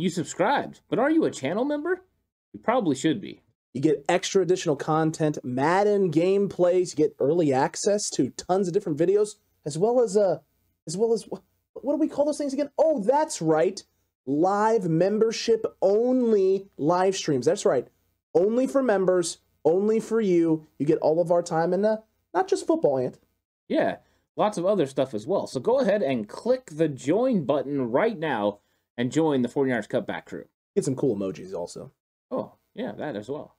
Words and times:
You 0.00 0.08
subscribed, 0.08 0.80
but 0.88 0.98
are 0.98 1.10
you 1.10 1.26
a 1.26 1.30
channel 1.30 1.66
member? 1.66 2.02
You 2.54 2.60
probably 2.60 2.96
should 2.96 3.20
be. 3.20 3.42
You 3.74 3.82
get 3.82 4.02
extra 4.08 4.40
additional 4.40 4.74
content, 4.74 5.36
Madden 5.44 6.10
gameplays, 6.10 6.92
you 6.92 6.96
get 6.96 7.14
early 7.20 7.52
access 7.52 8.08
to 8.14 8.30
tons 8.30 8.66
of 8.66 8.72
different 8.72 8.98
videos, 8.98 9.34
as 9.66 9.76
well 9.76 10.00
as 10.00 10.16
uh 10.16 10.38
as 10.86 10.96
well 10.96 11.12
as 11.12 11.28
what 11.28 11.42
do 11.92 11.98
we 11.98 12.08
call 12.08 12.24
those 12.24 12.38
things 12.38 12.54
again? 12.54 12.70
Oh, 12.78 13.02
that's 13.02 13.42
right. 13.42 13.84
Live 14.24 14.88
membership 14.88 15.66
only 15.82 16.66
live 16.78 17.14
streams. 17.14 17.44
That's 17.44 17.66
right. 17.66 17.86
Only 18.34 18.66
for 18.66 18.82
members, 18.82 19.38
only 19.66 20.00
for 20.00 20.22
you. 20.22 20.66
You 20.78 20.86
get 20.86 20.98
all 21.00 21.20
of 21.20 21.30
our 21.30 21.42
time 21.42 21.74
and 21.74 21.84
uh, 21.84 21.98
not 22.32 22.48
just 22.48 22.66
football, 22.66 22.96
Ant. 22.96 23.18
Yeah, 23.68 23.96
lots 24.34 24.56
of 24.56 24.64
other 24.64 24.86
stuff 24.86 25.12
as 25.12 25.26
well. 25.26 25.46
So 25.46 25.60
go 25.60 25.80
ahead 25.80 26.02
and 26.02 26.26
click 26.26 26.70
the 26.72 26.88
join 26.88 27.44
button 27.44 27.90
right 27.90 28.18
now 28.18 28.60
and 28.96 29.12
join 29.12 29.42
the 29.42 29.48
49ers 29.48 29.88
Cutback 29.88 30.26
crew. 30.26 30.44
Get 30.74 30.84
some 30.84 30.96
cool 30.96 31.16
emojis 31.16 31.54
also. 31.54 31.92
Oh, 32.30 32.52
yeah, 32.74 32.92
that 32.92 33.16
as 33.16 33.28
well. 33.28 33.56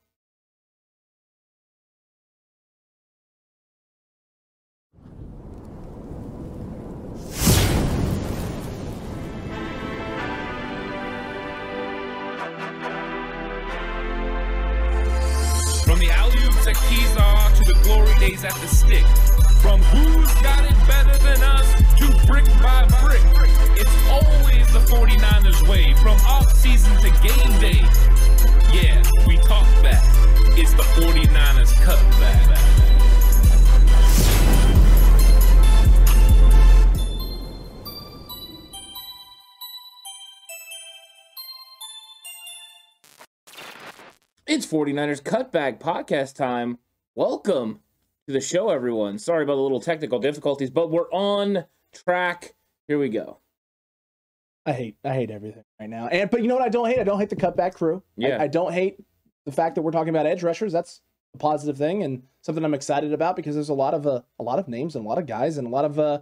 From 15.83 15.99
the 15.99 16.09
alley-oops 16.09 16.67
at 16.67 16.75
Kezar 16.75 17.57
to 17.57 17.73
the 17.73 17.79
glory 17.83 18.13
days 18.19 18.45
at 18.45 18.53
the 18.53 18.67
stick. 18.67 19.50
From 19.61 19.79
who's 19.79 20.33
got 20.41 20.65
it 20.65 20.87
better 20.87 21.15
than 21.23 21.43
us 21.43 21.71
to 21.99 22.07
brick 22.25 22.45
by 22.63 22.87
brick. 22.99 23.21
It's 23.77 23.95
always 24.09 24.67
the 24.73 24.79
49ers 24.79 25.67
way. 25.69 25.93
From 26.01 26.17
off-season 26.25 26.95
to 26.97 27.11
game 27.21 27.59
day. 27.59 27.81
Yeah, 28.73 29.03
we 29.27 29.37
talk 29.37 29.67
back. 29.83 30.03
It's 30.57 30.73
the 30.73 30.81
49ers 30.81 31.73
cutback. 31.85 32.57
It's 44.47 44.65
49ers 44.65 45.21
Cutback 45.21 45.79
podcast 45.79 46.35
time. 46.35 46.79
Welcome 47.15 47.81
to 48.27 48.33
the 48.33 48.41
show, 48.41 48.69
everyone. 48.69 49.17
Sorry 49.17 49.43
about 49.43 49.55
the 49.55 49.61
little 49.61 49.79
technical 49.79 50.19
difficulties, 50.19 50.69
but 50.69 50.91
we're 50.91 51.09
on 51.11 51.65
track. 51.93 52.53
Here 52.87 52.99
we 52.99 53.09
go. 53.09 53.39
I 54.65 54.73
hate 54.73 54.97
I 55.03 55.13
hate 55.13 55.31
everything 55.31 55.63
right 55.79 55.89
now. 55.89 56.07
And 56.07 56.29
but 56.29 56.41
you 56.41 56.47
know 56.47 56.53
what 56.53 56.63
I 56.63 56.69
don't 56.69 56.87
hate? 56.87 56.99
I 56.99 57.03
don't 57.03 57.19
hate 57.19 57.29
the 57.29 57.35
cutback 57.35 57.73
crew. 57.73 58.03
Yeah. 58.15 58.37
I, 58.37 58.43
I 58.43 58.47
don't 58.47 58.73
hate 58.73 58.97
the 59.45 59.51
fact 59.51 59.75
that 59.75 59.81
we're 59.81 59.91
talking 59.91 60.09
about 60.09 60.27
edge 60.27 60.43
rushers. 60.43 60.71
That's 60.71 61.01
a 61.33 61.37
positive 61.37 61.77
thing 61.77 62.03
and 62.03 62.23
something 62.41 62.63
I'm 62.63 62.73
excited 62.73 63.11
about 63.13 63.35
because 63.35 63.55
there's 63.55 63.69
a 63.69 63.73
lot 63.73 63.93
of 63.93 64.05
uh, 64.05 64.21
a 64.39 64.43
lot 64.43 64.59
of 64.59 64.67
names 64.67 64.95
and 64.95 65.05
a 65.05 65.09
lot 65.09 65.17
of 65.17 65.25
guys 65.25 65.57
and 65.57 65.65
a 65.65 65.71
lot 65.71 65.85
of 65.85 65.97
uh, 65.97 66.21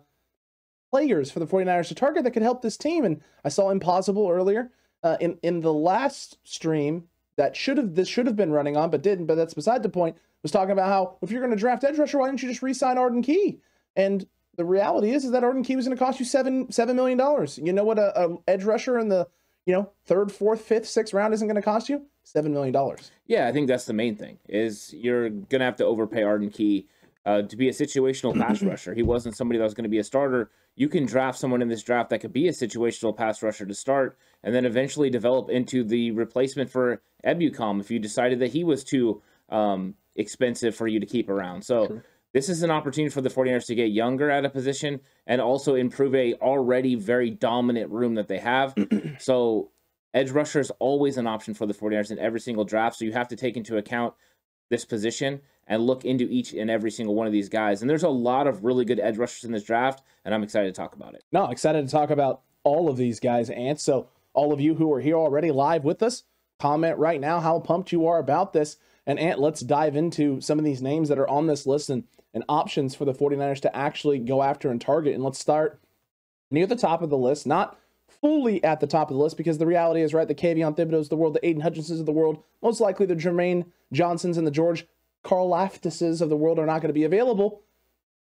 players 0.91 1.29
for 1.31 1.39
the 1.39 1.47
49ers 1.47 1.89
to 1.89 1.95
target 1.95 2.23
that 2.23 2.31
could 2.31 2.43
help 2.43 2.61
this 2.61 2.77
team. 2.77 3.03
And 3.03 3.21
I 3.43 3.49
saw 3.49 3.71
Impossible 3.71 4.29
earlier 4.29 4.71
uh, 5.03 5.17
in 5.19 5.37
in 5.43 5.59
the 5.59 5.73
last 5.73 6.37
stream 6.43 7.09
that 7.35 7.57
should 7.57 7.77
have 7.77 7.95
this 7.95 8.07
should 8.07 8.25
have 8.25 8.35
been 8.37 8.51
running 8.51 8.77
on 8.77 8.89
but 8.89 9.03
didn't. 9.03 9.25
But 9.25 9.35
that's 9.35 9.53
beside 9.53 9.83
the 9.83 9.89
point. 9.89 10.15
Was 10.41 10.51
talking 10.51 10.71
about 10.71 10.87
how 10.87 11.17
if 11.21 11.31
you're 11.31 11.41
going 11.41 11.53
to 11.53 11.59
draft 11.59 11.83
edge 11.83 11.97
rusher, 11.97 12.17
why 12.17 12.27
didn't 12.27 12.41
you 12.41 12.49
just 12.49 12.61
re-sign 12.61 12.97
Arden 12.97 13.21
Key? 13.21 13.59
And 13.95 14.25
the 14.55 14.65
reality 14.65 15.11
is, 15.11 15.25
is 15.25 15.31
that 15.31 15.43
Arden 15.43 15.63
Key 15.63 15.75
was 15.75 15.85
going 15.85 15.97
to 15.97 16.03
cost 16.03 16.19
you 16.19 16.25
seven 16.25 16.71
seven 16.71 16.95
million 16.95 17.17
dollars. 17.17 17.57
You 17.61 17.73
know 17.73 17.83
what 17.83 17.99
a, 17.99 18.17
a 18.19 18.37
edge 18.47 18.63
rusher 18.63 18.99
in 18.99 19.09
the 19.09 19.27
you 19.65 19.73
know 19.73 19.91
third, 20.05 20.31
fourth, 20.31 20.61
fifth, 20.61 20.87
sixth 20.87 21.13
round 21.13 21.33
isn't 21.33 21.47
going 21.47 21.55
to 21.55 21.61
cost 21.61 21.89
you 21.89 22.05
seven 22.23 22.53
million 22.53 22.73
dollars. 22.73 23.11
Yeah, 23.25 23.47
I 23.47 23.51
think 23.51 23.67
that's 23.67 23.85
the 23.85 23.93
main 23.93 24.15
thing. 24.15 24.37
Is 24.47 24.93
you're 24.93 25.29
gonna 25.29 25.65
have 25.65 25.77
to 25.77 25.85
overpay 25.85 26.23
Arden 26.23 26.49
Key 26.49 26.87
uh, 27.25 27.43
to 27.43 27.55
be 27.55 27.69
a 27.69 27.71
situational 27.71 28.37
pass 28.47 28.61
rusher. 28.61 28.93
He 28.93 29.03
wasn't 29.03 29.35
somebody 29.35 29.57
that 29.57 29.63
was 29.63 29.73
going 29.73 29.83
to 29.83 29.89
be 29.89 29.99
a 29.99 30.03
starter. 30.03 30.51
You 30.75 30.89
can 30.89 31.05
draft 31.05 31.37
someone 31.37 31.61
in 31.61 31.67
this 31.67 31.83
draft 31.83 32.09
that 32.09 32.19
could 32.19 32.33
be 32.33 32.47
a 32.47 32.51
situational 32.51 33.15
pass 33.15 33.43
rusher 33.43 33.65
to 33.65 33.73
start, 33.73 34.17
and 34.43 34.55
then 34.55 34.65
eventually 34.65 35.09
develop 35.09 35.49
into 35.49 35.83
the 35.83 36.11
replacement 36.11 36.69
for 36.69 37.01
Ebukam 37.25 37.79
if 37.79 37.91
you 37.91 37.99
decided 37.99 38.39
that 38.39 38.51
he 38.51 38.63
was 38.63 38.83
too 38.83 39.21
um, 39.49 39.95
expensive 40.19 40.75
for 40.75 40.87
you 40.87 40.99
to 40.99 41.05
keep 41.05 41.29
around. 41.29 41.63
So. 41.63 41.87
True. 41.87 42.01
This 42.31 42.47
is 42.47 42.61
an 42.61 42.69
opportunity 42.69 43.11
for 43.11 43.21
the 43.21 43.29
49ers 43.29 43.65
to 43.65 43.73
get 43.73 43.89
younger 43.89 44.29
at 44.29 44.45
a 44.45 44.51
position 44.51 44.99
and 45.25 45.41
also 45.41 45.73
improve 45.73 46.13
a 46.13 46.35
already 46.35 46.93
very 46.93 47.31
dominant 47.31 47.89
room 47.89 48.13
that 48.13 48.27
they 48.27 48.37
have. 48.37 48.75
so 49.17 49.71
edge 50.13 50.29
rusher 50.29 50.59
is 50.59 50.71
always 50.77 51.17
an 51.17 51.25
option 51.25 51.55
for 51.55 51.65
the 51.65 51.73
49ers 51.73 52.11
in 52.11 52.19
every 52.19 52.39
single 52.39 52.65
draft. 52.65 52.97
So 52.97 53.05
you 53.05 53.13
have 53.13 53.29
to 53.29 53.35
take 53.35 53.57
into 53.57 53.77
account 53.77 54.13
this 54.69 54.85
position 54.85 55.41
and 55.67 55.85
look 55.85 56.05
into 56.05 56.25
each 56.25 56.53
and 56.53 56.69
every 56.69 56.91
single 56.91 57.15
one 57.15 57.27
of 57.27 57.33
these 57.33 57.49
guys. 57.49 57.81
And 57.81 57.89
there's 57.89 58.03
a 58.03 58.09
lot 58.09 58.47
of 58.47 58.63
really 58.63 58.85
good 58.85 58.99
edge 58.99 59.17
rushers 59.17 59.43
in 59.43 59.51
this 59.51 59.63
draft, 59.63 60.03
and 60.25 60.33
I'm 60.33 60.43
excited 60.43 60.73
to 60.73 60.79
talk 60.79 60.95
about 60.95 61.13
it. 61.13 61.23
No, 61.31 61.49
excited 61.49 61.85
to 61.85 61.91
talk 61.91 62.09
about 62.09 62.41
all 62.63 62.89
of 62.89 62.97
these 62.97 63.19
guys, 63.19 63.49
Ant. 63.49 63.79
So 63.79 64.09
all 64.33 64.51
of 64.51 64.59
you 64.59 64.75
who 64.75 64.91
are 64.93 64.99
here 64.99 65.15
already 65.15 65.51
live 65.51 65.83
with 65.83 66.01
us, 66.01 66.23
comment 66.59 66.97
right 66.97 67.21
now 67.21 67.39
how 67.39 67.59
pumped 67.59 67.91
you 67.91 68.07
are 68.07 68.19
about 68.19 68.53
this. 68.53 68.77
And 69.09 69.17
Ant, 69.17 69.39
let's 69.39 69.61
dive 69.61 69.95
into 69.95 70.39
some 70.39 70.59
of 70.59 70.65
these 70.65 70.83
names 70.83 71.09
that 71.09 71.17
are 71.17 71.27
on 71.27 71.47
this 71.47 71.65
list 71.65 71.89
and, 71.89 72.03
and 72.31 72.43
options 72.47 72.93
for 72.93 73.05
the 73.05 73.13
49ers 73.13 73.59
to 73.61 73.75
actually 73.75 74.19
go 74.19 74.43
after 74.43 74.69
and 74.69 74.79
target. 74.79 75.15
And 75.15 75.23
let's 75.23 75.39
start 75.39 75.79
near 76.51 76.67
the 76.67 76.75
top 76.75 77.01
of 77.01 77.09
the 77.09 77.17
list, 77.17 77.47
not 77.47 77.75
fully 78.07 78.63
at 78.63 78.81
the 78.81 78.85
top 78.85 79.09
of 79.09 79.17
the 79.17 79.23
list, 79.23 79.35
because 79.35 79.57
the 79.57 79.65
reality 79.65 80.01
is, 80.01 80.13
right, 80.13 80.27
the 80.27 80.35
Kayvon 80.35 80.77
Thibodeaux's 80.77 81.07
of 81.07 81.09
the 81.09 81.15
world, 81.15 81.33
the 81.33 81.43
Aidan 81.43 81.63
Hutchinsons 81.63 81.99
of 81.99 82.05
the 82.05 82.11
world, 82.11 82.43
most 82.61 82.79
likely 82.79 83.07
the 83.07 83.15
Jermaine 83.15 83.65
Johnsons 83.91 84.37
and 84.37 84.45
the 84.45 84.51
George 84.51 84.85
Karlaftises 85.25 86.21
of 86.21 86.29
the 86.29 86.37
world 86.37 86.59
are 86.59 86.67
not 86.67 86.83
going 86.83 86.89
to 86.89 86.93
be 86.93 87.03
available. 87.03 87.63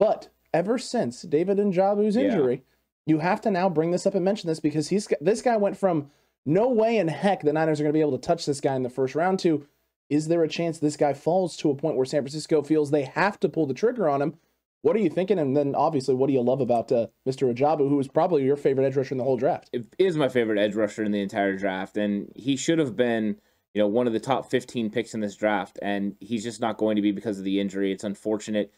But 0.01 0.31
ever 0.53 0.79
since 0.79 1.23
David 1.23 1.59
Ojabo's 1.59 2.17
Yeah. 2.17 2.23
injury, 2.23 2.65
you 3.07 3.21
have 3.21 3.41
to 3.43 3.53
now 3.53 3.69
bring 3.69 3.93
this 3.93 4.05
up 4.05 4.17
and 4.17 4.25
mention 4.25 4.49
this 4.49 4.59
because 4.59 4.89
he's 4.89 5.09
this 5.21 5.43
guy 5.43 5.57
went 5.57 5.77
from 5.77 6.11
no 6.45 6.69
way 6.69 6.97
in 6.97 7.07
heck 7.07 7.43
the 7.43 7.53
Niners 7.53 7.79
are 7.79 7.85
going 7.85 7.93
to 7.93 7.97
be 7.97 8.01
able 8.01 8.19
to 8.19 8.27
touch 8.27 8.47
this 8.47 8.61
guy 8.61 8.75
in 8.75 8.83
the 8.83 8.91
first 8.91 9.15
round 9.15 9.39
to 9.41 9.65
is 10.13 10.29
there 10.29 10.43
a 10.43 10.49
chance 10.49 10.79
this 10.79 10.99
guy 10.99 11.15
falls 11.15 11.57
to 11.57 11.71
a 11.71 11.75
point 11.75 11.97
where 11.97 12.05
San 12.05 12.21
Francisco 12.21 12.63
feels 12.63 12.91
they 12.91 13.05
have 13.05 13.41
to 13.41 13.49
pull 13.49 13.65
the 13.65 13.73
trigger 13.73 14.11
on 14.11 14.21
him? 14.21 14.35
What 14.83 14.95
are 14.95 14.99
you 14.99 15.09
thinking? 15.09 15.39
And 15.39 15.57
then 15.57 15.75
obviously, 15.75 16.15
what 16.15 16.27
do 16.27 16.35
you 16.35 16.43
love 16.43 16.61
about 16.61 16.93
uh, 16.93 17.07
Mr. 17.27 17.51
Ojabo, 17.51 17.89
who 17.89 17.99
is 17.99 18.09
probably 18.09 18.45
your 18.45 18.57
favorite 18.57 18.85
edge 18.85 18.95
rusher 18.95 19.15
in 19.15 19.19
the 19.19 19.25
whole 19.25 19.39
draft? 19.39 19.71
It 19.73 19.87
is 19.99 20.19
my 20.19 20.29
favorite 20.29 20.59
edge 20.59 20.75
rusher 20.75 21.03
in 21.03 21.13
the 21.13 21.23
entire 21.23 21.57
draft, 21.57 21.97
and 21.97 22.31
he 22.37 22.57
should 22.57 22.79
have 22.79 22.95
been, 22.95 23.41
you 23.73 23.81
know, 23.81 23.87
one 23.87 24.07
of 24.07 24.13
the 24.13 24.21
top 24.21 24.51
15 24.51 24.91
picks 24.91 25.15
in 25.15 25.21
this 25.21 25.35
draft, 25.35 25.79
and 25.81 26.15
he's 26.21 26.45
just 26.45 26.61
not 26.61 26.77
going 26.77 26.97
to 26.97 27.03
be 27.03 27.13
because 27.13 27.39
of 27.39 27.45
the 27.45 27.59
injury. 27.59 27.91
It's 27.91 28.05
unfortunate. 28.05 28.71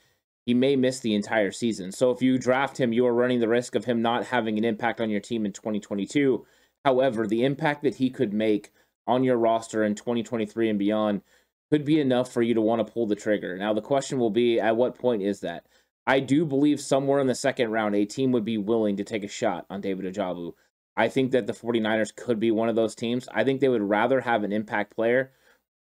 He 0.46 0.54
may 0.54 0.76
miss 0.76 1.00
the 1.00 1.16
entire 1.16 1.50
season. 1.50 1.90
So 1.90 2.12
if 2.12 2.22
you 2.22 2.38
draft 2.38 2.78
him, 2.78 2.92
you 2.92 3.06
are 3.06 3.14
running 3.14 3.40
the 3.40 3.48
risk 3.48 3.74
of 3.74 3.86
him 3.86 4.02
not 4.02 4.26
having 4.26 4.56
an 4.56 4.64
impact 4.64 5.00
on 5.00 5.10
your 5.10 5.20
team 5.20 5.44
in 5.46 5.52
2022. 5.52 6.46
However, 6.84 7.26
the 7.26 7.44
impact 7.44 7.82
that 7.82 7.96
he 7.96 8.10
could 8.10 8.32
make 8.32 8.70
on 9.06 9.24
your 9.24 9.36
roster 9.36 9.84
in 9.84 9.94
2023 9.94 10.70
and 10.70 10.78
beyond 10.78 11.22
could 11.70 11.84
be 11.84 12.00
enough 12.00 12.32
for 12.32 12.42
you 12.42 12.54
to 12.54 12.60
want 12.60 12.86
to 12.86 12.92
pull 12.92 13.06
the 13.06 13.16
trigger. 13.16 13.56
Now, 13.56 13.72
the 13.72 13.80
question 13.80 14.18
will 14.18 14.30
be 14.30 14.60
at 14.60 14.76
what 14.76 14.98
point 14.98 15.22
is 15.22 15.40
that? 15.40 15.66
I 16.06 16.20
do 16.20 16.44
believe 16.44 16.80
somewhere 16.80 17.20
in 17.20 17.26
the 17.26 17.34
second 17.34 17.70
round, 17.70 17.94
a 17.94 18.04
team 18.04 18.32
would 18.32 18.44
be 18.44 18.58
willing 18.58 18.96
to 18.98 19.04
take 19.04 19.24
a 19.24 19.28
shot 19.28 19.66
on 19.70 19.80
David 19.80 20.12
Ojabo. 20.12 20.52
I 20.96 21.08
think 21.08 21.32
that 21.32 21.46
the 21.46 21.52
49ers 21.52 22.14
could 22.14 22.38
be 22.38 22.50
one 22.50 22.68
of 22.68 22.76
those 22.76 22.94
teams. 22.94 23.26
I 23.32 23.42
think 23.42 23.60
they 23.60 23.68
would 23.68 23.82
rather 23.82 24.20
have 24.20 24.44
an 24.44 24.52
impact 24.52 24.94
player, 24.94 25.32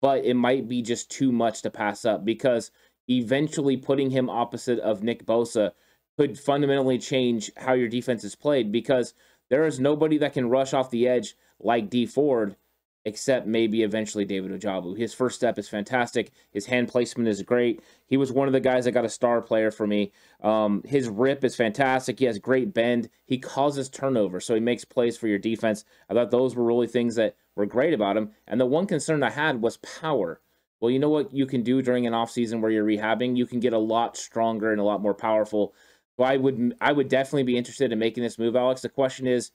but 0.01 0.25
it 0.25 0.35
might 0.35 0.67
be 0.67 0.81
just 0.81 1.12
too 1.12 1.31
much 1.31 1.62
to 1.62 1.69
pass 1.69 2.06
up 2.06 2.23
because 2.23 2.72
eventually 3.09 3.78
putting 3.78 4.12
him 4.12 4.29
opposite 4.29 4.79
of 4.79 5.03
Nick 5.03 5.25
Bosa 5.25 5.72
could 6.17 6.39
fundamentally 6.39 6.97
change 6.97 7.51
how 7.57 7.73
your 7.73 7.89
defense 7.89 8.23
is 8.23 8.35
played 8.35 8.72
because 8.72 9.13
there 9.50 9.66
is 9.66 9.79
nobody 9.79 10.17
that 10.19 10.33
can 10.33 10.50
rush 10.50 10.73
off 10.73 10.89
the 10.89 11.07
edge 11.07 11.35
like 11.59 11.89
Dee 11.89 12.06
Ford 12.06 12.56
except 13.05 13.45
maybe 13.45 13.83
eventually 13.83 14.23
David 14.23 14.51
Ojabo. 14.51 14.97
His 14.97 15.13
first 15.13 15.35
step 15.35 15.59
is 15.59 15.67
fantastic. 15.67 16.31
His 16.51 16.67
hand 16.67 16.88
placement 16.88 17.27
is 17.27 17.41
great. 17.41 17.81
He 18.07 18.15
was 18.15 18.31
one 18.31 18.47
of 18.47 18.53
the 18.53 18.59
guys 18.59 18.85
that 18.85 18.91
got 18.94 19.05
a 19.05 19.09
star 19.09 19.41
player 19.41 19.71
for 19.71 19.85
me. 19.85 20.11
Um, 20.41 20.83
his 20.85 21.09
rip 21.09 21.44
is 21.44 21.55
fantastic. 21.55 22.19
He 22.19 22.25
has 22.25 22.39
great 22.39 22.73
bend. 22.73 23.09
He 23.25 23.38
causes 23.38 23.89
turnover, 23.89 24.39
so 24.39 24.53
he 24.53 24.61
makes 24.61 24.85
plays 24.85 25.17
for 25.17 25.27
your 25.27 25.39
defense. 25.39 25.83
I 26.09 26.13
thought 26.13 26.31
those 26.31 26.55
were 26.55 26.63
really 26.63 26.88
things 26.88 27.15
that 27.15 27.35
were 27.55 27.65
great 27.65 27.94
about 27.94 28.17
him. 28.17 28.31
And 28.47 28.59
the 28.59 28.65
one 28.65 28.88
concern 28.88 29.21
I 29.21 29.31
had 29.31 29.61
was 29.61 29.77
power. 29.77 30.39
Well, 30.79 30.91
you 30.91 31.00
know 31.00 31.09
what 31.09 31.33
you 31.33 31.45
can 31.45 31.63
do 31.63 31.81
during 31.81 32.07
an 32.07 32.13
offseason 32.13 32.61
where 32.61 32.71
you're 32.71 32.85
rehabbing? 32.85 33.38
You 33.38 33.45
can 33.45 33.59
get 33.59 33.73
a 33.73 33.77
lot 33.77 34.17
stronger 34.17 34.71
and 34.71 34.81
a 34.81 34.83
lot 34.83 35.01
more 35.01 35.13
powerful. 35.13 35.73
So 36.17 36.23
I 36.23 36.38
would 36.38 36.75
I 36.79 36.91
would 36.91 37.07
definitely 37.09 37.44
be 37.44 37.57
interested 37.57 37.91
in 37.91 38.00
making 38.00 38.23
this 38.23 38.38
move, 38.38 38.55
Alex. 38.55 38.81
The 38.81 38.89
question 38.89 39.25
is, 39.27 39.51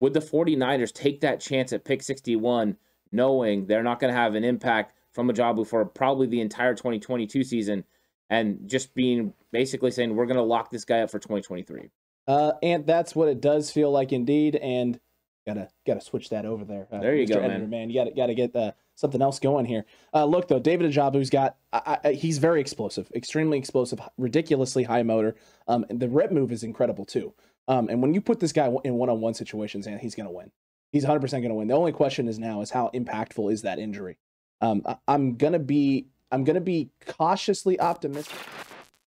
would 0.00 0.14
the 0.14 0.20
49ers 0.20 0.92
take 0.92 1.20
that 1.20 1.40
chance 1.40 1.72
at 1.72 1.84
pick 1.84 2.02
61 2.02 2.76
knowing 3.12 3.66
they're 3.66 3.82
not 3.82 4.00
going 4.00 4.12
to 4.12 4.18
have 4.18 4.34
an 4.34 4.44
impact 4.44 4.94
from 5.12 5.28
Ojabo 5.30 5.66
for 5.66 5.84
probably 5.84 6.26
the 6.26 6.40
entire 6.40 6.74
2022 6.74 7.44
season 7.44 7.84
and 8.30 8.68
just 8.68 8.94
being 8.94 9.32
basically 9.52 9.90
saying 9.90 10.14
we're 10.14 10.26
going 10.26 10.36
to 10.36 10.42
lock 10.42 10.70
this 10.70 10.84
guy 10.84 11.00
up 11.00 11.10
for 11.10 11.18
2023. 11.18 11.90
Uh, 12.26 12.52
and 12.62 12.86
that's 12.86 13.16
what 13.16 13.28
it 13.28 13.40
does 13.40 13.70
feel 13.70 13.90
like 13.90 14.12
indeed. 14.12 14.56
And 14.56 15.00
Gotta 15.48 15.70
gotta 15.86 16.02
switch 16.02 16.28
that 16.28 16.44
over 16.44 16.62
there. 16.62 16.88
Uh, 16.92 17.00
there 17.00 17.14
you 17.16 17.24
Mr. 17.24 17.36
go, 17.36 17.40
Editor, 17.40 17.60
man. 17.60 17.70
man. 17.70 17.88
You 17.88 17.94
gotta 17.94 18.10
gotta 18.10 18.34
get 18.34 18.54
uh, 18.54 18.72
something 18.96 19.22
else 19.22 19.38
going 19.38 19.64
here. 19.64 19.86
Uh, 20.12 20.26
look 20.26 20.46
though, 20.46 20.58
David 20.58 20.92
Ojabo's 20.92 21.30
got 21.30 21.56
I, 21.72 21.96
I, 22.04 22.12
he's 22.12 22.36
very 22.36 22.60
explosive, 22.60 23.10
extremely 23.14 23.56
explosive, 23.56 23.98
ridiculously 24.18 24.82
high 24.82 25.02
motor. 25.02 25.36
Um, 25.66 25.86
the 25.88 26.06
rep 26.06 26.32
move 26.32 26.52
is 26.52 26.64
incredible 26.64 27.06
too. 27.06 27.32
Um, 27.66 27.88
and 27.88 28.02
when 28.02 28.12
you 28.12 28.20
put 28.20 28.40
this 28.40 28.52
guy 28.52 28.70
in 28.84 28.94
one-on-one 28.96 29.32
situations, 29.32 29.86
and 29.86 29.98
he's 29.98 30.14
gonna 30.14 30.30
win. 30.30 30.50
He's 30.92 31.02
100 31.04 31.20
percent 31.20 31.42
gonna 31.42 31.54
win. 31.54 31.68
The 31.68 31.74
only 31.74 31.92
question 31.92 32.28
is 32.28 32.38
now 32.38 32.60
is 32.60 32.70
how 32.70 32.90
impactful 32.94 33.52
is 33.52 33.62
that 33.62 33.78
injury? 33.78 34.18
Um, 34.60 34.82
I, 34.86 34.96
I'm 35.06 35.36
gonna 35.36 35.58
be 35.58 36.06
I'm 36.30 36.44
gonna 36.44 36.60
be 36.60 36.90
cautiously 37.06 37.78
optimistic 37.80 38.38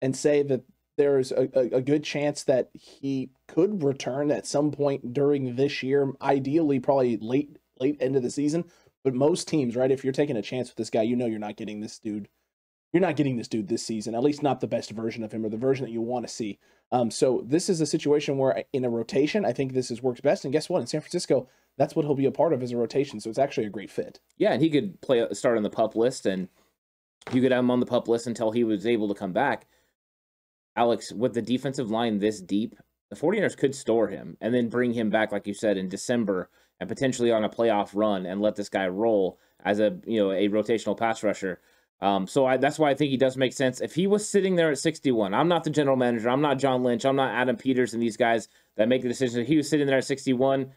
and 0.01 0.15
say 0.15 0.43
that 0.43 0.63
there's 0.97 1.31
a, 1.31 1.49
a, 1.57 1.77
a, 1.77 1.81
good 1.81 2.03
chance 2.03 2.43
that 2.43 2.69
he 2.73 3.31
could 3.47 3.83
return 3.83 4.29
at 4.29 4.45
some 4.45 4.71
point 4.71 5.13
during 5.13 5.55
this 5.55 5.81
year, 5.81 6.13
ideally 6.21 6.79
probably 6.79 7.17
late 7.17 7.57
late 7.79 7.97
end 7.99 8.15
of 8.15 8.21
the 8.21 8.29
season. 8.29 8.65
But 9.03 9.15
most 9.15 9.47
teams, 9.47 9.75
right, 9.75 9.91
if 9.91 10.03
you're 10.03 10.13
taking 10.13 10.37
a 10.37 10.41
chance 10.41 10.69
with 10.69 10.77
this 10.77 10.89
guy, 10.89 11.01
you 11.01 11.15
know 11.15 11.25
you're 11.25 11.39
not 11.39 11.57
getting 11.57 11.79
this 11.79 11.99
dude. 11.99 12.29
You're 12.93 13.01
not 13.01 13.15
getting 13.15 13.37
this 13.37 13.47
dude 13.47 13.67
this 13.67 13.85
season, 13.85 14.15
at 14.15 14.23
least 14.23 14.43
not 14.43 14.61
the 14.61 14.67
best 14.67 14.91
version 14.91 15.23
of 15.23 15.31
him 15.31 15.43
or 15.45 15.49
the 15.49 15.57
version 15.57 15.85
that 15.85 15.91
you 15.91 16.01
want 16.01 16.27
to 16.27 16.33
see. 16.33 16.59
Um, 16.91 17.09
so 17.09 17.43
this 17.45 17.67
is 17.67 17.81
a 17.81 17.85
situation 17.85 18.37
where 18.37 18.63
in 18.71 18.85
a 18.85 18.89
rotation, 18.89 19.45
I 19.45 19.51
think 19.51 19.73
this 19.73 19.89
is 19.89 20.03
works 20.03 20.21
best. 20.21 20.45
And 20.45 20.53
guess 20.53 20.69
what? 20.69 20.79
In 20.79 20.87
San 20.87 21.01
Francisco, 21.01 21.49
that's 21.75 21.95
what 21.95 22.05
he'll 22.05 22.13
be 22.13 22.27
a 22.27 22.31
part 22.31 22.53
of 22.53 22.61
as 22.61 22.71
a 22.71 22.77
rotation. 22.77 23.19
So 23.19 23.29
it's 23.29 23.39
actually 23.39 23.65
a 23.65 23.71
great 23.71 23.89
fit. 23.89 24.19
Yeah, 24.37 24.53
and 24.53 24.61
he 24.61 24.69
could 24.69 25.01
play 25.01 25.25
start 25.33 25.57
on 25.57 25.63
the 25.63 25.71
pup 25.71 25.95
list, 25.95 26.27
and 26.27 26.49
you 27.33 27.41
could 27.41 27.51
have 27.51 27.59
him 27.59 27.71
on 27.71 27.79
the 27.79 27.87
pup 27.87 28.07
list 28.07 28.27
until 28.27 28.51
he 28.51 28.63
was 28.63 28.85
able 28.85 29.07
to 29.07 29.15
come 29.15 29.33
back 29.33 29.65
Alex, 30.75 31.11
with 31.11 31.33
the 31.33 31.41
defensive 31.41 31.91
line 31.91 32.19
this 32.19 32.41
deep, 32.41 32.75
the 33.09 33.15
49ers 33.15 33.57
could 33.57 33.75
store 33.75 34.07
him 34.07 34.37
and 34.41 34.53
then 34.53 34.69
bring 34.69 34.93
him 34.93 35.09
back, 35.09 35.31
like 35.31 35.45
you 35.45 35.53
said, 35.53 35.77
in 35.77 35.87
December 35.87 36.49
and 36.79 36.89
potentially 36.89 37.31
on 37.31 37.43
a 37.43 37.49
playoff 37.49 37.91
run 37.93 38.25
and 38.25 38.41
let 38.41 38.55
this 38.55 38.69
guy 38.69 38.87
roll 38.87 39.39
as 39.63 39.79
a 39.79 39.97
you 40.05 40.19
know 40.19 40.31
a 40.31 40.49
rotational 40.49 40.97
pass 40.97 41.21
rusher. 41.21 41.61
Um, 42.03 42.27
so 42.27 42.45
I, 42.45 42.57
that's 42.57 42.77
why 42.77 42.89
I 42.89 42.95
think 42.95 43.11
he 43.11 43.17
does 43.17 43.37
make 43.37 43.53
sense. 43.53 43.79
If 43.79 43.95
he 43.95 44.07
was 44.07 44.27
sitting 44.27 44.57
there 44.57 44.69
at 44.69 44.77
61, 44.77 45.33
I'm 45.33 45.47
not 45.47 45.63
the 45.63 45.69
general 45.69 45.95
manager. 45.95 46.29
I'm 46.29 46.41
not 46.41 46.59
John 46.59 46.83
Lynch. 46.83 47.05
I'm 47.05 47.15
not 47.15 47.33
Adam 47.33 47.55
Peters 47.55 47.93
and 47.93 48.03
these 48.03 48.17
guys 48.17 48.49
that 48.75 48.89
make 48.89 49.03
the 49.03 49.07
decision. 49.07 49.39
If 49.39 49.47
he 49.47 49.55
was 49.55 49.69
sitting 49.69 49.87
there 49.87 49.99
at 49.99 50.03
61, 50.03 50.69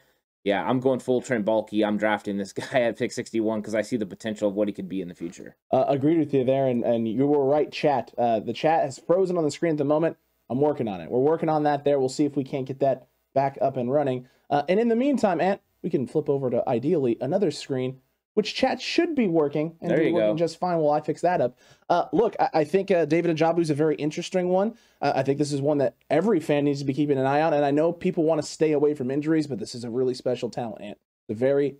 yeah, 0.44 0.64
I'm 0.64 0.78
going 0.78 1.00
full 1.00 1.20
Trent 1.20 1.44
Baalke. 1.44 1.84
I'm 1.84 1.96
drafting 1.96 2.36
this 2.36 2.52
guy 2.52 2.82
at 2.82 2.96
pick 2.96 3.10
61 3.10 3.60
because 3.60 3.74
I 3.74 3.82
see 3.82 3.96
the 3.96 4.06
potential 4.06 4.48
of 4.48 4.54
what 4.54 4.68
he 4.68 4.72
could 4.72 4.88
be 4.88 5.00
in 5.00 5.08
the 5.08 5.16
future. 5.16 5.56
Uh, 5.72 5.84
agreed 5.88 6.20
with 6.20 6.32
you 6.32 6.44
there, 6.44 6.68
and, 6.68 6.84
and 6.84 7.08
you 7.08 7.26
were 7.26 7.44
right, 7.44 7.72
chat. 7.72 8.14
Uh, 8.16 8.38
the 8.38 8.52
chat 8.52 8.84
has 8.84 8.96
frozen 8.96 9.36
on 9.36 9.42
the 9.42 9.50
screen 9.50 9.72
at 9.72 9.78
the 9.78 9.84
moment. 9.84 10.16
I'm 10.48 10.60
working 10.60 10.86
on 10.86 11.00
it. 11.00 11.10
We're 11.10 11.18
working 11.18 11.48
on 11.48 11.64
that 11.64 11.82
there. 11.82 11.98
We'll 11.98 12.08
see 12.08 12.24
if 12.24 12.36
we 12.36 12.44
can't 12.44 12.66
get 12.66 12.78
that 12.78 13.08
back 13.34 13.58
up 13.60 13.76
and 13.76 13.90
running. 13.90 14.28
Uh, 14.48 14.62
and 14.68 14.78
in 14.78 14.86
the 14.86 14.94
meantime, 14.94 15.40
Ant, 15.40 15.60
we 15.82 15.90
can 15.90 16.06
flip 16.06 16.28
over 16.28 16.50
to 16.50 16.68
ideally 16.68 17.18
another 17.20 17.50
screen 17.50 18.00
which 18.36 18.54
chat 18.54 18.82
should 18.82 19.14
be 19.14 19.26
working 19.26 19.74
and 19.80 19.90
there 19.90 19.96
be 19.98 20.12
working 20.12 20.34
go. 20.34 20.36
just 20.36 20.58
fine 20.58 20.76
while 20.76 20.92
I 20.92 21.00
fix 21.00 21.22
that 21.22 21.40
up. 21.40 21.56
Uh, 21.88 22.04
look, 22.12 22.36
I, 22.38 22.50
I 22.52 22.64
think 22.64 22.90
uh, 22.90 23.06
David 23.06 23.34
Ojabo 23.34 23.60
is 23.60 23.70
a 23.70 23.74
very 23.74 23.94
interesting 23.94 24.50
one. 24.50 24.76
Uh, 25.00 25.14
I 25.16 25.22
think 25.22 25.38
this 25.38 25.54
is 25.54 25.62
one 25.62 25.78
that 25.78 25.94
every 26.10 26.38
fan 26.38 26.64
needs 26.64 26.80
to 26.80 26.84
be 26.84 26.92
keeping 26.92 27.16
an 27.16 27.24
eye 27.24 27.40
on. 27.40 27.54
And 27.54 27.64
I 27.64 27.70
know 27.70 27.94
people 27.94 28.24
want 28.24 28.42
to 28.42 28.46
stay 28.46 28.72
away 28.72 28.92
from 28.92 29.10
injuries, 29.10 29.46
but 29.46 29.58
this 29.58 29.74
is 29.74 29.84
a 29.84 29.90
really 29.90 30.12
special 30.12 30.50
talent, 30.50 30.82
and 30.84 30.96
a 31.30 31.34
very, 31.34 31.76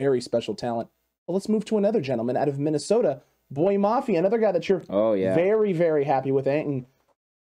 very 0.00 0.20
special 0.20 0.56
talent. 0.56 0.88
Well, 1.28 1.34
let's 1.34 1.48
move 1.48 1.64
to 1.66 1.78
another 1.78 2.00
gentleman 2.00 2.36
out 2.36 2.48
of 2.48 2.58
Minnesota, 2.58 3.22
Boye 3.48 3.76
Mafe, 3.76 4.18
another 4.18 4.38
guy 4.38 4.50
that 4.50 4.68
you're 4.68 4.82
oh, 4.90 5.12
yeah. 5.12 5.36
very, 5.36 5.72
very 5.72 6.02
happy 6.02 6.32
with, 6.32 6.48
Ant. 6.48 6.66
And 6.66 6.86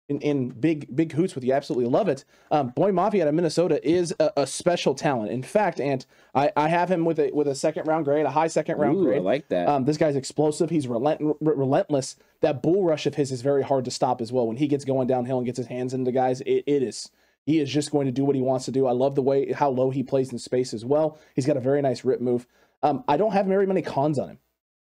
in, 0.10 0.20
in 0.22 0.50
big 0.50 0.94
big 0.96 1.14
hoots 1.14 1.36
with 1.36 1.44
you. 1.44 1.54
Absolutely 1.54 1.90
love 1.90 2.10
it. 2.10 2.26
Um, 2.52 2.70
Boye 2.70 2.92
Mafe 2.92 3.22
out 3.22 3.28
of 3.28 3.34
Minnesota 3.34 3.80
is 3.88 4.14
a, 4.20 4.32
a, 4.38 4.48
special 4.48 4.96
talent. 4.96 5.32
In 5.32 5.44
fact, 5.44 5.80
and 5.80 6.06
I, 6.36 6.52
I 6.58 6.68
have 6.68 6.90
him 6.90 7.06
with 7.06 7.20
a 7.20 7.32
with 7.34 7.48
a 7.48 7.56
second 7.56 7.88
round 7.88 8.06
grade, 8.06 8.26
a 8.26 8.32
high 8.32 8.48
second 8.48 8.78
round 8.78 8.98
Ooh, 8.98 9.04
grade. 9.04 9.20
I 9.20 9.22
like 9.22 9.48
that. 9.50 9.68
Um, 9.68 9.86
this 9.86 9.98
guy's 9.98 10.16
explosive. 10.16 10.70
He's 10.70 10.88
relent, 10.88 11.22
relentless. 11.40 12.18
That 12.42 12.62
bull 12.62 12.84
rush 12.84 13.06
of 13.06 13.16
his 13.16 13.32
is 13.32 13.42
very 13.42 13.64
hard 13.64 13.86
to 13.86 13.92
stop 13.92 14.20
as 14.20 14.32
well. 14.32 14.48
When 14.48 14.58
he 14.58 14.68
gets 14.68 14.84
going 14.84 15.08
downhill 15.08 15.38
and 15.38 15.46
gets 15.46 15.58
his 15.58 15.68
hands 15.68 15.94
into 15.94 16.12
guys, 16.12 16.42
it, 16.42 16.64
it 16.66 16.84
is 16.84 17.10
he 17.46 17.60
is 17.60 17.70
just 17.72 17.92
going 17.92 18.06
to 18.06 18.12
do 18.12 18.26
what 18.26 18.36
he 18.36 18.42
wants 18.42 18.66
to 18.66 18.72
do. 18.72 18.88
I 18.88 18.92
love 18.92 19.16
the 19.16 19.22
way 19.22 19.52
how 19.52 19.70
low 19.70 19.90
he 19.90 20.04
plays 20.04 20.32
in 20.32 20.40
space 20.40 20.74
as 20.74 20.86
well. 20.86 21.18
He's 21.36 21.46
got 21.46 21.58
a 21.58 21.62
very 21.62 21.82
nice 21.82 22.04
rip 22.04 22.22
move. 22.22 22.46
Um, 22.82 23.04
I 23.08 23.18
don't 23.18 23.34
have 23.34 23.46
very 23.46 23.66
many 23.68 23.82
cons 23.82 24.20
on 24.20 24.30
him. 24.30 24.40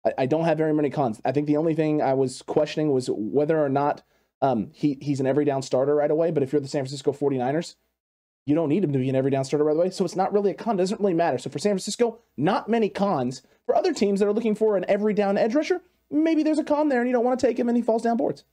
I, 0.05 0.13
I 0.19 0.27
don't 0.27 0.45
have 0.45 0.59
very 0.59 0.75
many 0.75 0.91
cons. 0.91 1.21
I 1.25 1.33
think 1.33 1.47
the 1.47 1.57
only 1.57 1.75
thing 1.75 2.03
I 2.03 2.15
was 2.15 2.43
questioning 2.43 2.93
was 2.93 3.09
whether 3.11 3.63
or 3.63 3.69
not 3.69 4.03
um, 4.43 4.71
he 4.73 4.99
he's 5.01 5.21
an 5.21 5.27
every 5.27 5.45
down 5.45 5.63
starter 5.63 5.95
right 5.95 6.11
away. 6.11 6.31
But 6.31 6.43
if 6.43 6.53
you're 6.53 6.61
the 6.61 6.69
San 6.69 6.83
Francisco 6.83 7.13
49ers, 7.13 7.75
you 8.47 8.55
don't 8.55 8.69
need 8.69 8.85
him 8.85 8.93
to 8.93 8.99
be 8.99 9.09
an 9.09 9.17
every 9.17 9.31
down 9.31 9.45
starter 9.45 9.65
right 9.65 9.77
away. 9.77 9.91
So 9.91 10.05
it's 10.05 10.17
not 10.17 10.33
really 10.33 10.51
a 10.51 10.55
con. 10.55 10.77
It 10.77 10.79
doesn't 10.79 11.01
really 11.01 11.15
matter. 11.15 11.39
So 11.39 11.51
for 11.51 11.59
San 11.59 11.73
Francisco, 11.73 12.19
not 12.37 12.69
many 12.69 12.89
cons. 12.89 13.43
For 13.67 13.77
other 13.77 13.93
teams 13.93 14.21
that 14.21 14.27
are 14.27 14.33
looking 14.33 14.55
for 14.55 14.77
an 14.77 14.85
every 14.89 15.15
down 15.15 15.39
edge 15.39 15.55
rusher, 15.55 15.83
maybe 16.11 16.43
there's 16.43 16.59
a 16.59 16.65
con 16.65 16.89
there 16.89 17.01
and 17.01 17.09
you 17.09 17.13
don't 17.13 17.25
want 17.25 17.39
to 17.39 17.47
take 17.47 17.59
him 17.59 17.69
and 17.69 17.77
he 17.77 17.83
falls 17.83 18.03
down 18.03 18.17
boards. 18.17 18.45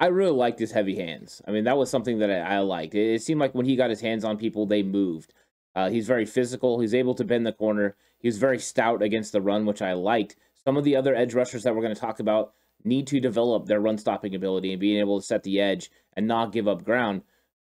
I 0.00 0.06
really 0.06 0.32
liked 0.32 0.58
his 0.58 0.72
heavy 0.72 0.96
hands. 0.96 1.40
I 1.46 1.52
mean, 1.52 1.64
that 1.64 1.78
was 1.78 1.88
something 1.88 2.18
that 2.18 2.30
I, 2.30 2.56
I 2.56 2.58
liked. 2.58 2.94
It, 2.94 3.14
it, 3.14 3.22
seemed 3.22 3.40
like 3.40 3.54
when 3.54 3.66
he 3.66 3.76
got 3.76 3.90
his 3.90 4.00
hands 4.00 4.24
on 4.24 4.36
people, 4.36 4.66
they 4.66 4.82
moved. 4.82 5.32
Uh, 5.76 5.90
he's 5.90 6.08
very 6.08 6.26
physical. 6.26 6.80
He's 6.80 6.92
able 6.92 7.14
to 7.14 7.24
bend 7.24 7.46
the 7.46 7.52
corner. 7.52 7.96
He 8.18 8.28
was 8.28 8.38
very 8.38 8.58
stout 8.58 9.00
against 9.00 9.32
the 9.32 9.40
run, 9.40 9.64
which 9.64 9.80
I 9.80 9.92
liked. 9.92 10.36
Some 10.64 10.76
of 10.76 10.84
the 10.84 10.96
other 10.96 11.14
edge 11.14 11.34
rushers 11.34 11.62
that 11.62 11.74
we're 11.74 11.82
going 11.82 11.94
to 11.94 12.00
talk 12.00 12.20
about 12.20 12.52
need 12.84 13.06
to 13.08 13.20
develop 13.20 13.66
their 13.66 13.80
run 13.80 13.98
stopping 13.98 14.34
ability 14.34 14.72
and 14.72 14.80
being 14.80 14.98
able 14.98 15.20
to 15.20 15.26
set 15.26 15.42
the 15.42 15.60
edge 15.60 15.90
and 16.14 16.26
not 16.26 16.52
give 16.52 16.68
up 16.68 16.84
ground. 16.84 17.22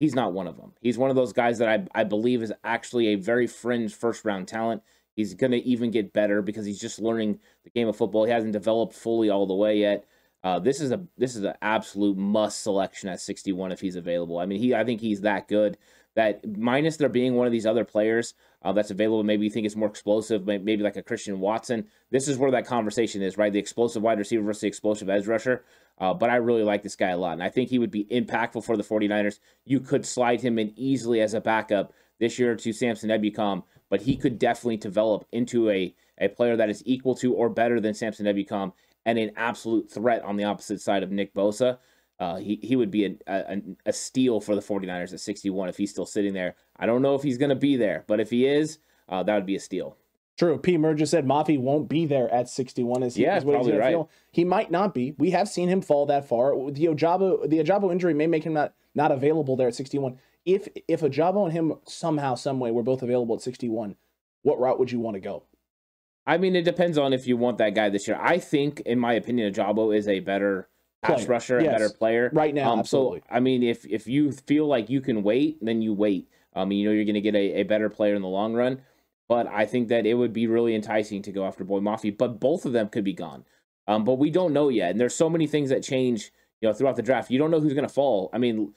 He's 0.00 0.14
not 0.14 0.32
one 0.32 0.46
of 0.46 0.56
them. 0.56 0.72
He's 0.80 0.98
one 0.98 1.10
of 1.10 1.16
those 1.16 1.32
guys 1.32 1.58
that 1.58 1.68
I, 1.68 2.00
I 2.00 2.04
believe 2.04 2.42
is 2.42 2.52
actually 2.62 3.08
a 3.08 3.14
very 3.16 3.46
fringe 3.46 3.94
first 3.94 4.24
round 4.24 4.48
talent. 4.48 4.82
He's 5.14 5.34
going 5.34 5.52
to 5.52 5.64
even 5.64 5.90
get 5.90 6.12
better 6.12 6.42
because 6.42 6.66
he's 6.66 6.80
just 6.80 6.98
learning 6.98 7.38
the 7.62 7.70
game 7.70 7.88
of 7.88 7.96
football. 7.96 8.24
He 8.24 8.32
hasn't 8.32 8.52
developed 8.52 8.94
fully 8.94 9.30
all 9.30 9.46
the 9.46 9.54
way 9.54 9.78
yet. 9.78 10.04
Uh, 10.42 10.58
this 10.58 10.80
is 10.80 10.90
a 10.90 11.02
this 11.16 11.36
is 11.36 11.44
an 11.44 11.54
absolute 11.62 12.18
must 12.18 12.62
selection 12.62 13.08
at 13.08 13.20
61 13.20 13.72
if 13.72 13.80
he's 13.80 13.96
available. 13.96 14.38
I 14.38 14.46
mean, 14.46 14.58
he 14.58 14.74
I 14.74 14.84
think 14.84 15.00
he's 15.00 15.22
that 15.22 15.48
good 15.48 15.78
that 16.14 16.56
minus 16.56 16.96
there 16.96 17.08
being 17.08 17.34
one 17.34 17.46
of 17.46 17.52
these 17.52 17.66
other 17.66 17.84
players 17.84 18.34
uh, 18.62 18.72
that's 18.72 18.90
available, 18.90 19.22
maybe 19.22 19.44
you 19.44 19.50
think 19.50 19.66
it's 19.66 19.76
more 19.76 19.88
explosive, 19.88 20.46
maybe 20.46 20.78
like 20.78 20.96
a 20.96 21.02
Christian 21.02 21.40
Watson. 21.40 21.86
This 22.10 22.28
is 22.28 22.38
where 22.38 22.50
that 22.52 22.66
conversation 22.66 23.20
is, 23.22 23.36
right? 23.36 23.52
The 23.52 23.58
explosive 23.58 24.02
wide 24.02 24.18
receiver 24.18 24.42
versus 24.42 24.62
the 24.62 24.68
explosive 24.68 25.10
edge 25.10 25.26
rusher. 25.26 25.64
Uh, 25.98 26.14
but 26.14 26.30
I 26.30 26.36
really 26.36 26.64
like 26.64 26.82
this 26.82 26.96
guy 26.96 27.10
a 27.10 27.16
lot, 27.16 27.34
and 27.34 27.42
I 27.42 27.50
think 27.50 27.70
he 27.70 27.78
would 27.78 27.90
be 27.90 28.04
impactful 28.06 28.64
for 28.64 28.76
the 28.76 28.82
49ers. 28.82 29.38
You 29.64 29.80
could 29.80 30.04
slide 30.04 30.40
him 30.40 30.58
in 30.58 30.72
easily 30.76 31.20
as 31.20 31.34
a 31.34 31.40
backup 31.40 31.92
this 32.18 32.38
year 32.38 32.56
to 32.56 32.72
Samson 32.72 33.10
Ebukam, 33.10 33.62
but 33.90 34.02
he 34.02 34.16
could 34.16 34.38
definitely 34.38 34.76
develop 34.76 35.24
into 35.30 35.70
a, 35.70 35.94
a 36.18 36.28
player 36.28 36.56
that 36.56 36.70
is 36.70 36.82
equal 36.84 37.14
to 37.16 37.34
or 37.34 37.48
better 37.48 37.80
than 37.80 37.94
Samson 37.94 38.26
Ebukam 38.26 38.72
and 39.06 39.18
an 39.18 39.32
absolute 39.36 39.90
threat 39.90 40.22
on 40.22 40.36
the 40.36 40.44
opposite 40.44 40.80
side 40.80 41.02
of 41.02 41.10
Nick 41.10 41.34
Bosa. 41.34 41.78
Uh, 42.18 42.36
he, 42.36 42.58
he 42.62 42.76
would 42.76 42.90
be 42.90 43.06
a, 43.06 43.16
a, 43.26 43.60
a, 43.86 43.92
steal 43.92 44.40
for 44.40 44.54
the 44.54 44.60
49ers 44.60 45.12
at 45.12 45.18
61 45.18 45.68
if 45.68 45.76
he's 45.76 45.90
still 45.90 46.06
sitting 46.06 46.32
there. 46.32 46.54
I 46.76 46.86
don't 46.86 47.02
know 47.02 47.16
if 47.16 47.24
he's 47.24 47.38
going 47.38 47.48
to 47.48 47.56
be 47.56 47.76
there, 47.76 48.04
but 48.06 48.20
if 48.20 48.30
he 48.30 48.46
is, 48.46 48.78
uh, 49.08 49.24
that 49.24 49.34
would 49.34 49.46
be 49.46 49.56
a 49.56 49.60
steal. 49.60 49.96
True. 50.36 50.58
P. 50.58 50.76
Merger 50.76 51.06
said 51.06 51.26
Mafe 51.26 51.58
won't 51.58 51.88
be 51.88 52.06
there 52.06 52.32
at 52.32 52.48
61. 52.48 53.02
Is, 53.04 53.16
yeah, 53.16 53.36
is 53.36 53.44
what 53.44 53.54
probably 53.54 53.72
he's 53.72 53.80
right. 53.80 53.92
Feel. 53.92 54.10
He 54.32 54.44
might 54.44 54.70
not 54.70 54.92
be. 54.92 55.14
We 55.18 55.30
have 55.30 55.48
seen 55.48 55.68
him 55.68 55.80
fall 55.80 56.06
that 56.06 56.28
far. 56.28 56.52
The 56.70 56.86
Ojabo, 56.86 57.48
the 57.48 57.58
Ojabo 57.58 57.92
injury 57.92 58.14
may 58.14 58.26
make 58.26 58.44
him 58.44 58.52
not, 58.52 58.74
not 58.94 59.12
available 59.12 59.56
there 59.56 59.68
at 59.68 59.74
61. 59.74 60.18
If 60.44 60.68
if 60.88 61.00
Ojabo 61.00 61.44
and 61.44 61.52
him 61.52 61.74
somehow, 61.84 62.34
some 62.34 62.58
way, 62.58 62.70
were 62.70 62.82
both 62.82 63.02
available 63.02 63.36
at 63.36 63.42
61, 63.42 63.96
what 64.42 64.58
route 64.58 64.78
would 64.78 64.90
you 64.90 65.00
want 65.00 65.14
to 65.14 65.20
go? 65.20 65.44
I 66.26 66.38
mean, 66.38 66.56
it 66.56 66.64
depends 66.64 66.98
on 66.98 67.12
if 67.12 67.26
you 67.26 67.36
want 67.36 67.58
that 67.58 67.74
guy 67.74 67.88
this 67.88 68.08
year. 68.08 68.18
I 68.20 68.38
think, 68.38 68.80
in 68.80 68.98
my 68.98 69.12
opinion, 69.12 69.52
Ojabo 69.52 69.96
is 69.96 70.08
a 70.08 70.20
better 70.20 70.68
pass 71.04 71.26
rusher, 71.26 71.60
yes. 71.60 71.68
a 71.68 71.72
better 71.72 71.90
player 71.90 72.30
right 72.32 72.54
now. 72.54 72.72
Um, 72.72 72.80
absolutely. 72.80 73.20
So 73.20 73.26
I 73.30 73.40
mean, 73.40 73.62
if 73.62 73.84
if 73.86 74.06
you 74.06 74.32
feel 74.32 74.66
like 74.66 74.90
you 74.90 75.00
can 75.00 75.22
wait, 75.22 75.58
then 75.62 75.82
you 75.82 75.92
wait. 75.92 76.28
Um, 76.54 76.70
you 76.72 76.86
know 76.86 76.92
you're 76.92 77.04
going 77.04 77.14
to 77.14 77.20
get 77.20 77.34
a, 77.34 77.60
a 77.60 77.62
better 77.64 77.88
player 77.90 78.14
in 78.14 78.22
the 78.22 78.28
long 78.28 78.54
run. 78.54 78.82
But 79.28 79.46
I 79.46 79.64
think 79.64 79.88
that 79.88 80.06
it 80.06 80.14
would 80.14 80.32
be 80.32 80.46
really 80.46 80.74
enticing 80.74 81.22
to 81.22 81.32
go 81.32 81.46
after 81.46 81.64
Boye 81.64 81.80
Mafe. 81.80 82.16
But 82.16 82.40
both 82.40 82.66
of 82.66 82.72
them 82.72 82.88
could 82.88 83.04
be 83.04 83.14
gone. 83.14 83.44
Um, 83.86 84.04
but 84.04 84.14
we 84.14 84.30
don't 84.30 84.52
know 84.52 84.68
yet, 84.68 84.90
and 84.90 85.00
there's 85.00 85.14
so 85.14 85.28
many 85.28 85.46
things 85.46 85.70
that 85.70 85.82
change. 85.82 86.30
You 86.60 86.68
know, 86.68 86.72
throughout 86.72 86.96
the 86.96 87.02
draft, 87.02 87.30
you 87.30 87.38
don't 87.38 87.50
know 87.50 87.60
who's 87.60 87.74
going 87.74 87.86
to 87.86 87.92
fall. 87.92 88.30
I 88.32 88.38
mean, 88.38 88.72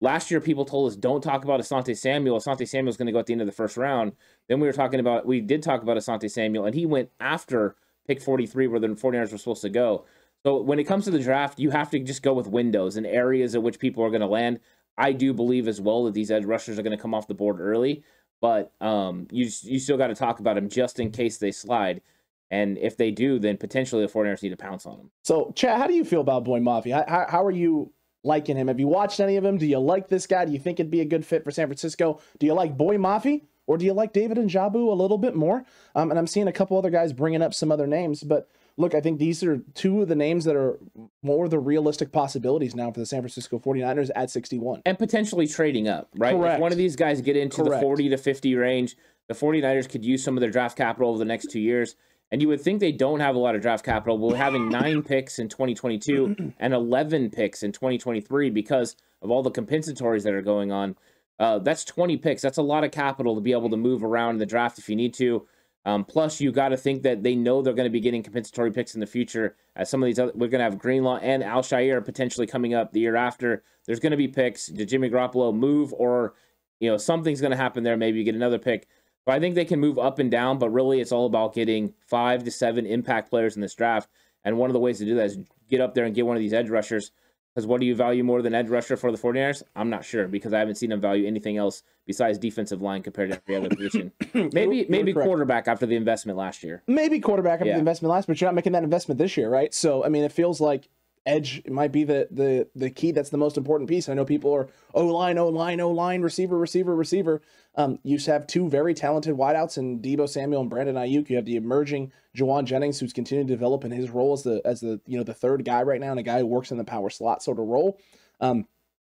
last 0.00 0.30
year 0.30 0.40
people 0.40 0.64
told 0.64 0.90
us 0.90 0.96
don't 0.96 1.22
talk 1.22 1.44
about 1.44 1.60
Asante 1.60 1.96
Samuel. 1.96 2.38
Asante 2.38 2.66
Samuel's 2.66 2.96
going 2.96 3.06
to 3.06 3.12
go 3.12 3.18
at 3.18 3.26
the 3.26 3.32
end 3.32 3.42
of 3.42 3.46
the 3.46 3.52
first 3.52 3.76
round. 3.76 4.12
Then 4.48 4.60
we 4.60 4.66
were 4.66 4.72
talking 4.72 5.00
about 5.00 5.26
we 5.26 5.40
did 5.40 5.62
talk 5.62 5.82
about 5.82 5.96
Asante 5.96 6.30
Samuel, 6.30 6.64
and 6.64 6.74
he 6.74 6.86
went 6.86 7.10
after 7.20 7.76
pick 8.06 8.22
43 8.22 8.68
where 8.68 8.80
the 8.80 8.88
49ers 8.88 9.32
were 9.32 9.38
supposed 9.38 9.62
to 9.62 9.68
go. 9.68 10.04
So 10.46 10.62
when 10.62 10.78
it 10.78 10.84
comes 10.84 11.06
to 11.06 11.10
the 11.10 11.18
draft, 11.18 11.58
you 11.58 11.70
have 11.70 11.90
to 11.90 11.98
just 11.98 12.22
go 12.22 12.32
with 12.32 12.46
windows 12.46 12.96
and 12.96 13.04
areas 13.04 13.56
in 13.56 13.62
which 13.62 13.80
people 13.80 14.04
are 14.04 14.10
going 14.10 14.20
to 14.20 14.28
land. 14.28 14.60
I 14.96 15.10
do 15.10 15.34
believe 15.34 15.66
as 15.66 15.80
well 15.80 16.04
that 16.04 16.14
these 16.14 16.30
edge 16.30 16.44
rushers 16.44 16.78
are 16.78 16.82
going 16.82 16.96
to 16.96 17.02
come 17.02 17.14
off 17.14 17.26
the 17.26 17.34
board 17.34 17.58
early, 17.58 18.04
but 18.40 18.72
um, 18.80 19.26
you 19.32 19.50
you 19.62 19.80
still 19.80 19.96
got 19.96 20.06
to 20.06 20.14
talk 20.14 20.38
about 20.38 20.54
them 20.54 20.68
just 20.68 21.00
in 21.00 21.10
case 21.10 21.38
they 21.38 21.50
slide. 21.50 22.00
And 22.48 22.78
if 22.78 22.96
they 22.96 23.10
do, 23.10 23.40
then 23.40 23.56
potentially 23.56 24.06
the 24.06 24.12
49ers 24.12 24.40
need 24.40 24.50
to 24.50 24.56
pounce 24.56 24.86
on 24.86 24.98
them. 24.98 25.10
So, 25.24 25.52
Chad, 25.56 25.78
how 25.78 25.88
do 25.88 25.94
you 25.94 26.04
feel 26.04 26.20
about 26.20 26.44
Boye 26.44 26.60
Mafe? 26.60 26.92
How, 26.92 27.26
how 27.28 27.44
are 27.44 27.50
you 27.50 27.92
liking 28.22 28.56
him? 28.56 28.68
Have 28.68 28.78
you 28.78 28.86
watched 28.86 29.18
any 29.18 29.36
of 29.36 29.44
him? 29.44 29.58
Do 29.58 29.66
you 29.66 29.80
like 29.80 30.06
this 30.06 30.28
guy? 30.28 30.44
Do 30.44 30.52
you 30.52 30.60
think 30.60 30.78
it'd 30.78 30.92
be 30.92 31.00
a 31.00 31.04
good 31.04 31.26
fit 31.26 31.42
for 31.42 31.50
San 31.50 31.66
Francisco? 31.66 32.20
Do 32.38 32.46
you 32.46 32.54
like 32.54 32.76
Boye 32.76 32.98
Mafe 32.98 33.42
Or 33.66 33.78
do 33.78 33.84
you 33.84 33.92
like 33.92 34.12
David 34.12 34.38
Ojabo 34.38 34.92
a 34.92 34.94
little 34.94 35.18
bit 35.18 35.34
more? 35.34 35.64
Um, 35.96 36.10
and 36.10 36.20
I'm 36.20 36.28
seeing 36.28 36.46
a 36.46 36.52
couple 36.52 36.78
other 36.78 36.90
guys 36.90 37.12
bringing 37.12 37.42
up 37.42 37.52
some 37.52 37.72
other 37.72 37.88
names, 37.88 38.22
but 38.22 38.48
look, 38.76 38.94
I 38.94 39.00
think 39.00 39.18
these 39.18 39.42
are 39.42 39.58
two 39.74 40.02
of 40.02 40.08
the 40.08 40.14
names 40.14 40.44
that 40.44 40.56
are 40.56 40.78
more 41.22 41.48
the 41.48 41.58
realistic 41.58 42.12
possibilities 42.12 42.74
now 42.74 42.90
for 42.90 43.00
the 43.00 43.06
San 43.06 43.20
Francisco 43.22 43.58
49ers 43.58 44.10
at 44.14 44.30
61. 44.30 44.82
And 44.84 44.98
potentially 44.98 45.46
trading 45.46 45.88
up, 45.88 46.08
right? 46.16 46.34
Correct. 46.34 46.54
If 46.54 46.60
one 46.60 46.72
of 46.72 46.78
these 46.78 46.96
guys 46.96 47.20
get 47.20 47.36
into 47.36 47.64
Correct. 47.64 47.80
the 47.80 47.80
40 47.80 48.08
to 48.10 48.16
50 48.16 48.54
range, 48.54 48.96
the 49.28 49.34
49ers 49.34 49.88
could 49.88 50.04
use 50.04 50.22
some 50.22 50.36
of 50.36 50.40
their 50.40 50.50
draft 50.50 50.76
capital 50.76 51.10
over 51.10 51.18
the 51.18 51.24
next 51.24 51.50
two 51.50 51.60
years. 51.60 51.96
And 52.30 52.42
you 52.42 52.48
would 52.48 52.60
think 52.60 52.80
they 52.80 52.92
don't 52.92 53.20
have 53.20 53.36
a 53.36 53.38
lot 53.38 53.54
of 53.54 53.62
draft 53.62 53.84
capital. 53.84 54.18
We're 54.18 54.36
having 54.36 54.68
nine 54.70 55.02
picks 55.02 55.38
in 55.38 55.48
2022 55.48 56.52
and 56.58 56.74
11 56.74 57.30
picks 57.30 57.62
in 57.62 57.72
2023 57.72 58.50
because 58.50 58.96
of 59.22 59.30
all 59.30 59.42
the 59.42 59.50
compensatories 59.50 60.24
that 60.24 60.34
are 60.34 60.42
going 60.42 60.72
on. 60.72 60.96
Uh, 61.38 61.58
that's 61.58 61.84
20 61.84 62.16
picks. 62.16 62.42
That's 62.42 62.58
a 62.58 62.62
lot 62.62 62.84
of 62.84 62.90
capital 62.90 63.34
to 63.34 63.40
be 63.40 63.52
able 63.52 63.70
to 63.70 63.76
move 63.76 64.02
around 64.02 64.34
in 64.34 64.38
the 64.38 64.46
draft 64.46 64.78
if 64.78 64.88
you 64.88 64.96
need 64.96 65.14
to. 65.14 65.46
Um, 65.86 66.04
plus, 66.04 66.40
you 66.40 66.50
got 66.50 66.70
to 66.70 66.76
think 66.76 67.04
that 67.04 67.22
they 67.22 67.36
know 67.36 67.62
they're 67.62 67.72
going 67.72 67.86
to 67.86 67.90
be 67.90 68.00
getting 68.00 68.20
compensatory 68.20 68.72
picks 68.72 68.94
in 68.94 69.00
the 69.00 69.06
future. 69.06 69.54
As 69.76 69.88
some 69.88 70.02
of 70.02 70.06
these, 70.08 70.18
other, 70.18 70.32
we're 70.34 70.48
going 70.48 70.58
to 70.58 70.64
have 70.64 70.78
Greenlaw 70.78 71.18
and 71.22 71.44
Al-Shaair 71.44 72.04
potentially 72.04 72.46
coming 72.46 72.74
up 72.74 72.92
the 72.92 72.98
year 72.98 73.14
after. 73.14 73.62
There's 73.86 74.00
going 74.00 74.10
to 74.10 74.16
be 74.16 74.26
picks. 74.26 74.66
Did 74.66 74.88
Jimmy 74.88 75.08
Garoppolo 75.08 75.54
move, 75.54 75.94
or 75.96 76.34
you 76.80 76.90
know 76.90 76.96
something's 76.96 77.40
going 77.40 77.52
to 77.52 77.56
happen 77.56 77.84
there? 77.84 77.96
Maybe 77.96 78.18
you 78.18 78.24
get 78.24 78.34
another 78.34 78.58
pick. 78.58 78.88
But 79.24 79.36
I 79.36 79.40
think 79.40 79.54
they 79.54 79.64
can 79.64 79.78
move 79.78 79.96
up 79.96 80.18
and 80.18 80.28
down. 80.28 80.58
But 80.58 80.70
really, 80.70 81.00
it's 81.00 81.12
all 81.12 81.26
about 81.26 81.54
getting 81.54 81.94
five 82.00 82.42
to 82.42 82.50
seven 82.50 82.84
impact 82.84 83.30
players 83.30 83.54
in 83.54 83.62
this 83.62 83.74
draft. 83.74 84.10
And 84.44 84.58
one 84.58 84.68
of 84.68 84.74
the 84.74 84.80
ways 84.80 84.98
to 84.98 85.04
do 85.04 85.14
that 85.14 85.26
is 85.26 85.38
get 85.70 85.80
up 85.80 85.94
there 85.94 86.04
and 86.04 86.16
get 86.16 86.26
one 86.26 86.36
of 86.36 86.42
these 86.42 86.52
edge 86.52 86.68
rushers 86.68 87.12
because 87.56 87.66
what 87.66 87.80
do 87.80 87.86
you 87.86 87.94
value 87.94 88.22
more 88.22 88.42
than 88.42 88.54
edge 88.54 88.68
rusher 88.68 88.98
for 88.98 89.10
the 89.10 89.16
49ers? 89.16 89.62
I'm 89.74 89.88
not 89.88 90.04
sure 90.04 90.28
because 90.28 90.52
I 90.52 90.58
haven't 90.58 90.74
seen 90.74 90.90
them 90.90 91.00
value 91.00 91.26
anything 91.26 91.56
else 91.56 91.82
besides 92.04 92.36
defensive 92.36 92.82
line 92.82 93.02
compared 93.02 93.30
to 93.30 93.40
every 93.48 93.56
other 93.56 93.74
position. 93.74 94.12
maybe 94.52 94.84
maybe 94.90 95.14
quarterback 95.14 95.66
after 95.66 95.86
the 95.86 95.96
investment 95.96 96.36
last 96.36 96.62
year. 96.62 96.82
Maybe 96.86 97.18
quarterback 97.18 97.60
after 97.60 97.68
yeah. 97.68 97.72
the 97.72 97.78
investment 97.78 98.12
last, 98.12 98.26
but 98.26 98.38
you're 98.38 98.48
not 98.48 98.54
making 98.54 98.72
that 98.72 98.84
investment 98.84 99.16
this 99.16 99.38
year, 99.38 99.48
right? 99.48 99.72
So 99.72 100.04
I 100.04 100.10
mean, 100.10 100.22
it 100.22 100.32
feels 100.32 100.60
like 100.60 100.90
edge 101.24 101.62
might 101.66 101.92
be 101.92 102.04
the 102.04 102.28
the 102.30 102.68
the 102.74 102.90
key 102.90 103.10
that's 103.10 103.30
the 103.30 103.38
most 103.38 103.56
important 103.56 103.88
piece. 103.88 104.10
I 104.10 104.12
know 104.12 104.26
people 104.26 104.52
are 104.52 104.68
O 104.92 105.06
line, 105.06 105.38
O 105.38 105.48
line, 105.48 105.80
O 105.80 105.90
line, 105.90 106.20
receiver, 106.20 106.58
receiver, 106.58 106.94
receiver. 106.94 107.40
Um, 107.76 107.98
you 108.02 108.18
have 108.26 108.46
two 108.46 108.68
very 108.70 108.94
talented 108.94 109.36
wideouts 109.36 109.76
in 109.76 110.00
Deebo 110.00 110.28
Samuel 110.28 110.62
and 110.62 110.70
Brandon 110.70 110.96
Aiyuk. 110.96 111.28
You 111.28 111.36
have 111.36 111.44
the 111.44 111.56
emerging 111.56 112.10
Jauan 112.34 112.64
Jennings, 112.64 112.98
who's 112.98 113.12
continuing 113.12 113.46
to 113.46 113.52
develop 113.52 113.84
in 113.84 113.90
his 113.90 114.10
role 114.10 114.32
as 114.32 114.42
the 114.42 114.62
as 114.64 114.80
the 114.80 115.00
you 115.06 115.18
know 115.18 115.24
the 115.24 115.34
third 115.34 115.64
guy 115.64 115.82
right 115.82 116.00
now, 116.00 116.10
and 116.10 116.20
a 116.20 116.22
guy 116.22 116.38
who 116.38 116.46
works 116.46 116.70
in 116.70 116.78
the 116.78 116.84
power 116.84 117.10
slot 117.10 117.42
sort 117.42 117.58
of 117.58 117.66
role. 117.66 117.98
Um, 118.40 118.66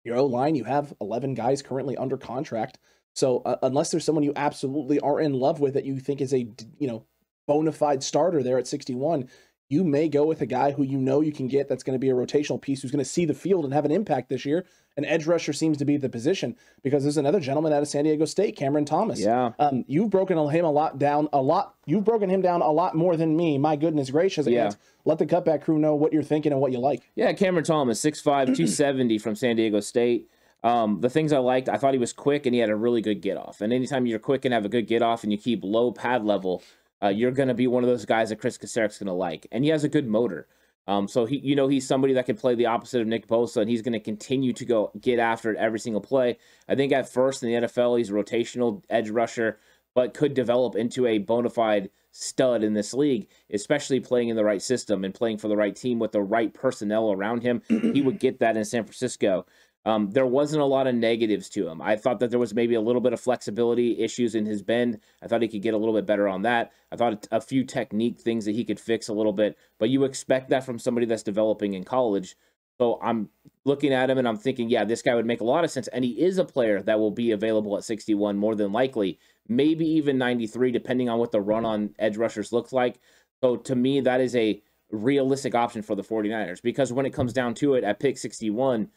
your 0.03 0.17
O 0.17 0.25
line, 0.25 0.55
you 0.55 0.63
have 0.65 0.93
eleven 1.01 1.33
guys 1.33 1.61
currently 1.61 1.97
under 1.97 2.17
contract. 2.17 2.77
So 3.13 3.41
uh, 3.43 3.57
unless 3.63 3.91
there's 3.91 4.05
someone 4.05 4.23
you 4.23 4.33
absolutely 4.35 4.99
are 4.99 5.19
in 5.19 5.33
love 5.33 5.59
with 5.59 5.73
that 5.73 5.85
you 5.85 5.99
think 5.99 6.21
is 6.21 6.33
a 6.33 6.47
you 6.77 6.87
know 6.87 7.05
bona 7.47 7.71
fide 7.71 8.03
starter 8.03 8.43
there 8.43 8.57
at 8.57 8.67
61, 8.67 9.27
you 9.71 9.85
may 9.85 10.09
go 10.09 10.25
with 10.25 10.41
a 10.41 10.45
guy 10.45 10.71
who 10.71 10.83
you 10.83 10.97
know 10.97 11.21
you 11.21 11.31
can 11.31 11.47
get 11.47 11.69
that's 11.69 11.81
going 11.81 11.95
to 11.95 11.99
be 11.99 12.09
a 12.09 12.13
rotational 12.13 12.61
piece 12.61 12.81
who's 12.81 12.91
going 12.91 13.03
to 13.03 13.09
see 13.09 13.23
the 13.23 13.33
field 13.33 13.63
and 13.63 13.73
have 13.73 13.85
an 13.85 13.91
impact 13.91 14.27
this 14.27 14.45
year. 14.45 14.65
An 14.97 15.05
edge 15.05 15.25
rusher 15.25 15.53
seems 15.53 15.77
to 15.77 15.85
be 15.85 15.95
the 15.95 16.09
position 16.09 16.57
because 16.83 17.03
there's 17.03 17.15
another 17.15 17.39
gentleman 17.39 17.71
out 17.71 17.81
of 17.81 17.87
San 17.87 18.03
Diego 18.03 18.25
State, 18.25 18.57
Cameron 18.57 18.83
Thomas. 18.83 19.21
Yeah. 19.21 19.53
Um, 19.59 19.85
you've 19.87 20.09
broken 20.09 20.37
him 20.37 20.65
a 20.65 20.71
lot 20.71 20.99
down, 20.99 21.29
a 21.31 21.41
lot. 21.41 21.75
You've 21.85 22.03
broken 22.03 22.29
him 22.29 22.41
down 22.41 22.61
a 22.61 22.69
lot 22.69 22.95
more 22.95 23.15
than 23.15 23.37
me. 23.37 23.57
My 23.57 23.77
goodness 23.77 24.09
gracious. 24.09 24.45
Yeah. 24.45 24.71
Let 25.05 25.19
the 25.19 25.25
cutback 25.25 25.61
crew 25.61 25.79
know 25.79 25.95
what 25.95 26.11
you're 26.11 26.21
thinking 26.21 26.51
and 26.51 26.59
what 26.59 26.73
you 26.73 26.79
like. 26.79 27.01
Yeah, 27.15 27.31
Cameron 27.31 27.63
Thomas, 27.63 28.03
6'5, 28.03 28.23
270 28.25 29.19
from 29.19 29.35
San 29.35 29.55
Diego 29.55 29.79
State. 29.79 30.29
Um, 30.65 30.99
the 30.99 31.09
things 31.09 31.31
I 31.31 31.39
liked, 31.39 31.69
I 31.69 31.77
thought 31.77 31.93
he 31.93 31.99
was 31.99 32.11
quick 32.11 32.45
and 32.45 32.53
he 32.53 32.59
had 32.59 32.69
a 32.69 32.75
really 32.75 33.01
good 33.01 33.21
get 33.21 33.37
off. 33.37 33.61
And 33.61 33.71
anytime 33.71 34.05
you're 34.05 34.19
quick 34.19 34.43
and 34.43 34.53
have 34.53 34.65
a 34.65 34.69
good 34.69 34.85
get 34.85 35.01
off 35.01 35.23
and 35.23 35.31
you 35.31 35.37
keep 35.37 35.63
low 35.63 35.93
pad 35.93 36.25
level, 36.25 36.61
uh, 37.03 37.09
you're 37.09 37.31
going 37.31 37.47
to 37.47 37.53
be 37.53 37.67
one 37.67 37.83
of 37.83 37.89
those 37.89 38.05
guys 38.05 38.29
that 38.29 38.39
Chris 38.39 38.57
Kocurek's 38.57 38.99
going 38.99 39.07
to 39.07 39.13
like. 39.13 39.47
And 39.51 39.63
he 39.63 39.69
has 39.69 39.83
a 39.83 39.89
good 39.89 40.07
motor. 40.07 40.47
Um, 40.87 41.07
so 41.07 41.25
he, 41.25 41.37
you 41.37 41.55
know, 41.55 41.67
he's 41.67 41.87
somebody 41.87 42.13
that 42.13 42.25
can 42.25 42.35
play 42.35 42.55
the 42.55 42.65
opposite 42.65 43.01
of 43.01 43.07
Nick 43.07 43.27
Bosa, 43.27 43.61
and 43.61 43.69
he's 43.69 43.81
going 43.81 43.93
to 43.93 43.99
continue 43.99 44.51
to 44.53 44.65
go 44.65 44.91
get 44.99 45.19
after 45.19 45.51
it 45.51 45.57
every 45.57 45.79
single 45.79 46.01
play. 46.01 46.37
I 46.67 46.75
think 46.75 46.91
at 46.91 47.11
first 47.11 47.43
in 47.43 47.49
the 47.49 47.67
NFL, 47.67 47.97
he's 47.97 48.09
a 48.09 48.13
rotational 48.13 48.83
edge 48.89 49.09
rusher, 49.09 49.59
but 49.93 50.13
could 50.13 50.33
develop 50.33 50.75
into 50.75 51.05
a 51.05 51.19
bona 51.19 51.49
fide 51.49 51.89
stud 52.11 52.63
in 52.63 52.73
this 52.73 52.93
league, 52.93 53.27
especially 53.53 53.99
playing 53.99 54.29
in 54.29 54.35
the 54.35 54.43
right 54.43 54.61
system 54.61 55.03
and 55.03 55.13
playing 55.13 55.37
for 55.37 55.47
the 55.47 55.55
right 55.55 55.75
team 55.75 55.99
with 55.99 56.11
the 56.11 56.21
right 56.21 56.53
personnel 56.53 57.11
around 57.11 57.41
him. 57.41 57.61
he 57.67 58.01
would 58.01 58.19
get 58.19 58.39
that 58.39 58.57
in 58.57 58.65
San 58.65 58.83
Francisco. 58.83 59.45
Um, 59.83 60.11
there 60.11 60.27
wasn't 60.27 60.61
a 60.61 60.65
lot 60.65 60.85
of 60.85 60.93
negatives 60.93 61.49
to 61.49 61.67
him. 61.67 61.81
I 61.81 61.95
thought 61.95 62.19
that 62.19 62.29
there 62.29 62.39
was 62.39 62.53
maybe 62.53 62.75
a 62.75 62.81
little 62.81 63.01
bit 63.01 63.13
of 63.13 63.19
flexibility 63.19 63.99
issues 63.99 64.35
in 64.35 64.45
his 64.45 64.61
bend. 64.61 64.99
I 65.23 65.27
thought 65.27 65.41
he 65.41 65.47
could 65.47 65.63
get 65.63 65.73
a 65.73 65.77
little 65.77 65.95
bit 65.95 66.05
better 66.05 66.27
on 66.27 66.43
that. 66.43 66.71
I 66.91 66.95
thought 66.95 67.27
a 67.31 67.41
few 67.41 67.63
technique 67.63 68.19
things 68.19 68.45
that 68.45 68.53
he 68.53 68.63
could 68.63 68.79
fix 68.79 69.07
a 69.07 69.13
little 69.13 69.33
bit, 69.33 69.57
but 69.79 69.89
you 69.89 70.03
expect 70.03 70.49
that 70.49 70.63
from 70.63 70.77
somebody 70.77 71.07
that's 71.07 71.23
developing 71.23 71.73
in 71.73 71.83
college. 71.83 72.35
So 72.77 72.99
I'm 73.01 73.29
looking 73.65 73.91
at 73.93 74.09
him 74.09 74.17
and 74.17 74.27
I'm 74.27 74.37
thinking, 74.37 74.69
yeah, 74.69 74.85
this 74.85 75.01
guy 75.01 75.15
would 75.15 75.25
make 75.25 75.41
a 75.41 75.45
lot 75.45 75.63
of 75.63 75.71
sense. 75.71 75.87
And 75.87 76.03
he 76.03 76.11
is 76.11 76.37
a 76.37 76.45
player 76.45 76.81
that 76.83 76.99
will 76.99 77.11
be 77.11 77.31
available 77.31 77.75
at 77.77 77.83
61 77.83 78.37
more 78.37 78.55
than 78.55 78.71
likely, 78.71 79.19
maybe 79.47 79.87
even 79.87 80.17
93, 80.17 80.71
depending 80.71 81.09
on 81.09 81.19
what 81.19 81.31
the 81.31 81.41
run 81.41 81.65
on 81.65 81.95
edge 81.97 82.17
rushers 82.17 82.51
looks 82.51 82.71
like. 82.71 82.99
So 83.43 83.55
to 83.55 83.75
me, 83.75 84.01
that 84.01 84.21
is 84.21 84.35
a 84.35 84.61
realistic 84.91 85.55
option 85.55 85.81
for 85.81 85.95
the 85.95 86.03
49ers 86.03 86.61
because 86.61 86.93
when 86.93 87.05
it 87.05 87.13
comes 87.13 87.33
down 87.33 87.53
to 87.55 87.75
it 87.75 87.83
at 87.83 87.99
pick 87.99 88.17
61, 88.17 88.89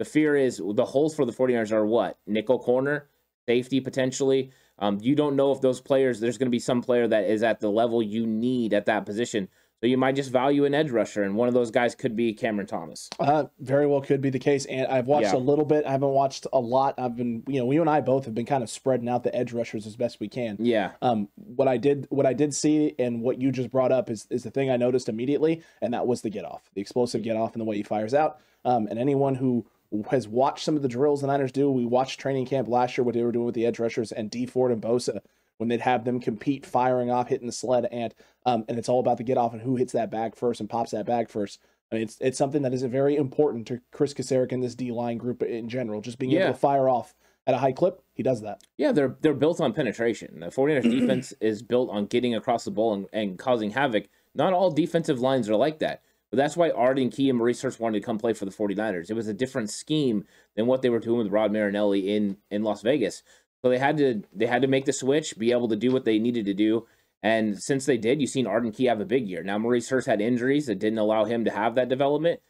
the 0.00 0.04
fear 0.06 0.34
is 0.34 0.62
the 0.64 0.86
holes 0.86 1.14
for 1.14 1.26
the 1.26 1.32
49ers 1.32 1.72
are 1.72 1.84
what? 1.84 2.18
Nickel 2.26 2.58
corner, 2.58 3.10
safety 3.46 3.80
potentially. 3.80 4.50
Um, 4.78 4.98
you 5.02 5.14
don't 5.14 5.36
know 5.36 5.52
if 5.52 5.60
those 5.60 5.78
players, 5.82 6.20
there's 6.20 6.38
going 6.38 6.46
to 6.46 6.50
be 6.50 6.58
some 6.58 6.80
player 6.80 7.06
that 7.06 7.24
is 7.24 7.42
at 7.42 7.60
the 7.60 7.68
level 7.68 8.02
you 8.02 8.26
need 8.26 8.72
at 8.72 8.86
that 8.86 9.04
position. 9.04 9.48
So 9.82 9.86
you 9.86 9.98
might 9.98 10.14
just 10.14 10.30
value 10.30 10.64
an 10.64 10.72
edge 10.72 10.90
rusher, 10.90 11.22
and 11.22 11.36
one 11.36 11.48
of 11.48 11.54
those 11.54 11.70
guys 11.70 11.94
could 11.94 12.16
be 12.16 12.32
Cameron 12.32 12.66
Thomas. 12.66 13.10
Uh, 13.18 13.44
very 13.58 13.86
well 13.86 14.00
could 14.00 14.22
be 14.22 14.30
the 14.30 14.38
case. 14.38 14.64
And 14.64 14.86
I've 14.86 15.06
watched 15.06 15.34
yeah. 15.34 15.36
a 15.36 15.38
little 15.38 15.66
bit. 15.66 15.84
I 15.84 15.90
haven't 15.90 16.12
watched 16.12 16.46
a 16.50 16.58
lot. 16.58 16.94
I've 16.98 17.16
been, 17.16 17.42
you 17.46 17.60
know, 17.60 17.70
you 17.70 17.82
and 17.82 17.90
I 17.90 18.00
both 18.00 18.24
have 18.24 18.34
been 18.34 18.46
kind 18.46 18.62
of 18.62 18.70
spreading 18.70 19.08
out 19.08 19.22
the 19.22 19.34
edge 19.34 19.52
rushers 19.52 19.86
as 19.86 19.96
best 19.96 20.18
we 20.18 20.28
can. 20.28 20.56
Yeah. 20.60 20.92
Um, 21.02 21.28
what 21.34 21.68
I 21.68 21.76
did, 21.76 22.06
what 22.08 22.24
I 22.24 22.32
did 22.32 22.54
see, 22.54 22.94
and 22.98 23.20
what 23.20 23.38
you 23.38 23.52
just 23.52 23.70
brought 23.70 23.92
up 23.92 24.08
is 24.08 24.26
is 24.30 24.44
the 24.44 24.50
thing 24.50 24.70
I 24.70 24.78
noticed 24.78 25.10
immediately, 25.10 25.62
and 25.82 25.92
that 25.92 26.06
was 26.06 26.22
the 26.22 26.30
get 26.30 26.46
off, 26.46 26.70
the 26.74 26.80
explosive 26.80 27.22
get 27.22 27.36
off, 27.36 27.52
and 27.52 27.60
the 27.60 27.66
way 27.66 27.76
he 27.76 27.82
fires 27.82 28.14
out. 28.14 28.38
Um, 28.64 28.86
and 28.86 28.98
anyone 28.98 29.34
who 29.34 29.66
has 30.10 30.28
watched 30.28 30.64
some 30.64 30.76
of 30.76 30.82
the 30.82 30.88
drills 30.88 31.20
the 31.20 31.26
Niners 31.26 31.52
do. 31.52 31.70
We 31.70 31.84
watched 31.84 32.20
training 32.20 32.46
camp 32.46 32.68
last 32.68 32.96
year, 32.96 33.04
what 33.04 33.14
they 33.14 33.22
were 33.22 33.32
doing 33.32 33.46
with 33.46 33.54
the 33.54 33.66
edge 33.66 33.78
rushers 33.78 34.12
and 34.12 34.30
Dee 34.30 34.46
Ford 34.46 34.72
and 34.72 34.82
Bosa 34.82 35.20
when 35.60 35.68
they'd 35.68 35.80
have 35.82 36.04
them 36.04 36.20
compete, 36.20 36.64
firing 36.64 37.10
off, 37.10 37.28
hitting 37.28 37.46
the 37.46 37.52
sled, 37.52 37.86
and 37.92 38.14
um, 38.46 38.64
and 38.68 38.78
it's 38.78 38.88
all 38.88 39.00
about 39.00 39.18
the 39.18 39.24
get 39.24 39.36
off 39.36 39.52
and 39.52 39.60
who 39.60 39.76
hits 39.76 39.92
that 39.92 40.10
bag 40.10 40.34
first 40.34 40.60
and 40.60 40.70
pops 40.70 40.92
that 40.92 41.04
bag 41.04 41.28
first. 41.28 41.60
I 41.92 41.96
mean, 41.96 42.04
it's 42.04 42.16
it's 42.20 42.38
something 42.38 42.62
that 42.62 42.72
is 42.72 42.82
very 42.84 43.16
important 43.16 43.66
to 43.66 43.80
Chris 43.92 44.14
Kocurek 44.14 44.52
and 44.52 44.62
this 44.62 44.74
D 44.74 44.90
line 44.90 45.18
group 45.18 45.42
in 45.42 45.68
general. 45.68 46.00
Just 46.00 46.18
being 46.18 46.32
yeah. 46.32 46.44
able 46.44 46.54
to 46.54 46.58
fire 46.58 46.88
off 46.88 47.14
at 47.46 47.54
a 47.54 47.58
high 47.58 47.72
clip, 47.72 48.02
he 48.14 48.22
does 48.22 48.40
that. 48.40 48.62
Yeah, 48.78 48.92
they're 48.92 49.16
they're 49.20 49.34
built 49.34 49.60
on 49.60 49.74
penetration. 49.74 50.40
The 50.40 50.46
49ers 50.46 50.90
defense 50.90 51.34
is 51.40 51.62
built 51.62 51.90
on 51.90 52.06
getting 52.06 52.34
across 52.34 52.64
the 52.64 52.70
ball 52.70 52.94
and, 52.94 53.06
and 53.12 53.38
causing 53.38 53.70
havoc. 53.70 54.08
Not 54.34 54.54
all 54.54 54.70
defensive 54.70 55.20
lines 55.20 55.50
are 55.50 55.56
like 55.56 55.80
that. 55.80 56.02
But 56.30 56.36
that's 56.36 56.56
why 56.56 56.70
Arden 56.70 57.10
Key 57.10 57.28
and 57.28 57.38
Maurice 57.38 57.62
Hurst 57.62 57.80
wanted 57.80 58.00
to 58.00 58.06
come 58.06 58.18
play 58.18 58.32
for 58.32 58.44
the 58.44 58.52
49ers. 58.52 59.10
It 59.10 59.14
was 59.14 59.26
a 59.26 59.34
different 59.34 59.70
scheme 59.70 60.24
than 60.54 60.66
what 60.66 60.80
they 60.82 60.90
were 60.90 61.00
doing 61.00 61.18
with 61.18 61.32
Rod 61.32 61.52
Marinelli 61.52 62.14
in, 62.14 62.36
in 62.50 62.62
Las 62.62 62.82
Vegas. 62.82 63.22
So 63.62 63.68
they 63.68 63.78
had 63.78 63.96
to 63.98 64.22
they 64.32 64.46
had 64.46 64.62
to 64.62 64.68
make 64.68 64.86
the 64.86 64.92
switch, 64.92 65.36
be 65.38 65.52
able 65.52 65.68
to 65.68 65.76
do 65.76 65.90
what 65.90 66.04
they 66.04 66.18
needed 66.18 66.46
to 66.46 66.54
do. 66.54 66.86
And 67.22 67.60
since 67.62 67.84
they 67.84 67.98
did, 67.98 68.20
you've 68.20 68.30
seen 68.30 68.46
Arden 68.46 68.72
Key 68.72 68.86
have 68.86 69.00
a 69.00 69.04
big 69.04 69.28
year. 69.28 69.42
Now 69.42 69.58
Maurice 69.58 69.90
Hurst 69.90 70.06
had 70.06 70.20
injuries 70.20 70.66
that 70.66 70.78
didn't 70.78 70.98
allow 70.98 71.24
him 71.24 71.44
to 71.44 71.50
have 71.50 71.74
that 71.74 71.88
development. 71.88 72.40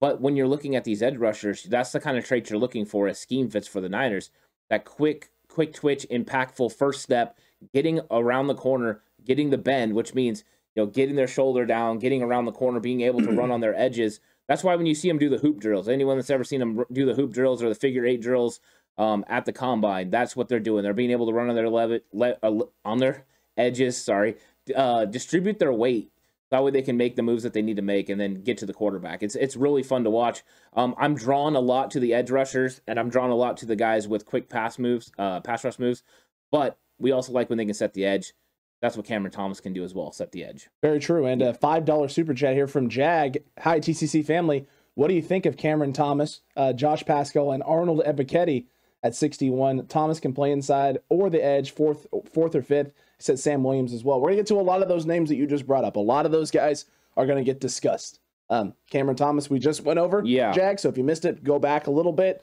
But 0.00 0.20
when 0.20 0.36
you're 0.36 0.48
looking 0.48 0.76
at 0.76 0.84
these 0.84 1.02
edge 1.02 1.16
rushers, 1.16 1.64
that's 1.64 1.92
the 1.92 2.00
kind 2.00 2.16
of 2.16 2.24
traits 2.24 2.48
you're 2.48 2.58
looking 2.58 2.86
for 2.86 3.08
as 3.08 3.18
scheme 3.18 3.50
fits 3.50 3.68
for 3.68 3.80
the 3.80 3.88
Niners. 3.88 4.30
That 4.70 4.84
quick, 4.84 5.30
quick 5.48 5.74
twitch, 5.74 6.06
impactful 6.10 6.72
first 6.72 7.02
step, 7.02 7.36
getting 7.74 8.00
around 8.10 8.46
the 8.46 8.54
corner, 8.54 9.02
getting 9.24 9.50
the 9.50 9.58
bend, 9.58 9.94
which 9.94 10.14
means 10.14 10.44
you 10.74 10.82
know, 10.82 10.86
getting 10.86 11.16
their 11.16 11.26
shoulder 11.26 11.66
down, 11.66 11.98
getting 11.98 12.22
around 12.22 12.44
the 12.44 12.52
corner, 12.52 12.80
being 12.80 13.00
able 13.02 13.20
to 13.20 13.32
run 13.32 13.50
on 13.52 13.60
their 13.60 13.74
edges. 13.74 14.20
That's 14.48 14.64
why 14.64 14.74
when 14.76 14.86
you 14.86 14.94
see 14.94 15.08
them 15.08 15.18
do 15.18 15.28
the 15.28 15.38
hoop 15.38 15.60
drills, 15.60 15.88
anyone 15.88 16.16
that's 16.16 16.30
ever 16.30 16.44
seen 16.44 16.60
them 16.60 16.84
do 16.92 17.06
the 17.06 17.14
hoop 17.14 17.32
drills 17.32 17.62
or 17.62 17.68
the 17.68 17.74
figure 17.74 18.04
eight 18.04 18.20
drills 18.20 18.60
um, 18.98 19.24
at 19.28 19.44
the 19.44 19.52
combine, 19.52 20.10
that's 20.10 20.34
what 20.34 20.48
they're 20.48 20.60
doing. 20.60 20.82
They're 20.82 20.92
being 20.94 21.12
able 21.12 21.26
to 21.26 21.32
run 21.32 21.48
on 21.48 21.56
their 21.56 21.70
le- 21.70 22.00
le- 22.12 22.36
uh, 22.42 22.64
on 22.84 22.98
their 22.98 23.24
edges. 23.56 23.96
Sorry, 24.02 24.36
uh, 24.74 25.04
distribute 25.04 25.58
their 25.58 25.72
weight. 25.72 26.10
That 26.50 26.64
way 26.64 26.72
they 26.72 26.82
can 26.82 26.96
make 26.96 27.14
the 27.14 27.22
moves 27.22 27.44
that 27.44 27.52
they 27.52 27.62
need 27.62 27.76
to 27.76 27.82
make 27.82 28.08
and 28.08 28.20
then 28.20 28.42
get 28.42 28.58
to 28.58 28.66
the 28.66 28.72
quarterback. 28.72 29.22
It's 29.22 29.36
it's 29.36 29.56
really 29.56 29.84
fun 29.84 30.02
to 30.02 30.10
watch. 30.10 30.42
Um, 30.74 30.96
I'm 30.98 31.14
drawn 31.14 31.54
a 31.54 31.60
lot 31.60 31.92
to 31.92 32.00
the 32.00 32.12
edge 32.12 32.30
rushers 32.30 32.80
and 32.88 32.98
I'm 32.98 33.08
drawn 33.08 33.30
a 33.30 33.36
lot 33.36 33.56
to 33.58 33.66
the 33.66 33.76
guys 33.76 34.08
with 34.08 34.26
quick 34.26 34.48
pass 34.48 34.76
moves, 34.76 35.12
uh, 35.16 35.40
pass 35.40 35.62
rush 35.62 35.78
moves. 35.78 36.02
But 36.50 36.76
we 36.98 37.12
also 37.12 37.32
like 37.32 37.48
when 37.48 37.58
they 37.58 37.64
can 37.64 37.74
set 37.74 37.94
the 37.94 38.04
edge 38.04 38.34
that's 38.80 38.96
what 38.96 39.06
Cameron 39.06 39.32
Thomas 39.32 39.60
can 39.60 39.72
do 39.72 39.84
as 39.84 39.94
well, 39.94 40.12
set 40.12 40.32
the 40.32 40.44
edge. 40.44 40.68
Very 40.82 41.00
true. 41.00 41.26
And 41.26 41.42
a 41.42 41.52
$5 41.52 42.10
super 42.10 42.34
chat 42.34 42.54
here 42.54 42.66
from 42.66 42.88
Jag. 42.88 43.42
Hi, 43.58 43.80
TCC 43.80 44.24
family. 44.24 44.66
What 44.94 45.08
do 45.08 45.14
you 45.14 45.22
think 45.22 45.46
of 45.46 45.56
Cameron 45.56 45.92
Thomas, 45.92 46.40
uh, 46.56 46.72
Josh 46.72 47.04
Paschal, 47.04 47.52
and 47.52 47.62
Arnold 47.62 48.02
Ebiketie 48.04 48.66
at 49.02 49.14
61. 49.14 49.86
Thomas 49.86 50.20
can 50.20 50.32
play 50.32 50.52
inside 50.52 50.98
or 51.08 51.30
the 51.30 51.42
edge, 51.42 51.72
fourth, 51.72 52.06
fourth 52.32 52.54
or 52.54 52.62
fifth. 52.62 52.92
He 53.16 53.22
said 53.22 53.38
Sam 53.38 53.62
Williams 53.62 53.92
as 53.92 54.04
well. 54.04 54.20
We're 54.20 54.30
gonna 54.30 54.36
get 54.36 54.46
to 54.48 54.60
a 54.60 54.62
lot 54.62 54.82
of 54.82 54.88
those 54.88 55.06
names 55.06 55.28
that 55.28 55.36
you 55.36 55.46
just 55.46 55.66
brought 55.66 55.84
up. 55.84 55.96
A 55.96 56.00
lot 56.00 56.26
of 56.26 56.32
those 56.32 56.50
guys 56.50 56.86
are 57.16 57.26
gonna 57.26 57.44
get 57.44 57.60
discussed. 57.60 58.20
Um, 58.48 58.74
Cameron 58.90 59.16
Thomas, 59.16 59.48
we 59.48 59.58
just 59.58 59.84
went 59.84 59.98
over. 59.98 60.22
Yeah. 60.24 60.52
Jag. 60.52 60.80
So 60.80 60.88
if 60.88 60.98
you 60.98 61.04
missed 61.04 61.24
it, 61.24 61.44
go 61.44 61.58
back 61.58 61.86
a 61.86 61.90
little 61.90 62.12
bit, 62.12 62.42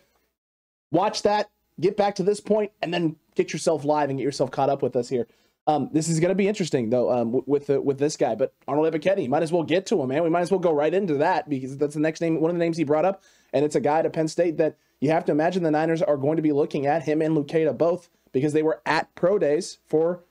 watch 0.92 1.24
that, 1.24 1.50
get 1.80 1.98
back 1.98 2.16
to 2.16 2.24
this 2.24 2.40
point, 2.40 2.72
and 2.82 2.94
then 2.94 3.18
get 3.36 3.52
yourself 3.52 3.84
live 3.84 4.10
and 4.10 4.18
get 4.18 4.24
yourself 4.24 4.52
caught 4.52 4.70
up 4.70 4.82
with 4.82 4.96
us 4.96 5.10
here. 5.10 5.28
Um, 5.68 5.90
this 5.92 6.08
is 6.08 6.20
going 6.22 6.30
to 6.30 6.36
be 6.36 6.48
interesting 6.48 6.90
though 6.90 7.12
um, 7.12 7.42
with 7.46 7.68
the, 7.68 7.82
with 7.82 8.00
this 8.00 8.16
guy, 8.16 8.36
but 8.36 8.54
Arnold 8.68 8.92
Ebiketie, 8.94 9.28
might 9.28 9.44
as 9.44 9.52
well 9.52 9.64
get 9.64 9.86
to 9.88 10.02
him, 10.02 10.08
man. 10.08 10.24
We 10.24 10.30
might 10.30 10.42
as 10.42 10.50
well 10.52 10.62
go 10.62 10.72
right 10.72 10.94
into 10.94 11.16
that 11.16 11.50
because 11.50 11.78
that's 11.78 11.94
the 11.94 12.00
next 12.00 12.22
name, 12.22 12.40
one 12.40 12.50
of 12.50 12.56
the 12.56 12.60
names 12.64 12.78
he 12.78 12.86
brought 12.86 13.04
up, 13.06 13.22
and 13.52 13.66
it's 13.66 13.76
a 13.76 13.82
guy 13.82 14.00
at 14.00 14.14
Penn 14.14 14.30
State 14.30 14.58
that 14.58 14.78
you 15.02 15.12
have 15.12 15.26
to 15.26 15.32
imagine 15.34 15.64
the 15.64 15.72
Niners 15.72 16.02
are 16.02 16.16
going 16.18 16.38
to 16.38 16.42
be 16.42 16.54
looking 16.54 16.86
at 16.88 17.04
him 17.04 17.22
and 17.22 17.36
Luketa 17.36 17.78
both 17.78 18.10
because 18.32 18.54
they 18.54 18.64
were 18.64 18.82
at 18.86 19.14
pro 19.16 19.38
days 19.38 19.80
for 19.88 20.24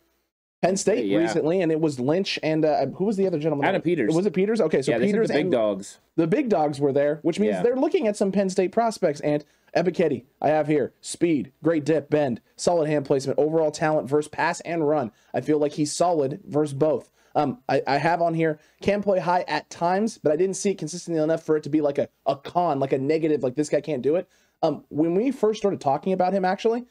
Penn 0.63 0.79
State 0.79 1.05
Yeah. 1.05 1.19
recently, 1.19 1.61
and 1.61 1.71
it 1.71 1.81
was 1.81 2.01
Lynch 2.01 2.39
and 2.43 2.65
uh, 2.65 2.87
who 2.87 3.05
was 3.05 3.19
the 3.19 3.27
other 3.27 3.39
gentleman? 3.39 3.67
Adam 3.67 3.83
Peters. 3.83 4.15
Was 4.15 4.25
it 4.25 4.33
Peters? 4.33 4.61
Okay, 4.63 4.81
so 4.81 4.93
yeah, 4.93 4.99
Peters 4.99 5.29
the 5.29 5.35
big 5.35 5.51
dogs. 5.51 5.99
the 6.17 6.27
big 6.27 6.49
dogs 6.49 6.81
were 6.81 6.93
there, 6.95 7.19
which 7.23 7.39
means 7.39 7.57
Yeah. 7.57 7.63
they're 7.63 7.77
looking 7.77 8.07
at 8.09 8.17
some 8.17 8.33
Penn 8.33 8.49
State 8.49 8.73
prospects. 8.73 9.21
And 9.21 9.45
Ebiketie, 9.77 10.25
I 10.41 10.49
have 10.49 10.67
here 10.67 10.95
speed, 11.03 11.53
great 11.63 11.85
dip, 11.85 12.09
bend, 12.09 12.41
solid 12.57 12.89
hand 12.89 13.05
placement, 13.05 13.39
overall 13.39 13.71
talent 13.71 14.09
versus 14.09 14.29
pass 14.29 14.61
and 14.61 14.89
run. 14.89 15.13
I 15.35 15.43
feel 15.43 15.59
like 15.59 15.73
he's 15.73 15.95
solid 15.95 16.41
versus 16.47 16.73
both. 16.75 17.11
Um, 17.35 17.59
I, 17.69 17.83
I 17.87 17.99
have 17.99 18.23
on 18.23 18.33
here 18.33 18.59
can 18.81 19.03
play 19.03 19.19
high 19.21 19.45
at 19.47 19.69
times, 19.69 20.17
but 20.17 20.33
I 20.33 20.37
didn't 20.37 20.57
see 20.57 20.71
it 20.71 20.79
consistently 20.79 21.23
enough 21.23 21.45
for 21.45 21.59
it 21.59 21.65
to 21.65 21.69
be 21.69 21.83
like 21.83 21.99
a, 21.99 22.09
a 22.25 22.35
con, 22.35 22.81
like 22.81 22.95
a 22.95 22.99
negative, 22.99 23.43
like 23.43 23.55
this 23.55 23.69
guy 23.69 23.83
can't 23.83 24.01
do 24.01 24.17
it. 24.17 24.27
Um, 24.63 24.85
when 24.89 25.15
we 25.15 25.31
first 25.31 25.59
started 25.59 25.83
talking 25.83 26.15
about 26.15 26.33
him, 26.33 26.47
actually, 26.47 26.87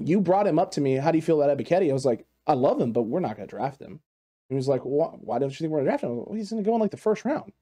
you 0.00 0.22
brought 0.22 0.46
him 0.46 0.58
up 0.58 0.70
to 0.72 0.80
me. 0.80 0.94
How 0.94 1.10
do 1.10 1.18
you 1.18 1.22
feel 1.22 1.42
about 1.42 1.56
Ebiketie? 1.56 1.90
I 1.90 1.92
was 1.92 2.06
like, 2.06 2.24
I 2.46 2.54
love 2.54 2.80
him, 2.80 2.92
but 2.92 3.02
we're 3.02 3.20
not 3.20 3.36
going 3.36 3.46
to 3.46 3.54
draft 3.54 3.82
him. 3.82 4.00
He 4.48 4.54
was 4.54 4.68
like, 4.68 4.80
why, 4.82 5.08
why 5.20 5.38
don't 5.38 5.50
you 5.50 5.56
think 5.56 5.70
we're 5.70 5.78
going 5.78 5.84
to 5.84 5.90
draft 5.90 6.04
him? 6.04 6.16
Well, 6.16 6.34
he's 6.34 6.48
going 6.48 6.64
to 6.64 6.68
go 6.68 6.74
in 6.74 6.80
like 6.80 6.90
the 6.90 6.96
first 6.96 7.26
round. 7.26 7.52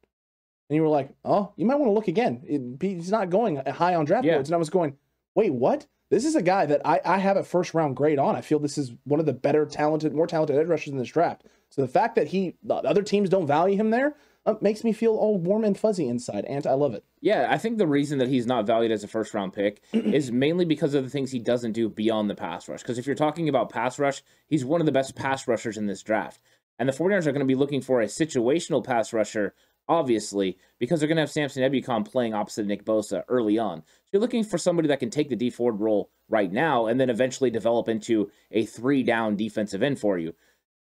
And 0.71 0.77
you 0.77 0.83
were 0.83 0.89
like, 0.89 1.11
oh, 1.25 1.53
you 1.57 1.67
might 1.67 1.75
want 1.81 1.89
to 1.91 1.93
look 1.95 2.09
again. 2.09 2.43
It- 2.47 2.81
he's 2.83 3.11
not 3.11 3.29
going 3.29 3.57
high 3.57 3.97
on 3.97 4.05
draft 4.07 4.25
Yeah. 4.25 4.35
boards. 4.37 4.49
And 4.49 4.55
I 4.55 4.59
was 4.59 4.71
going, 4.71 4.97
wait, 5.35 5.53
what? 5.53 5.87
This 6.11 6.25
is 6.25 6.35
a 6.37 6.43
guy 6.43 6.65
that 6.67 6.81
I, 6.85 7.01
I 7.05 7.19
have 7.19 7.37
a 7.37 7.43
first 7.45 7.75
round 7.75 7.97
grade 7.97 8.19
on. 8.19 8.35
I 8.37 8.41
feel 8.41 8.59
this 8.61 8.79
is 8.79 8.93
one 9.05 9.21
of 9.21 9.27
the 9.27 9.33
better 9.33 9.67
talented, 9.67 10.15
more 10.15 10.27
talented 10.27 10.57
edge 10.57 10.67
rushers 10.69 10.93
in 10.93 10.99
this 10.99 11.09
draft. 11.11 11.43
So 11.71 11.83
the 11.83 11.89
fact 11.89 12.15
that 12.17 12.29
he, 12.29 12.57
other 12.69 13.03
teams 13.03 13.29
don't 13.29 13.47
value 13.47 13.77
him 13.77 13.91
there, 13.91 14.15
uh, 14.47 14.55
makes 14.61 14.83
me 14.85 14.93
feel 14.93 15.15
all 15.17 15.37
warm 15.39 15.65
and 15.65 15.79
fuzzy 15.79 16.09
inside. 16.09 16.45
And 16.47 16.67
I 16.67 16.73
love 16.73 16.95
it. 16.95 17.05
Yeah, 17.21 17.47
I 17.51 17.59
think 17.59 17.79
the 17.79 17.87
reason 17.87 18.19
that 18.19 18.29
he's 18.29 18.47
not 18.47 18.67
valued 18.67 18.91
as 18.91 19.05
a 19.05 19.09
first 19.09 19.35
round 19.35 19.53
pick 19.53 19.83
is 19.93 20.33
mainly 20.33 20.65
because 20.65 20.95
of 20.95 21.05
the 21.05 21.11
things 21.11 21.31
he 21.31 21.39
doesn't 21.39 21.73
do 21.73 21.89
beyond 21.89 22.31
the 22.31 22.35
pass 22.35 22.69
rush. 22.69 22.81
Because 22.83 22.99
if 22.99 23.07
you're 23.07 23.15
talking 23.15 23.49
about 23.49 23.71
pass 23.71 23.99
rush, 23.99 24.23
he's 24.49 24.65
one 24.65 24.81
of 24.81 24.87
the 24.87 24.93
best 24.93 25.15
pass 25.15 25.47
rushers 25.47 25.77
in 25.77 25.87
this 25.87 26.03
draft. 26.03 26.41
And 26.79 26.89
the 26.89 26.93
49ers 26.95 27.27
are 27.27 27.33
going 27.33 27.41
to 27.41 27.45
be 27.45 27.55
looking 27.55 27.83
for 27.83 28.01
a 28.01 28.07
situational 28.07 28.83
pass 28.83 29.13
rusher, 29.13 29.55
obviously, 29.91 30.57
because 30.79 31.01
they're 31.01 31.09
going 31.09 31.17
to 31.17 31.23
have 31.23 31.31
Samson 31.33 31.65
Ebukam 31.65 32.09
playing 32.11 32.33
opposite 32.33 32.65
Nick 32.65 32.85
Bosa 32.85 33.25
early 33.29 33.59
on. 33.59 33.83
So 33.83 34.09
you're 34.13 34.23
looking 34.23 34.45
for 34.45 34.57
somebody 34.57 34.87
that 34.89 35.01
can 35.01 35.11
take 35.11 35.29
the 35.29 35.37
Dee 35.37 35.51
Ford 35.51 35.81
role 35.81 36.11
right 36.29 36.51
now 36.51 36.87
and 36.87 36.99
then 36.99 37.11
eventually 37.11 37.51
develop 37.51 37.89
into 37.89 38.31
a 38.53 38.65
three 38.65 39.03
down 39.03 39.37
defensive 39.37 39.83
end 39.83 39.99
for 39.99 40.17
you. 40.17 40.33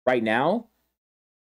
Right 0.05 0.21
now, 0.21 0.67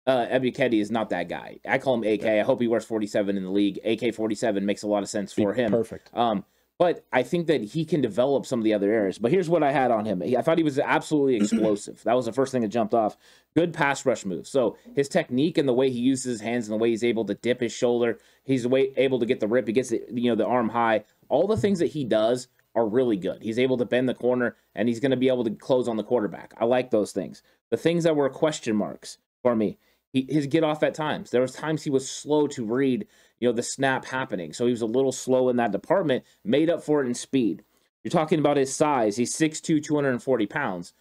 uh, 0.05 0.27
Ebiketie 0.27 0.81
is 0.81 0.91
not 0.91 1.11
that 1.11 1.29
guy. 1.29 1.61
I 1.67 1.79
call 1.79 2.03
him 2.03 2.13
AK. 2.13 2.25
I 2.25 2.41
hope 2.41 2.61
he 2.61 2.67
wears 2.67 2.85
47 2.85 3.37
in 3.37 3.45
the 3.45 3.51
league. 3.51 3.79
AK 3.85 4.15
47 4.15 4.67
makes 4.67 4.83
a 4.83 4.89
lot 4.89 5.05
of 5.05 5.09
sense 5.09 5.33
for 5.33 5.55
him. 5.55 5.71
Perfect. 5.71 6.11
Um, 6.15 6.45
but 6.79 7.05
I 7.13 7.25
think 7.25 7.49
that 7.49 7.63
he 7.63 7.85
can 7.85 8.01
develop 8.01 8.47
some 8.47 8.61
of 8.61 8.65
the 8.65 8.73
other 8.73 8.93
areas. 8.93 9.19
But 9.19 9.33
here's 9.33 9.49
what 9.49 9.65
I 9.65 9.73
had 9.73 9.91
on 9.91 10.05
him. 10.05 10.23
I 10.23 10.43
thought 10.43 10.59
he 10.59 10.65
was 10.65 10.79
absolutely 10.79 11.37
explosive. 11.43 12.03
that 12.05 12.15
was 12.15 12.27
the 12.27 12.33
first 12.33 12.53
thing 12.53 12.63
that 12.63 12.69
jumped 12.69 12.95
off. 12.95 13.17
Good 13.57 13.75
pass 13.75 14.07
rush 14.07 14.25
move. 14.25 14.47
So 14.47 14.77
his 14.95 15.09
technique 15.09 15.59
and 15.59 15.69
the 15.69 15.75
way 15.75 15.91
he 15.91 15.99
uses 15.99 16.25
his 16.25 16.41
hands 16.41 16.69
and 16.69 16.75
the 16.75 16.83
way 16.83 16.91
he's 16.91 17.03
able 17.03 17.25
to 17.25 17.35
dip 17.35 17.61
his 17.61 17.73
shoulder, 17.73 18.19
he's 18.45 18.67
way, 18.67 18.93
able 18.97 19.19
to 19.19 19.27
get 19.27 19.41
the 19.41 19.49
rip. 19.49 19.67
He 19.67 19.73
gets 19.73 19.89
the, 19.89 20.03
you 20.13 20.31
know 20.31 20.37
the 20.37 20.47
arm 20.47 20.69
high. 20.69 21.05
All 21.29 21.49
the 21.49 21.57
things 21.57 21.81
that 21.81 21.87
he 21.87 22.05
does 22.05 22.47
are 22.77 22.87
really 22.87 23.17
good. 23.17 23.43
He's 23.43 23.59
able 23.59 23.77
to 23.79 23.85
bend 23.85 24.09
the 24.09 24.15
corner 24.15 24.57
and 24.75 24.89
he's 24.89 25.01
going 25.01 25.11
to 25.11 25.17
be 25.17 25.29
able 25.29 25.45
to 25.45 25.51
close 25.51 25.89
on 25.89 25.97
the 25.97 26.05
quarterback. 26.05 26.55
I 26.59 26.65
like 26.65 26.91
those 26.91 27.11
things. 27.11 27.43
The 27.71 27.77
things 27.77 28.05
that 28.05 28.15
were 28.15 28.31
question 28.31 28.77
marks 28.77 29.19
for 29.43 29.57
me, 29.57 29.79
he, 30.13 30.27
his 30.29 30.47
get 30.47 30.65
off 30.65 30.83
at 30.85 30.95
times. 30.95 31.31
There 31.31 31.41
was 31.41 31.53
times 31.53 31.83
he 31.83 31.91
was 31.91 32.09
slow 32.09 32.47
to 32.49 32.65
read, 32.65 33.07
you 33.41 33.49
know, 33.49 33.53
the 33.53 33.63
snap 33.63 34.05
happening. 34.05 34.53
So 34.53 34.65
he 34.67 34.73
was 34.73 34.83
a 34.83 34.87
little 34.87 35.13
slow 35.13 35.49
in 35.49 35.57
that 35.57 35.73
department, 35.73 36.25
made 36.45 36.71
up 36.71 36.83
for 36.83 37.03
it 37.03 37.07
in 37.07 37.15
speed. 37.15 37.63
You're 38.03 38.11
talking 38.11 38.39
about 38.39 38.57
his 38.57 38.75
size. 38.75 39.17
He's 39.17 39.37
6'2", 39.37 39.83
240 39.83 40.47
pounds. 40.47 40.93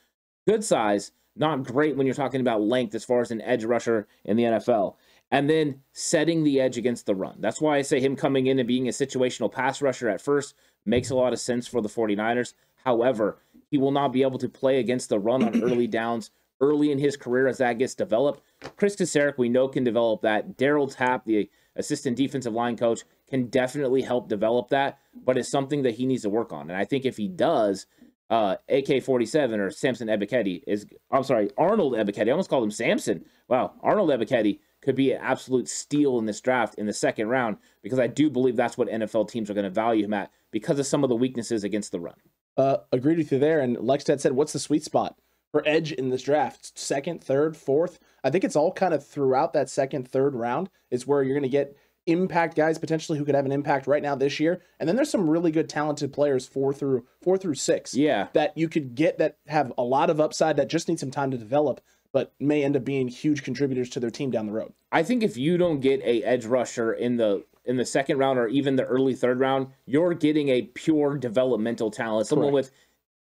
Good 0.48 0.64
size, 0.64 1.12
not 1.36 1.64
great 1.64 1.96
when 1.96 2.06
you're 2.06 2.16
talking 2.16 2.42
about 2.42 2.62
length 2.62 2.96
as 2.96 3.06
far 3.06 3.22
as 3.22 3.32
an 3.32 3.42
edge 3.42 3.64
rusher 3.64 4.08
in 4.26 4.38
the 4.38 4.44
NFL. 4.44 4.96
And 5.30 5.50
then 5.50 5.82
setting 5.92 6.44
the 6.44 6.62
edge 6.62 6.78
against 6.78 7.06
the 7.06 7.16
run. 7.16 7.38
That's 7.40 7.60
why 7.60 7.78
I 7.78 7.82
say 7.82 8.00
him 8.00 8.16
coming 8.16 8.48
in 8.48 8.60
and 8.60 8.68
being 8.68 8.88
a 8.88 8.92
situational 8.92 9.52
pass 9.52 9.82
rusher 9.82 10.10
at 10.10 10.22
first 10.22 10.56
makes 10.86 11.10
a 11.10 11.16
lot 11.16 11.34
of 11.34 11.40
sense 11.40 11.68
for 11.68 11.82
the 11.82 11.90
49ers. 11.90 12.54
However, 12.86 13.40
he 13.70 13.78
will 13.78 13.92
not 13.92 14.14
be 14.14 14.22
able 14.22 14.40
to 14.40 14.48
play 14.48 14.80
against 14.80 15.10
the 15.10 15.20
run 15.20 15.44
on 15.44 15.62
early 15.64 15.88
downs 15.88 16.32
early 16.62 16.92
in 16.92 17.00
his 17.00 17.18
career 17.18 17.48
as 17.48 17.58
that 17.60 17.78
gets 17.78 17.96
developed. 17.96 18.42
Chris 18.76 18.96
Kocurek, 18.96 19.38
we 19.38 19.50
know, 19.50 19.68
can 19.68 19.84
develop 19.84 20.22
that. 20.22 20.58
Daryl 20.58 20.94
Tapp, 20.94 21.26
the 21.26 21.50
assistant 21.78 22.18
defensive 22.18 22.54
line 22.54 22.76
coach, 22.76 23.04
can 23.30 23.48
definitely 23.48 24.02
help 24.02 24.28
develop 24.28 24.70
that, 24.70 25.00
but 25.16 25.38
it's 25.38 25.50
something 25.50 25.84
that 25.84 25.96
he 25.96 26.06
needs 26.06 26.24
to 26.24 26.30
work 26.30 26.52
on. 26.52 26.70
And 26.70 26.78
I 26.78 26.86
think 26.86 27.06
if 27.06 27.18
he 27.18 27.28
does, 27.28 27.86
uh, 28.30 28.58
AK 28.70 29.04
47 29.04 29.60
or 29.60 29.72
Samson 29.72 30.08
Ebiketie 30.08 30.64
is, 30.68 30.86
I'm 31.12 31.24
sorry, 31.24 31.50
Arnold 31.58 31.94
Ebiketie. 31.94 32.28
I 32.28 32.32
almost 32.32 32.50
called 32.50 32.64
him 32.64 32.72
Samson. 32.72 33.26
Wow. 33.48 33.74
Arnold 33.82 34.10
Ebiketie 34.10 34.60
could 34.82 34.96
be 34.96 35.14
an 35.14 35.22
absolute 35.22 35.68
steal 35.70 36.20
in 36.20 36.26
this 36.26 36.42
draft 36.42 36.76
in 36.76 36.86
the 36.86 36.94
second 36.94 37.30
round 37.30 37.58
because 37.82 38.00
I 38.00 38.08
do 38.08 38.30
believe 38.30 38.56
that's 38.56 38.78
what 38.78 38.90
NFL 38.90 39.30
teams 39.30 39.50
are 39.50 39.54
going 39.54 39.64
to 39.64 39.70
value 39.70 40.04
him 40.04 40.14
at 40.14 40.32
because 40.52 40.80
of 40.80 40.86
some 40.86 41.04
of 41.04 41.10
the 41.10 41.16
weaknesses 41.16 41.64
against 41.64 41.92
the 41.92 42.00
run. 42.00 42.16
Uh, 42.58 42.78
agreed 42.92 43.18
with 43.18 43.32
you 43.32 43.40
there. 43.40 43.60
And 43.60 43.78
Lextad 43.78 44.20
said, 44.20 44.34
what's 44.34 44.54
the 44.54 44.60
sweet 44.60 44.84
spot 44.84 45.18
for 45.52 45.64
edge 45.66 45.92
in 45.92 46.10
this 46.10 46.24
draft? 46.24 46.78
Second, 46.78 47.24
third, 47.24 47.56
fourth? 47.56 48.00
I 48.28 48.30
think 48.30 48.44
it's 48.44 48.58
all 48.58 48.74
kind 48.74 48.94
of 48.94 49.08
throughout 49.08 49.54
that 49.54 49.70
second, 49.70 50.06
third 50.06 50.36
round 50.36 50.70
is 50.92 51.08
where 51.08 51.24
you're 51.24 51.34
going 51.34 51.44
to 51.44 51.50
get 51.50 51.78
impact 52.08 52.58
guys 52.58 52.78
potentially 52.78 53.18
who 53.18 53.24
could 53.24 53.36
have 53.36 53.46
an 53.46 53.54
impact 53.54 53.88
right 53.88 54.04
now 54.04 54.16
this 54.16 54.38
year. 54.38 54.62
And 54.82 54.88
then 54.88 54.98
there's 54.98 55.10
some 55.10 55.30
really 55.30 55.50
good 55.50 55.70
talented 55.70 56.12
players 56.12 56.46
four 56.46 56.74
through 56.74 57.06
four 57.22 57.38
through 57.38 57.56
six 57.56 57.94
Yeah. 57.94 58.28
that 58.34 58.58
you 58.58 58.68
could 58.68 58.96
get 58.96 59.18
that 59.20 59.38
have 59.48 59.72
a 59.78 59.84
lot 59.84 60.10
of 60.10 60.20
upside 60.20 60.58
that 60.58 60.68
just 60.68 60.90
need 60.90 61.00
some 61.00 61.10
time 61.10 61.32
to 61.32 61.38
develop, 61.38 61.80
but 62.12 62.34
may 62.38 62.66
end 62.66 62.76
up 62.76 62.84
being 62.84 63.08
huge 63.08 63.44
contributors 63.44 63.90
to 63.92 64.02
their 64.02 64.10
team 64.10 64.30
down 64.30 64.46
the 64.46 64.52
road. 64.52 64.74
I 64.92 65.04
think 65.04 65.24
if 65.24 65.38
you 65.38 65.58
don't 65.58 65.80
get 65.80 66.02
a 66.02 66.22
edge 66.24 66.46
rusher 66.46 66.92
in 66.92 67.16
the 67.16 67.46
in 67.64 67.78
the 67.78 67.86
second 67.86 68.18
round 68.18 68.40
or 68.40 68.48
even 68.50 68.76
the 68.76 68.84
early 68.84 69.16
third 69.16 69.40
round, 69.40 69.68
you're 69.86 70.14
getting 70.14 70.50
a 70.50 70.64
pure 70.64 71.18
developmental 71.18 71.92
talent, 71.92 72.28
someone 72.28 72.52
Correct. 72.52 72.54
with 72.54 72.72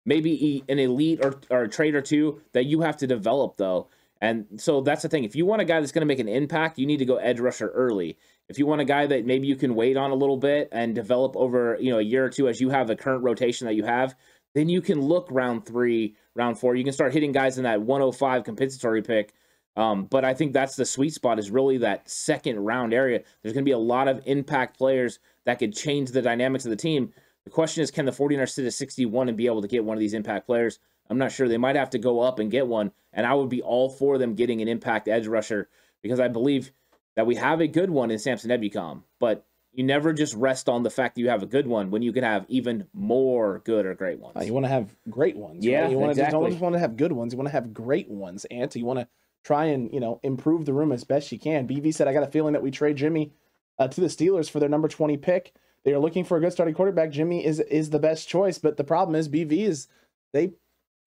maybe 0.05 0.63
an 0.69 0.77
elite 0.77 1.23
or, 1.23 1.39
or 1.49 1.63
a 1.63 1.67
trade 1.67 1.95
or 1.95 2.01
two 2.01 2.41
that 2.53 2.65
you 2.65 2.81
have 2.81 2.97
to 2.97 3.07
develop 3.07 3.57
though. 3.57 3.87
And 4.21 4.45
so 4.57 4.81
that's 4.81 5.01
the 5.01 5.09
thing. 5.09 5.23
If 5.23 5.35
you 5.35 5.47
want 5.47 5.61
a 5.61 5.65
guy 5.65 5.79
that's 5.79 5.91
going 5.91 6.03
to 6.03 6.07
make 6.07 6.19
an 6.19 6.29
impact, 6.29 6.77
you 6.77 6.85
need 6.85 6.97
to 6.97 7.05
go 7.05 7.15
edge 7.15 7.39
rusher 7.39 7.69
early. 7.69 8.17
If 8.49 8.59
you 8.59 8.67
want 8.67 8.79
a 8.79 8.85
guy 8.85 9.07
that 9.07 9.25
maybe 9.25 9.47
you 9.47 9.55
can 9.55 9.73
wait 9.73 9.97
on 9.97 10.11
a 10.11 10.15
little 10.15 10.37
bit 10.37 10.69
and 10.71 10.93
develop 10.93 11.35
over, 11.35 11.75
you 11.81 11.91
know, 11.91 11.97
a 11.97 12.03
year 12.03 12.25
or 12.25 12.29
two 12.29 12.47
as 12.47 12.61
you 12.61 12.69
have 12.69 12.87
the 12.87 12.95
current 12.95 13.23
rotation 13.23 13.65
that 13.65 13.73
you 13.73 13.83
have, 13.83 14.15
then 14.53 14.69
you 14.69 14.81
can 14.81 15.01
look 15.01 15.27
round 15.31 15.65
three, 15.65 16.15
round 16.35 16.59
four. 16.59 16.75
You 16.75 16.83
can 16.83 16.93
start 16.93 17.13
hitting 17.13 17.31
guys 17.31 17.57
in 17.57 17.63
that 17.63 17.81
105 17.81 18.43
compensatory 18.43 19.01
pick. 19.01 19.33
Um, 19.75 20.05
but 20.05 20.25
I 20.25 20.33
think 20.33 20.53
that's 20.53 20.75
the 20.75 20.85
sweet 20.85 21.13
spot 21.13 21.39
is 21.39 21.49
really 21.49 21.77
that 21.79 22.09
second 22.09 22.59
round 22.59 22.93
area. 22.93 23.21
There's 23.41 23.53
going 23.53 23.63
to 23.63 23.69
be 23.69 23.73
a 23.73 23.79
lot 23.79 24.07
of 24.07 24.21
impact 24.25 24.77
players 24.77 25.19
that 25.45 25.59
could 25.59 25.73
change 25.73 26.11
the 26.11 26.21
dynamics 26.21 26.65
of 26.65 26.71
the 26.71 26.75
team. 26.75 27.13
The 27.45 27.49
question 27.49 27.81
is, 27.81 27.89
can 27.89 28.05
the 28.05 28.11
49ers 28.11 28.49
sit 28.49 28.65
at 28.65 28.73
61 28.73 29.29
and 29.29 29.37
be 29.37 29.47
able 29.47 29.61
to 29.61 29.67
get 29.67 29.83
one 29.83 29.97
of 29.97 29.99
these 29.99 30.13
impact 30.13 30.45
players? 30.45 30.79
I'm 31.11 31.17
not 31.17 31.33
sure. 31.33 31.49
They 31.49 31.57
might 31.57 31.75
have 31.75 31.89
to 31.89 31.99
go 31.99 32.21
up 32.21 32.39
and 32.39 32.49
get 32.49 32.67
one. 32.67 32.93
And 33.11 33.27
I 33.27 33.33
would 33.33 33.49
be 33.49 33.61
all 33.61 33.89
for 33.89 34.17
them 34.17 34.33
getting 34.33 34.61
an 34.61 34.69
impact 34.69 35.09
edge 35.09 35.27
rusher 35.27 35.67
because 36.01 36.21
I 36.21 36.29
believe 36.29 36.71
that 37.17 37.27
we 37.27 37.35
have 37.35 37.59
a 37.59 37.67
good 37.67 37.89
one 37.89 38.11
in 38.11 38.17
Samson 38.17 38.49
Ebukam. 38.49 39.03
But 39.19 39.45
you 39.73 39.83
never 39.83 40.13
just 40.13 40.33
rest 40.35 40.69
on 40.69 40.83
the 40.83 40.89
fact 40.89 41.15
that 41.15 41.21
you 41.21 41.27
have 41.27 41.43
a 41.43 41.47
good 41.47 41.67
one 41.67 41.91
when 41.91 42.01
you 42.01 42.13
can 42.13 42.23
have 42.23 42.45
even 42.47 42.87
more 42.93 43.59
good 43.65 43.85
or 43.85 43.93
great 43.93 44.19
ones. 44.19 44.37
Uh, 44.37 44.43
you 44.43 44.53
want 44.53 44.63
to 44.63 44.69
have 44.69 44.95
great 45.09 45.35
ones. 45.35 45.65
Yeah, 45.65 45.81
right? 45.81 45.91
you 45.91 45.97
want 45.97 46.15
to 46.15 46.21
exactly. 46.21 46.39
don't 46.39 46.49
just 46.49 46.61
want 46.61 46.75
to 46.75 46.79
have 46.79 46.95
good 46.95 47.11
ones. 47.11 47.33
You 47.33 47.37
want 47.37 47.49
to 47.49 47.53
have 47.53 47.73
great 47.73 48.09
ones, 48.09 48.45
and 48.49 48.73
you 48.73 48.85
want 48.85 48.99
to 48.99 49.07
try 49.43 49.65
and 49.65 49.93
you 49.93 49.99
know 49.99 50.21
improve 50.23 50.65
the 50.65 50.73
room 50.73 50.93
as 50.93 51.03
best 51.03 51.29
you 51.33 51.39
can. 51.39 51.67
BV 51.67 51.93
said, 51.93 52.07
"I 52.07 52.13
got 52.13 52.23
a 52.23 52.31
feeling 52.31 52.53
that 52.53 52.63
we 52.63 52.71
trade 52.71 52.95
Jimmy 52.95 53.33
uh, 53.77 53.89
to 53.89 53.99
the 53.99 54.07
Steelers 54.07 54.49
for 54.49 54.61
their 54.61 54.69
number 54.69 54.87
twenty 54.87 55.17
pick. 55.17 55.53
They 55.83 55.93
are 55.93 55.99
looking 55.99 56.23
for 56.23 56.37
a 56.37 56.39
good 56.39 56.53
starting 56.53 56.75
quarterback. 56.75 57.11
Jimmy 57.11 57.45
is 57.45 57.59
is 57.59 57.89
the 57.89 57.99
best 57.99 58.29
choice, 58.29 58.57
but 58.57 58.77
the 58.77 58.85
problem 58.85 59.15
is 59.15 59.27
BV 59.27 59.51
is 59.67 59.87
they 60.33 60.53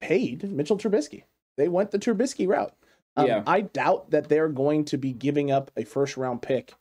paid 0.01 0.51
Mitchell 0.51 0.79
Trubisky. 0.79 1.25
They 1.57 1.69
went 1.69 1.91
the 1.91 1.99
Trubisky 1.99 2.49
route. 2.49 2.75
Um, 3.17 3.27
Yeah. 3.27 3.43
I 3.47 3.63
doubt 3.63 4.11
that 4.11 4.29
they're 4.29 4.49
going 4.49 4.85
to 4.87 4.99
be 4.99 5.13
giving 5.13 5.51
up 5.51 5.71
a 5.77 5.85
first 5.85 6.17
round 6.17 6.43
pick 6.43 6.75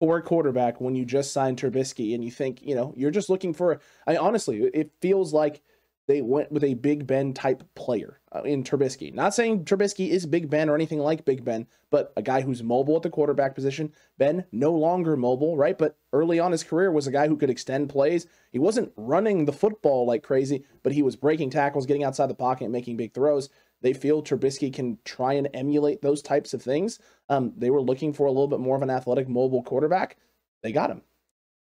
for 0.00 0.18
a 0.18 0.22
quarterback 0.22 0.80
when 0.80 0.94
you 0.94 1.04
just 1.04 1.32
signed 1.32 1.58
Trubisky 1.58 2.14
and 2.14 2.22
you 2.24 2.30
think, 2.30 2.62
you 2.62 2.74
know, 2.74 2.92
you're 2.96 3.10
just 3.10 3.30
looking 3.30 3.54
for. 3.54 3.80
I 4.06 4.16
honestly, 4.16 4.62
it 4.74 4.90
feels 5.00 5.32
like 5.32 5.62
they 6.06 6.20
went 6.20 6.52
with 6.52 6.64
a 6.64 6.74
Big 6.74 7.06
Ben 7.06 7.32
type 7.32 7.64
player 7.74 8.20
in 8.44 8.64
Trubisky. 8.64 9.14
Not 9.14 9.34
saying 9.34 9.64
Trubisky 9.64 10.08
is 10.08 10.26
Big 10.26 10.50
Ben 10.50 10.68
or 10.68 10.74
anything 10.74 10.98
like 10.98 11.24
Big 11.24 11.44
Ben, 11.44 11.66
but 11.90 12.12
a 12.16 12.22
guy 12.22 12.40
who's 12.40 12.62
mobile 12.62 12.96
at 12.96 13.02
the 13.02 13.10
quarterback 13.10 13.54
position. 13.54 13.92
Ben, 14.18 14.44
no 14.50 14.72
longer 14.72 15.16
mobile, 15.16 15.56
right? 15.56 15.78
But 15.78 15.96
early 16.12 16.40
on 16.40 16.52
his 16.52 16.64
career 16.64 16.90
was 16.90 17.06
a 17.06 17.12
guy 17.12 17.28
who 17.28 17.36
could 17.36 17.50
extend 17.50 17.90
plays. 17.90 18.26
He 18.50 18.58
wasn't 18.58 18.92
running 18.96 19.44
the 19.44 19.52
football 19.52 20.06
like 20.06 20.22
crazy, 20.22 20.64
but 20.82 20.92
he 20.92 21.02
was 21.02 21.16
breaking 21.16 21.50
tackles, 21.50 21.86
getting 21.86 22.04
outside 22.04 22.28
the 22.28 22.34
pocket, 22.34 22.70
making 22.70 22.96
big 22.96 23.14
throws. 23.14 23.50
They 23.82 23.92
feel 23.92 24.22
Trubisky 24.22 24.72
can 24.72 24.98
try 25.04 25.34
and 25.34 25.48
emulate 25.54 26.02
those 26.02 26.22
types 26.22 26.54
of 26.54 26.62
things. 26.62 26.98
Um, 27.28 27.52
they 27.56 27.70
were 27.70 27.82
looking 27.82 28.12
for 28.12 28.26
a 28.26 28.30
little 28.30 28.48
bit 28.48 28.60
more 28.60 28.76
of 28.76 28.82
an 28.82 28.90
athletic, 28.90 29.28
mobile 29.28 29.62
quarterback. 29.62 30.16
They 30.62 30.72
got 30.72 30.90
him. 30.90 31.02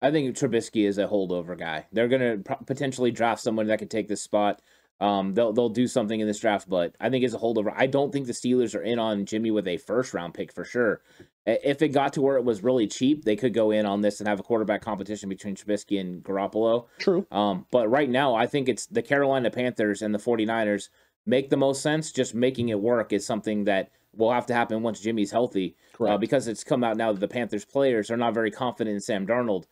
I 0.02 0.10
think 0.10 0.36
Trubisky 0.36 0.86
is 0.86 0.98
a 0.98 1.06
holdover 1.06 1.56
guy. 1.56 1.86
They're 1.92 2.08
going 2.08 2.42
to 2.42 2.56
potentially 2.66 3.12
draft 3.12 3.40
someone 3.40 3.68
that 3.68 3.78
could 3.78 3.90
take 3.90 4.08
this 4.08 4.20
spot. 4.20 4.60
Um, 5.02 5.34
they'll 5.34 5.52
they'll 5.52 5.68
do 5.68 5.88
something 5.88 6.20
in 6.20 6.28
this 6.28 6.38
draft, 6.38 6.70
but 6.70 6.94
I 7.00 7.10
think 7.10 7.24
it's 7.24 7.34
a 7.34 7.38
holdover, 7.38 7.74
I 7.76 7.88
don't 7.88 8.12
think 8.12 8.28
the 8.28 8.32
Steelers 8.32 8.78
are 8.78 8.82
in 8.82 9.00
on 9.00 9.26
Jimmy 9.26 9.50
with 9.50 9.66
a 9.66 9.76
first 9.76 10.14
round 10.14 10.32
pick 10.32 10.52
for 10.52 10.64
sure. 10.64 11.00
If 11.44 11.82
it 11.82 11.88
got 11.88 12.12
to 12.12 12.22
where 12.22 12.36
it 12.36 12.44
was 12.44 12.62
really 12.62 12.86
cheap, 12.86 13.24
they 13.24 13.34
could 13.34 13.52
go 13.52 13.72
in 13.72 13.84
on 13.84 14.02
this 14.02 14.20
and 14.20 14.28
have 14.28 14.38
a 14.38 14.44
quarterback 14.44 14.80
competition 14.80 15.28
between 15.28 15.56
Trubisky 15.56 16.00
and 16.00 16.22
Garoppolo. 16.22 16.86
True. 17.00 17.26
Um, 17.32 17.66
but 17.72 17.88
right 17.90 18.08
now, 18.08 18.36
I 18.36 18.46
think 18.46 18.68
it's 18.68 18.86
the 18.86 19.02
Carolina 19.02 19.50
Panthers 19.50 20.02
and 20.02 20.14
the 20.14 20.20
49ers 20.20 20.88
make 21.26 21.50
the 21.50 21.56
most 21.56 21.82
sense. 21.82 22.12
Just 22.12 22.32
making 22.32 22.68
it 22.68 22.80
work 22.80 23.12
is 23.12 23.26
something 23.26 23.64
that 23.64 23.90
will 24.14 24.30
have 24.30 24.46
to 24.46 24.54
happen 24.54 24.82
once 24.82 25.00
Jimmy's 25.00 25.32
healthy. 25.32 25.74
Uh, 26.12 26.18
because 26.18 26.46
it's 26.46 26.62
come 26.62 26.84
out 26.84 26.96
now 26.96 27.10
that 27.10 27.18
the 27.18 27.26
Panthers 27.26 27.64
players 27.64 28.08
are 28.08 28.16
not 28.16 28.34
very 28.34 28.52
confident 28.52 28.94
in 28.94 29.00
Sam 29.00 29.26
Darnold. 29.26 29.64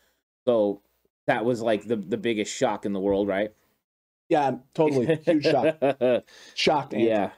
So 0.44 0.82
that 1.28 1.44
was 1.44 1.62
like 1.62 1.86
the 1.86 1.94
the 1.94 2.16
biggest 2.16 2.52
shock 2.52 2.84
in 2.84 2.92
the 2.92 2.98
world, 3.00 3.28
right? 3.28 3.52
Yeah, 4.30 4.52
totally 4.74 5.20
huge 5.26 5.44
shock. 5.44 5.76
Shocked. 6.54 6.94
Yeah. 6.94 7.30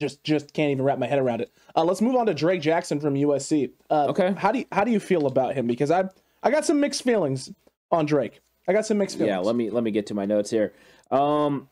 Just 0.00 0.22
just 0.22 0.54
can't 0.54 0.70
even 0.70 0.84
wrap 0.84 0.98
my 0.98 1.06
head 1.06 1.18
around 1.18 1.40
it. 1.40 1.52
Uh, 1.74 1.84
let's 1.84 2.00
move 2.00 2.14
on 2.14 2.26
to 2.26 2.34
Drake 2.34 2.62
Jackson 2.62 3.00
from 3.00 3.14
USC. 3.14 3.72
Uh, 3.90 4.06
okay. 4.06 4.32
How 4.38 4.52
do 4.52 4.60
you 4.60 4.66
how 4.70 4.84
do 4.84 4.92
you 4.92 5.00
feel 5.00 5.26
about 5.26 5.54
him? 5.54 5.66
Because 5.66 5.90
I 5.90 6.04
I 6.42 6.50
got 6.50 6.64
some 6.64 6.78
mixed 6.80 7.02
feelings 7.02 7.50
on 7.90 8.06
Drake. 8.06 8.40
I 8.68 8.72
got 8.72 8.86
some 8.86 8.98
mixed 8.98 9.16
feelings. 9.16 9.32
Yeah. 9.32 9.38
Let 9.38 9.56
me 9.56 9.70
let 9.70 9.82
me 9.82 9.90
get 9.90 10.06
to 10.06 10.14
my 10.14 10.24
notes 10.24 10.50
here. 10.50 10.72
Um, 11.10 11.68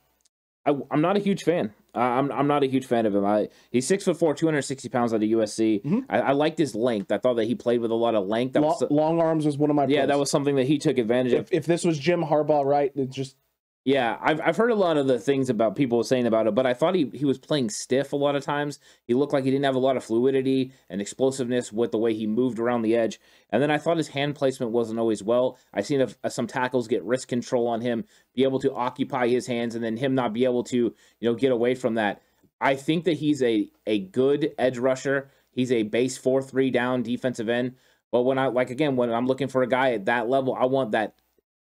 I, 0.66 0.74
I'm 0.90 1.00
not 1.00 1.16
a 1.16 1.20
huge 1.20 1.44
fan. 1.44 1.72
I'm 1.94 2.30
I'm 2.32 2.46
not 2.46 2.62
a 2.62 2.66
huge 2.66 2.86
fan 2.86 3.06
of 3.06 3.14
him. 3.14 3.24
I 3.24 3.48
he's 3.70 3.86
six 3.86 4.04
foot 4.04 4.18
four, 4.18 4.34
two 4.34 4.46
hundred 4.46 4.62
sixty 4.62 4.88
pounds 4.88 5.14
out 5.14 5.22
of 5.22 5.28
USC. 5.28 5.82
Mm-hmm. 5.82 6.00
I, 6.10 6.20
I, 6.20 6.32
liked 6.32 6.58
his 6.58 6.74
length. 6.74 7.10
I 7.10 7.18
thought 7.18 7.34
that 7.34 7.44
he 7.44 7.54
played 7.54 7.80
with 7.80 7.90
a 7.90 7.94
lot 7.94 8.14
of 8.14 8.26
length. 8.26 8.52
That 8.52 8.60
long, 8.60 8.76
was, 8.80 8.90
long 8.90 9.20
arms 9.20 9.46
was 9.46 9.56
one 9.56 9.70
of 9.70 9.76
my. 9.76 9.86
Yeah, 9.86 10.06
that 10.06 10.18
was 10.18 10.30
something 10.30 10.56
that 10.56 10.66
he 10.66 10.78
took 10.78 10.98
advantage 10.98 11.32
if, 11.32 11.40
of. 11.40 11.48
If 11.52 11.66
this 11.66 11.84
was 11.84 11.98
Jim 11.98 12.22
Harbaugh, 12.22 12.64
right? 12.64 12.92
It 12.94 13.10
just 13.10 13.36
yeah, 13.86 14.18
I've 14.20 14.40
I've 14.40 14.56
heard 14.56 14.72
a 14.72 14.74
lot 14.74 14.96
of 14.96 15.06
the 15.06 15.20
things 15.20 15.48
about 15.48 15.76
people 15.76 16.02
saying 16.02 16.26
about 16.26 16.48
it, 16.48 16.56
but 16.56 16.66
I 16.66 16.74
thought 16.74 16.96
he, 16.96 17.08
he 17.14 17.24
was 17.24 17.38
playing 17.38 17.70
stiff 17.70 18.12
a 18.12 18.16
lot 18.16 18.34
of 18.34 18.44
times. 18.44 18.80
He 19.04 19.14
looked 19.14 19.32
like 19.32 19.44
he 19.44 19.50
didn't 19.52 19.64
have 19.64 19.76
a 19.76 19.78
lot 19.78 19.96
of 19.96 20.02
fluidity 20.02 20.72
and 20.90 21.00
explosiveness 21.00 21.72
with 21.72 21.92
the 21.92 21.98
way 21.98 22.12
he 22.12 22.26
moved 22.26 22.58
around 22.58 22.82
the 22.82 22.96
edge. 22.96 23.20
And 23.50 23.62
then 23.62 23.70
I 23.70 23.78
thought 23.78 23.96
his 23.96 24.08
hand 24.08 24.34
placement 24.34 24.72
wasn't 24.72 24.98
always 24.98 25.22
well. 25.22 25.56
I've 25.72 25.86
seen 25.86 26.00
a, 26.00 26.08
a, 26.24 26.30
some 26.30 26.48
tackles 26.48 26.88
get 26.88 27.04
wrist 27.04 27.28
control 27.28 27.68
on 27.68 27.80
him, 27.80 28.06
be 28.34 28.42
able 28.42 28.58
to 28.58 28.74
occupy 28.74 29.28
his 29.28 29.46
hands, 29.46 29.76
and 29.76 29.84
then 29.84 29.96
him 29.96 30.16
not 30.16 30.32
be 30.32 30.42
able 30.42 30.64
to 30.64 30.76
you 30.76 30.92
know 31.22 31.36
get 31.36 31.52
away 31.52 31.76
from 31.76 31.94
that. 31.94 32.22
I 32.60 32.74
think 32.74 33.04
that 33.04 33.18
he's 33.18 33.40
a 33.40 33.70
a 33.86 34.00
good 34.00 34.52
edge 34.58 34.78
rusher. 34.78 35.30
He's 35.52 35.70
a 35.70 35.84
base 35.84 36.18
four 36.18 36.42
three 36.42 36.72
down 36.72 37.04
defensive 37.04 37.48
end. 37.48 37.76
But 38.10 38.22
when 38.22 38.36
I 38.36 38.48
like 38.48 38.70
again 38.70 38.96
when 38.96 39.12
I'm 39.12 39.28
looking 39.28 39.46
for 39.46 39.62
a 39.62 39.68
guy 39.68 39.92
at 39.92 40.06
that 40.06 40.28
level, 40.28 40.56
I 40.58 40.64
want 40.64 40.90
that 40.90 41.14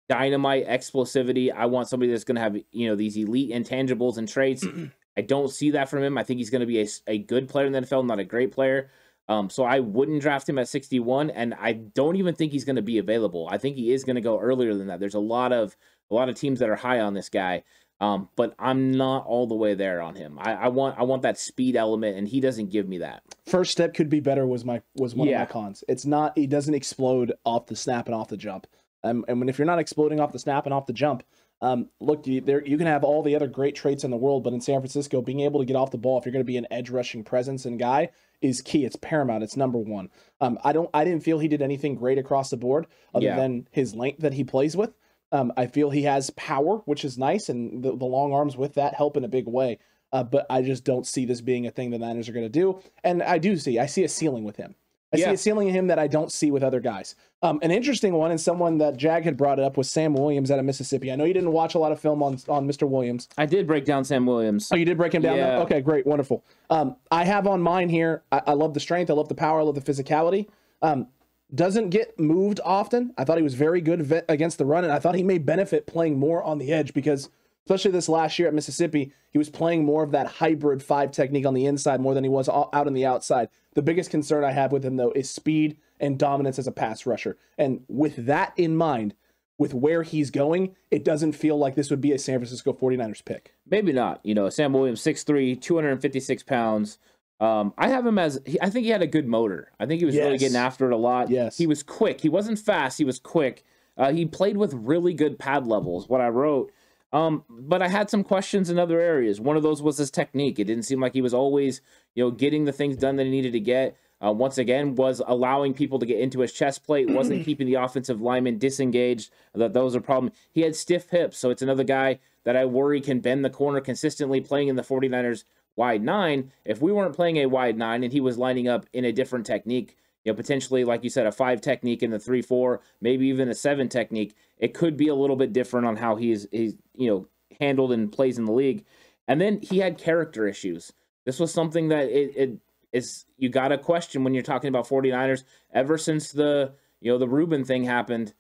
dynamite 0.09 0.67
explosivity. 0.67 1.53
I 1.53 1.67
want 1.67 1.89
somebody 1.89 2.13
that's 2.13 2.25
going 2.25 2.37
to 2.37 2.43
have 2.43 2.57
you 2.71 2.89
know 2.89 2.97
these 2.97 3.17
elite 3.17 3.51
intangibles 3.51 4.19
and 4.19 4.29
traits. 4.29 4.65
I 5.17 5.21
don't 5.21 5.51
see 5.51 5.71
that 5.73 5.89
from 5.89 6.03
him. 6.03 6.19
I 6.19 6.25
think 6.25 6.39
he's 6.39 6.51
going 6.51 6.61
to 6.61 6.67
be 6.67 6.81
a, 6.81 6.87
a 7.07 7.19
good 7.19 7.49
player 7.49 7.67
in 7.67 7.73
the 7.73 7.81
NFL, 7.83 8.07
not 8.07 8.19
a 8.19 8.25
great 8.25 8.53
player. 8.53 8.91
Um, 9.29 9.49
so 9.49 9.65
I 9.65 9.81
wouldn't 9.81 10.21
draft 10.21 10.49
him 10.49 10.59
at 10.59 10.69
61, 10.69 11.31
and 11.31 11.55
I 11.55 11.73
don't 11.73 12.17
even 12.17 12.35
think 12.35 12.53
he's 12.53 12.65
going 12.65 12.77
to 12.77 12.83
be 12.83 12.99
available. 12.99 13.49
I 13.51 13.57
think 13.57 13.77
he 13.77 13.93
is 13.93 14.05
going 14.05 14.17
to 14.17 14.23
go 14.23 14.39
earlier 14.39 14.75
than 14.75 14.89
that. 14.89 15.01
There's 15.01 15.15
a 15.15 15.21
lot 15.21 15.53
of 15.53 15.77
a 16.11 16.15
lot 16.15 16.29
of 16.29 16.35
teams 16.35 16.61
that 16.61 16.69
are 16.69 16.77
high 16.77 17.01
on 17.01 17.15
this 17.15 17.31
guy, 17.31 17.65
um, 18.01 18.29
but 18.37 18.55
I'm 18.59 18.93
not 18.93 19.25
all 19.27 19.47
the 19.47 19.55
way 19.55 19.75
there 19.75 20.03
on 20.03 20.15
him. 20.15 20.39
I, 20.39 20.55
I, 20.55 20.69
want 20.69 20.99
I 20.99 21.05
want 21.05 21.23
that 21.23 21.39
speed 21.39 21.75
element, 21.75 22.19
and 22.19 22.29
he 22.29 22.41
doesn't 22.41 22.71
give 22.71 22.87
me 22.87 22.99
that. 22.99 23.23
First 23.47 23.73
step 23.73 23.95
could 23.95 24.11
be 24.11 24.21
better 24.21 24.47
was 24.47 24.65
my 24.65 24.83
was 24.97 25.15
one 25.15 25.29
yeah. 25.29 25.43
of 25.43 25.49
my 25.49 25.53
cons. 25.53 25.85
It's 25.89 26.05
not 26.05 26.37
he 26.37 26.47
doesn't 26.47 26.75
explode 26.75 27.33
off 27.45 27.67
the 27.67 27.77
snap 27.77 28.07
and 28.07 28.15
off 28.15 28.29
the 28.29 28.37
jump. 28.37 28.67
Um, 29.05 29.25
and 29.29 29.39
when 29.39 29.49
if 29.49 29.59
you're 29.59 29.67
not 29.67 29.79
exploding 29.79 30.19
off 30.19 30.33
the 30.33 30.39
snap 30.39 30.65
and 30.65 30.75
off 30.75 30.87
the 30.87 30.93
jump, 30.93 31.23
um, 31.61 31.89
look, 32.01 32.27
you, 32.27 32.41
there 32.41 32.67
you 32.67 32.77
can 32.77 32.87
have 32.87 33.05
all 33.05 33.23
the 33.23 33.37
other 33.37 33.47
great 33.47 33.77
traits 33.77 34.03
in 34.03 34.11
the 34.11 34.17
world, 34.17 34.43
but 34.43 34.53
in 34.53 34.61
San 34.61 34.81
Francisco, 34.81 35.23
being 35.23 35.41
able 35.41 35.61
to 35.61 35.67
get 35.67 35.77
off 35.77 35.91
the 35.91 35.99
ball 35.99 36.19
if 36.19 36.25
you're 36.25 36.33
going 36.33 36.45
to 36.45 36.45
be 36.45 36.57
an 36.57 36.67
edge 36.71 36.91
rushing 36.91 37.23
presence 37.23 37.65
and 37.65 37.79
guy 37.79 38.11
is 38.41 38.61
key. 38.61 38.85
It's 38.85 38.97
paramount. 38.97 39.45
It's 39.45 39.57
number 39.57 39.79
one. 39.79 40.11
Um, 40.41 40.59
I 40.65 40.73
don't. 40.73 40.91
I 40.93 41.05
didn't 41.05 41.23
feel 41.23 41.39
he 41.39 41.49
did 41.49 41.63
anything 41.63 41.95
great 41.95 42.19
across 42.19 42.51
the 42.51 42.57
board 42.57 42.87
other 43.15 43.27
yeah. 43.27 43.37
than 43.37 43.69
his 43.71 43.95
length 43.95 44.21
that 44.21 44.35
he 44.35 44.43
plays 44.45 44.77
with. 44.77 44.95
Um, 45.33 45.53
I 45.57 45.67
feel 45.67 45.91
he 45.91 46.03
has 46.03 46.31
power, 46.31 46.79
which 46.85 47.05
is 47.05 47.19
nice, 47.19 47.49
and 47.49 47.83
the, 47.83 47.97
the 47.97 48.05
long 48.05 48.33
arms 48.33 48.57
with 48.57 48.75
that 48.75 48.95
help 48.95 49.17
in 49.17 49.25
a 49.25 49.29
big 49.29 49.47
way. 49.47 49.79
Uh, 50.13 50.23
but 50.23 50.47
I 50.49 50.63
just 50.63 50.85
don't 50.85 51.07
see 51.07 51.27
this 51.27 51.41
being 51.41 51.67
a 51.67 51.73
thing 51.73 51.91
the 51.91 51.99
Niners 51.99 52.29
are 52.29 52.33
going 52.33 52.45
to 52.45 52.49
do. 52.49 52.81
And 53.03 53.21
I 53.21 53.39
do 53.39 53.57
see, 53.57 53.81
I 53.81 53.87
see 53.87 54.05
a 54.05 54.09
ceiling 54.09 54.45
with 54.45 54.57
him. 54.57 54.77
I 55.15 55.19
yeah. 55.19 55.27
see 55.27 55.33
a 55.35 55.37
ceiling 55.37 55.69
in 55.69 55.75
him 55.75 55.87
that 55.87 55.99
I 55.99 56.07
don't 56.07 56.31
see 56.33 56.51
with 56.51 56.63
other 56.63 56.81
guys. 56.81 57.15
Um, 57.43 57.59
an 57.63 57.71
interesting 57.71 58.15
one, 58.15 58.31
and 58.31 58.41
someone 58.41 58.79
that 58.79 58.97
Jag 58.97 59.25
had 59.25 59.37
brought 59.37 59.61
up 59.61 59.77
was 59.77 59.91
Sam 59.91 60.15
Williams 60.15 60.51
out 60.51 60.59
of 60.59 60.65
Mississippi. 60.65 61.13
I 61.13 61.17
know 61.17 61.25
you 61.25 61.35
didn't 61.35 61.53
watch 61.53 61.75
a 61.75 61.79
lot 61.79 61.93
of 61.93 62.01
film 62.01 62.23
on 62.23 62.39
on 62.49 62.67
Mr. 62.67 62.89
Williams. 62.89 63.29
I 63.39 63.47
did 63.47 63.67
break 63.67 63.85
down 63.85 64.05
Sam 64.05 64.27
Williams. 64.27 64.71
Oh, 64.73 64.77
you 64.77 64.85
did 64.85 64.97
break 64.97 65.15
him 65.15 65.23
down. 65.23 65.37
Yeah. 65.37 65.59
Okay, 65.61 65.81
great, 65.81 66.07
wonderful. 66.07 66.43
Um, 66.71 66.97
I 67.11 67.25
have 67.25 67.47
on 67.47 67.61
mine 67.61 67.89
here. 67.89 68.23
I, 68.33 68.43
I, 68.49 68.53
love 68.55 68.75
the 68.75 68.81
strength. 68.81 69.11
I 69.11 69.15
love 69.15 69.29
the 69.29 69.35
power. 69.35 69.61
I 69.61 69.63
love 69.63 69.75
the 69.75 69.81
physicality. 69.93 70.49
Um, 70.83 71.09
doesn't 71.55 71.91
get 71.91 72.19
moved 72.19 72.61
often. 72.65 73.13
I 73.17 73.25
thought 73.25 73.37
he 73.37 73.43
was 73.43 73.55
very 73.55 73.81
good 73.81 74.25
against 74.29 74.59
the 74.59 74.65
run, 74.65 74.85
and 74.85 74.93
I 74.93 74.99
thought 74.99 75.15
he 75.15 75.23
may 75.23 75.39
benefit 75.39 75.87
playing 75.87 76.19
more 76.19 76.43
on 76.43 76.59
the 76.59 76.73
edge 76.73 76.95
because 76.95 77.29
especially 77.67 77.91
this 77.91 78.09
last 78.09 78.39
year 78.39 78.49
at 78.49 78.55
Mississippi, 78.55 79.13
he 79.31 79.39
was 79.39 79.51
playing 79.51 79.85
more 79.85 80.03
of 80.03 80.11
that 80.13 80.27
hybrid 80.27 80.83
five 80.83 81.11
technique 81.11 81.47
on 81.47 81.55
the 81.55 81.67
inside 81.67 82.01
more 82.01 82.15
than 82.15 82.25
he 82.25 82.31
was 82.31 82.49
out 82.49 82.71
on 82.73 82.93
the 82.93 83.07
outside. 83.07 83.49
The 83.75 83.83
biggest 83.83 84.11
concern 84.11 84.45
I 84.45 84.53
have 84.53 84.73
with 84.73 84.85
him, 84.85 84.97
though, 84.97 85.13
is 85.13 85.31
speed 85.31 85.77
and 85.99 86.19
dominance 86.19 86.59
as 86.59 86.67
a 86.67 86.73
pass 86.73 87.07
rusher. 87.07 87.37
And 87.57 87.85
with 87.89 88.27
that 88.27 88.53
in 88.57 88.77
mind, 88.77 89.15
with 89.59 89.73
where 89.73 90.03
he's 90.03 90.31
going, 90.31 90.75
it 90.91 91.05
doesn't 91.05 91.33
feel 91.33 91.57
like 91.57 91.75
this 91.75 91.91
would 91.91 92.01
be 92.01 92.13
a 92.13 92.19
San 92.19 92.39
Francisco 92.39 92.73
49ers 92.73 93.25
pick. 93.25 93.55
Maybe 93.69 93.93
not. 93.93 94.21
You 94.25 94.35
know, 94.35 94.51
Sam 94.51 94.73
Williams, 94.73 95.01
6'3, 95.03 95.61
256 95.61 96.43
pounds. 96.43 96.99
Um, 97.41 97.73
I 97.79 97.89
have 97.89 98.07
him 98.07 98.19
as, 98.19 98.41
I 98.61 98.71
think 98.71 98.85
he 98.85 98.91
had 98.91 99.03
a 99.03 99.07
good 99.07 99.27
motor. 99.27 99.71
I 99.79 99.87
think 99.87 100.01
he 100.01 100.07
was 100.07 100.15
yes. 100.15 100.25
really 100.25 100.39
getting 100.39 100.57
after 100.57 100.87
it 100.87 100.93
a 100.93 100.97
lot. 100.97 101.31
Yes. 101.31 101.57
He 101.57 101.67
was 101.67 101.83
quick. 101.83 102.21
He 102.21 102.29
wasn't 102.29 102.59
fast, 102.59 102.99
he 102.99 103.05
was 103.05 103.19
quick. 103.19 103.65
Uh, 103.97 104.13
he 104.13 104.27
played 104.27 104.57
with 104.57 104.75
really 104.75 105.15
good 105.15 105.39
pad 105.39 105.67
levels, 105.67 106.09
what 106.09 106.21
I 106.21 106.29
wrote. 106.29 106.73
Um, 107.15 107.45
but 107.49 107.81
I 107.81 107.87
had 107.87 108.11
some 108.11 108.25
questions 108.25 108.69
in 108.69 108.79
other 108.79 109.01
areas. 109.01 109.41
One 109.41 109.57
of 109.57 109.63
those 109.63 109.81
was 109.81 109.99
his 109.99 110.11
technique. 110.11 110.59
It 110.59 110.65
didn't 110.65 110.83
seem 110.83 111.01
like 111.01 111.15
he 111.15 111.23
was 111.23 111.33
always, 111.33 111.81
you 112.17 112.25
know, 112.25 112.33
getting 112.33 112.65
the 112.65 112.73
things 112.73 112.97
done 112.97 113.15
that 113.17 113.25
he 113.25 113.31
needed 113.31 113.53
to 113.53 113.61
get. 113.61 113.97
Uh, 114.23 114.33
once 114.33 114.59
again, 114.59 114.97
was 114.97 115.23
allowing 115.25 115.75
people 115.75 116.01
to 116.01 116.07
get 116.07 116.19
into 116.19 116.41
his 116.41 116.53
chest 116.53 116.85
plate, 116.85 117.09
wasn't 117.09 117.45
keeping 117.47 117.69
the 117.69 117.75
offensive 117.75 118.21
lineman 118.21 118.59
disengaged. 118.59 119.31
That 119.55 119.75
those 119.75 119.95
are 119.95 120.01
problem. 120.01 120.33
He 120.51 120.63
had 120.63 120.75
stiff 120.75 121.11
hips, 121.11 121.39
so 121.39 121.51
it's 121.51 121.63
another 121.63 121.85
guy 121.85 122.19
that 122.43 122.57
I 122.57 122.65
worry 122.65 123.01
can 123.01 123.21
bend 123.21 123.45
the 123.45 123.51
corner 123.51 123.81
consistently 123.81 124.41
playing 124.41 124.67
in 124.67 124.75
the 124.75 124.83
49ers 124.83 125.45
wide 125.77 126.03
nine. 126.03 126.51
If 126.65 126.83
we 126.83 126.91
weren't 126.91 127.15
playing 127.15 127.37
a 127.37 127.47
wide 127.47 127.79
nine 127.79 128.03
and 128.03 128.13
he 128.13 128.21
was 128.21 128.39
lining 128.39 128.67
up 128.67 128.87
in 128.93 129.05
a 129.05 129.13
different 129.13 129.47
technique, 129.47 129.97
you 130.25 130.33
know, 130.33 130.37
potentially, 130.37 130.85
like 130.85 131.05
you 131.05 131.11
said, 131.11 131.27
a 131.27 131.33
five 131.33 131.61
technique 131.61 132.03
in 132.03 132.11
the 132.11 132.19
three 132.19 132.43
four, 132.43 132.81
maybe 133.01 133.27
even 133.29 133.49
a 133.49 133.55
seven 133.55 133.89
technique. 133.89 134.35
It 134.59 134.75
could 134.75 134.97
be 134.97 135.09
a 135.09 135.15
little 135.15 135.37
bit 135.37 135.53
different 135.53 135.87
on 135.87 135.97
how 135.97 136.17
he's 136.17 136.47
he's 136.51 136.75
you 136.97 137.11
know 137.11 137.29
handled 137.61 137.93
and 137.93 138.11
plays 138.11 138.39
in 138.39 138.47
the 138.47 138.53
league. 138.53 138.85
And 139.29 139.41
then 139.41 139.61
he 139.63 139.79
had 139.79 139.99
character 139.99 140.47
issues. 140.47 140.93
This 141.25 141.39
was 141.39 141.53
something 141.53 141.89
that 141.89 142.09
it, 142.09 142.37
it 142.37 142.59
is 142.93 143.27
you 143.37 143.49
got 143.49 143.69
to 143.69 143.79
question 143.79 144.25
when 144.25 144.35
you're 144.35 144.43
talking 144.43 144.69
about 144.69 144.89
49ers. 144.89 145.45
Ever 145.73 145.99
since 145.99 146.33
the 146.33 146.73
you 147.01 147.13
know 147.13 147.19
the 147.19 147.29
Reuben 147.29 147.65
thing 147.65 147.85
happened, 147.85 148.33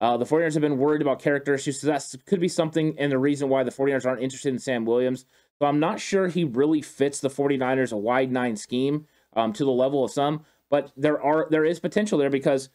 uh, 0.00 0.16
the 0.16 0.24
49ers 0.24 0.54
have 0.54 0.62
been 0.62 0.78
worried 0.78 1.02
about 1.02 1.20
character 1.20 1.54
issues. 1.54 1.80
So 1.80 1.88
that 1.88 2.04
could 2.26 2.40
be 2.40 2.48
something 2.48 2.98
and 2.98 3.12
the 3.12 3.18
reason 3.18 3.50
why 3.50 3.64
the 3.64 3.70
49ers 3.70 4.06
aren't 4.06 4.22
interested 4.22 4.52
in 4.52 4.58
Sam 4.58 4.86
Williams. 4.86 5.26
So 5.58 5.66
I'm 5.66 5.80
not 5.80 6.00
sure 6.00 6.28
he 6.28 6.44
really 6.44 6.82
fits 6.82 7.20
the 7.20 7.30
49ers 7.30 7.92
a 7.92 7.96
wide 7.96 8.30
nine 8.30 8.56
scheme 8.56 9.06
um, 9.34 9.52
to 9.54 9.64
the 9.64 9.70
level 9.70 10.04
of 10.04 10.10
some 10.10 10.44
but 10.70 10.92
there 10.96 11.20
are 11.20 11.46
there 11.50 11.64
is 11.64 11.80
potential 11.80 12.18
there 12.18 12.30
because 12.30 12.68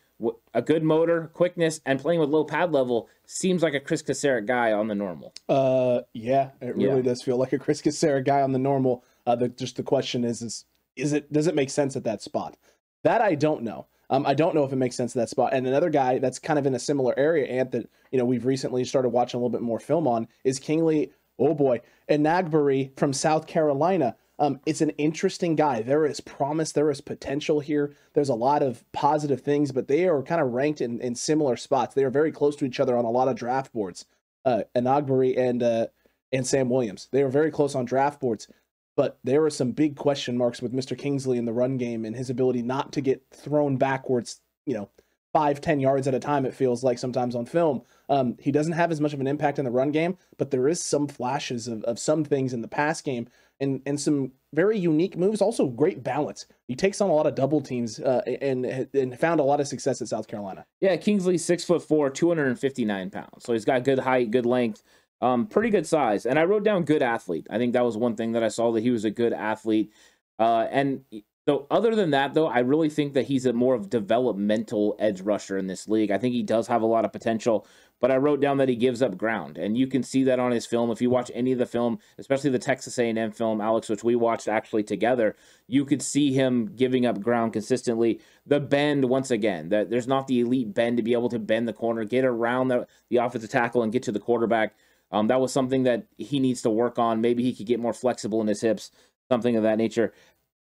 a 0.53 0.61
good 0.61 0.83
motor, 0.83 1.31
quickness, 1.33 1.81
and 1.85 1.99
playing 1.99 2.19
with 2.19 2.29
low 2.29 2.43
pad 2.43 2.71
level 2.71 3.09
seems 3.25 3.63
like 3.63 3.73
a 3.73 3.79
Chris 3.79 4.03
Kocurek 4.03 4.45
guy 4.45 4.71
on 4.71 4.87
the 4.87 4.95
normal. 4.95 5.33
Uh, 5.49 6.01
yeah, 6.13 6.51
it 6.61 6.75
really 6.75 6.97
yeah. 6.97 7.01
does 7.01 7.23
feel 7.23 7.37
like 7.37 7.53
a 7.53 7.59
Chris 7.59 7.81
Kocurek 7.81 8.25
guy 8.25 8.41
on 8.41 8.51
the 8.51 8.59
normal. 8.59 9.03
Uh, 9.25 9.35
the, 9.35 9.49
just 9.49 9.77
the 9.77 9.83
question 9.83 10.23
is, 10.23 10.41
is 10.41 10.65
is 10.95 11.13
it 11.13 11.31
does 11.31 11.47
it 11.47 11.55
make 11.55 11.69
sense 11.69 11.95
at 11.95 12.03
that 12.03 12.21
spot? 12.21 12.57
That 13.03 13.21
I 13.21 13.35
don't 13.35 13.63
know. 13.63 13.87
Um, 14.09 14.25
I 14.25 14.33
don't 14.33 14.53
know 14.53 14.65
if 14.65 14.73
it 14.73 14.77
makes 14.77 14.97
sense 14.97 15.15
at 15.15 15.21
that 15.21 15.29
spot. 15.29 15.53
And 15.53 15.65
another 15.65 15.89
guy 15.89 16.19
that's 16.19 16.37
kind 16.37 16.59
of 16.59 16.65
in 16.65 16.75
a 16.75 16.79
similar 16.79 17.17
area, 17.17 17.47
Ant, 17.47 17.71
that 17.71 17.89
you 18.11 18.19
know 18.19 18.25
we've 18.25 18.45
recently 18.45 18.83
started 18.83 19.09
watching 19.09 19.39
a 19.39 19.39
little 19.39 19.57
bit 19.57 19.61
more 19.61 19.79
film 19.79 20.07
on 20.07 20.27
is 20.43 20.59
Kingsley. 20.59 21.11
Oh 21.39 21.55
boy, 21.55 21.81
Enagbare 22.09 22.97
from 22.97 23.13
South 23.13 23.47
Carolina. 23.47 24.15
Um, 24.39 24.59
it's 24.65 24.81
an 24.81 24.89
interesting 24.91 25.55
guy. 25.55 25.81
There 25.81 26.05
is 26.05 26.19
promise, 26.19 26.71
there 26.71 26.89
is 26.89 26.99
potential 27.01 27.59
here. 27.59 27.93
There's 28.13 28.29
a 28.29 28.35
lot 28.35 28.63
of 28.63 28.83
positive 28.91 29.41
things, 29.41 29.71
but 29.71 29.87
they 29.87 30.07
are 30.07 30.23
kind 30.23 30.41
of 30.41 30.51
ranked 30.51 30.81
in, 30.81 30.99
in 30.99 31.13
similar 31.13 31.55
spots. 31.55 31.93
They 31.93 32.03
are 32.03 32.09
very 32.09 32.31
close 32.31 32.55
to 32.57 32.65
each 32.65 32.79
other 32.79 32.97
on 32.97 33.05
a 33.05 33.11
lot 33.11 33.27
of 33.27 33.35
draft 33.35 33.71
boards. 33.71 34.05
Uh, 34.43 34.63
Enagbare 34.75 35.37
and 35.37 35.61
uh, 35.61 35.87
and 36.31 36.47
Sam 36.47 36.69
Williams. 36.69 37.07
They 37.11 37.21
are 37.21 37.29
very 37.29 37.51
close 37.51 37.75
on 37.75 37.85
draft 37.85 38.19
boards, 38.19 38.47
but 38.95 39.19
there 39.23 39.43
are 39.43 39.49
some 39.49 39.71
big 39.71 39.95
question 39.95 40.37
marks 40.37 40.61
with 40.61 40.73
Mr. 40.73 40.97
Kingsley 40.97 41.37
in 41.37 41.45
the 41.45 41.53
run 41.53 41.77
game 41.77 42.05
and 42.05 42.15
his 42.15 42.29
ability 42.29 42.61
not 42.61 42.91
to 42.93 43.01
get 43.01 43.23
thrown 43.31 43.77
backwards. 43.77 44.41
You 44.65 44.75
know, 44.75 44.89
five, 45.33 45.61
ten 45.61 45.79
yards 45.79 46.07
at 46.07 46.13
a 46.13 46.19
time, 46.19 46.45
it 46.45 46.53
feels 46.53 46.83
like 46.83 46.97
sometimes 46.97 47.35
on 47.35 47.45
film. 47.45 47.83
Um, 48.09 48.37
he 48.39 48.51
doesn't 48.51 48.73
have 48.73 48.91
as 48.91 49.01
much 49.01 49.13
of 49.13 49.19
an 49.19 49.27
impact 49.27 49.59
in 49.59 49.65
the 49.65 49.71
run 49.71 49.91
game, 49.91 50.17
but 50.37 50.51
there 50.51 50.67
is 50.67 50.83
some 50.83 51.07
flashes 51.07 51.67
of, 51.67 51.83
of 51.83 51.99
some 51.99 52.23
things 52.23 52.53
in 52.53 52.61
the 52.61 52.67
pass 52.67 53.01
game 53.01 53.27
and 53.61 53.81
and 53.85 53.97
some 53.97 54.33
very 54.53 54.77
unique 54.77 55.15
moves. 55.15 55.41
Also, 55.41 55.67
great 55.67 56.03
balance. 56.03 56.45
He 56.67 56.75
takes 56.75 56.99
on 56.99 57.09
a 57.09 57.13
lot 57.13 57.27
of 57.27 57.35
double 57.35 57.61
teams 57.61 57.99
uh, 57.99 58.21
and 58.41 58.65
and 58.93 59.17
found 59.17 59.39
a 59.39 59.43
lot 59.43 59.61
of 59.61 59.67
success 59.67 60.01
at 60.01 60.09
South 60.09 60.27
Carolina. 60.27 60.65
Yeah, 60.81 60.97
Kingsley 60.97 61.37
six 61.37 61.63
foot 61.63 61.81
four, 61.81 62.09
two 62.09 62.27
hundred 62.27 62.47
and 62.47 62.59
fifty 62.59 62.83
nine 62.83 63.09
pounds. 63.09 63.45
So 63.45 63.53
he's 63.53 63.63
got 63.63 63.85
good 63.85 63.99
height, 63.99 64.31
good 64.31 64.45
length, 64.45 64.83
um, 65.21 65.47
pretty 65.47 65.69
good 65.69 65.87
size. 65.87 66.25
And 66.25 66.37
I 66.37 66.43
wrote 66.43 66.63
down 66.63 66.83
good 66.83 67.01
athlete. 67.01 67.47
I 67.49 67.57
think 67.57 67.73
that 67.73 67.85
was 67.85 67.95
one 67.95 68.15
thing 68.15 68.33
that 68.33 68.43
I 68.43 68.49
saw 68.49 68.73
that 68.73 68.83
he 68.83 68.89
was 68.89 69.05
a 69.05 69.11
good 69.11 69.31
athlete. 69.31 69.93
Uh, 70.37 70.67
and 70.69 71.05
so 71.47 71.65
other 71.71 71.95
than 71.95 72.11
that, 72.11 72.33
though, 72.33 72.47
I 72.47 72.59
really 72.59 72.89
think 72.89 73.13
that 73.13 73.25
he's 73.25 73.45
a 73.45 73.53
more 73.53 73.73
of 73.73 73.89
developmental 73.89 74.95
edge 74.99 75.21
rusher 75.21 75.57
in 75.57 75.67
this 75.67 75.87
league. 75.87 76.11
I 76.11 76.17
think 76.17 76.33
he 76.33 76.43
does 76.43 76.67
have 76.67 76.81
a 76.81 76.85
lot 76.85 77.05
of 77.05 77.11
potential, 77.11 77.65
but 78.01 78.11
I 78.11 78.17
wrote 78.17 78.41
down 78.41 78.57
that 78.57 78.67
he 78.67 78.75
gives 78.75 79.01
up 79.03 79.15
ground, 79.15 79.59
and 79.59 79.77
you 79.77 79.85
can 79.85 80.01
see 80.01 80.23
that 80.23 80.39
on 80.39 80.51
his 80.51 80.65
film. 80.65 80.89
If 80.89 81.01
you 81.01 81.09
watch 81.11 81.31
any 81.35 81.51
of 81.51 81.59
the 81.59 81.67
film, 81.67 81.99
especially 82.17 82.49
the 82.49 82.59
Texas 82.59 82.97
A&M 82.97 83.31
film, 83.31 83.61
Alex, 83.61 83.87
which 83.89 84.03
we 84.03 84.15
watched 84.15 84.47
actually 84.47 84.83
together, 84.83 85.35
you 85.67 85.85
could 85.85 86.01
see 86.01 86.33
him 86.33 86.65
giving 86.75 87.05
up 87.05 87.21
ground 87.21 87.53
consistently. 87.53 88.19
The 88.47 88.59
bend, 88.59 89.05
once 89.05 89.29
again, 89.29 89.69
that 89.69 89.91
there's 89.91 90.07
not 90.07 90.25
the 90.25 90.41
elite 90.41 90.73
bend 90.73 90.97
to 90.97 91.03
be 91.03 91.13
able 91.13 91.29
to 91.29 91.39
bend 91.39 91.67
the 91.67 91.73
corner, 91.73 92.03
get 92.03 92.25
around 92.25 92.69
the, 92.69 92.87
the 93.09 93.17
offensive 93.17 93.51
tackle, 93.51 93.83
and 93.83 93.93
get 93.93 94.03
to 94.03 94.11
the 94.11 94.19
quarterback. 94.19 94.75
Um, 95.11 95.27
that 95.27 95.39
was 95.39 95.53
something 95.53 95.83
that 95.83 96.07
he 96.17 96.39
needs 96.39 96.63
to 96.63 96.71
work 96.71 96.97
on. 96.97 97.21
Maybe 97.21 97.43
he 97.43 97.53
could 97.53 97.67
get 97.67 97.79
more 97.79 97.93
flexible 97.93 98.41
in 98.41 98.47
his 98.47 98.61
hips, 98.61 98.89
something 99.29 99.55
of 99.55 99.63
that 99.63 99.77
nature 99.77 100.11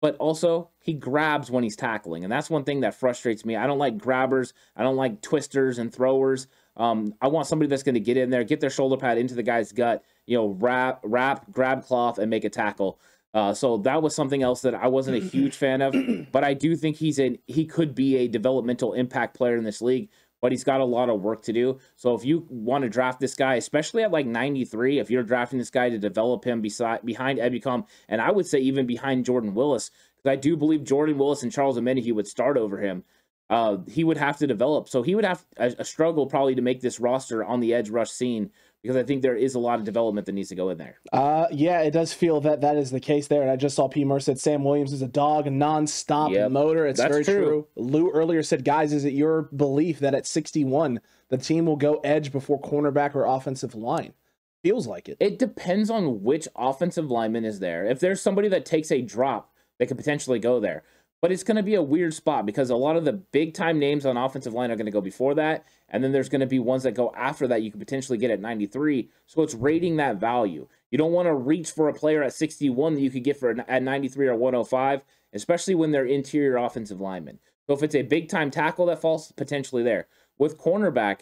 but 0.00 0.16
also 0.16 0.70
he 0.80 0.94
grabs 0.94 1.50
when 1.50 1.62
he's 1.62 1.76
tackling. 1.76 2.24
And 2.24 2.32
that's 2.32 2.50
one 2.50 2.64
thing 2.64 2.80
that 2.80 2.94
frustrates 2.94 3.44
me. 3.44 3.56
I 3.56 3.66
don't 3.66 3.78
like 3.78 3.98
grabbers, 3.98 4.54
I 4.74 4.82
don't 4.82 4.96
like 4.96 5.20
twisters 5.20 5.78
and 5.78 5.92
throwers. 5.92 6.46
Um, 6.80 7.14
I 7.20 7.28
want 7.28 7.46
somebody 7.46 7.68
that's 7.68 7.82
going 7.82 7.94
to 7.94 8.00
get 8.00 8.16
in 8.16 8.30
there, 8.30 8.42
get 8.42 8.60
their 8.60 8.70
shoulder 8.70 8.96
pad 8.96 9.18
into 9.18 9.34
the 9.34 9.42
guy's 9.42 9.70
gut, 9.70 10.02
you 10.26 10.36
know, 10.36 10.48
wrap, 10.48 11.00
wrap, 11.04 11.50
grab 11.52 11.84
cloth, 11.84 12.18
and 12.18 12.30
make 12.30 12.44
a 12.44 12.50
tackle. 12.50 12.98
Uh, 13.34 13.54
so 13.54 13.76
that 13.76 14.02
was 14.02 14.14
something 14.14 14.42
else 14.42 14.62
that 14.62 14.74
I 14.74 14.88
wasn't 14.88 15.18
a 15.18 15.20
huge 15.20 15.54
fan 15.56 15.82
of, 15.82 15.94
but 16.32 16.42
I 16.42 16.54
do 16.54 16.74
think 16.74 16.96
he's 16.96 17.20
a 17.20 17.38
he 17.46 17.66
could 17.66 17.94
be 17.94 18.16
a 18.16 18.28
developmental 18.28 18.94
impact 18.94 19.36
player 19.36 19.56
in 19.56 19.64
this 19.64 19.82
league 19.82 20.08
but 20.40 20.52
he's 20.52 20.64
got 20.64 20.80
a 20.80 20.84
lot 20.84 21.08
of 21.08 21.20
work 21.20 21.42
to 21.42 21.52
do. 21.52 21.78
So 21.96 22.14
if 22.14 22.24
you 22.24 22.46
want 22.48 22.82
to 22.82 22.88
draft 22.88 23.20
this 23.20 23.34
guy, 23.34 23.54
especially 23.56 24.02
at 24.02 24.10
like 24.10 24.26
93, 24.26 24.98
if 24.98 25.10
you're 25.10 25.22
drafting 25.22 25.58
this 25.58 25.70
guy 25.70 25.90
to 25.90 25.98
develop 25.98 26.44
him 26.44 26.60
beside 26.60 27.04
behind 27.04 27.38
Ebukam, 27.38 27.86
and 28.08 28.20
I 28.20 28.30
would 28.30 28.46
say 28.46 28.58
even 28.58 28.86
behind 28.86 29.24
Jordan 29.24 29.54
Willis, 29.54 29.90
because 30.16 30.32
I 30.32 30.36
do 30.36 30.56
believe 30.56 30.84
Jordan 30.84 31.18
Willis 31.18 31.42
and 31.42 31.52
Charles 31.52 31.78
Omenihu 31.78 32.14
would 32.14 32.26
start 32.26 32.56
over 32.56 32.78
him. 32.78 33.04
Uh, 33.50 33.78
he 33.88 34.04
would 34.04 34.16
have 34.16 34.38
to 34.38 34.46
develop. 34.46 34.88
So 34.88 35.02
he 35.02 35.16
would 35.16 35.24
have 35.24 35.44
a, 35.56 35.74
a 35.80 35.84
struggle 35.84 36.26
probably 36.26 36.54
to 36.54 36.62
make 36.62 36.80
this 36.80 37.00
roster 37.00 37.44
on 37.44 37.58
the 37.58 37.74
edge 37.74 37.90
rush 37.90 38.10
scene 38.10 38.50
because 38.80 38.96
I 38.96 39.02
think 39.02 39.22
there 39.22 39.36
is 39.36 39.56
a 39.56 39.58
lot 39.58 39.78
of 39.78 39.84
development 39.84 40.26
that 40.26 40.32
needs 40.32 40.48
to 40.50 40.54
go 40.54 40.70
in 40.70 40.78
there. 40.78 40.98
Uh, 41.12 41.46
yeah, 41.50 41.80
it 41.80 41.90
does 41.90 42.12
feel 42.12 42.40
that 42.42 42.62
that 42.62 42.76
is 42.76 42.90
the 42.90 43.00
case 43.00 43.26
there. 43.26 43.42
And 43.42 43.50
I 43.50 43.56
just 43.56 43.76
saw 43.76 43.88
P. 43.88 44.04
Murr 44.04 44.20
said 44.20 44.38
Sam 44.38 44.64
Williams 44.64 44.92
is 44.92 45.02
a 45.02 45.08
dog, 45.08 45.50
non-stop 45.50 46.30
yep, 46.30 46.50
motor. 46.50 46.86
It's 46.86 47.00
very 47.00 47.24
true. 47.24 47.44
true. 47.44 47.66
Lou 47.76 48.10
earlier 48.10 48.42
said, 48.42 48.64
guys, 48.64 48.92
is 48.92 49.04
it 49.04 49.12
your 49.12 49.42
belief 49.54 49.98
that 49.98 50.14
at 50.14 50.26
61 50.26 51.00
the 51.28 51.36
team 51.36 51.66
will 51.66 51.76
go 51.76 51.96
edge 52.04 52.32
before 52.32 52.60
cornerback 52.60 53.14
or 53.14 53.24
offensive 53.24 53.74
line? 53.74 54.14
Feels 54.62 54.86
like 54.86 55.08
it. 55.08 55.16
It 55.20 55.38
depends 55.38 55.90
on 55.90 56.22
which 56.22 56.46
offensive 56.56 57.10
lineman 57.10 57.44
is 57.44 57.60
there. 57.60 57.84
If 57.84 58.00
there's 58.00 58.22
somebody 58.22 58.48
that 58.48 58.64
takes 58.64 58.90
a 58.90 59.02
drop, 59.02 59.52
they 59.78 59.86
could 59.86 59.96
potentially 59.96 60.38
go 60.38 60.60
there. 60.60 60.84
But 61.20 61.32
it's 61.32 61.42
going 61.42 61.58
to 61.58 61.62
be 61.62 61.74
a 61.74 61.82
weird 61.82 62.14
spot 62.14 62.46
because 62.46 62.70
a 62.70 62.76
lot 62.76 62.96
of 62.96 63.04
the 63.04 63.12
big 63.12 63.52
time 63.52 63.78
names 63.78 64.06
on 64.06 64.16
offensive 64.16 64.54
line 64.54 64.70
are 64.70 64.76
going 64.76 64.86
to 64.86 64.92
go 64.92 65.02
before 65.02 65.34
that. 65.34 65.66
And 65.90 66.02
then 66.02 66.12
there's 66.12 66.30
going 66.30 66.40
to 66.40 66.46
be 66.46 66.58
ones 66.58 66.84
that 66.84 66.92
go 66.92 67.12
after 67.14 67.46
that 67.48 67.62
you 67.62 67.70
could 67.70 67.80
potentially 67.80 68.16
get 68.16 68.30
at 68.30 68.40
93. 68.40 69.10
So 69.26 69.42
it's 69.42 69.54
rating 69.54 69.96
that 69.96 70.16
value. 70.16 70.66
You 70.90 70.98
don't 70.98 71.12
want 71.12 71.26
to 71.26 71.34
reach 71.34 71.70
for 71.72 71.88
a 71.88 71.94
player 71.94 72.22
at 72.22 72.32
61 72.32 72.94
that 72.94 73.00
you 73.00 73.10
could 73.10 73.24
get 73.24 73.36
for 73.36 73.50
at 73.50 73.82
93 73.82 74.28
or 74.28 74.34
105, 74.34 75.02
especially 75.34 75.74
when 75.74 75.90
they're 75.90 76.06
interior 76.06 76.56
offensive 76.56 77.00
linemen. 77.00 77.38
So 77.66 77.74
if 77.74 77.82
it's 77.82 77.94
a 77.94 78.02
big 78.02 78.28
time 78.28 78.50
tackle 78.50 78.86
that 78.86 79.00
falls, 79.00 79.30
potentially 79.32 79.82
there. 79.82 80.06
With 80.38 80.58
cornerback, 80.58 81.20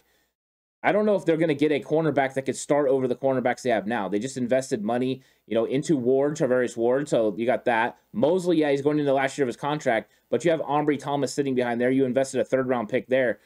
I 0.83 0.93
don't 0.93 1.07
know 1.07 1.17
if 1.17 1.25
they're 1.25 1.37
going 1.37 1.49
to 1.49 1.55
get 1.55 1.73
a 1.73 1.81
cornerback 1.81 2.35
that 2.35 2.43
could 2.43 2.57
start 2.57 2.89
over 2.89 3.09
the 3.09 3.17
cornerbacks 3.17 3.63
they 3.63 3.71
have 3.71 3.87
now. 3.87 4.09
They 4.09 4.21
just 4.21 4.37
invested 4.37 4.85
money, 4.85 5.23
you 5.47 5.55
know, 5.55 5.65
into 5.65 5.97
Ward, 5.97 6.37
Charvarius 6.37 6.77
Ward. 6.77 7.09
So 7.09 7.35
you 7.37 7.47
got 7.47 7.65
that. 7.65 7.99
Moseley, 8.13 8.59
yeah, 8.59 8.71
he's 8.71 8.83
going 8.83 8.99
into 8.99 9.11
the 9.11 9.15
last 9.15 9.37
year 9.37 9.45
of 9.45 9.49
his 9.49 9.57
contract, 9.57 10.11
but 10.31 10.45
you 10.45 10.53
have 10.53 10.61
Ambry 10.61 10.99
Thomas 10.99 11.35
sitting 11.35 11.57
behind 11.57 11.81
there. 11.81 11.91
You 11.91 12.05
invested 12.05 12.41
a 12.41 12.45
third 12.45 12.69
round 12.69 12.89
pick 12.89 13.09
there. 13.09 13.41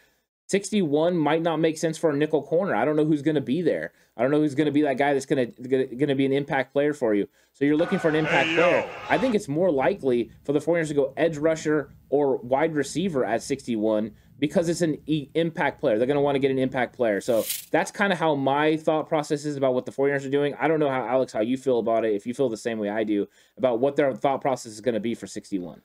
61 0.49 1.17
might 1.17 1.41
not 1.41 1.61
make 1.61 1.79
sense 1.79 1.97
for 1.97 2.11
a 2.11 2.17
nickel 2.17 2.43
corner. 2.43 2.75
I 2.75 2.85
don't 2.85 2.97
know 2.97 3.07
who's 3.07 3.23
going 3.23 3.37
to 3.37 3.41
be 3.41 3.63
there. 3.63 3.93
I 4.19 4.23
don't 4.23 4.31
know 4.31 4.41
who's 4.41 4.55
going 4.55 4.67
to 4.67 4.73
be 4.73 4.83
that 4.83 4.99
guy 4.99 5.15
that's 5.15 5.25
going 5.25 5.55
to 5.55 5.63
going 5.63 6.09
to 6.09 6.15
be 6.15 6.27
an 6.27 6.33
impact 6.33 6.75
player 6.75 6.93
for 6.93 7.15
you. 7.15 7.29
So 7.55 7.65
you're 7.65 7.77
looking 7.77 7.99
for 7.99 8.11
an 8.11 8.17
impact 8.17 8.49
hey, 8.49 8.57
player. 8.57 8.91
I 9.09 9.17
think 9.17 9.35
it's 9.35 9.49
more 9.49 9.71
likely 9.71 10.31
for 10.45 10.53
the 10.53 10.59
49ers 10.59 10.89
to 10.89 10.95
go 10.95 11.15
edge 11.17 11.39
rusher 11.39 11.91
or 12.11 12.37
wide 12.37 12.75
receiver 12.75 13.25
at 13.25 13.43
61 13.43 14.13
because 14.43 14.69
it's 14.69 14.81
an 14.81 15.01
e- 15.07 15.29
impact 15.35 15.79
player. 15.79 15.99
They're 15.99 16.07
going 16.09 16.17
to 16.17 16.21
want 16.21 16.35
to 16.35 16.41
get 16.41 16.51
an 16.51 16.59
impact 16.59 16.97
player. 16.97 17.21
So 17.21 17.45
that's 17.71 17.93
kind 17.93 18.13
of 18.13 18.19
how 18.19 18.35
my 18.35 18.77
thought 18.77 19.09
process 19.09 19.45
is 19.45 19.55
about 19.55 19.73
what 19.73 19.87
the 19.87 19.93
49ers 19.93 20.27
are 20.27 20.31
doing. 20.31 20.53
I 20.59 20.67
don't 20.67 20.81
know 20.81 20.89
how 20.89 21.07
Alex 21.07 21.33
how 21.33 21.43
you 21.43 21.57
feel 21.57 21.79
about 21.79 22.05
it 22.05 22.13
if 22.13 22.27
you 22.27 22.35
feel 22.35 22.49
the 22.49 22.57
same 22.57 22.81
way 22.81 22.91
I 22.91 23.05
do 23.05 23.29
about 23.57 23.79
what 23.79 23.95
their 23.95 24.13
thought 24.13 24.41
process 24.41 24.73
is 24.73 24.81
going 24.81 24.95
to 24.95 25.01
be 25.01 25.15
for 25.15 25.29
61. 25.29 25.81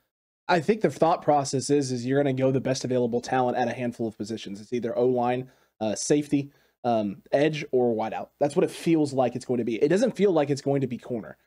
I 0.48 0.60
think 0.60 0.82
the 0.82 0.89
thought 0.89 1.22
process 1.22 1.70
is 1.70 1.91
is 1.91 2.04
you're 2.04 2.24
going 2.24 2.36
to 2.36 2.41
go 2.41 2.50
the 2.50 2.60
best 2.60 2.84
available 2.84 3.22
talent 3.22 3.60
at 3.60 3.67
a 3.67 3.74
handful 3.74 4.08
of 4.08 4.17
positions. 4.17 4.60
It's 4.60 4.74
either 4.74 4.98
O 4.98 5.06
line, 5.06 5.52
uh, 5.80 5.93
safety, 5.93 6.52
um, 6.84 7.22
edge, 7.32 7.63
or 7.72 7.93
wideout. 7.93 8.30
That's 8.39 8.56
what 8.56 8.63
it 8.63 8.72
feels 8.72 9.13
like 9.13 9.36
it's 9.36 9.46
going 9.46 9.60
to 9.60 9.65
be. 9.65 9.76
It 9.76 9.89
doesn't 9.89 10.15
feel 10.15 10.32
like 10.32 10.50
it's 10.50 10.63
going 10.63 10.82
to 10.82 10.88
be 10.88 10.98
corner. 10.98 11.38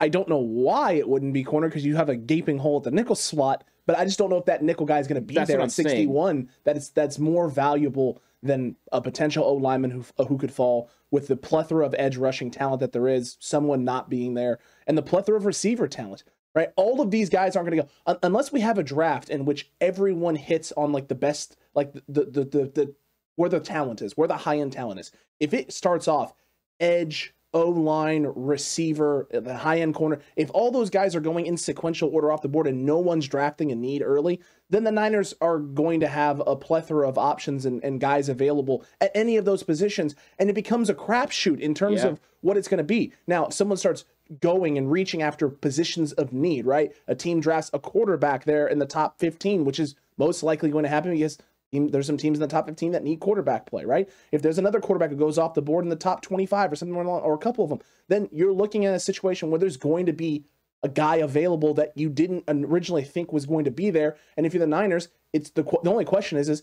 I 0.00 0.08
don't 0.08 0.28
know 0.28 0.38
why 0.38 0.94
it 0.94 1.08
wouldn't 1.08 1.32
be 1.32 1.44
corner 1.44 1.68
because 1.68 1.84
you 1.84 1.94
have 1.94 2.08
a 2.08 2.16
gaping 2.16 2.58
hole 2.58 2.78
at 2.78 2.82
the 2.82 2.90
nickel 2.90 3.14
slot 3.14 3.62
but 3.86 3.98
I 3.98 4.04
just 4.04 4.18
don't 4.18 4.30
know 4.30 4.38
if 4.38 4.46
that 4.46 4.62
nickel 4.62 4.86
guy 4.86 4.98
is 4.98 5.06
going 5.06 5.20
to 5.20 5.26
be 5.26 5.34
that's 5.34 5.48
there 5.48 5.60
at 5.60 5.70
61. 5.70 6.48
That's 6.64 6.90
that's 6.90 7.18
more 7.18 7.48
valuable 7.48 8.22
than 8.42 8.76
a 8.92 9.00
potential 9.00 9.44
O 9.44 9.54
lineman 9.54 9.90
who 9.90 10.04
uh, 10.18 10.24
who 10.24 10.38
could 10.38 10.52
fall 10.52 10.90
with 11.10 11.28
the 11.28 11.36
plethora 11.36 11.86
of 11.86 11.94
edge 11.98 12.16
rushing 12.16 12.50
talent 12.50 12.80
that 12.80 12.92
there 12.92 13.08
is, 13.08 13.36
someone 13.40 13.84
not 13.84 14.10
being 14.10 14.34
there, 14.34 14.58
and 14.86 14.96
the 14.96 15.02
plethora 15.02 15.36
of 15.36 15.46
receiver 15.46 15.88
talent. 15.88 16.24
Right, 16.54 16.68
all 16.76 17.00
of 17.00 17.10
these 17.10 17.30
guys 17.30 17.56
aren't 17.56 17.68
going 17.68 17.82
to 17.82 17.88
go 18.06 18.18
unless 18.22 18.52
we 18.52 18.60
have 18.60 18.78
a 18.78 18.84
draft 18.84 19.28
in 19.28 19.44
which 19.44 19.72
everyone 19.80 20.36
hits 20.36 20.70
on 20.76 20.92
like 20.92 21.08
the 21.08 21.16
best, 21.16 21.56
like 21.74 21.92
the 21.92 22.24
the, 22.26 22.44
the, 22.44 22.70
the 22.72 22.94
where 23.34 23.50
the 23.50 23.58
talent 23.58 24.00
is, 24.00 24.16
where 24.16 24.28
the 24.28 24.36
high 24.36 24.58
end 24.58 24.72
talent 24.72 25.00
is. 25.00 25.10
If 25.40 25.52
it 25.52 25.72
starts 25.72 26.06
off 26.06 26.32
edge, 26.78 27.34
O 27.54 27.68
line, 27.68 28.26
receiver, 28.34 29.28
the 29.30 29.56
high 29.56 29.80
end 29.80 29.94
corner, 29.94 30.18
if 30.36 30.50
all 30.52 30.70
those 30.70 30.90
guys 30.90 31.14
are 31.14 31.20
going 31.20 31.46
in 31.46 31.56
sequential 31.56 32.10
order 32.10 32.32
off 32.32 32.42
the 32.42 32.48
board 32.48 32.66
and 32.66 32.84
no 32.84 32.98
one's 32.98 33.28
drafting 33.28 33.70
a 33.70 33.76
need 33.76 34.02
early, 34.02 34.40
then 34.70 34.82
the 34.82 34.90
Niners 34.90 35.34
are 35.40 35.58
going 35.58 36.00
to 36.00 36.08
have 36.08 36.42
a 36.46 36.56
plethora 36.56 37.08
of 37.08 37.16
options 37.16 37.64
and, 37.64 37.82
and 37.84 38.00
guys 38.00 38.28
available 38.28 38.84
at 39.00 39.12
any 39.14 39.36
of 39.36 39.44
those 39.44 39.62
positions. 39.62 40.16
And 40.38 40.50
it 40.50 40.54
becomes 40.54 40.90
a 40.90 40.94
crapshoot 40.94 41.60
in 41.60 41.74
terms 41.74 42.02
yeah. 42.02 42.08
of 42.08 42.20
what 42.40 42.56
it's 42.56 42.68
going 42.68 42.78
to 42.78 42.84
be. 42.84 43.12
Now, 43.26 43.46
if 43.46 43.54
someone 43.54 43.78
starts 43.78 44.04
going 44.40 44.76
and 44.76 44.90
reaching 44.90 45.22
after 45.22 45.48
positions 45.48 46.12
of 46.14 46.32
need, 46.32 46.66
right? 46.66 46.92
A 47.06 47.14
team 47.14 47.40
drafts 47.40 47.70
a 47.72 47.78
quarterback 47.78 48.44
there 48.44 48.66
in 48.66 48.78
the 48.78 48.86
top 48.86 49.18
15, 49.20 49.64
which 49.64 49.78
is 49.78 49.94
most 50.16 50.42
likely 50.42 50.70
going 50.70 50.84
to 50.84 50.88
happen 50.88 51.12
because 51.12 51.38
there's 51.78 52.06
some 52.06 52.16
teams 52.16 52.38
in 52.38 52.42
the 52.42 52.48
top 52.48 52.66
15 52.66 52.92
that 52.92 53.02
need 53.02 53.20
quarterback 53.20 53.66
play, 53.66 53.84
right? 53.84 54.08
If 54.32 54.42
there's 54.42 54.58
another 54.58 54.80
quarterback 54.80 55.10
who 55.10 55.16
goes 55.16 55.38
off 55.38 55.54
the 55.54 55.62
board 55.62 55.84
in 55.84 55.90
the 55.90 55.96
top 55.96 56.22
25 56.22 56.72
or 56.72 56.76
something, 56.76 56.96
or 56.96 57.34
a 57.34 57.38
couple 57.38 57.64
of 57.64 57.70
them, 57.70 57.80
then 58.08 58.28
you're 58.32 58.52
looking 58.52 58.84
at 58.84 58.94
a 58.94 59.00
situation 59.00 59.50
where 59.50 59.58
there's 59.58 59.76
going 59.76 60.06
to 60.06 60.12
be 60.12 60.44
a 60.82 60.88
guy 60.88 61.16
available 61.16 61.74
that 61.74 61.92
you 61.96 62.10
didn't 62.10 62.44
originally 62.48 63.02
think 63.02 63.32
was 63.32 63.46
going 63.46 63.64
to 63.64 63.70
be 63.70 63.90
there. 63.90 64.16
And 64.36 64.44
if 64.44 64.52
you're 64.52 64.60
the 64.60 64.66
Niners, 64.66 65.08
it's 65.32 65.50
the 65.50 65.62
the 65.62 65.90
only 65.90 66.04
question 66.04 66.38
is 66.38 66.48
is 66.48 66.62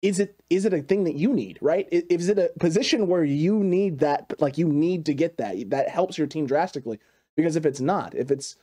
is 0.00 0.18
it 0.18 0.40
is 0.48 0.64
it 0.64 0.72
a 0.72 0.82
thing 0.82 1.04
that 1.04 1.14
you 1.14 1.32
need, 1.32 1.58
right? 1.60 1.88
Is 1.90 2.28
it 2.28 2.38
a 2.38 2.50
position 2.58 3.06
where 3.06 3.24
you 3.24 3.62
need 3.62 3.98
that, 3.98 4.32
like 4.40 4.58
you 4.58 4.68
need 4.68 5.06
to 5.06 5.14
get 5.14 5.38
that 5.38 5.70
that 5.70 5.88
helps 5.88 6.18
your 6.18 6.26
team 6.26 6.46
drastically? 6.46 6.98
Because 7.36 7.56
if 7.56 7.64
it's 7.64 7.80
not, 7.80 8.14
if 8.14 8.30
it's 8.30 8.56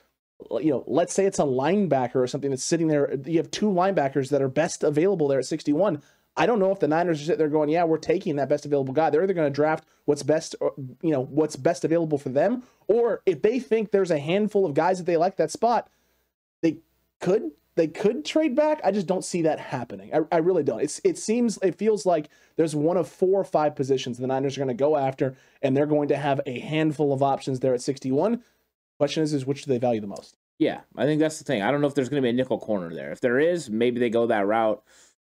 you 0.51 0.71
know, 0.71 0.83
let's 0.87 1.13
say 1.13 1.25
it's 1.25 1.39
a 1.39 1.43
linebacker 1.43 2.15
or 2.15 2.27
something 2.27 2.49
that's 2.49 2.63
sitting 2.63 2.87
there. 2.87 3.13
You 3.25 3.37
have 3.37 3.51
two 3.51 3.67
linebackers 3.67 4.29
that 4.29 4.41
are 4.41 4.47
best 4.47 4.83
available 4.83 5.27
there 5.27 5.39
at 5.39 5.45
61. 5.45 6.01
I 6.37 6.45
don't 6.45 6.59
know 6.59 6.71
if 6.71 6.79
the 6.79 6.87
Niners 6.87 7.21
are 7.21 7.25
sitting 7.25 7.39
there 7.39 7.49
going, 7.49 7.69
"Yeah, 7.69 7.83
we're 7.83 7.97
taking 7.97 8.37
that 8.37 8.47
best 8.47 8.65
available 8.65 8.93
guy." 8.93 9.09
They're 9.09 9.23
either 9.23 9.33
going 9.33 9.51
to 9.51 9.55
draft 9.55 9.83
what's 10.05 10.23
best, 10.23 10.55
or, 10.61 10.73
you 11.01 11.11
know, 11.11 11.21
what's 11.21 11.55
best 11.57 11.83
available 11.83 12.17
for 12.17 12.29
them, 12.29 12.63
or 12.87 13.21
if 13.25 13.41
they 13.41 13.59
think 13.59 13.91
there's 13.91 14.11
a 14.11 14.19
handful 14.19 14.65
of 14.65 14.73
guys 14.73 14.99
that 14.99 15.05
they 15.05 15.17
like 15.17 15.35
that 15.35 15.51
spot, 15.51 15.89
they 16.61 16.77
could 17.19 17.51
they 17.75 17.87
could 17.87 18.25
trade 18.25 18.55
back. 18.55 18.79
I 18.83 18.91
just 18.91 19.07
don't 19.07 19.23
see 19.23 19.41
that 19.43 19.59
happening. 19.59 20.13
I, 20.13 20.19
I 20.31 20.37
really 20.39 20.63
don't. 20.63 20.81
It's 20.81 21.01
it 21.03 21.17
seems 21.17 21.57
it 21.61 21.75
feels 21.75 22.05
like 22.05 22.29
there's 22.55 22.75
one 22.75 22.97
of 22.97 23.07
four 23.07 23.39
or 23.39 23.45
five 23.45 23.75
positions 23.75 24.17
the 24.17 24.27
Niners 24.27 24.57
are 24.57 24.61
going 24.61 24.67
to 24.69 24.73
go 24.73 24.95
after, 24.95 25.35
and 25.61 25.75
they're 25.75 25.85
going 25.85 26.09
to 26.09 26.17
have 26.17 26.39
a 26.45 26.59
handful 26.59 27.11
of 27.11 27.23
options 27.23 27.59
there 27.59 27.73
at 27.73 27.81
61. 27.81 28.43
Question 28.99 29.23
is, 29.23 29.33
is 29.33 29.45
which 29.45 29.63
do 29.63 29.71
they 29.71 29.77
value 29.77 30.01
the 30.01 30.07
most? 30.07 30.35
Yeah, 30.59 30.81
I 30.97 31.05
think 31.05 31.21
that's 31.21 31.37
the 31.37 31.45
thing. 31.45 31.61
I 31.61 31.71
don't 31.71 31.79
know 31.79 31.87
if 31.87 31.95
there's 31.95 32.09
going 32.09 32.21
to 32.21 32.25
be 32.25 32.29
a 32.29 32.33
nickel 32.33 32.59
corner 32.59 32.93
there. 32.93 33.11
If 33.11 33.21
there 33.21 33.39
is, 33.39 33.69
maybe 33.69 33.99
they 33.99 34.09
go 34.09 34.27
that 34.27 34.45
route. 34.45 34.83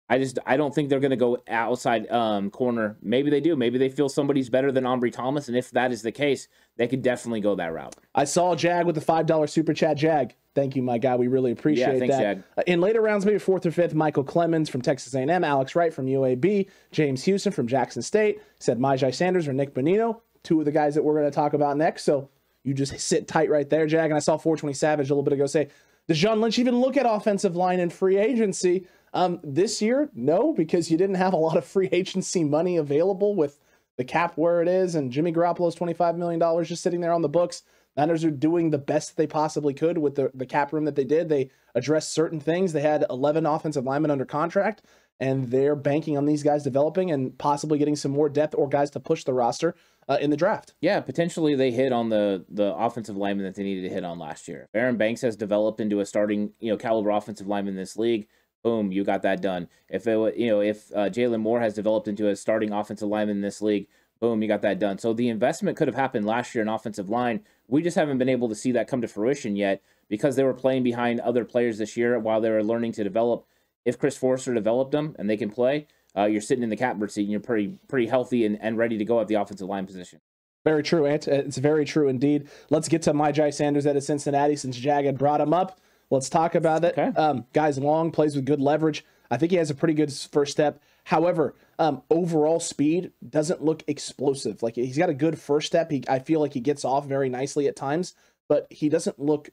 I 0.09 0.19
just 0.19 0.41
I 0.45 0.57
don't 0.57 0.75
think 0.75 0.89
they're 0.89 0.99
going 0.99 1.13
to 1.13 1.17
go 1.17 1.39
outside 1.47 2.11
um, 2.11 2.51
corner. 2.51 2.97
Maybe 3.01 3.31
they 3.31 3.41
do. 3.41 3.55
Maybe 3.55 3.79
they 3.79 3.89
feel 3.89 4.09
somebody's 4.09 4.51
better 4.51 4.73
than 4.73 4.83
Ambry 4.83 5.13
Thomas, 5.13 5.47
and 5.47 5.57
if 5.57 5.71
that 5.71 5.93
is 5.93 6.03
the 6.03 6.11
case, 6.11 6.49
they 6.77 6.89
could 6.89 7.01
definitely 7.03 7.41
go 7.41 7.55
that 7.55 7.73
route. 7.73 7.95
I 8.13 8.25
saw 8.25 8.57
Jag 8.57 8.87
with 8.87 8.97
the 8.97 9.01
five 9.01 9.27
dollar 9.27 9.47
super 9.47 9.73
chat. 9.73 9.97
Jag, 9.97 10.35
thank 10.57 10.75
you, 10.75 10.83
my 10.83 10.99
guy. 10.99 11.15
We 11.15 11.29
really 11.29 11.53
appreciate 11.53 11.93
Yeah, 11.93 11.99
thanks, 12.01 12.17
that. 12.17 12.23
Jag. 12.23 12.43
Uh, 12.59 12.63
In 12.67 12.81
later 12.81 13.01
rounds, 13.01 13.25
maybe 13.25 13.39
fourth 13.39 13.65
or 13.65 13.71
fifth, 13.71 13.95
Michael 13.95 14.25
Clemons 14.25 14.69
from 14.69 14.83
Texas 14.83 15.15
A&M, 15.15 15.45
Alex 15.45 15.77
Wright 15.77 15.95
from 15.95 16.07
UAB, 16.07 16.69
James 16.91 17.23
Houston 17.23 17.53
from 17.53 17.69
Jackson 17.69 18.03
State 18.03 18.41
said 18.59 18.81
Myjai 18.81 19.15
Sanders 19.15 19.47
or 19.47 19.53
Nik 19.53 19.75
Bonitto, 19.75 20.23
two 20.43 20.59
of 20.59 20.65
the 20.65 20.73
guys 20.73 20.97
that 20.97 21.05
we're 21.05 21.15
going 21.15 21.31
to 21.31 21.31
talk 21.31 21.53
about 21.53 21.77
next. 21.77 22.03
So 22.03 22.29
you 22.65 22.75
just 22.75 22.99
sit 23.01 23.27
tight 23.27 23.51
right 23.51 23.69
there, 23.69 23.87
Jag. 23.87 24.11
And 24.11 24.15
I 24.15 24.21
saw 24.21 24.37
420 24.37 24.75
Savage 24.75 25.11
a 25.11 25.15
little 25.15 25.23
bit 25.23 25.33
ago 25.33 25.47
say, 25.47 25.69
does 26.09 26.19
John 26.19 26.41
Lynch 26.41 26.59
even 26.59 26.81
look 26.81 26.97
at 26.97 27.07
offensive 27.09 27.57
line 27.57 27.81
in 27.81 27.91
free 27.91 28.19
agency? 28.19 28.87
Um, 29.13 29.41
this 29.43 29.83
year, 29.83 30.11
no, 30.15 30.53
because 30.53 30.91
you 30.91 30.97
didn't 30.97 31.17
have 31.17 31.33
a 31.33 31.39
lot 31.39 31.57
of 31.57 31.65
free 31.65 31.89
agency 31.93 32.45
money 32.45 32.77
available 32.77 33.35
with 33.35 33.59
the 33.97 34.05
cap 34.05 34.37
where 34.37 34.63
it 34.63 34.69
is, 34.69 34.95
and 34.95 35.13
Jimmy 35.13 35.33
Garoppolo's 35.33 35.77
$25 35.77 36.17
million 36.17 36.65
just 36.65 36.83
sitting 36.83 37.01
there 37.01 37.13
on 37.13 37.23
the 37.23 37.29
books. 37.29 37.63
Niners 37.97 38.25
are 38.25 38.31
doing 38.31 38.71
the 38.71 38.79
best 38.79 39.17
they 39.17 39.27
possibly 39.27 39.75
could 39.75 39.99
with 39.99 40.15
the, 40.15 40.31
the 40.33 40.47
cap 40.47 40.73
room 40.73 40.85
that 40.85 40.95
they 40.95 41.05
did. 41.05 41.29
They 41.29 41.51
addressed 41.75 42.13
certain 42.13 42.41
things. 42.41 42.73
They 42.73 42.81
had 42.81 43.05
11 43.11 43.47
offensive 43.47 43.85
linemen 43.85 44.11
under 44.11 44.25
contract, 44.25 44.83
and 45.19 45.51
they're 45.51 45.77
banking 45.77 46.17
on 46.17 46.25
these 46.25 46.43
guys 46.43 46.63
developing 46.63 47.11
and 47.11 47.37
possibly 47.37 47.79
getting 47.79 47.97
some 47.97 48.13
more 48.13 48.29
depth 48.29 48.55
or 48.57 48.69
guys 48.69 48.91
to 48.93 49.01
push 49.01 49.25
the 49.25 49.35
roster 49.35 49.75
uh, 50.09 50.19
in 50.21 50.31
the 50.31 50.37
draft. 50.37 50.75
Yeah, 50.81 51.01
potentially 51.01 51.55
they 51.55 51.71
hit 51.71 51.93
on 51.93 52.09
the 52.09 52.45
the 52.49 52.75
offensive 52.75 53.17
lineman 53.17 53.47
that 53.47 53.55
they 53.55 53.63
needed 53.63 53.83
to 53.83 53.95
hit 53.95 54.05
on 54.05 54.19
last 54.19 54.49
year. 54.49 54.69
Aaron 54.75 54.97
Banks 54.97 55.21
has 55.23 55.37
developed 55.37 55.81
into 55.81 56.01
a 56.01 56.07
starting, 56.07 56.53
you 56.61 56.71
know, 56.71 56.77
caliber 56.77 57.11
offensive 57.11 57.47
lineman 57.47 57.75
in 57.75 57.81
this 57.81 57.97
league. 57.97 58.27
Boom, 58.63 58.93
you 58.93 59.05
got 59.05 59.23
that 59.23 59.41
done. 59.41 59.69
If 59.89 60.07
it, 60.07 60.37
you 60.37 60.49
know, 60.49 60.61
if 60.61 60.91
uh, 60.93 61.09
Jaylon 61.09 61.41
Moore 61.41 61.61
has 61.61 61.75
developed 61.75 62.09
into 62.09 62.29
a 62.29 62.37
starting 62.37 62.73
offensive 62.73 63.09
lineman 63.09 63.37
in 63.37 63.43
this 63.43 63.63
league, 63.63 63.87
boom, 64.21 64.43
you 64.43 64.49
got 64.49 64.63
that 64.63 64.79
done. 64.79 64.99
So 64.99 65.13
the 65.13 65.29
investment 65.29 65.77
could 65.79 65.89
have 65.89 65.95
happened 65.97 66.27
last 66.27 66.55
year 66.55 66.61
in 66.63 66.69
offensive 66.69 67.09
line. 67.09 67.41
We 67.69 67.83
just 67.83 67.97
haven't 67.97 68.19
been 68.19 68.29
able 68.29 68.49
to 68.51 68.55
see 68.55 68.73
that 68.73 68.87
come 68.87 69.01
to 69.01 69.09
fruition 69.09 69.57
yet 69.57 69.83
because 70.09 70.37
they 70.37 70.45
were 70.45 70.53
playing 70.53 70.83
behind 70.83 71.21
other 71.21 71.45
players 71.45 71.79
this 71.79 71.97
year 71.97 72.19
while 72.19 72.41
they 72.41 72.51
were 72.51 72.63
learning 72.63 72.93
to 72.93 73.05
develop. 73.05 73.47
If 73.87 73.99
Chris 73.99 74.19
Foerster 74.19 74.53
developed 74.53 74.93
them 74.93 75.17
and 75.19 75.31
they 75.31 75.39
can 75.39 75.51
play, 75.51 75.87
uh, 76.17 76.25
you're 76.25 76.41
sitting 76.41 76.65
in 76.65 76.71
the 76.71 76.77
catbird 76.77 77.11
seat 77.11 77.23
and 77.23 77.31
you're 77.31 77.41
pretty 77.41 77.79
pretty 77.89 78.07
healthy 78.07 78.45
and, 78.45 78.59
and 78.61 78.77
ready 78.77 78.99
to 78.99 79.05
go 79.05 79.21
at 79.21 79.29
the 79.29 79.35
offensive 79.35 79.69
line 79.69 79.87
position. 79.87 80.21
Very 80.65 80.83
true, 80.83 81.07
Ant. 81.07 81.27
It's 81.27 81.57
very 81.57 81.85
true 81.85 82.09
indeed. 82.09 82.49
Let's 82.69 82.89
get 82.89 83.03
to 83.03 83.13
Myjai 83.13 83.53
Sanders 83.53 83.87
out 83.87 83.97
of 83.97 84.03
Cincinnati 84.03 84.57
since 84.57 84.77
Jag 84.77 85.07
had 85.07 85.17
brought 85.17 85.41
him 85.41 85.55
up. 85.55 85.81
Let's 86.11 86.29
talk 86.29 86.55
about 86.55 86.85
it. 86.85 86.99
Okay. 86.99 87.19
Um, 87.19 87.47
guy's 87.53 87.79
long, 87.79 88.11
plays 88.11 88.37
with 88.37 88.45
good 88.45 88.61
leverage. 88.61 89.05
I 89.31 89.37
think 89.37 89.53
he 89.53 89.59
has 89.59 89.71
a 89.71 89.75
pretty 89.75 89.95
good 89.95 90.13
first 90.13 90.53
step. 90.53 90.83
However, 91.05 91.55
um, 91.79 92.03
overall 92.11 92.61
speed 92.61 93.13
doesn't 93.27 93.63
look 93.63 93.85
explosive. 93.87 94.63
Like 94.63 94.75
he's 94.75 94.99
got 94.99 95.09
a 95.09 95.15
good 95.15 95.39
first 95.39 95.69
step. 95.69 95.91
He, 95.91 96.03
I 96.09 96.19
feel 96.19 96.41
like 96.41 96.53
he 96.53 96.61
gets 96.61 96.85
off 96.85 97.07
very 97.07 97.29
nicely 97.29 97.69
at 97.69 97.77
times, 97.77 98.15
but 98.49 98.67
he 98.71 98.89
doesn't 98.89 99.19
look 99.19 99.51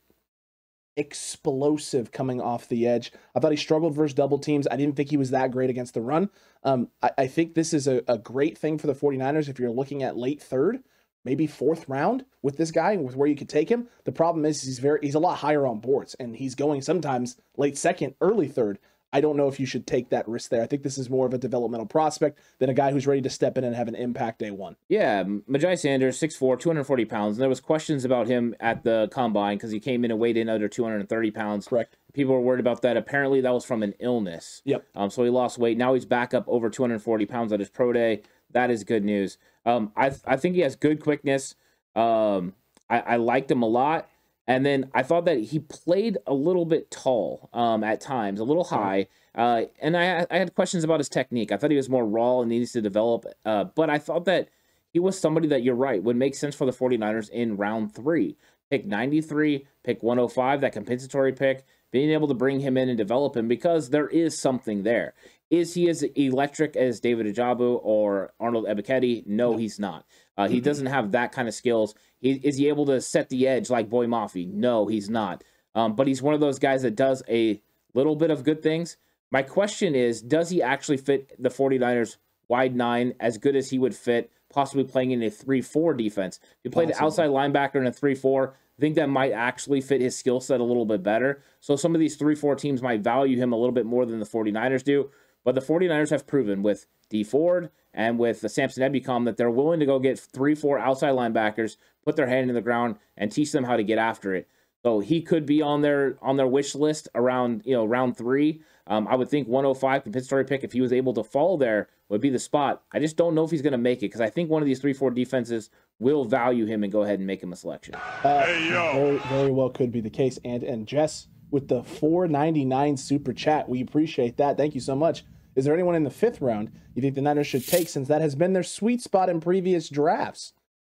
explosive 0.98 2.12
coming 2.12 2.42
off 2.42 2.68
the 2.68 2.88
edge. 2.88 3.14
I 3.36 3.40
thought 3.40 3.52
he 3.52 3.58
struggled 3.58 3.96
versus 3.96 4.16
double 4.16 4.40
teams. 4.40 4.68
I 4.70 4.76
didn't 4.76 4.96
think 4.96 5.10
he 5.10 5.18
was 5.18 5.30
that 5.30 5.52
great 5.52 5.70
against 5.70 5.94
the 5.94 6.02
run. 6.02 6.30
Um, 6.64 6.90
I, 7.02 7.12
I 7.20 7.28
think 7.28 7.54
this 7.54 7.74
is 7.74 7.88
a, 7.88 8.02
a 8.08 8.18
great 8.18 8.58
thing 8.58 8.78
for 8.78 8.88
the 8.88 8.96
49ers 8.96 9.48
if 9.48 9.60
you're 9.60 9.70
looking 9.70 10.04
at 10.04 10.18
late 10.18 10.42
third, 10.42 10.84
maybe 11.24 11.48
fourth 11.48 11.88
round 11.88 12.26
with 12.42 12.58
this 12.58 12.72
guy 12.72 12.94
and 12.94 13.06
with 13.06 13.16
where 13.16 13.28
you 13.28 13.36
could 13.36 13.50
take 13.50 13.70
him. 13.70 13.88
The 14.04 14.12
problem 14.12 14.44
is 14.44 14.64
he's 14.64 14.80
very 14.80 15.00
he's 15.02 15.16
a 15.16 15.20
lot 15.20 15.38
higher 15.38 15.68
on 15.68 15.80
boards 15.80 16.16
and 16.16 16.36
he's 16.36 16.56
going 16.56 16.82
sometimes 16.82 17.38
late 17.56 17.78
second, 17.78 18.16
early 18.20 18.48
third. 18.48 18.80
I 19.18 19.20
don't 19.20 19.36
know 19.36 19.48
if 19.48 19.60
you 19.60 19.66
should 19.66 19.88
take 19.88 20.10
that 20.10 20.28
risk 20.28 20.52
there. 20.52 20.62
I 20.62 20.68
think 20.68 20.84
this 20.84 21.00
is 21.00 21.10
more 21.10 21.26
of 21.26 21.34
a 21.34 21.40
developmental 21.40 21.88
prospect 21.88 22.38
than 22.60 22.70
a 22.70 22.74
guy 22.76 22.92
who's 22.92 23.08
ready 23.08 23.22
to 23.24 23.32
step 23.32 23.58
in 23.58 23.64
and 23.64 23.76
have 23.76 23.88
an 23.88 23.96
impact 23.96 24.38
day 24.38 24.52
one. 24.52 24.76
Yeah, 24.90 25.24
Myjai 25.24 25.76
Sanders, 25.76 26.20
6'4", 26.20 26.60
240 26.60 27.06
pounds. 27.06 27.38
And 27.38 27.42
there 27.42 27.50
was 27.50 27.60
questions 27.60 28.06
about 28.06 28.28
him 28.28 28.56
at 28.60 28.84
the 28.84 29.08
combine 29.12 29.58
because 29.58 29.72
he 29.72 29.80
came 29.80 30.06
in 30.06 30.12
and 30.12 30.20
weighed 30.20 30.38
in 30.38 30.50
under 30.50 30.68
230 30.68 31.32
pounds. 31.32 31.68
Correct. 31.68 31.98
People 32.14 32.36
were 32.36 32.42
worried 32.42 32.60
about 32.60 32.84
that. 32.84 32.96
Apparently, 32.96 33.42
that 33.42 33.52
was 33.52 33.66
from 33.66 33.82
an 33.82 33.96
illness. 34.00 34.62
Yep. 34.66 34.86
Um, 34.94 35.10
so 35.10 35.24
he 35.24 35.32
lost 35.32 35.58
weight. 35.58 35.80
Now 35.80 35.96
he's 35.96 36.06
back 36.06 36.36
up 36.36 36.44
over 36.48 36.70
240 36.70 37.26
pounds 37.26 37.52
at 37.52 37.60
his 37.60 37.72
pro 37.72 37.92
day. 37.92 38.22
That 38.52 38.70
is 38.70 38.84
good 38.84 39.04
news. 39.04 39.40
Um, 39.66 39.92
I 39.98 40.12
I 40.26 40.38
think 40.38 40.54
he 40.54 40.62
has 40.62 40.76
good 40.76 41.02
quickness. 41.02 41.56
Um, 41.96 42.54
I, 42.88 43.00
I 43.00 43.16
liked 43.16 43.50
him 43.50 43.64
a 43.64 43.68
lot. 43.68 44.08
And 44.48 44.66
then 44.66 44.90
I 44.94 45.04
thought 45.04 45.26
that 45.26 45.40
he 45.40 45.60
played 45.60 46.18
a 46.26 46.34
little 46.34 46.66
bit 46.66 46.90
tall 46.90 47.50
um, 47.54 47.84
at 47.84 48.00
times, 48.00 48.40
a 48.40 48.46
little 48.46 48.64
high. 48.64 49.08
Uh, 49.36 49.64
and 49.82 49.98
I, 49.98 50.26
I 50.32 50.38
had 50.38 50.56
questions 50.56 50.86
about 50.86 51.02
his 51.02 51.10
technique. 51.10 51.52
I 51.52 51.58
thought 51.58 51.70
he 51.70 51.78
was 51.78 51.90
more 51.90 52.06
raw 52.06 52.40
and 52.40 52.50
needs 52.50 52.72
to 52.72 52.82
develop. 52.82 53.26
Uh, 53.46 53.66
but 53.66 53.90
I 53.90 54.00
thought 54.00 54.24
that 54.26 54.48
he 54.94 55.00
was 55.00 55.20
somebody 55.20 55.50
that 55.50 55.64
you're 55.64 55.76
right 55.76 56.02
would 56.02 56.16
make 56.16 56.34
sense 56.34 56.56
for 56.56 56.66
the 56.66 56.72
49ers 56.72 57.30
in 57.30 57.58
round 57.58 57.94
three. 57.94 58.38
Pick 58.70 58.86
93, 58.86 59.66
pick 59.84 60.02
105, 60.02 60.62
that 60.62 60.74
compensatory 60.74 61.34
pick, 61.34 61.66
being 61.92 62.12
able 62.12 62.28
to 62.28 62.34
bring 62.34 62.62
him 62.62 62.78
in 62.78 62.90
and 62.90 62.98
develop 62.98 63.36
him 63.36 63.48
because 63.48 63.90
there 63.90 64.08
is 64.08 64.38
something 64.38 64.84
there. 64.84 65.14
Is 65.50 65.74
he 65.74 65.90
as 65.90 66.04
electric 66.04 66.76
as 66.76 67.00
David 67.00 67.26
Ojabo 67.28 67.80
or 67.82 68.34
Arnold 68.40 68.66
Ebiketie? 68.66 69.26
No, 69.26 69.56
he's 69.56 69.80
not. 69.80 70.06
Uh, 70.38 70.48
he 70.48 70.60
doesn't 70.60 70.88
have 70.88 71.12
that 71.12 71.32
kind 71.32 71.48
of 71.48 71.54
skills. 71.54 71.96
He, 72.20 72.34
is 72.44 72.58
he 72.58 72.68
able 72.68 72.86
to 72.88 73.00
set 73.02 73.30
the 73.30 73.48
edge 73.48 73.70
like 73.70 73.90
Boye 73.90 74.08
Mafe? 74.08 74.52
No, 74.52 74.88
he's 74.88 75.10
not. 75.10 75.44
Um, 75.76 75.96
but 75.96 76.08
he's 76.08 76.22
one 76.22 76.34
of 76.34 76.40
those 76.40 76.60
guys 76.60 76.82
that 76.82 76.96
does 76.96 77.22
a 77.30 77.62
little 77.94 78.16
bit 78.16 78.32
of 78.32 78.44
good 78.44 78.64
things. 78.64 78.98
My 79.32 79.44
question 79.44 79.94
is, 79.94 80.22
does 80.22 80.50
he 80.50 80.62
actually 80.62 80.98
fit 80.98 81.34
the 81.42 81.50
49ers 81.50 82.18
wide 82.48 82.76
nine 82.76 83.14
as 83.20 83.38
good 83.38 83.56
as 83.56 83.70
he 83.70 83.78
would 83.78 83.96
fit 83.96 84.32
possibly 84.50 84.84
playing 84.84 85.12
in 85.12 85.22
a 85.22 85.30
3-4 85.30 85.98
defense? 85.98 86.40
If 86.42 86.58
he 86.64 86.70
played 86.70 86.90
an 86.90 86.96
Possibly. 86.96 87.26
outside 87.26 87.30
linebacker 87.30 87.76
in 87.76 87.88
a 87.88 87.92
3-4, 87.92 88.50
I 88.50 88.80
think 88.80 88.96
that 88.96 89.10
might 89.10 89.32
actually 89.32 89.82
fit 89.82 90.02
his 90.02 90.18
skill 90.18 90.40
set 90.40 90.60
a 90.60 90.64
little 90.64 90.86
bit 90.86 91.04
better. 91.04 91.42
So 91.60 91.76
some 91.76 91.94
of 91.94 92.00
these 92.00 92.18
3-4 92.18 92.58
teams 92.58 92.82
might 92.82 93.02
value 93.02 93.38
him 93.38 93.52
a 93.52 93.58
little 93.58 93.74
bit 93.74 93.86
more 93.86 94.06
than 94.06 94.20
the 94.20 94.26
49ers 94.26 94.84
do. 94.84 95.10
But 95.44 95.56
the 95.56 95.62
49ers 95.62 96.10
have 96.10 96.28
proven 96.28 96.62
with 96.64 96.88
Dee 97.10 97.24
Ford 97.24 97.70
and 97.98 98.20
with 98.20 98.42
the 98.42 98.48
Samson 98.48 98.84
Ebukam 98.84 99.26
that 99.26 99.36
they're 99.38 99.50
willing 99.50 99.80
to 99.80 99.86
go 99.86 99.98
get 99.98 100.18
3-4 100.18 100.80
outside 100.80 101.16
linebackers, 101.16 101.78
put 102.06 102.16
their 102.16 102.28
hand 102.28 102.48
in 102.48 102.56
the 102.56 102.62
ground, 102.62 102.96
and 103.18 103.32
teach 103.32 103.52
them 103.52 103.64
how 103.64 103.76
to 103.76 103.84
get 103.84 103.98
after 103.98 104.36
it. 104.36 104.48
So 104.84 105.00
he 105.00 105.24
could 105.24 105.46
be 105.48 105.62
on 105.64 105.82
their 105.82 106.18
on 106.22 106.38
their 106.38 106.48
wish 106.48 106.76
list 106.76 107.10
around 107.16 107.64
you 107.66 107.74
know 107.74 107.84
round 107.84 108.16
three. 108.16 108.62
Um, 108.86 109.06
I 109.10 109.16
would 109.16 109.28
think 109.28 109.48
105 109.48 110.04
compensatory 110.04 110.46
pick 110.46 110.64
if 110.64 110.72
he 110.72 110.80
was 110.80 110.94
able 110.94 111.14
to 111.16 111.24
fall 111.24 111.58
there 111.58 111.90
would 112.08 112.22
be 112.22 112.30
the 112.30 112.40
spot. 112.40 112.84
I 112.94 113.00
just 113.00 113.18
don't 113.18 113.36
know 113.36 113.44
if 113.44 113.52
he's 113.52 113.64
going 113.64 113.74
to 113.74 113.78
make 113.78 113.98
it 113.98 114.02
because 114.12 114.22
I 114.22 114.30
think 114.30 114.50
one 114.50 114.62
of 114.62 114.68
these 114.68 114.80
three 114.80 114.94
four 114.94 115.12
defenses 115.12 115.72
will 116.00 116.24
value 116.24 116.66
him 116.68 116.84
and 116.84 116.92
go 116.94 117.02
ahead 117.02 117.18
and 117.18 117.28
make 117.28 117.44
him 117.44 117.52
a 117.52 117.56
selection. 117.56 117.96
Uh, 118.24 118.46
Very, 118.94 119.18
very 119.18 119.52
well 119.52 119.72
could 119.72 119.92
be 119.92 120.00
the 120.00 120.12
case. 120.12 120.40
And 120.46 120.64
and 120.64 120.88
Jess 120.88 121.28
with 121.50 121.68
the 121.68 121.84
499 121.84 122.96
super 122.96 123.34
chat, 123.34 123.68
we 123.68 123.82
appreciate 123.82 124.38
that. 124.38 124.56
Thank 124.56 124.76
you 124.76 124.82
so 124.82 124.96
much. 124.96 125.26
Is 125.58 125.66
there 125.66 125.74
anyone 125.74 125.96
in 125.96 126.04
the 126.04 126.12
fifth 126.12 126.40
round 126.40 126.72
you 126.94 127.02
think 127.02 127.16
the 127.16 127.22
Niners 127.22 127.48
should 127.48 127.68
take 127.68 127.90
since 127.90 128.08
that 128.08 128.22
has 128.22 128.36
been 128.36 128.54
their 128.54 128.62
sweet 128.64 129.02
spot 129.02 129.28
in 129.28 129.42
previous 129.42 129.90
drafts? 129.90 130.54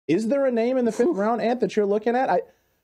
Is 0.08 0.28
there 0.28 0.44
a 0.46 0.50
name 0.50 0.76
in 0.76 0.84
the 0.84 0.92
fifth 0.92 1.14
round, 1.16 1.40
Ant, 1.40 1.60
that 1.60 1.76
you're 1.76 1.86
looking 1.86 2.16
at? 2.16 2.28
I 2.28 2.40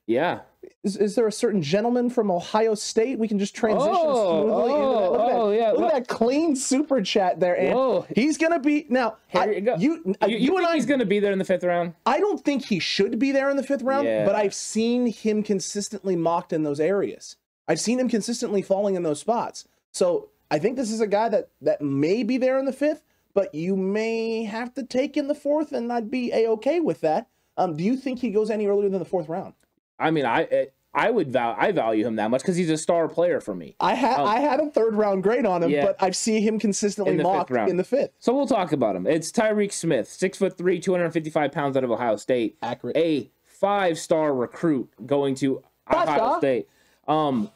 Yeah, 0.07 0.43
is, 0.85 0.97
is 0.97 1.17
there 1.17 1.27
a 1.27 1.33
certain 1.33 1.63
gentleman 1.63 2.11
from 2.11 2.31
Ohio 2.31 2.77
State 2.77 3.19
we 3.19 3.27
can 3.27 3.41
just 3.41 3.57
transition 3.57 3.93
Oh, 3.93 4.43
smoothly 4.45 4.73
into 4.75 4.87
that? 4.87 5.11
Look, 5.11 5.21
at 5.31 5.35
oh, 5.37 5.51
that, 5.51 5.57
yeah. 5.57 5.71
look 5.73 5.93
at 5.93 5.93
that 5.95 6.09
clean 6.09 6.55
super 6.55 7.03
chat 7.03 7.41
there, 7.41 7.59
Ant. 7.59 7.75
Whoa. 7.75 8.07
He's 8.15 8.39
gonna 8.39 8.61
be 8.61 8.87
now. 8.89 9.17
Here 9.27 9.43
I, 9.43 9.51
you 9.51 9.61
go. 9.61 9.75
You, 9.77 10.15
uh, 10.23 10.27
you, 10.27 10.37
you 10.37 10.43
you 10.45 10.49
and 10.51 10.59
think 10.59 10.69
I 10.69 10.75
he's 10.77 10.87
going 10.87 11.01
to 11.01 11.07
be 11.07 11.19
there 11.19 11.33
in 11.33 11.39
the 11.39 11.45
fifth 11.45 11.65
round? 11.65 11.95
I 12.07 12.21
don't 12.21 12.45
think 12.45 12.67
he 12.67 12.79
should 12.79 13.19
be 13.19 13.33
there 13.33 13.51
in 13.51 13.57
the 13.57 13.65
fifth 13.65 13.83
round, 13.83 14.07
Yeah. 14.07 14.25
but 14.25 14.37
I've 14.37 14.55
seen 14.55 15.07
him 15.07 15.43
consistently 15.43 16.15
mocked 16.15 16.53
in 16.53 16.63
those 16.63 16.79
areas. 16.79 17.35
I've 17.67 17.81
seen 17.81 17.99
him 17.99 18.09
consistently 18.09 18.63
falling 18.63 18.95
in 18.95 19.03
those 19.03 19.19
spots. 19.19 19.67
So 19.91 20.29
I 20.55 20.59
think 20.61 20.77
this 20.77 20.91
is 20.93 21.01
a 21.01 21.07
guy 21.07 21.29
that 21.31 21.49
that 21.63 21.83
may 21.83 22.23
be 22.23 22.39
there 22.39 22.59
in 22.59 22.65
the 22.65 22.73
fifth, 22.73 23.03
but 23.35 23.53
you 23.55 23.77
may 23.77 24.45
have 24.45 24.73
to 24.75 24.85
take 24.85 25.17
in 25.17 25.27
the 25.27 25.35
fourth, 25.35 25.73
and 25.73 25.93
I'd 25.93 26.11
be 26.11 26.33
a 26.33 26.47
okay 26.51 26.79
with 26.81 27.01
that. 27.01 27.29
Um, 27.57 27.77
do 27.77 27.83
you 27.85 27.97
think 27.97 28.21
he 28.21 28.31
goes 28.31 28.51
any 28.51 28.67
earlier 28.67 28.89
than 28.89 28.99
the 29.01 29.05
fourth 29.05 29.29
round? 29.29 29.55
I 29.99 30.11
mean, 30.11 30.25
I 30.27 30.41
it, 30.43 30.75
I 30.95 31.11
would 31.11 31.33
val- 31.33 31.57
I 31.59 31.73
value 31.73 32.07
him 32.07 32.15
that 32.17 32.31
much 32.31 32.43
because 32.43 32.57
he's 32.57 32.71
a 32.71 32.77
star 32.79 33.09
player 33.09 33.41
for 33.41 33.55
me. 33.55 33.75
I 33.81 33.95
had 33.95 34.21
Um, 34.21 34.29
I 34.29 34.39
had 34.39 34.61
a 34.61 34.71
third 34.71 34.95
round 34.95 35.25
grade 35.25 35.45
on 35.47 35.63
him, 35.65 35.71
yeah. 35.71 35.87
but 35.87 35.97
I've 36.01 36.15
seen 36.17 36.41
him 36.43 36.59
consistently 36.61 37.13
In 37.13 37.17
the 37.19 37.25
fifth 37.25 37.33
mocked 37.33 37.51
round. 37.51 37.71
in 37.71 37.77
the 37.77 37.85
fifth. 37.85 38.13
So 38.21 38.33
we'll 38.33 38.47
talk 38.47 38.71
about 38.71 38.95
him. 38.95 39.07
It's 39.07 39.33
Tyreke 39.33 39.73
Smith, 39.73 40.09
six 40.09 40.39
foot 40.39 40.57
three, 40.57 40.79
255 40.79 41.51
pounds 41.51 41.77
out 41.77 41.83
of 41.83 41.91
Ohio 41.91 42.15
State. 42.17 42.57
Accurate. 42.63 42.97
A 42.97 43.31
five 43.45 43.99
star 43.99 44.33
recruit 44.35 44.89
going 45.05 45.35
to 45.37 45.63
Ohio? 45.91 46.39
State. 46.39 46.69
Um, 47.09 47.51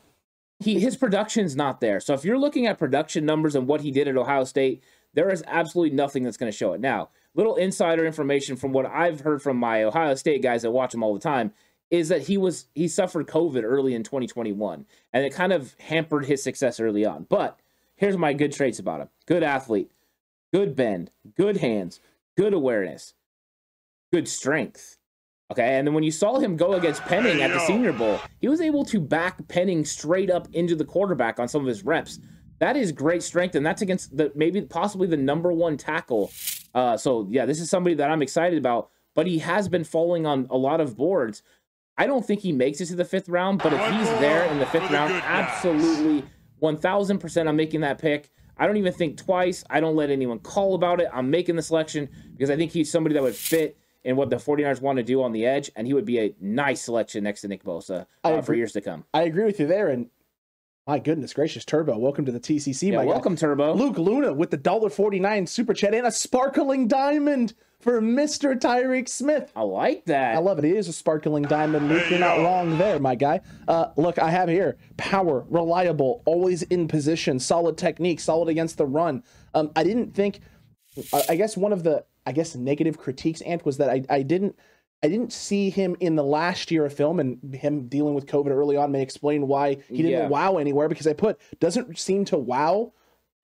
he 0.61 0.81
his 0.81 0.97
production's 0.97 1.57
not 1.57 1.81
there. 1.81 2.01
So 2.01 2.15
if 2.15 2.25
you're 2.25 2.39
looking 2.39 2.67
at 2.67 2.79
production 2.79 3.25
numbers 3.25 3.55
and 3.55 3.67
what 3.67 3.81
he 3.81 3.91
did 3.91 4.09
at 4.09 4.17
Ohio 4.17 4.45
State, 4.45 4.83
there 5.15 5.31
is 5.31 5.45
absolutely 5.47 5.97
nothing 5.97 6.23
that's 6.23 6.37
going 6.37 6.51
to 6.51 6.57
show 6.57 6.73
it. 6.73 6.81
Now, 6.81 7.11
little 7.35 7.57
insider 7.57 8.05
information 8.05 8.57
from 8.57 8.73
what 8.73 8.87
I've 8.87 9.21
heard 9.21 9.43
from 9.43 9.57
my 9.57 9.85
Ohio 9.85 10.15
State 10.15 10.43
guys 10.43 10.63
that 10.63 10.71
watch 10.71 10.95
him 10.95 11.03
all 11.03 11.15
the 11.15 11.21
time 11.21 11.53
is 11.91 12.09
that 12.09 12.23
he 12.23 12.37
was 12.37 12.67
he 12.75 12.89
suffered 12.89 13.27
COVID 13.27 13.63
early 13.63 13.95
in 13.95 14.03
2021, 14.03 14.85
and 15.13 15.25
it 15.25 15.33
kind 15.33 15.53
of 15.53 15.75
hampered 15.79 16.27
his 16.27 16.43
success 16.43 16.81
early 16.81 17.05
on. 17.05 17.27
But 17.29 17.59
here's 17.97 18.19
my 18.19 18.33
good 18.33 18.53
traits 18.53 18.79
about 18.79 19.01
him: 19.01 19.09
good 19.27 19.43
athlete, 19.43 19.91
good 20.53 20.77
bend, 20.77 21.11
good 21.37 21.59
hands, 21.59 22.01
good 22.37 22.53
awareness, 22.53 23.15
good 24.13 24.29
strength. 24.29 24.97
Okay, 25.51 25.78
and 25.78 25.86
then 25.86 25.94
when 25.94 26.05
you 26.05 26.11
saw 26.11 26.38
him 26.38 26.57
go 26.57 26.74
against 26.74 27.03
Penning 27.03 27.40
at 27.40 27.51
the 27.51 27.59
Senior 27.61 27.94
Bowl, 27.94 28.20
he 28.38 28.49
was 28.49 28.61
able 28.61 28.84
to 28.84 29.01
back 29.01 29.49
Penning 29.49 29.84
straight 29.84 30.30
up 30.30 30.46
into 30.53 30.76
the 30.76 30.84
quarterback 30.84 31.40
on 31.40 31.49
some 31.49 31.62
of 31.62 31.66
his 31.66 31.84
reps. 31.84 32.18
That 32.59 32.76
is 32.76 32.92
great 32.92 33.22
strength, 33.22 33.55
and 33.55 33.64
that's 33.64 33.80
against 33.80 34.14
the 34.14 34.30
maybe 34.34 34.61
possibly 34.62 35.07
the 35.07 35.16
number 35.16 35.51
one 35.51 35.78
tackle. 35.78 36.30
Uh, 36.74 36.99
so 36.99 37.26
yeah, 37.30 37.46
this 37.46 37.61
is 37.61 37.70
somebody 37.70 37.94
that 37.96 38.11
I'm 38.11 38.20
excited 38.20 38.59
about. 38.59 38.90
But 39.14 39.26
he 39.26 39.38
has 39.38 39.68
been 39.68 39.84
falling 39.84 40.26
on 40.26 40.46
a 40.51 40.57
lot 40.57 40.80
of 40.80 40.96
boards. 40.96 41.42
I 41.96 42.07
don't 42.07 42.24
think 42.24 42.40
he 42.40 42.53
makes 42.53 42.80
it 42.80 42.86
to 42.86 42.94
the 42.94 43.05
fifth 43.05 43.28
round, 43.28 43.61
but 43.62 43.72
if 43.72 43.80
he's 43.90 44.09
there 44.20 44.44
in 44.44 44.59
the 44.59 44.66
fifth 44.66 44.90
round, 44.90 45.12
absolutely 45.24 46.24
1000% 46.62 47.49
I'm 47.49 47.57
making 47.57 47.80
that 47.80 47.99
pick. 47.99 48.30
I 48.57 48.66
don't 48.66 48.76
even 48.76 48.92
think 48.92 49.16
twice. 49.16 49.64
I 49.70 49.80
don't 49.80 49.96
let 49.96 50.11
anyone 50.11 50.38
call 50.38 50.74
about 50.74 51.01
it. 51.01 51.09
I'm 51.12 51.30
making 51.30 51.57
the 51.57 51.62
selection 51.62 52.09
because 52.32 52.51
I 52.51 52.57
think 52.57 52.70
he's 52.70 52.90
somebody 52.90 53.14
that 53.14 53.22
would 53.22 53.34
fit 53.34 53.78
in 54.05 54.16
what 54.16 54.30
the 54.30 54.36
49ers 54.36 54.80
want 54.80 54.96
to 54.99 55.03
do 55.03 55.22
on 55.22 55.32
the 55.32 55.44
edge, 55.44 55.70
and 55.76 55.86
he 55.86 55.92
would 55.94 56.05
be 56.05 56.18
a 56.20 56.34
nice 56.40 56.82
selection 56.82 57.24
next 57.24 57.40
to 57.42 57.49
Nick 57.49 57.64
Bosa 57.64 58.07
uh, 58.24 58.40
for 58.42 58.55
years 58.55 58.72
to 58.72 58.80
come. 58.80 59.05
I 59.12 59.22
agree 59.22 59.44
with 59.44 59.59
you 59.61 59.66
there. 59.66 59.88
And 59.88 60.09
my 60.86 60.99
goodness 60.99 61.32
gracious, 61.34 61.64
Turbo, 61.64 61.99
welcome 61.99 62.24
to 62.24 62.32
the 62.32 62.40
TCC, 62.40 62.90
Yeah, 62.90 62.99
my 62.99 63.05
guy. 63.05 63.11
welcome, 63.11 63.36
Turbo. 63.36 63.74
Luke 63.74 63.99
Luna 63.99 64.32
with 64.32 64.51
the 64.51 64.57
dollar 64.57 64.88
forty 64.88 65.18
nine 65.20 65.46
super 65.46 65.74
chat 65.74 65.94
and 65.94 66.07
a 66.07 66.11
sparkling 66.12 66.88
diamond 66.88 67.55
for 67.80 68.01
Mister 68.01 68.55
Tyreke 68.57 69.09
Smith. 69.09 69.53
I 69.55 69.62
like 69.62 70.05
that. 70.07 70.34
I 70.34 70.38
love 70.38 70.59
it. 70.59 70.64
It 70.64 70.76
is 70.76 70.88
a 70.88 70.92
sparkling 70.92 71.42
diamond, 71.42 71.88
Luke. 71.88 72.09
You're 72.09 72.18
not 72.20 72.38
wrong 72.38 72.78
there, 72.78 72.99
my 72.99 73.14
guy. 73.16 73.40
Uh, 73.68 73.88
look, 73.96 74.18
I 74.18 74.30
have 74.30 74.49
here 74.49 74.78
power, 74.96 75.44
reliable, 75.51 76.22
always 76.24 76.62
in 76.62 76.88
position, 76.88 77.38
solid 77.38 77.76
technique, 77.76 78.18
solid 78.20 78.49
against 78.49 78.78
the 78.78 78.86
run. 78.86 79.22
Um, 79.55 79.70
I 79.76 79.84
didn't 79.84 80.14
think. 80.14 80.40
I 81.28 81.36
guess 81.36 81.57
one 81.57 81.72
of 81.72 81.84
the 81.84 82.05
I 82.29 82.33
guess 82.33 82.55
negative 82.55 82.99
critiques, 82.99 83.41
Ant, 83.41 83.64
was 83.64 83.79
that 83.79 83.91
I, 83.91 84.05
I 84.11 84.22
didn't 84.22 84.57
I 85.03 85.09
didn't 85.09 85.33
see 85.33 85.70
him 85.70 85.97
in 86.01 86.16
the 86.16 86.24
last 86.24 86.70
year 86.70 86.85
of 86.85 86.93
film, 86.93 87.20
and 87.20 87.55
him 87.55 87.87
dealing 87.89 88.14
with 88.14 88.26
COVID 88.26 88.51
early 88.51 88.76
on 88.76 88.93
may 88.93 89.03
explain 89.03 89.47
why 89.47 89.79
he 89.89 89.99
didn't 89.99 90.11
Yeah. 90.11 90.29
wow 90.29 90.59
anywhere. 90.59 90.89
Because 90.89 91.07
I 91.07 91.12
put 91.12 91.41
doesn't 91.61 91.99
seem 91.99 92.24
to 92.26 92.37
wow 92.39 92.93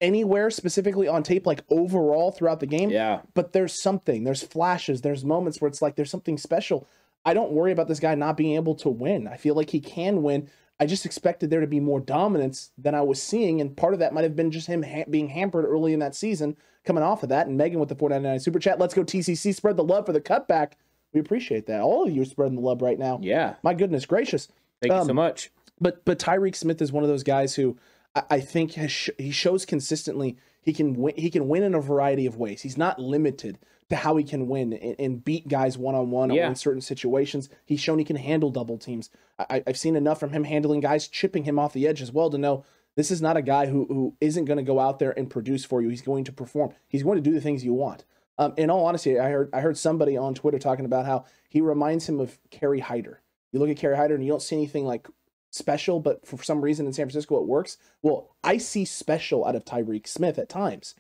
anywhere 0.01 0.51
specifically 0.51 1.09
on 1.09 1.23
tape, 1.23 1.47
like 1.47 1.63
overall 1.71 2.31
throughout 2.31 2.61
the 2.61 2.67
game 2.67 2.91
yeah. 2.91 3.21
but 3.33 3.53
there's 3.53 3.73
something 3.73 4.25
there's 4.25 4.43
flashes 4.43 5.01
there's 5.01 5.25
moments 5.25 5.61
where 5.61 5.69
it's 5.69 5.81
like 5.81 5.95
there's 5.97 6.11
something 6.11 6.37
special 6.37 6.87
i 7.25 7.33
don't 7.33 7.53
worry 7.53 7.73
about 7.73 7.89
this 7.89 8.01
guy 8.01 8.15
not 8.15 8.37
being 8.37 8.57
able 8.57 8.75
to 8.75 8.89
win 8.89 9.29
i 9.29 9.37
feel 9.37 9.55
like 9.55 9.71
he 9.71 9.81
can 9.81 10.23
win 10.23 10.51
i 10.81 10.85
just 10.85 11.07
expected 11.07 11.49
there 11.49 11.61
to 11.61 11.67
be 11.67 11.81
more 11.81 12.01
dominance 12.01 12.73
than 12.77 12.95
i 12.95 13.01
was 13.01 13.23
seeing 13.23 13.61
and 13.61 13.77
part 13.77 13.95
of 13.95 14.01
that 14.01 14.13
might 14.13 14.25
have 14.25 14.37
been 14.37 14.51
just 14.51 14.67
him 14.67 14.83
ha- 14.83 15.05
being 15.09 15.29
hampered 15.29 15.65
early 15.65 15.93
in 15.93 16.01
that 16.01 16.15
season 16.17 16.57
coming 16.85 17.03
off 17.03 17.23
of 17.23 17.29
that 17.31 17.47
and 17.47 17.57
megan 17.57 17.79
with 17.81 17.89
the 17.89 17.95
499 17.95 18.41
super 18.41 18.59
chat 18.59 18.79
let's 18.79 18.95
go 18.95 19.03
tcc 19.05 19.55
spread 19.55 19.77
the 19.77 19.85
love 19.85 20.07
for 20.07 20.13
the 20.13 20.21
cutback 20.21 20.73
we 21.13 21.21
appreciate 21.21 21.67
that 21.67 21.81
all 21.81 22.07
of 22.07 22.11
you 22.15 22.23
are 22.23 22.27
spreading 22.27 22.57
the 22.57 22.61
love 22.61 22.83
right 22.83 22.99
now 22.99 23.19
Yeah. 23.23 23.55
my 23.63 23.75
goodness 23.75 24.07
gracious 24.07 24.49
Thank 24.83 24.93
you 24.93 25.03
so 25.05 25.11
Um, 25.11 25.17
much. 25.17 25.51
but 25.81 26.05
but 26.05 26.19
Tyreke 26.19 26.57
Smith 26.57 26.83
is 26.83 26.93
one 26.93 27.05
of 27.05 27.09
those 27.09 27.23
guys 27.23 27.55
who 27.55 27.77
I, 28.15 28.23
I 28.31 28.41
think 28.41 28.75
has 28.75 28.91
sh- 28.93 29.11
he 29.19 29.31
shows 29.31 29.65
consistently 29.65 30.37
he 30.63 30.73
can 30.73 30.95
win 30.95 31.15
he 31.17 31.31
can 31.31 31.49
win 31.49 31.63
in 31.63 31.75
a 31.75 31.81
variety 31.81 32.27
of 32.27 32.37
ways. 32.37 32.63
He's 32.63 32.77
not 32.77 32.99
limited 32.99 33.59
to 33.91 33.97
how 33.97 34.17
he 34.17 34.25
can 34.25 34.47
win 34.49 34.73
and, 34.73 34.97
and 34.99 35.25
beat 35.25 35.47
guys 35.49 35.79
one 35.79 35.95
on 35.95 36.11
one 36.11 36.31
or 36.31 36.35
in 36.49 36.55
certain 36.55 36.81
situations. 36.81 37.49
He's 37.65 37.81
shown 37.81 37.99
he 37.99 38.05
can 38.05 38.17
handle 38.17 38.51
double 38.51 38.77
teams. 38.79 39.11
I, 39.39 39.63
I've 39.67 39.79
seen 39.79 39.95
enough 39.97 40.19
from 40.21 40.31
him 40.31 40.45
handling 40.45 40.81
guys 40.81 41.07
chipping 41.09 41.45
him 41.45 41.59
off 41.59 41.73
the 41.73 41.87
edge 41.87 42.03
as 42.03 42.11
well 42.13 42.31
to 42.31 42.39
know 42.39 42.65
this 42.97 43.11
is 43.11 43.21
not 43.21 43.37
a 43.37 43.43
guy 43.43 43.67
who 43.67 43.87
who 43.87 44.17
isn't 44.21 44.45
going 44.45 44.59
to 44.59 44.63
go 44.63 44.79
out 44.79 44.99
there 44.99 45.17
and 45.19 45.31
produce 45.31 45.65
for 45.65 45.83
you. 45.83 45.89
He's 45.89 46.03
going 46.03 46.25
to 46.25 46.33
perform. 46.33 46.73
He's 46.89 47.03
going 47.03 47.17
to 47.17 47.23
do 47.23 47.35
the 47.35 47.41
things 47.41 47.65
you 47.65 47.75
want. 47.75 48.05
Um, 48.39 48.55
in 48.57 48.71
all 48.71 48.87
honesty, 48.87 49.19
I 49.19 49.31
heard 49.31 49.51
I 49.53 49.61
heard 49.61 49.79
somebody 49.79 50.17
on 50.17 50.35
Twitter 50.35 50.59
talking 50.59 50.85
about 50.85 51.07
how 51.07 51.25
he 51.49 51.61
reminds 51.61 52.09
him 52.09 52.21
of 52.21 52.39
Kerry 52.51 52.81
Hyder. 52.81 53.21
You 53.53 53.61
look 53.61 53.69
at 53.69 53.77
Kerry 53.77 53.97
Hyder 53.97 54.15
and 54.15 54.25
you 54.25 54.31
don't 54.31 54.43
see 54.43 54.57
anything 54.57 54.85
like 54.85 55.09
special, 55.51 56.01
but 56.01 56.27
for 56.27 56.43
some 56.43 56.61
reason 56.61 56.87
in 56.87 56.93
San 56.93 57.07
Francisco 57.07 57.37
it 57.37 57.47
works. 57.47 57.79
Well, 58.03 58.35
I 58.43 58.59
see 58.59 58.85
special 58.85 59.45
out 59.45 59.55
of 59.55 59.65
Tyreke 59.65 60.09
Smith 60.09 60.39
at 60.39 60.49
times. 60.49 60.97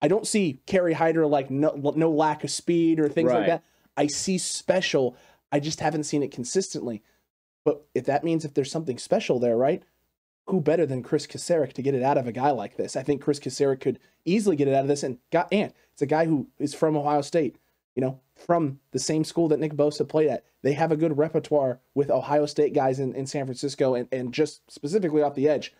I 0.00 0.08
don't 0.08 0.26
see 0.26 0.60
Kerry 0.66 0.94
Hyder 0.94 1.26
like 1.26 1.50
no 1.50 1.92
no 1.94 2.10
lack 2.10 2.42
of 2.44 2.50
speed 2.50 2.98
or 2.98 3.08
things 3.08 3.30
like 3.30 3.46
that. 3.46 3.64
I 3.96 4.06
see 4.06 4.38
special. 4.38 5.16
I 5.50 5.60
just 5.60 5.80
haven't 5.80 6.04
seen 6.04 6.22
it 6.22 6.32
consistently. 6.32 7.02
But 7.64 7.86
if 7.94 8.06
that 8.06 8.24
means 8.24 8.44
if 8.44 8.54
there's 8.54 8.72
something 8.72 8.98
special 8.98 9.38
there, 9.38 9.56
right? 9.56 9.82
Who 10.46 10.60
better 10.60 10.86
than 10.86 11.02
Chris 11.02 11.26
Kocurek 11.26 11.72
to 11.74 11.82
get 11.82 11.94
it 11.94 12.02
out 12.02 12.18
of 12.18 12.26
a 12.26 12.32
guy 12.32 12.50
like 12.50 12.76
this? 12.76 12.96
I 12.96 13.02
think 13.02 13.22
Chris 13.22 13.38
Kocurek 13.38 13.80
could 13.80 13.98
easily 14.24 14.56
get 14.56 14.68
it 14.68 14.74
out 14.74 14.82
of 14.82 14.88
this. 14.88 15.02
And 15.02 15.18
got 15.30 15.48
it's 15.52 16.02
a 16.02 16.06
guy 16.06 16.26
who 16.26 16.48
is 16.58 16.74
from 16.74 16.96
Ohio 16.96 17.22
State, 17.22 17.56
you 17.94 18.00
know, 18.00 18.20
from 18.34 18.80
the 18.90 18.98
same 18.98 19.24
school 19.24 19.48
that 19.48 19.60
Nick 19.60 19.74
Bosa 19.74 20.08
played 20.08 20.28
at. 20.28 20.44
They 20.62 20.72
have 20.72 20.92
a 20.92 20.96
good 20.96 21.16
repertoire 21.16 21.80
with 21.94 22.10
Ohio 22.10 22.46
State 22.46 22.74
guys 22.74 22.98
in, 22.98 23.14
in 23.14 23.26
San 23.26 23.46
Francisco 23.46 23.94
and, 23.94 24.08
and 24.10 24.32
just 24.32 24.70
specifically 24.70 25.22
off 25.22 25.34
the 25.34 25.48
edge. 25.48 25.72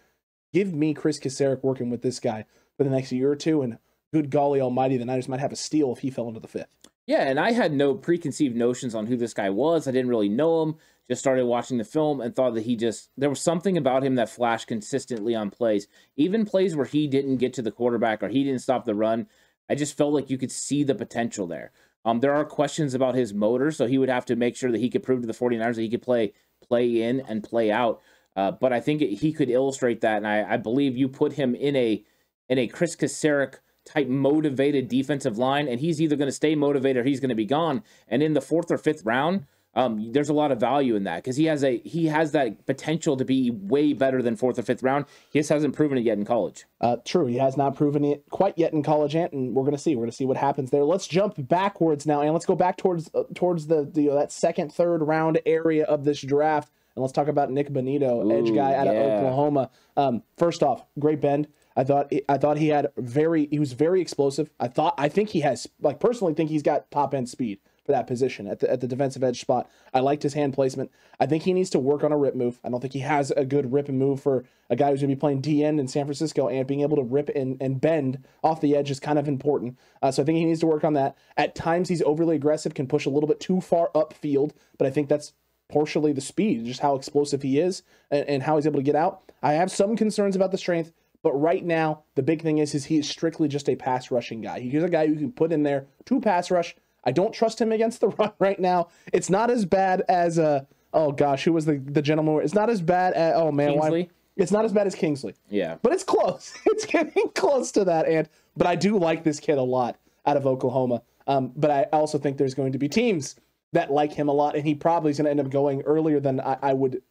Give 0.52 0.72
me 0.72 0.94
Chris 0.94 1.18
Kocurek 1.18 1.62
working 1.62 1.90
with 1.90 2.02
this 2.02 2.20
guy 2.20 2.44
for 2.76 2.84
the 2.84 2.90
next 2.90 3.12
year 3.12 3.30
or 3.30 3.36
two, 3.36 3.62
and 3.62 3.78
good 4.12 4.30
golly 4.30 4.60
almighty, 4.60 4.96
the 4.96 5.04
Niners 5.04 5.28
might 5.28 5.40
have 5.40 5.52
a 5.52 5.56
steal 5.56 5.92
if 5.92 6.00
he 6.00 6.10
fell 6.10 6.28
into 6.28 6.40
the 6.40 6.48
fifth. 6.48 6.68
Yeah, 7.06 7.22
and 7.22 7.40
I 7.40 7.52
had 7.52 7.72
no 7.72 7.94
preconceived 7.94 8.54
notions 8.54 8.94
on 8.94 9.06
who 9.06 9.16
this 9.16 9.34
guy 9.34 9.50
was. 9.50 9.88
I 9.88 9.90
didn't 9.90 10.10
really 10.10 10.28
know 10.28 10.62
him. 10.62 10.76
Just 11.08 11.20
started 11.20 11.46
watching 11.46 11.78
the 11.78 11.84
film 11.84 12.20
and 12.20 12.34
thought 12.34 12.54
that 12.54 12.64
he 12.64 12.76
just 12.76 13.10
there 13.16 13.28
was 13.28 13.40
something 13.40 13.76
about 13.76 14.04
him 14.04 14.14
that 14.14 14.28
flashed 14.28 14.68
consistently 14.68 15.34
on 15.34 15.50
plays. 15.50 15.88
Even 16.16 16.44
plays 16.44 16.76
where 16.76 16.86
he 16.86 17.06
didn't 17.06 17.38
get 17.38 17.52
to 17.54 17.62
the 17.62 17.72
quarterback 17.72 18.22
or 18.22 18.28
he 18.28 18.44
didn't 18.44 18.60
stop 18.60 18.84
the 18.84 18.94
run. 18.94 19.26
I 19.68 19.74
just 19.74 19.96
felt 19.96 20.12
like 20.12 20.30
you 20.30 20.38
could 20.38 20.52
see 20.52 20.84
the 20.84 20.94
potential 20.94 21.46
there. 21.46 21.72
Um, 22.04 22.20
there 22.20 22.34
are 22.34 22.44
questions 22.44 22.94
about 22.94 23.14
his 23.14 23.32
motor, 23.32 23.70
so 23.70 23.86
he 23.86 23.98
would 23.98 24.08
have 24.08 24.24
to 24.26 24.36
make 24.36 24.56
sure 24.56 24.72
that 24.72 24.80
he 24.80 24.90
could 24.90 25.02
prove 25.02 25.20
to 25.20 25.26
the 25.26 25.32
49ers 25.32 25.76
that 25.76 25.82
he 25.82 25.88
could 25.88 26.02
play 26.02 26.32
play 26.66 27.02
in 27.02 27.20
and 27.20 27.42
play 27.42 27.70
out. 27.70 28.00
Uh, 28.34 28.50
but 28.50 28.72
I 28.72 28.80
think 28.80 29.02
he 29.02 29.32
could 29.32 29.50
illustrate 29.50 30.00
that, 30.00 30.18
and 30.18 30.26
I, 30.26 30.54
I 30.54 30.56
believe 30.56 30.96
you 30.96 31.08
put 31.08 31.34
him 31.34 31.54
in 31.54 31.76
a 31.76 32.02
in 32.48 32.58
a 32.58 32.66
Chris 32.66 32.96
Kocurek 32.96 33.56
type 33.84 34.08
motivated 34.08 34.88
defensive 34.88 35.38
line, 35.38 35.68
and 35.68 35.80
he's 35.80 36.00
either 36.00 36.16
going 36.16 36.28
to 36.28 36.32
stay 36.32 36.54
motivated 36.54 37.04
or 37.04 37.08
he's 37.08 37.20
going 37.20 37.28
to 37.28 37.34
be 37.34 37.44
gone. 37.44 37.82
And 38.08 38.22
in 38.22 38.32
the 38.32 38.40
fourth 38.40 38.70
or 38.70 38.78
fifth 38.78 39.04
round, 39.04 39.46
um, 39.74 40.12
there's 40.12 40.28
a 40.28 40.34
lot 40.34 40.52
of 40.52 40.60
value 40.60 40.96
in 40.96 41.04
that 41.04 41.16
because 41.16 41.36
he 41.36 41.46
has 41.46 41.64
a 41.64 41.78
he 41.78 42.06
has 42.06 42.32
that 42.32 42.66
potential 42.66 43.16
to 43.16 43.24
be 43.24 43.50
way 43.50 43.94
better 43.94 44.22
than 44.22 44.36
fourth 44.36 44.58
or 44.58 44.62
fifth 44.62 44.82
round. 44.82 45.06
He 45.30 45.38
just 45.38 45.48
hasn't 45.48 45.74
proven 45.74 45.96
it 45.96 46.02
yet 46.02 46.18
in 46.18 46.24
college. 46.24 46.66
Uh, 46.80 46.96
true, 47.04 47.26
he 47.26 47.36
has 47.38 47.56
not 47.56 47.74
proven 47.74 48.04
it 48.04 48.24
quite 48.28 48.58
yet 48.58 48.72
in 48.72 48.82
college, 48.82 49.16
Ant, 49.16 49.32
and 49.32 49.54
we're 49.54 49.62
going 49.62 49.76
to 49.76 49.78
see. 49.78 49.96
We're 49.96 50.02
going 50.02 50.10
to 50.10 50.16
see 50.16 50.26
what 50.26 50.36
happens 50.36 50.70
there. 50.70 50.84
Let's 50.84 51.06
jump 51.06 51.34
backwards 51.38 52.06
now, 52.06 52.20
and 52.20 52.32
let's 52.32 52.44
go 52.44 52.54
back 52.54 52.76
towards 52.76 53.10
uh, 53.14 53.22
towards 53.34 53.66
the, 53.68 53.84
the 53.84 54.08
that 54.08 54.30
second, 54.30 54.72
third 54.72 54.98
round 54.98 55.40
area 55.46 55.84
of 55.84 56.04
this 56.04 56.20
draft, 56.20 56.70
and 56.94 57.02
let's 57.02 57.12
talk 57.12 57.28
about 57.28 57.50
Nik 57.50 57.70
Bonitto, 57.70 58.30
edge 58.30 58.54
guy 58.54 58.74
out 58.74 58.88
of. 58.88 58.94
Oklahoma. 58.94 59.70
Um, 59.96 60.22
first 60.36 60.62
off, 60.62 60.84
great 60.98 61.20
bend. 61.20 61.48
I 61.74 61.84
thought 61.84 62.12
I 62.28 62.36
thought 62.36 62.58
he 62.58 62.68
had 62.68 62.88
very 62.98 63.46
he 63.46 63.58
was 63.58 63.72
very 63.72 64.02
explosive. 64.02 64.50
I 64.60 64.68
thought 64.68 64.94
I 64.98 65.08
think 65.08 65.30
he 65.30 65.40
has 65.40 65.66
like 65.80 65.98
personally 65.98 66.34
think 66.34 66.50
he's 66.50 66.62
got 66.62 66.90
top 66.90 67.14
end 67.14 67.30
speed 67.30 67.60
for 67.84 67.92
that 67.92 68.06
position 68.06 68.46
at 68.46 68.60
the 68.60 68.70
at 68.70 68.80
the 68.80 68.86
defensive 68.86 69.22
edge 69.22 69.40
spot. 69.40 69.68
I 69.92 70.00
liked 70.00 70.22
his 70.22 70.34
hand 70.34 70.54
placement. 70.54 70.90
I 71.18 71.26
think 71.26 71.42
he 71.42 71.52
needs 71.52 71.70
to 71.70 71.78
work 71.78 72.04
on 72.04 72.12
a 72.12 72.16
rip 72.16 72.34
move. 72.34 72.60
I 72.64 72.70
don't 72.70 72.80
think 72.80 72.92
he 72.92 73.00
has 73.00 73.30
a 73.32 73.44
good 73.44 73.72
rip 73.72 73.88
and 73.88 73.98
move 73.98 74.20
for 74.20 74.44
a 74.70 74.76
guy 74.76 74.90
who's 74.90 75.00
going 75.00 75.10
to 75.10 75.16
be 75.16 75.20
playing 75.20 75.40
D 75.40 75.64
end 75.64 75.80
in 75.80 75.88
San 75.88 76.04
Francisco 76.04 76.48
and 76.48 76.66
being 76.66 76.80
able 76.80 76.96
to 76.96 77.02
rip 77.02 77.28
and, 77.34 77.60
and 77.60 77.80
bend 77.80 78.24
off 78.42 78.60
the 78.60 78.76
edge 78.76 78.90
is 78.90 79.00
kind 79.00 79.18
of 79.18 79.28
important. 79.28 79.76
Uh, 80.00 80.10
so 80.10 80.22
I 80.22 80.26
think 80.26 80.38
he 80.38 80.44
needs 80.44 80.60
to 80.60 80.66
work 80.66 80.84
on 80.84 80.94
that. 80.94 81.16
At 81.36 81.54
times 81.54 81.88
he's 81.88 82.02
overly 82.02 82.36
aggressive, 82.36 82.74
can 82.74 82.86
push 82.86 83.06
a 83.06 83.10
little 83.10 83.28
bit 83.28 83.40
too 83.40 83.60
far 83.60 83.90
upfield, 83.94 84.52
but 84.78 84.86
I 84.86 84.90
think 84.90 85.08
that's 85.08 85.32
partially 85.70 86.12
the 86.12 86.20
speed, 86.20 86.66
just 86.66 86.80
how 86.80 86.94
explosive 86.94 87.42
he 87.42 87.58
is 87.58 87.82
and, 88.10 88.28
and 88.28 88.42
how 88.42 88.56
he's 88.56 88.66
able 88.66 88.78
to 88.78 88.84
get 88.84 88.96
out. 88.96 89.32
I 89.42 89.54
have 89.54 89.70
some 89.70 89.96
concerns 89.96 90.36
about 90.36 90.52
the 90.52 90.58
strength. 90.58 90.92
But 91.22 91.34
right 91.34 91.64
now, 91.64 92.02
the 92.16 92.22
big 92.22 92.42
thing 92.42 92.58
is, 92.58 92.74
is 92.74 92.86
he 92.86 92.98
is 92.98 93.08
strictly 93.08 93.46
just 93.46 93.68
a 93.68 93.76
pass 93.76 94.10
rushing 94.10 94.40
guy. 94.40 94.58
He's 94.58 94.82
a 94.82 94.88
guy 94.88 95.04
you 95.04 95.14
can 95.14 95.30
put 95.30 95.52
in 95.52 95.62
there 95.62 95.86
to 96.06 96.20
pass 96.20 96.50
rush. 96.50 96.74
I 97.04 97.12
don't 97.12 97.32
trust 97.32 97.60
him 97.60 97.72
against 97.72 98.00
the 98.00 98.08
run 98.18 98.32
right 98.38 98.58
now. 98.60 98.88
It's 99.12 99.30
not 99.30 99.50
as 99.50 99.64
bad 99.64 100.02
as 100.08 100.38
uh, 100.38 100.64
oh 100.92 101.12
gosh, 101.12 101.44
who 101.44 101.52
was 101.52 101.64
the 101.64 101.78
the 101.78 102.02
gentleman? 102.02 102.40
It's 102.42 102.54
not 102.54 102.70
as 102.70 102.80
bad. 102.82 103.14
As, 103.14 103.34
oh 103.36 103.52
man, 103.52 103.72
Kingsley? 103.72 104.02
why? 104.04 104.08
It's 104.36 104.50
not 104.52 104.64
as 104.64 104.72
bad 104.72 104.86
as 104.86 104.94
Kingsley, 104.94 105.34
Yeah. 105.50 105.76
but 105.82 105.92
it's 105.92 106.04
close. 106.04 106.54
It's 106.66 106.86
getting 106.86 107.28
close 107.34 107.70
to 107.72 107.84
that. 107.84 108.06
And 108.08 108.28
but 108.56 108.66
I 108.66 108.76
do 108.76 108.98
like 108.98 109.24
this 109.24 109.38
kid 109.40 109.58
a 109.58 109.62
lot 109.62 109.98
out 110.24 110.36
of 110.38 110.46
Oklahoma. 110.46 111.02
Um, 111.26 111.52
but 111.54 111.70
I 111.70 111.82
also 111.92 112.18
think 112.18 112.38
there's 112.38 112.54
going 112.54 112.72
to 112.72 112.78
be 112.78 112.88
teams 112.88 113.36
that 113.72 113.90
like 113.90 114.12
him 114.12 114.28
a 114.28 114.32
lot, 114.32 114.56
and 114.56 114.66
he 114.66 114.74
probably 114.74 115.10
is 115.10 115.18
going 115.18 115.26
to 115.26 115.30
end 115.30 115.40
up 115.40 115.50
going 115.50 115.82
earlier 115.82 116.18
than 116.18 116.40
I, 116.40 116.56
I 116.62 116.72
would 116.72 117.02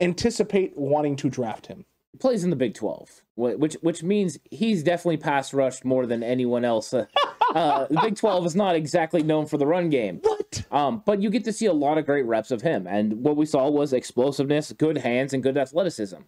anticipate 0.00 0.76
wanting 0.76 1.16
to 1.16 1.28
draft 1.30 1.66
him. 1.66 1.84
Plays 2.20 2.44
in 2.44 2.50
the 2.50 2.56
Big 2.56 2.74
12, 2.74 3.22
which 3.36 3.74
which 3.82 4.02
means 4.02 4.38
he's 4.50 4.82
definitely 4.82 5.16
pass 5.16 5.52
rushed 5.52 5.84
more 5.84 6.06
than 6.06 6.22
anyone 6.22 6.64
else. 6.64 6.92
Uh, 6.92 7.06
uh, 7.54 7.86
the 7.88 8.00
Big 8.02 8.16
12 8.16 8.46
is 8.46 8.56
not 8.56 8.74
exactly 8.74 9.22
known 9.22 9.46
for 9.46 9.58
the 9.58 9.66
run 9.66 9.90
game. 9.90 10.20
What? 10.22 10.64
Um, 10.70 11.02
but 11.04 11.22
you 11.22 11.30
get 11.30 11.44
to 11.44 11.52
see 11.52 11.66
a 11.66 11.72
lot 11.72 11.98
of 11.98 12.06
great 12.06 12.26
reps 12.26 12.50
of 12.50 12.62
him. 12.62 12.86
And 12.86 13.24
what 13.24 13.36
we 13.36 13.46
saw 13.46 13.68
was 13.68 13.92
explosiveness, 13.92 14.72
good 14.72 14.98
hands, 14.98 15.32
and 15.32 15.42
good 15.42 15.56
athleticism. 15.56 16.22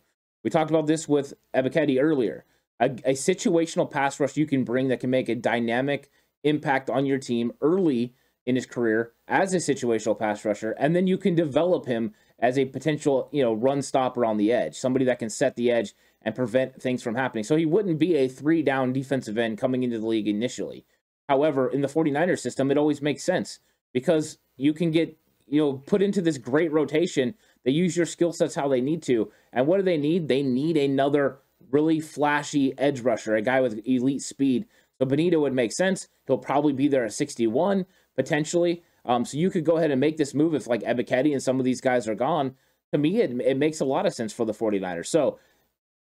We 0.45 0.51
talked 0.51 0.71
about 0.71 0.87
this 0.87 1.09
with 1.09 1.35
Ebiketie 1.55 2.01
earlier. 2.01 2.45
A, 2.79 2.87
a 2.87 3.13
situational 3.15 3.91
pass 3.91 4.21
rush 4.21 4.37
you 4.37 4.47
can 4.47 4.65
bring 4.65 4.89
that 4.89 5.01
can 5.01 5.11
make 5.11 5.29
a 5.29 5.35
dynamic 5.35 6.11
impact 6.45 6.89
on 6.91 7.07
your 7.07 7.19
team 7.19 7.53
early 7.61 8.15
in 8.47 8.55
his 8.55 8.67
career 8.67 9.13
as 9.27 9.53
a 9.53 9.57
situational 9.57 10.19
pass 10.19 10.45
rusher, 10.45 10.71
and 10.79 10.95
then 10.95 11.07
you 11.07 11.19
can 11.19 11.35
develop 11.35 11.87
him 11.87 12.15
as 12.39 12.59
a 12.59 12.65
potential, 12.67 13.29
you 13.33 13.43
know, 13.43 13.53
run 13.53 13.83
stopper 13.83 14.25
on 14.25 14.37
the 14.37 14.53
edge, 14.53 14.77
somebody 14.77 15.05
that 15.07 15.19
can 15.19 15.31
set 15.31 15.57
the 15.57 15.71
edge 15.71 15.95
and 16.23 16.35
prevent 16.35 16.81
things 16.81 17.03
from 17.03 17.15
happening. 17.15 17.45
So 17.45 17.57
he 17.57 17.67
wouldn't 17.67 17.99
be 17.99 18.17
a 18.17 18.29
three 18.29 18.63
down 18.63 18.93
defensive 18.93 19.39
end 19.39 19.59
coming 19.59 19.83
into 19.83 19.99
the 19.99 20.07
league 20.07 20.29
initially. 20.29 20.85
However, 21.29 21.69
in 21.69 21.81
the 21.81 21.89
49ers 21.89 22.41
system, 22.41 22.71
it 22.71 22.79
always 22.79 23.03
makes 23.03 23.25
sense 23.25 23.61
because 23.93 24.39
you 24.57 24.73
can 24.73 24.91
get, 24.91 25.17
you 25.47 25.61
know, 25.61 25.75
put 25.75 26.03
into 26.03 26.21
this 26.21 26.39
great 26.39 26.73
rotation. 26.73 27.35
They 27.65 27.73
use 27.73 27.97
your 27.97 28.07
skill 28.07 28.33
sets 28.33 28.55
how 28.55 28.69
they 28.69 28.81
need 28.81 29.03
to. 29.05 29.31
And 29.53 29.67
what 29.67 29.79
do 29.79 29.83
they 29.83 29.97
need? 29.97 30.29
They 30.29 30.43
need 30.43 30.77
another 30.77 31.39
really 31.71 32.01
flashy 32.01 32.79
edge 32.79 33.01
rusher, 33.01 33.35
a 33.35 33.43
guy 33.43 33.61
with 33.61 33.81
elite 33.87 34.23
speed. 34.23 34.67
So 34.99 35.07
Bonitto 35.07 35.41
would 35.41 35.53
make 35.53 35.73
sense. 35.73 36.09
He'll 36.27 36.39
probably 36.39 36.73
be 36.73 36.89
there 36.89 37.05
at 37.05 37.13
61 37.13 37.87
potentially. 38.15 38.83
Um, 39.07 39.25
so 39.25 39.39
you 39.39 39.51
could 39.51 39.65
go 39.65 39.77
ahead 39.77 39.91
and 39.91 40.01
make 40.01 40.17
this 40.17 40.35
move 40.35 40.55
if 40.55 40.67
like 40.67 40.83
Ebiketie 40.83 41.33
and 41.33 41.43
some 41.43 41.59
of 41.59 41.65
these 41.65 41.81
guys 41.81 42.09
are 42.09 42.15
gone. 42.15 42.57
To 42.93 42.99
me, 42.99 43.21
it, 43.21 43.31
it 43.41 43.57
makes 43.57 43.81
a 43.81 43.85
lot 43.85 44.07
of 44.07 44.15
sense 44.15 44.33
for 44.33 44.45
the 44.45 44.53
49ers. 44.53 45.07
So 45.07 45.39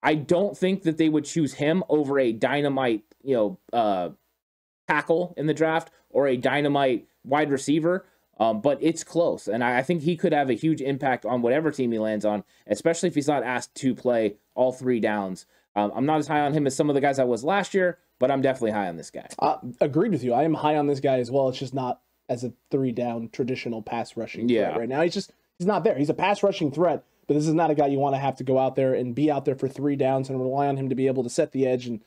I 0.02 0.14
don't 0.14 0.56
think 0.56 0.82
that 0.82 0.98
they 0.98 1.08
would 1.08 1.24
choose 1.24 1.54
him 1.54 1.84
over 1.88 2.18
a 2.18 2.32
dynamite, 2.32 3.04
you 3.22 3.34
know, 3.34 3.58
uh, 3.72 4.10
tackle 4.88 5.34
in 5.36 5.46
the 5.46 5.54
draft 5.54 5.90
or 6.08 6.26
a 6.26 6.36
dynamite 6.36 7.06
wide 7.24 7.50
receiver. 7.50 8.06
Um, 8.38 8.62
but 8.62 8.78
it's 8.80 9.04
close, 9.04 9.48
and 9.48 9.62
I, 9.62 9.80
I 9.80 9.82
think 9.82 10.00
he 10.00 10.16
could 10.16 10.32
have 10.32 10.48
a 10.48 10.54
huge 10.54 10.80
impact 10.80 11.26
on 11.26 11.42
whatever 11.42 11.70
team 11.70 11.92
he 11.92 11.98
lands 11.98 12.24
on, 12.24 12.42
especially 12.66 13.10
if 13.10 13.14
he's 13.14 13.28
not 13.28 13.42
asked 13.42 13.74
to 13.74 13.94
play 13.94 14.36
all 14.54 14.72
three 14.72 14.98
downs. 14.98 15.44
Um, 15.76 15.92
I'm 15.94 16.06
not 16.06 16.20
as 16.20 16.26
high 16.26 16.40
on 16.40 16.54
him 16.54 16.66
as 16.66 16.74
some 16.74 16.88
of 16.88 16.94
the 16.94 17.02
guys 17.02 17.18
I 17.18 17.24
was 17.24 17.44
last 17.44 17.74
year, 17.74 17.98
but 18.18 18.30
I'm 18.30 18.40
definitely 18.40 18.70
high 18.70 18.88
on 18.88 18.96
this 18.96 19.10
guy. 19.10 19.28
Uh, 19.38 19.58
agreed 19.82 20.12
with 20.12 20.24
you. 20.24 20.32
I 20.32 20.44
am 20.44 20.54
high 20.54 20.76
on 20.76 20.86
this 20.86 21.00
guy 21.00 21.18
as 21.18 21.30
well. 21.30 21.50
It's 21.50 21.58
just 21.58 21.74
not 21.74 22.00
as 22.30 22.44
a 22.44 22.52
three 22.70 22.92
down 22.92 23.28
traditional 23.30 23.82
pass 23.82 24.16
rushing 24.16 24.48
Yeah. 24.48 24.68
threat 24.68 24.78
right 24.80 24.88
now. 24.88 25.02
He's 25.02 25.12
just 25.12 25.32
he's 25.58 25.66
not 25.66 25.84
there. 25.84 25.98
He's 25.98 26.08
a 26.08 26.14
pass 26.14 26.42
rushing 26.42 26.70
threat, 26.70 27.04
but 27.26 27.34
this 27.34 27.46
is 27.46 27.52
not 27.52 27.70
a 27.70 27.74
guy 27.74 27.88
you 27.88 27.98
want 27.98 28.14
to 28.14 28.20
have 28.20 28.36
to 28.36 28.44
go 28.44 28.58
out 28.58 28.76
there 28.76 28.94
and 28.94 29.14
be 29.14 29.30
out 29.30 29.44
there 29.44 29.56
for 29.56 29.68
three 29.68 29.96
downs 29.96 30.30
and 30.30 30.40
rely 30.40 30.68
on 30.68 30.76
him 30.78 30.88
to 30.88 30.94
be 30.94 31.06
able 31.08 31.22
to 31.24 31.28
set 31.28 31.52
the 31.52 31.66
edge 31.66 31.86
and 31.86 32.00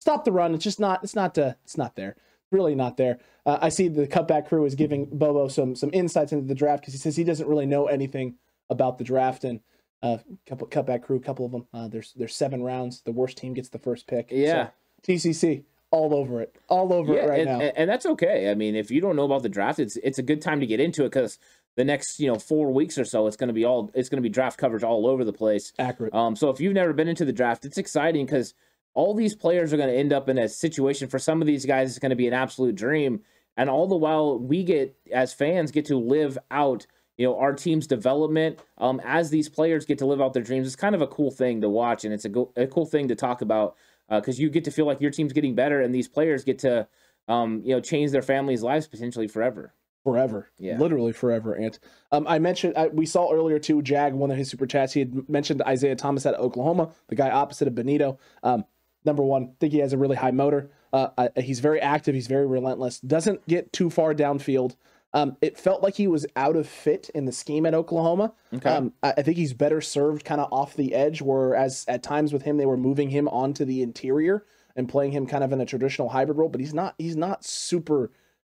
stop 0.00 0.24
the 0.26 0.32
run. 0.32 0.52
It's 0.54 0.64
just 0.64 0.80
not. 0.80 1.02
It's 1.02 1.14
not. 1.14 1.38
Uh, 1.38 1.54
it's 1.64 1.78
not 1.78 1.96
there. 1.96 2.16
Really 2.50 2.74
not 2.74 2.96
there. 2.96 3.18
Uh, 3.46 3.58
I 3.62 3.68
see 3.68 3.88
the 3.88 4.06
cutback 4.06 4.48
crew 4.48 4.64
is 4.64 4.74
giving 4.74 5.06
Bobo 5.06 5.48
some 5.48 5.74
some 5.76 5.90
insights 5.92 6.32
into 6.32 6.46
the 6.46 6.54
draft 6.54 6.82
because 6.82 6.94
he 6.94 6.98
says 6.98 7.16
he 7.16 7.24
doesn't 7.24 7.48
really 7.48 7.66
know 7.66 7.86
anything 7.86 8.34
about 8.68 8.98
the 8.98 9.04
draft 9.04 9.44
and. 9.44 9.60
Uh, 10.00 10.16
couple 10.46 10.64
cutback 10.68 11.02
crew, 11.02 11.16
a 11.16 11.20
couple 11.20 11.44
of 11.44 11.50
them. 11.50 11.66
Uh, 11.74 11.88
there's 11.88 12.12
there's 12.12 12.36
seven 12.36 12.62
rounds. 12.62 13.00
The 13.00 13.10
worst 13.10 13.36
team 13.36 13.52
gets 13.52 13.68
the 13.68 13.80
first 13.80 14.06
pick. 14.06 14.28
So, 14.30 14.36
Yeah. 14.36 14.68
TCC 15.02 15.64
all 15.90 16.14
over 16.14 16.40
it, 16.40 16.56
all 16.68 16.92
over 16.92 17.14
yeah, 17.14 17.24
it 17.24 17.28
right 17.28 17.46
and, 17.46 17.58
now. 17.58 17.64
and- 17.64 17.88
that's 17.88 18.06
okay. 18.06 18.50
I 18.50 18.54
mean, 18.54 18.74
if 18.74 18.90
you 18.90 19.00
don't 19.00 19.16
know 19.16 19.24
about 19.24 19.42
the 19.42 19.48
draft, 19.48 19.78
it's 19.78 19.96
it's 19.96 20.18
a 20.18 20.22
good 20.22 20.42
time 20.42 20.60
to 20.60 20.66
get 20.66 20.80
into 20.80 21.04
it 21.04 21.10
because 21.10 21.38
the 21.76 21.84
next 21.84 22.18
you 22.20 22.26
know 22.26 22.38
four 22.38 22.72
weeks 22.72 22.98
or 22.98 23.04
so, 23.04 23.26
it's 23.26 23.36
going 23.36 23.48
to 23.48 23.54
be 23.54 23.64
all 23.64 23.90
it's 23.94 24.08
going 24.08 24.18
to 24.18 24.22
be 24.22 24.28
draft 24.28 24.58
coverage 24.58 24.82
all 24.82 25.06
over 25.06 25.24
the 25.24 25.32
place. 25.32 25.72
Accurate. 25.78 26.14
Um, 26.14 26.36
so 26.36 26.50
if 26.50 26.60
you've 26.60 26.74
never 26.74 26.92
been 26.92 27.08
into 27.08 27.24
the 27.24 27.32
draft, 27.32 27.64
it's 27.64 27.78
exciting 27.78 28.26
because 28.26 28.54
all 28.94 29.14
these 29.14 29.34
players 29.34 29.72
are 29.72 29.76
going 29.76 29.88
to 29.88 29.96
end 29.96 30.12
up 30.12 30.28
in 30.28 30.38
a 30.38 30.48
situation. 30.48 31.08
For 31.08 31.18
some 31.18 31.40
of 31.40 31.46
these 31.46 31.64
guys, 31.64 31.90
it's 31.90 31.98
going 31.98 32.10
to 32.10 32.16
be 32.16 32.26
an 32.26 32.34
absolute 32.34 32.74
dream, 32.74 33.20
and 33.56 33.70
all 33.70 33.86
the 33.86 33.96
while 33.96 34.38
we 34.38 34.64
get 34.64 34.96
as 35.12 35.32
fans 35.32 35.70
get 35.70 35.86
to 35.86 35.96
live 35.96 36.36
out 36.50 36.86
you 37.16 37.26
know 37.26 37.38
our 37.38 37.52
team's 37.52 37.86
development 37.86 38.60
um, 38.78 39.00
as 39.04 39.30
these 39.30 39.48
players 39.48 39.84
get 39.84 39.98
to 39.98 40.06
live 40.06 40.20
out 40.20 40.32
their 40.32 40.42
dreams. 40.42 40.66
It's 40.66 40.76
kind 40.76 40.94
of 40.94 41.02
a 41.02 41.06
cool 41.06 41.30
thing 41.30 41.60
to 41.60 41.68
watch, 41.68 42.04
and 42.04 42.14
it's 42.14 42.24
a, 42.24 42.28
go- 42.28 42.52
a 42.56 42.66
cool 42.66 42.86
thing 42.86 43.08
to 43.08 43.14
talk 43.16 43.42
about 43.42 43.76
because 44.08 44.38
you 44.40 44.50
get 44.50 44.64
to 44.64 44.70
feel 44.70 44.86
like 44.86 45.00
your 45.00 45.10
team's 45.10 45.32
getting 45.32 45.54
better, 45.54 45.80
and 45.80 45.94
these 45.94 46.08
players 46.08 46.44
get 46.44 46.58
to 46.60 46.88
um, 47.28 47.62
you 47.64 47.74
know 47.74 47.80
change 47.80 48.10
their 48.10 48.22
families' 48.22 48.62
lives 48.62 48.86
potentially 48.86 49.28
forever. 49.28 49.74
forever. 50.04 50.48
Yeah. 50.58 50.78
Literally 50.78 51.12
forever. 51.12 51.52
And 51.54 51.78
um, 52.12 52.26
I 52.26 52.38
mentioned, 52.38 52.74
I, 52.76 52.88
we 52.88 53.04
saw 53.04 53.30
earlier 53.32 53.58
too, 53.58 53.82
Jag, 53.82 54.14
one 54.14 54.30
of 54.30 54.38
his 54.38 54.48
super 54.48 54.66
chats, 54.66 54.94
he 54.94 55.00
had 55.00 55.28
mentioned 55.28 55.60
Isaiah 55.62 55.96
Thomas 55.96 56.24
at 56.24 56.34
Oklahoma, 56.34 56.90
the 57.08 57.14
guy 57.14 57.30
opposite 57.30 57.68
of 57.68 57.74
Bonitto. 57.74 58.16
Um, 58.42 58.64
number 59.04 59.22
one, 59.22 59.52
think 59.60 59.72
he 59.72 59.80
has 59.80 59.92
a 59.92 59.98
really 59.98 60.16
high 60.16 60.30
motor. 60.30 60.70
Uh, 60.92 61.08
uh, 61.18 61.28
he's 61.36 61.60
very 61.60 61.80
active. 61.80 62.14
He's 62.14 62.28
very 62.28 62.46
relentless. 62.46 63.00
Doesn't 63.00 63.46
get 63.46 63.72
too 63.72 63.90
far 63.90 64.14
downfield. 64.14 64.76
Um, 65.14 65.36
it 65.40 65.58
felt 65.58 65.82
like 65.82 65.94
he 65.94 66.06
was 66.06 66.26
out 66.36 66.56
of 66.56 66.68
fit 66.68 67.10
in 67.14 67.24
the 67.24 67.32
scheme 67.32 67.64
at 67.64 67.74
Oklahoma. 67.74 68.34
Okay. 68.54 68.68
Um, 68.68 68.92
I, 69.02 69.22
think 69.22 69.38
he's 69.38 69.54
better 69.54 69.80
served 69.80 70.24
kind 70.24 70.40
of 70.40 70.52
off 70.52 70.76
the 70.76 70.94
edge, 70.94 71.22
whereas 71.22 71.84
at 71.88 72.02
times 72.02 72.32
with 72.32 72.42
him 72.42 72.58
they 72.58 72.66
were 72.66 72.76
moving 72.76 73.08
him 73.08 73.26
onto 73.28 73.64
the 73.64 73.80
interior 73.82 74.44
and 74.76 74.88
playing 74.88 75.12
him 75.12 75.26
kind 75.26 75.42
of 75.42 75.52
in 75.52 75.60
a 75.60 75.66
traditional 75.66 76.10
hybrid 76.10 76.36
role. 76.36 76.50
But 76.50 76.60
he's 76.60 76.74
not. 76.74 76.94
He's 76.98 77.16
not 77.16 77.44
super. 77.44 78.10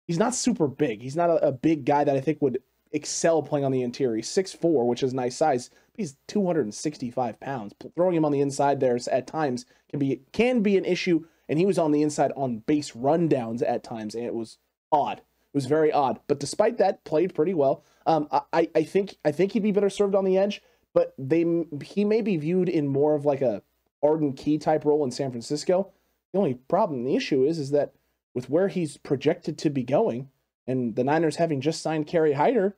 He's 0.07 0.19
not 0.19 0.35
super 0.35 0.69
big. 0.69 1.03
He's 1.03 1.17
not 1.17 1.31
a, 1.31 1.49
a 1.49 1.53
big 1.53 1.85
guy 1.85 2.05
that 2.05 2.15
I 2.15 2.21
think 2.21 2.41
would 2.41 2.61
excel 2.93 3.43
playing 3.43 3.65
on 3.65 3.73
the 3.73 3.83
interior. 3.83 4.17
He's 4.17 4.29
6'4", 4.29 4.87
which 4.87 5.03
is 5.03 5.13
nice 5.13 5.37
size. 5.37 5.71
He's 5.95 6.17
two 6.29 6.47
hundred 6.47 6.63
and 6.63 6.75
sixty 6.75 7.11
five 7.11 7.39
pounds. 7.41 7.73
P- 7.73 7.91
Throwing 7.95 8.17
him 8.17 8.25
on 8.25 8.33
the 8.33 8.41
inside 8.41 8.81
there 8.81 8.99
at 9.11 9.27
times 9.27 9.67
can 9.91 9.99
be 9.99 10.23
can 10.33 10.61
be 10.61 10.77
an 10.77 10.85
issue. 10.85 11.25
And 11.49 11.59
he 11.59 11.67
was 11.67 11.79
on 11.79 11.93
the 11.93 12.03
inside 12.03 12.33
on 12.37 12.59
base 12.59 12.93
rundowns 12.93 13.63
at 13.67 13.85
times, 13.85 14.15
and 14.15 14.25
it 14.25 14.35
was 14.35 14.59
odd. 14.91 15.21
It 15.55 15.59
was 15.59 15.67
very 15.67 15.93
odd. 15.93 16.19
But 16.27 16.41
despite 16.41 16.79
that, 16.79 17.05
played 17.05 17.33
pretty 17.33 17.55
well. 17.55 17.85
Um, 18.07 18.29
I- 18.53 18.69
I, 18.75 18.83
think 18.83 19.17
I 19.25 19.31
think 19.31 19.53
he'd 19.53 19.63
be 19.63 19.71
better 19.71 19.89
served 19.89 20.17
on 20.17 20.25
the 20.25 20.37
edge, 20.37 20.61
but 20.93 21.15
they 21.17 21.45
he 21.83 22.05
may 22.05 22.23
be 22.23 22.37
viewed 22.37 22.69
in 22.69 22.89
more 22.89 23.15
of 23.15 23.25
like 23.25 23.41
a 23.41 23.63
Arden 24.03 24.33
Key 24.33 24.59
type 24.59 24.85
role 24.85 25.05
in 25.05 25.11
San 25.13 25.31
Francisco. 25.31 25.93
The 26.33 26.39
only 26.41 26.55
problem, 26.55 27.05
the 27.05 27.15
issue 27.17 27.45
is, 27.45 27.59
is 27.61 27.71
that 27.71 27.95
with 28.35 28.51
where 28.51 28.67
he's 28.67 28.97
projected 28.97 29.57
to 29.59 29.71
be 29.71 29.85
going, 29.85 30.29
and 30.67 30.97
the 30.97 31.05
Niners 31.05 31.37
having 31.37 31.61
just 31.61 31.81
signed 31.81 32.09
Kerry 32.09 32.33
Hyder, 32.33 32.75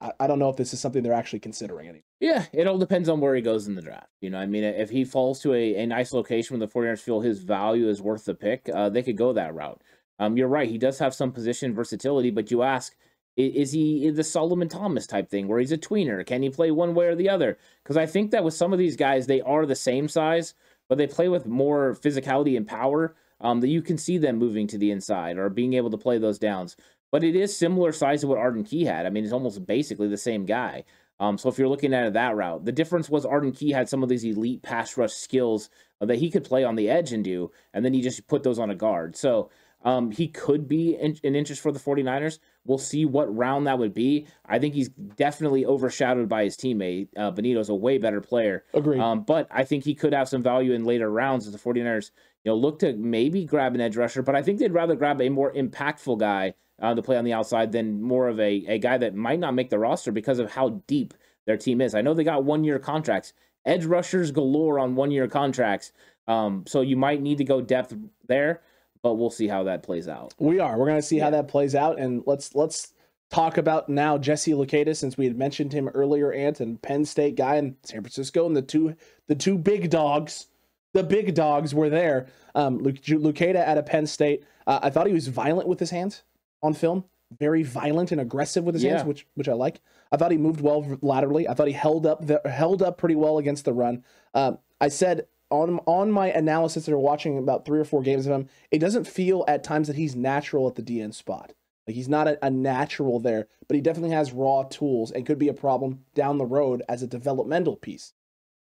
I, 0.00 0.12
I 0.18 0.26
don't 0.26 0.38
know 0.38 0.48
if 0.48 0.56
this 0.56 0.72
is 0.72 0.80
something 0.80 1.02
they're 1.02 1.12
actually 1.12 1.40
considering 1.40 1.86
anymore. 1.88 2.02
Yeah, 2.20 2.46
it 2.54 2.66
all 2.66 2.78
depends 2.78 3.10
on 3.10 3.20
where 3.20 3.34
he 3.34 3.42
goes 3.42 3.66
in 3.66 3.74
the 3.74 3.82
draft. 3.82 4.08
You 4.22 4.30
know, 4.30 4.38
I 4.38 4.46
mean, 4.46 4.64
if 4.64 4.88
he 4.88 5.04
falls 5.04 5.40
to 5.42 5.52
a, 5.52 5.74
a 5.76 5.86
nice 5.86 6.12
location 6.14 6.58
where 6.58 6.66
the 6.66 6.72
49ers 6.72 7.00
feel 7.00 7.20
his 7.20 7.42
value 7.42 7.90
is 7.90 8.00
worth 8.00 8.24
the 8.24 8.34
pick, 8.34 8.70
uh, 8.74 8.88
they 8.88 9.02
could 9.02 9.18
go 9.18 9.34
that 9.34 9.54
route. 9.54 9.82
Um, 10.18 10.36
you're 10.36 10.48
right. 10.48 10.68
He 10.68 10.78
does 10.78 10.98
have 10.98 11.14
some 11.14 11.32
position 11.32 11.74
versatility, 11.74 12.30
but 12.30 12.50
you 12.50 12.62
ask, 12.62 12.94
is 13.36 13.72
he 13.72 14.08
the 14.08 14.24
Solomon 14.24 14.68
Thomas 14.68 15.06
type 15.06 15.28
thing 15.28 15.46
where 15.46 15.60
he's 15.60 15.72
a 15.72 15.78
tweener? 15.78 16.24
Can 16.26 16.42
he 16.42 16.48
play 16.48 16.70
one 16.70 16.94
way 16.94 17.06
or 17.06 17.14
the 17.14 17.28
other? 17.28 17.58
Because 17.82 17.98
I 17.98 18.06
think 18.06 18.30
that 18.30 18.44
with 18.44 18.54
some 18.54 18.72
of 18.72 18.78
these 18.78 18.96
guys, 18.96 19.26
they 19.26 19.42
are 19.42 19.66
the 19.66 19.74
same 19.74 20.08
size, 20.08 20.54
but 20.88 20.96
they 20.96 21.06
play 21.06 21.28
with 21.28 21.46
more 21.46 21.94
physicality 21.94 22.56
and 22.56 22.66
power 22.66 23.14
um, 23.40 23.60
that 23.60 23.68
you 23.68 23.82
can 23.82 23.98
see 23.98 24.16
them 24.16 24.38
moving 24.38 24.66
to 24.68 24.78
the 24.78 24.90
inside 24.90 25.36
or 25.36 25.50
being 25.50 25.74
able 25.74 25.90
to 25.90 25.98
play 25.98 26.16
those 26.16 26.38
downs. 26.38 26.76
But 27.12 27.24
it 27.24 27.36
is 27.36 27.54
similar 27.54 27.92
size 27.92 28.22
to 28.22 28.26
what 28.26 28.38
Arden 28.38 28.64
Key 28.64 28.84
had. 28.84 29.04
I 29.04 29.10
mean, 29.10 29.24
it's 29.24 29.34
almost 29.34 29.66
basically 29.66 30.08
the 30.08 30.16
same 30.16 30.46
guy. 30.46 30.84
Um, 31.18 31.38
so 31.38 31.48
if 31.48 31.58
you're 31.58 31.68
looking 31.68 31.94
at 31.94 32.06
it 32.06 32.12
that 32.14 32.36
route, 32.36 32.64
the 32.64 32.72
difference 32.72 33.08
was 33.08 33.24
Arden 33.24 33.52
Key 33.52 33.70
had 33.70 33.88
some 33.88 34.02
of 34.02 34.08
these 34.08 34.24
elite 34.24 34.62
pass 34.62 34.96
rush 34.96 35.12
skills 35.12 35.70
uh, 36.00 36.06
that 36.06 36.18
he 36.18 36.30
could 36.30 36.44
play 36.44 36.64
on 36.64 36.76
the 36.76 36.90
edge 36.90 37.12
and 37.12 37.24
do, 37.24 37.50
and 37.72 37.84
then 37.84 37.94
he 37.94 38.02
just 38.02 38.26
put 38.26 38.42
those 38.42 38.58
on 38.58 38.70
a 38.70 38.74
guard. 38.74 39.16
So 39.16 39.50
um, 39.86 40.10
he 40.10 40.26
could 40.26 40.66
be 40.66 40.96
in, 40.96 41.16
an 41.22 41.36
interest 41.36 41.62
for 41.62 41.70
the 41.70 41.78
49ers. 41.78 42.40
We'll 42.64 42.76
see 42.76 43.04
what 43.04 43.34
round 43.34 43.68
that 43.68 43.78
would 43.78 43.94
be. 43.94 44.26
I 44.44 44.58
think 44.58 44.74
he's 44.74 44.88
definitely 44.88 45.64
overshadowed 45.64 46.28
by 46.28 46.42
his 46.42 46.56
teammate. 46.56 47.08
Uh, 47.16 47.30
Bonitto's 47.30 47.68
a 47.68 47.74
way 47.74 47.96
better 47.96 48.20
player. 48.20 48.64
Agreed. 48.74 48.98
Um, 48.98 49.22
but 49.22 49.46
I 49.48 49.62
think 49.62 49.84
he 49.84 49.94
could 49.94 50.12
have 50.12 50.28
some 50.28 50.42
value 50.42 50.72
in 50.72 50.84
later 50.84 51.08
rounds 51.08 51.46
as 51.46 51.52
the 51.52 51.58
49ers, 51.60 52.10
you 52.42 52.50
know, 52.50 52.56
look 52.56 52.80
to 52.80 52.94
maybe 52.94 53.44
grab 53.44 53.76
an 53.76 53.80
edge 53.80 53.96
rusher, 53.96 54.22
but 54.22 54.34
I 54.34 54.42
think 54.42 54.58
they'd 54.58 54.72
rather 54.72 54.96
grab 54.96 55.22
a 55.22 55.28
more 55.28 55.52
impactful 55.52 56.18
guy 56.18 56.54
uh, 56.82 56.92
to 56.92 57.00
play 57.00 57.16
on 57.16 57.24
the 57.24 57.32
outside 57.32 57.70
than 57.70 58.02
more 58.02 58.26
of 58.26 58.40
a, 58.40 58.64
a 58.66 58.78
guy 58.78 58.98
that 58.98 59.14
might 59.14 59.38
not 59.38 59.54
make 59.54 59.70
the 59.70 59.78
roster 59.78 60.10
because 60.10 60.40
of 60.40 60.50
how 60.50 60.82
deep 60.88 61.14
their 61.46 61.56
team 61.56 61.80
is. 61.80 61.94
I 61.94 62.00
know 62.00 62.12
they 62.12 62.24
got 62.24 62.42
one 62.42 62.64
year 62.64 62.80
contracts, 62.80 63.32
edge 63.64 63.84
rushers 63.84 64.32
galore 64.32 64.80
on 64.80 64.96
one 64.96 65.12
year 65.12 65.28
contracts. 65.28 65.92
Um, 66.26 66.64
so 66.66 66.80
you 66.80 66.96
might 66.96 67.22
need 67.22 67.38
to 67.38 67.44
go 67.44 67.60
depth 67.60 67.94
there, 68.26 68.62
but 69.06 69.14
we'll 69.14 69.30
see 69.30 69.46
how 69.46 69.62
that 69.62 69.84
plays 69.84 70.08
out. 70.08 70.34
We 70.36 70.58
are. 70.58 70.76
We're 70.76 70.86
going 70.86 70.98
to 70.98 71.06
see 71.06 71.20
how 71.20 71.30
that 71.30 71.46
plays 71.46 71.76
out, 71.76 72.00
and 72.00 72.24
let's 72.26 72.56
let's 72.56 72.92
talk 73.30 73.56
about 73.56 73.88
now 73.88 74.18
Jesse 74.18 74.50
Luketa 74.50 74.96
since 74.96 75.16
we 75.16 75.26
had 75.26 75.38
mentioned 75.38 75.72
him 75.72 75.86
earlier, 75.90 76.32
Ant 76.32 76.58
and 76.58 76.82
Penn 76.82 77.04
State 77.04 77.36
guy 77.36 77.54
in 77.54 77.76
San 77.84 78.00
Francisco, 78.00 78.46
and 78.46 78.56
the 78.56 78.62
two 78.62 78.96
the 79.28 79.36
two 79.36 79.58
big 79.58 79.90
dogs, 79.90 80.48
the 80.92 81.04
big 81.04 81.36
dogs 81.36 81.72
were 81.72 81.88
there. 81.88 82.26
Um, 82.56 82.80
Luketa 82.80 83.54
at 83.54 83.78
a 83.78 83.82
Penn 83.84 84.08
State, 84.08 84.42
uh, 84.66 84.80
I 84.82 84.90
thought 84.90 85.06
he 85.06 85.12
was 85.12 85.28
violent 85.28 85.68
with 85.68 85.78
his 85.78 85.90
hands 85.90 86.24
on 86.64 86.74
film, 86.74 87.04
very 87.38 87.62
violent 87.62 88.10
and 88.10 88.20
aggressive 88.20 88.64
with 88.64 88.74
his 88.74 88.82
yeah. 88.82 88.96
hands, 88.96 89.04
which 89.04 89.24
which 89.34 89.48
I 89.48 89.52
like. 89.52 89.80
I 90.10 90.16
thought 90.16 90.32
he 90.32 90.36
moved 90.36 90.60
well 90.60 90.84
laterally. 91.00 91.46
I 91.46 91.54
thought 91.54 91.68
he 91.68 91.74
held 91.74 92.06
up 92.06 92.26
the, 92.26 92.40
held 92.44 92.82
up 92.82 92.98
pretty 92.98 93.14
well 93.14 93.38
against 93.38 93.66
the 93.66 93.72
run. 93.72 94.02
Um, 94.34 94.58
I 94.80 94.88
said 94.88 95.28
on 95.50 95.78
on 95.86 96.10
my 96.10 96.28
analysis 96.28 96.84
after 96.84 96.98
watching 96.98 97.38
about 97.38 97.64
three 97.64 97.78
or 97.78 97.84
four 97.84 98.02
games 98.02 98.26
of 98.26 98.32
him, 98.32 98.48
it 98.70 98.78
doesn't 98.78 99.06
feel 99.06 99.44
at 99.46 99.64
times 99.64 99.86
that 99.86 99.96
he's 99.96 100.16
natural 100.16 100.66
at 100.66 100.74
the 100.74 100.82
DN 100.82 101.14
spot. 101.14 101.52
Like 101.86 101.94
he's 101.94 102.08
not 102.08 102.26
a, 102.26 102.44
a, 102.44 102.50
natural 102.50 103.20
there, 103.20 103.46
but 103.68 103.76
he 103.76 103.80
definitely 103.80 104.10
has 104.10 104.32
raw 104.32 104.64
tools 104.64 105.12
and 105.12 105.24
could 105.24 105.38
be 105.38 105.48
a 105.48 105.54
problem 105.54 106.00
down 106.14 106.38
the 106.38 106.44
road 106.44 106.82
as 106.88 107.00
a 107.00 107.06
developmental 107.06 107.76
piece. 107.76 108.12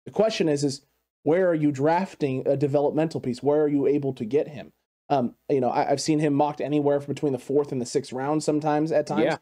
The 0.07 0.11
question 0.11 0.49
is, 0.49 0.65
is 0.65 0.87
where 1.23 1.49
are 1.49 1.55
you 1.55 1.71
drafting 1.71 2.49
a 2.49 2.57
developmental 2.57 3.21
piece? 3.21 3.43
Where 3.43 3.63
are 3.63 3.69
you 3.69 3.87
able 3.87 4.15
to 4.15 4.25
get 4.25 4.49
him? 4.49 4.73
Um, 5.11 5.35
you 5.51 5.61
know, 5.61 5.71
I, 5.71 5.85
have 5.85 6.01
seen 6.01 6.21
him 6.21 6.33
mocked 6.33 6.61
anywhere 6.61 7.01
from 7.01 7.13
between 7.13 7.33
the 7.33 7.39
fourth 7.39 7.73
and 7.73 7.81
the 7.81 7.87
sixth 7.87 8.13
round 8.13 8.43
sometimes 8.43 8.91
at 8.91 9.07
times. 9.07 9.25
Yeah. 9.25 9.37